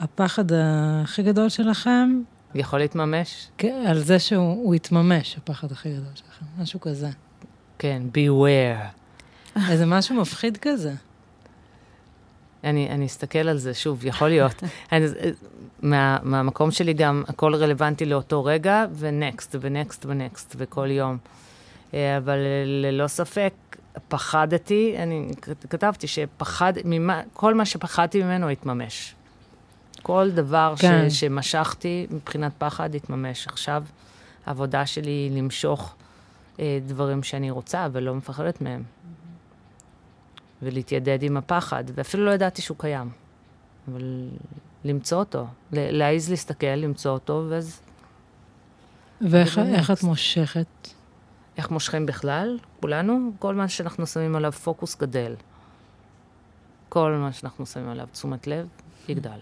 הפחד 0.00 0.44
הכי 0.52 1.22
גדול 1.22 1.48
שלכם, 1.48 2.22
יכול 2.54 2.78
להתממש? 2.78 3.48
כן, 3.58 3.84
על 3.88 3.98
זה 3.98 4.18
שהוא 4.18 4.64
הוא 4.64 4.74
יתממש, 4.74 5.36
הפחד 5.36 5.72
הכי 5.72 5.88
גדול 5.88 6.12
שלכם, 6.14 6.44
משהו 6.58 6.80
כזה. 6.80 7.08
כן, 7.78 8.02
beware. 8.14 9.02
איזה 9.70 9.86
משהו 9.86 10.20
מפחיד 10.20 10.56
כזה. 10.56 10.92
אני, 12.64 12.90
אני 12.90 13.06
אסתכל 13.06 13.38
על 13.38 13.58
זה, 13.58 13.74
שוב, 13.74 14.06
יכול 14.06 14.28
להיות. 14.28 14.62
אני, 14.92 15.06
מה, 15.82 16.18
מהמקום 16.22 16.70
שלי 16.70 16.92
גם, 16.92 17.22
הכל 17.28 17.54
רלוונטי 17.54 18.04
לאותו 18.04 18.44
רגע, 18.44 18.84
ונקסט, 18.98 19.56
ונקסט, 19.60 20.06
ונקסט, 20.06 20.54
וכל 20.58 20.90
יום. 20.90 21.18
אה, 21.94 22.16
אבל 22.16 22.38
ללא 22.64 23.06
ספק, 23.06 23.52
פחדתי, 24.08 24.94
אני 24.98 25.28
כתבתי 25.70 26.06
שפחד, 26.06 26.72
ממה, 26.84 27.22
כל 27.32 27.54
מה 27.54 27.64
שפחדתי 27.64 28.22
ממנו 28.22 28.48
התממש. 28.48 29.14
כל 30.02 30.30
דבר 30.34 30.74
כן. 30.78 31.10
ש, 31.10 31.20
שמשכתי 31.20 32.06
מבחינת 32.10 32.52
פחד 32.58 32.94
התממש. 32.94 33.46
עכשיו, 33.46 33.84
העבודה 34.46 34.86
שלי 34.86 35.10
היא 35.10 35.38
למשוך 35.38 35.94
אה, 36.60 36.78
דברים 36.86 37.22
שאני 37.22 37.50
רוצה 37.50 37.88
ולא 37.92 38.14
מפחדת 38.14 38.60
מהם. 38.60 38.82
ולהתיידד 40.62 41.22
עם 41.22 41.36
הפחד, 41.36 41.84
ואפילו 41.94 42.24
לא 42.24 42.30
ידעתי 42.30 42.62
שהוא 42.62 42.78
קיים. 42.78 43.10
אבל 43.88 44.28
למצוא 44.84 45.18
אותו, 45.18 45.46
להעיז 45.72 46.30
להסתכל, 46.30 46.66
למצוא 46.66 47.10
אותו, 47.10 47.46
ואז 47.48 47.80
ואיך 49.30 49.90
את. 49.90 50.02
מושכת? 50.02 50.88
איך 51.56 51.70
מושכים 51.70 52.06
בכלל, 52.06 52.58
כולנו, 52.80 53.32
כל 53.38 53.54
מה 53.54 53.68
שאנחנו 53.68 54.06
שמים 54.06 54.36
עליו 54.36 54.52
פוקוס 54.52 54.96
גדל. 54.96 55.34
כל 56.88 57.12
מה 57.20 57.32
שאנחנו 57.32 57.66
שמים 57.66 57.88
עליו 57.88 58.06
תשומת 58.12 58.46
לב, 58.46 58.68
יגדל. 59.08 59.38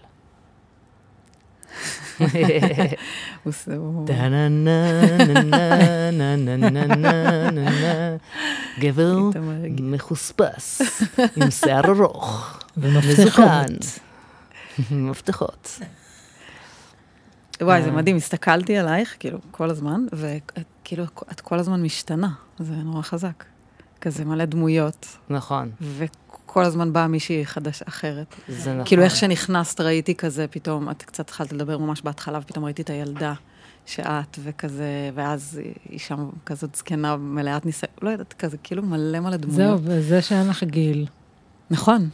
גבר 8.79 9.19
מחוספס, 9.79 10.81
עם 11.35 11.51
שיער 11.51 11.85
ארוך, 11.85 12.59
ומפתחות. 12.77 13.45
מפתחות. 14.91 15.79
וואי, 17.61 17.83
זה 17.83 17.91
מדהים, 17.91 18.15
הסתכלתי 18.15 18.77
עלייך, 18.77 19.15
כאילו, 19.19 19.37
כל 19.51 19.69
הזמן, 19.69 20.05
וכאילו, 20.13 21.03
את 21.31 21.41
כל 21.41 21.59
הזמן 21.59 21.83
משתנה, 21.83 22.29
זה 22.59 22.73
נורא 22.73 23.01
חזק. 23.01 23.43
כזה 24.01 24.25
מלא 24.25 24.45
דמויות, 24.45 25.17
נכון, 25.29 25.71
וכל 26.51 26.63
הזמן 26.63 26.93
באה 26.93 27.07
מישהי 27.07 27.45
חדש 27.45 27.81
אחרת. 27.81 28.35
זה 28.47 28.73
נכון. 28.73 28.85
כאילו, 28.85 29.03
איך 29.03 29.15
שנכנסת, 29.15 29.81
ראיתי 29.81 30.15
כזה, 30.15 30.45
פתאום, 30.47 30.89
את 30.89 31.03
קצת 31.03 31.19
התחלת 31.19 31.53
לדבר 31.53 31.77
ממש 31.77 32.01
בהתחלה, 32.01 32.39
ופתאום 32.41 32.65
ראיתי 32.65 32.81
את 32.81 32.89
הילדה 32.89 33.33
שאת, 33.85 34.39
וכזה, 34.43 35.09
ואז 35.15 35.61
היא 35.89 35.99
שם 35.99 36.29
כזאת 36.45 36.75
זקנה 36.75 37.15
מלאת 37.17 37.65
ניסיון, 37.65 37.91
לא 38.01 38.09
יודעת, 38.09 38.33
כזה, 38.33 38.57
כאילו 38.63 38.83
מלא 38.83 39.19
מלא 39.19 39.37
זהו, 39.37 39.39
דמויות. 39.39 39.81
וזה 39.83 40.21
שאין 40.21 40.47
לך 40.47 40.63
גיל. 40.63 41.07
נכון. 41.71 42.09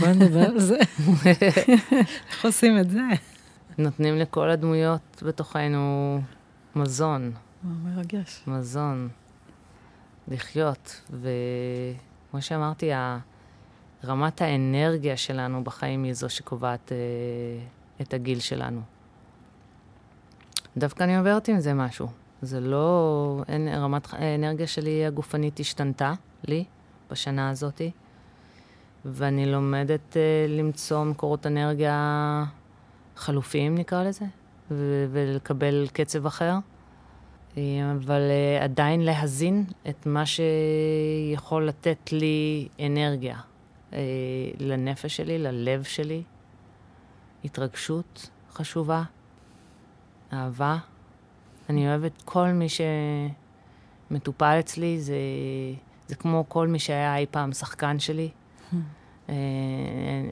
בואי 0.00 0.10
נדבר 0.14 0.44
על 0.50 0.60
זה. 0.60 0.78
איך 2.30 2.44
עושים 2.44 2.78
את 2.78 2.90
זה? 2.90 3.00
נותנים 3.78 4.18
לכל 4.18 4.50
הדמויות 4.50 5.22
בתוכנו 5.26 6.20
מזון, 6.76 7.32
מרגש. 7.84 8.40
מזון, 8.46 9.08
לחיות. 10.28 11.00
וכמו 11.10 12.42
שאמרתי, 12.42 12.92
ה- 12.92 13.18
רמת 14.04 14.42
האנרגיה 14.42 15.16
שלנו 15.16 15.64
בחיים 15.64 16.04
היא 16.04 16.12
זו 16.12 16.28
שקובעת 16.28 16.92
אה, 16.92 16.96
את 18.00 18.14
הגיל 18.14 18.40
שלנו. 18.40 18.80
דווקא 20.76 21.04
אני 21.04 21.16
עוברת 21.16 21.48
עם 21.48 21.60
זה 21.60 21.74
משהו. 21.74 22.08
זה 22.42 22.60
לא... 22.60 23.42
אין, 23.48 23.68
רמת 23.68 24.08
האנרגיה 24.12 24.66
שלי 24.66 25.06
הגופנית 25.06 25.60
השתנתה 25.60 26.12
לי 26.48 26.64
בשנה 27.10 27.50
הזאתי, 27.50 27.90
ואני 29.04 29.46
לומדת 29.46 30.16
אה, 30.16 30.46
למצוא 30.48 31.04
מקורות 31.04 31.46
אנרגיה 31.46 32.44
חלופיים, 33.16 33.74
נקרא 33.74 34.04
לזה, 34.04 34.24
ו- 34.70 35.06
ולקבל 35.10 35.86
קצב 35.92 36.26
אחר. 36.26 36.54
אה, 37.56 37.62
אבל 37.92 38.20
אה, 38.20 38.64
עדיין 38.64 39.00
להזין 39.00 39.64
את 39.88 40.06
מה 40.06 40.24
שיכול 40.26 41.66
לתת 41.66 42.12
לי 42.12 42.68
אנרגיה 42.80 43.36
אה, 43.92 43.98
לנפש 44.58 45.16
שלי, 45.16 45.38
ללב 45.38 45.82
שלי. 45.82 46.22
התרגשות 47.44 48.30
חשובה, 48.52 49.02
אהבה. 50.32 50.76
אני 51.68 51.88
אוהבת 51.88 52.22
כל 52.24 52.48
מי 52.48 52.66
שמטופל 54.10 54.56
אצלי, 54.60 55.00
זה, 55.00 55.16
זה 56.06 56.14
כמו 56.14 56.44
כל 56.48 56.68
מי 56.68 56.78
שהיה 56.78 57.16
אי 57.16 57.26
פעם 57.30 57.52
שחקן 57.52 57.98
שלי. 57.98 58.30
אה, 59.28 59.34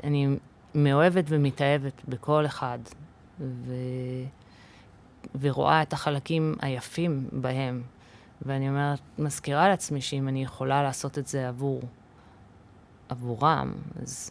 אני 0.05 0.37
מאוהבת 0.74 1.24
ומתאהבת 1.28 2.03
בכל 2.09 2.47
אחד, 2.47 2.78
ו... 3.41 3.73
ורואה 5.41 5.83
את 5.83 5.93
החלקים 5.93 6.55
היפים 6.61 7.28
בהם. 7.33 7.83
ואני 8.43 8.69
אומרת, 8.69 9.01
מזכירה 9.19 9.69
לעצמי 9.69 10.01
שאם 10.01 10.28
אני 10.28 10.43
יכולה 10.43 10.83
לעשות 10.83 11.19
את 11.19 11.27
זה 11.27 11.49
עבור, 11.49 11.83
עבורם, 13.09 13.74
אז, 14.03 14.31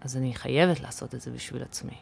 אז 0.00 0.16
אני 0.16 0.34
חייבת 0.34 0.80
לעשות 0.80 1.14
את 1.14 1.20
זה 1.20 1.30
בשביל 1.30 1.62
עצמי. 1.62 1.96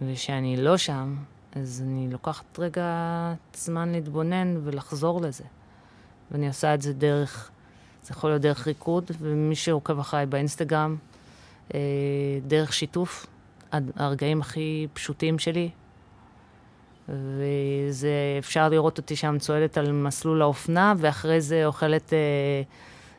וכשאני 0.00 0.56
לא 0.56 0.76
שם, 0.76 1.16
אז 1.52 1.82
אני 1.86 2.08
לוקחת 2.10 2.58
רגע 2.58 2.86
זמן 3.54 3.92
להתבונן 3.92 4.56
ולחזור 4.64 5.20
לזה. 5.20 5.44
ואני 6.30 6.48
עושה 6.48 6.74
את 6.74 6.82
זה 6.82 6.92
דרך, 6.92 7.50
זה 8.02 8.12
יכול 8.12 8.30
להיות 8.30 8.42
דרך 8.42 8.66
ריקוד, 8.66 9.10
ומי 9.20 9.54
שעוקב 9.54 9.98
אחריי 9.98 10.26
באינסטגרם, 10.26 10.96
אה, 11.74 11.80
דרך 12.46 12.72
שיתוף, 12.72 13.26
הרגעים 13.96 14.40
הכי 14.40 14.86
פשוטים 14.92 15.38
שלי. 15.38 15.70
וזה, 17.08 18.10
אפשר 18.38 18.68
לראות 18.68 18.98
אותי 18.98 19.16
שם 19.16 19.38
צועדת 19.38 19.78
על 19.78 19.92
מסלול 19.92 20.42
האופנה, 20.42 20.94
ואחרי 20.98 21.40
זה 21.40 21.66
אוכלת, 21.66 22.12
אה, 22.12 22.62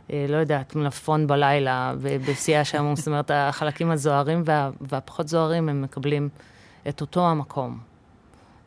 לא 0.10 0.38
יודעת, 0.38 0.76
מלפפון 0.76 1.28
בלילה, 1.28 1.94
ובשיא 2.00 2.58
השעמום, 2.58 2.96
זאת 2.96 3.08
אומרת, 3.08 3.32
החלקים 3.34 3.92
הזוהרים 3.92 4.44
וה, 4.46 4.70
והפחות 4.82 5.28
זוהרים, 5.28 5.70
הם 5.70 5.82
מקבלים 5.82 6.30
את 6.90 7.02
אותו 7.02 7.28
המקום. 7.28 7.80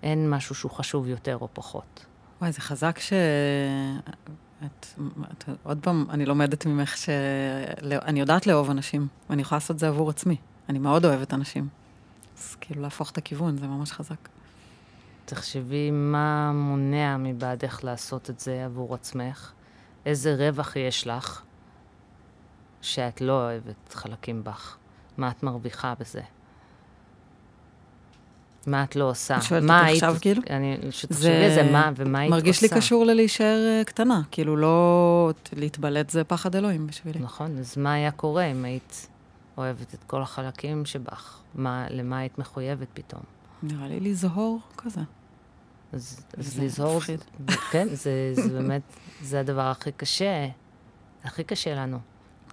אין 0.02 0.30
משהו 0.30 0.54
שהוא 0.54 0.70
חשוב 0.70 1.08
יותר 1.08 1.38
או 1.40 1.48
פחות. 1.52 2.06
וואי, 2.40 2.52
זה 2.52 2.60
חזק 2.60 2.98
ש... 2.98 3.12
את, 4.64 4.86
את, 5.32 5.44
עוד 5.62 5.78
פעם, 5.82 6.06
אני 6.10 6.26
לומדת 6.26 6.66
ממך 6.66 6.96
ש... 6.96 7.08
לא- 7.82 7.96
אני 8.02 8.20
יודעת 8.20 8.46
לאהוב 8.46 8.70
אנשים, 8.70 9.08
ואני 9.30 9.42
יכולה 9.42 9.56
לעשות 9.56 9.70
את 9.70 9.78
זה 9.78 9.88
עבור 9.88 10.10
עצמי. 10.10 10.36
אני 10.68 10.78
מאוד 10.78 11.04
אוהבת 11.04 11.34
אנשים. 11.34 11.68
אז 12.38 12.56
כאילו 12.60 12.82
להפוך 12.82 13.10
את 13.10 13.18
הכיוון, 13.18 13.56
זה 13.56 13.66
ממש 13.66 13.92
חזק. 13.92 14.28
תחשבי 15.24 15.90
מה 15.90 16.52
מונע 16.52 17.16
מבעדך 17.16 17.80
לעשות 17.84 18.30
את 18.30 18.40
זה 18.40 18.64
עבור 18.64 18.94
עצמך, 18.94 19.52
איזה 20.06 20.34
רווח 20.38 20.76
יש 20.76 21.06
לך 21.06 21.42
שאת 22.82 23.20
לא 23.20 23.32
אוהבת 23.32 23.92
חלקים 23.94 24.44
בך, 24.44 24.76
מה 25.18 25.30
את 25.30 25.42
מרוויחה 25.42 25.94
בזה. 26.00 26.20
מה 28.66 28.84
את 28.84 28.96
לא 28.96 29.10
עושה? 29.10 29.36
את 29.36 29.42
שואלת 29.42 29.62
אותי 29.62 29.72
היית- 29.74 30.02
עכשיו, 30.02 30.16
כאילו? 30.20 30.42
אני, 30.50 30.76
שתחשבי 30.90 31.44
על 31.44 31.54
זה, 31.54 31.62
מה 31.72 31.90
ומה 31.96 32.18
היית 32.18 32.32
עושה. 32.32 32.42
מרגיש 32.44 32.62
לי 32.62 32.68
קשור 32.68 33.04
ללהישאר 33.06 33.44
אה, 33.68 33.82
קטנה, 33.84 34.20
כאילו 34.30 34.56
לא... 34.56 35.30
להתבלט 35.52 36.10
זה 36.10 36.24
פחד 36.24 36.56
אלוהים 36.56 36.86
בשבילי. 36.86 37.18
נכון, 37.20 37.58
אז 37.58 37.78
מה 37.78 37.92
היה 37.92 38.10
קורה 38.10 38.44
אם 38.44 38.64
היית 38.64 39.08
אוהבת 39.58 39.94
את 39.94 40.04
כל 40.06 40.22
החלקים 40.22 40.84
שבך? 40.86 41.38
מה, 41.54 41.86
למה 41.90 42.18
היית 42.18 42.38
מחויבת 42.38 42.88
פתאום? 42.94 43.22
נראה 43.62 43.88
לי 43.88 44.00
לזהור 44.00 44.60
כזה. 44.76 45.00
אז, 45.96 46.20
אז 46.38 46.54
זה 46.54 46.64
לזהור. 46.64 47.00
כן, 47.72 47.88
זה, 47.88 48.32
זה 48.34 48.48
באמת, 48.48 48.82
זה 49.22 49.40
הדבר 49.40 49.62
הכי 49.62 49.92
קשה, 49.92 50.48
הכי 51.24 51.44
קשה 51.44 51.74
לנו. 51.74 51.98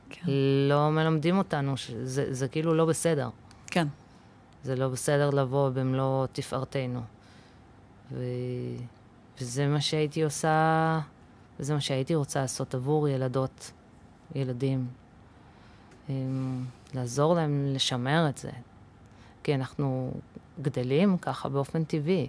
כן. 0.09 0.21
לא 0.69 0.91
מלמדים 0.91 1.37
אותנו, 1.37 1.73
זה 2.05 2.47
כאילו 2.47 2.73
לא 2.73 2.85
בסדר. 2.85 3.29
כן. 3.67 3.87
זה 4.63 4.75
לא 4.75 4.87
בסדר 4.87 5.29
לבוא 5.29 5.69
במלוא 5.69 6.25
תפארתנו. 6.31 7.01
ו... 8.11 8.23
וזה 9.41 9.67
מה 9.67 9.81
שהייתי 9.81 10.23
עושה, 10.23 10.99
וזה 11.59 11.73
מה 11.73 11.81
שהייתי 11.81 12.15
רוצה 12.15 12.41
לעשות 12.41 12.75
עבור 12.75 13.07
ילדות, 13.07 13.71
ילדים. 14.35 14.87
אמ, 16.09 16.65
לעזור 16.93 17.35
להם 17.35 17.65
לשמר 17.73 18.29
את 18.29 18.37
זה. 18.37 18.51
כי 19.43 19.55
אנחנו 19.55 20.11
גדלים 20.61 21.17
ככה 21.17 21.49
באופן 21.49 21.83
טבעי, 21.83 22.27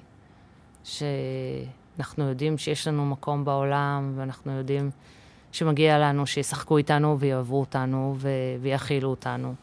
שאנחנו 0.85 2.28
יודעים 2.28 2.59
שיש 2.59 2.89
לנו 2.89 3.06
מקום 3.06 3.44
בעולם, 3.44 4.12
ואנחנו 4.16 4.52
יודעים 4.52 4.90
שמגיע 5.52 5.98
לנו 5.98 6.27
שישחקו 6.27 6.78
איתנו 6.78 7.19
ויאהבו 7.19 7.61
אותנו 7.61 8.15
ו... 8.19 8.28
ויכילו 8.62 9.09
אותנו. 9.09 9.55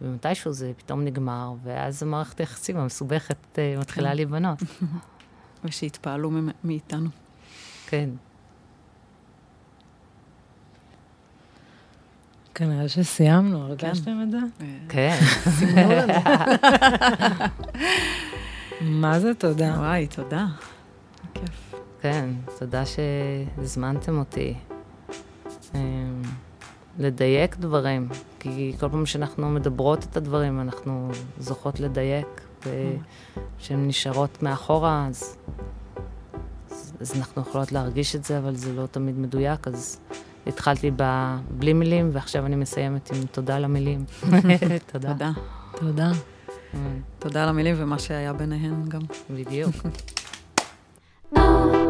ומתישהו 0.00 0.52
זה 0.52 0.72
פתאום 0.76 1.04
נגמר, 1.04 1.52
ואז 1.62 2.02
המערכת 2.02 2.40
היחסים 2.40 2.76
המסובכת 2.76 3.58
אה, 3.58 3.74
מתחילה 3.78 4.08
כן. 4.08 4.16
להיבנות. 4.16 4.58
ושיתפעלו 5.64 6.30
מאיתנו. 6.64 7.08
כן. 7.86 8.10
כנראה 12.54 12.88
שסיימנו, 12.88 13.62
הרגשתם 13.62 14.22
את 14.22 14.30
זה? 14.30 14.38
כן. 14.88 15.18
מה 18.82 19.20
זה 19.20 19.34
תודה? 19.34 19.74
וואי, 19.78 20.06
תודה. 20.06 20.46
כיף. 21.34 21.74
כן, 22.00 22.30
תודה 22.58 22.82
שהזמנתם 22.86 24.18
אותי. 24.18 24.54
אמ, 25.74 26.22
לדייק 26.98 27.56
דברים, 27.56 28.08
כי 28.38 28.72
כל 28.80 28.88
פעם 28.88 29.06
שאנחנו 29.06 29.50
מדברות 29.50 30.04
את 30.04 30.16
הדברים, 30.16 30.60
אנחנו 30.60 31.10
זוכות 31.38 31.80
לדייק, 31.80 32.40
וכשהן 32.58 33.88
נשארות 33.88 34.42
מאחורה, 34.42 35.06
אז, 35.08 35.36
אז, 36.70 36.92
אז 37.00 37.16
אנחנו 37.18 37.42
יכולות 37.42 37.72
להרגיש 37.72 38.16
את 38.16 38.24
זה, 38.24 38.38
אבל 38.38 38.54
זה 38.54 38.72
לא 38.72 38.86
תמיד 38.86 39.18
מדויק, 39.18 39.68
אז 39.68 40.00
התחלתי 40.46 40.90
ב, 40.96 41.02
בלי 41.50 41.72
מילים, 41.72 42.10
ועכשיו 42.12 42.46
אני 42.46 42.56
מסיימת 42.56 43.10
עם 43.10 43.26
תודה 43.26 43.58
למילים. 43.58 44.04
תודה. 44.92 45.12
תודה. 45.12 45.30
תודה. 45.76 46.12
תודה 47.18 47.42
על 47.42 47.48
המילים 47.48 47.74
ומה 47.78 47.98
שהיה 47.98 48.32
ביניהן 48.32 48.88
גם. 48.88 49.00
בדיוק. 49.30 49.74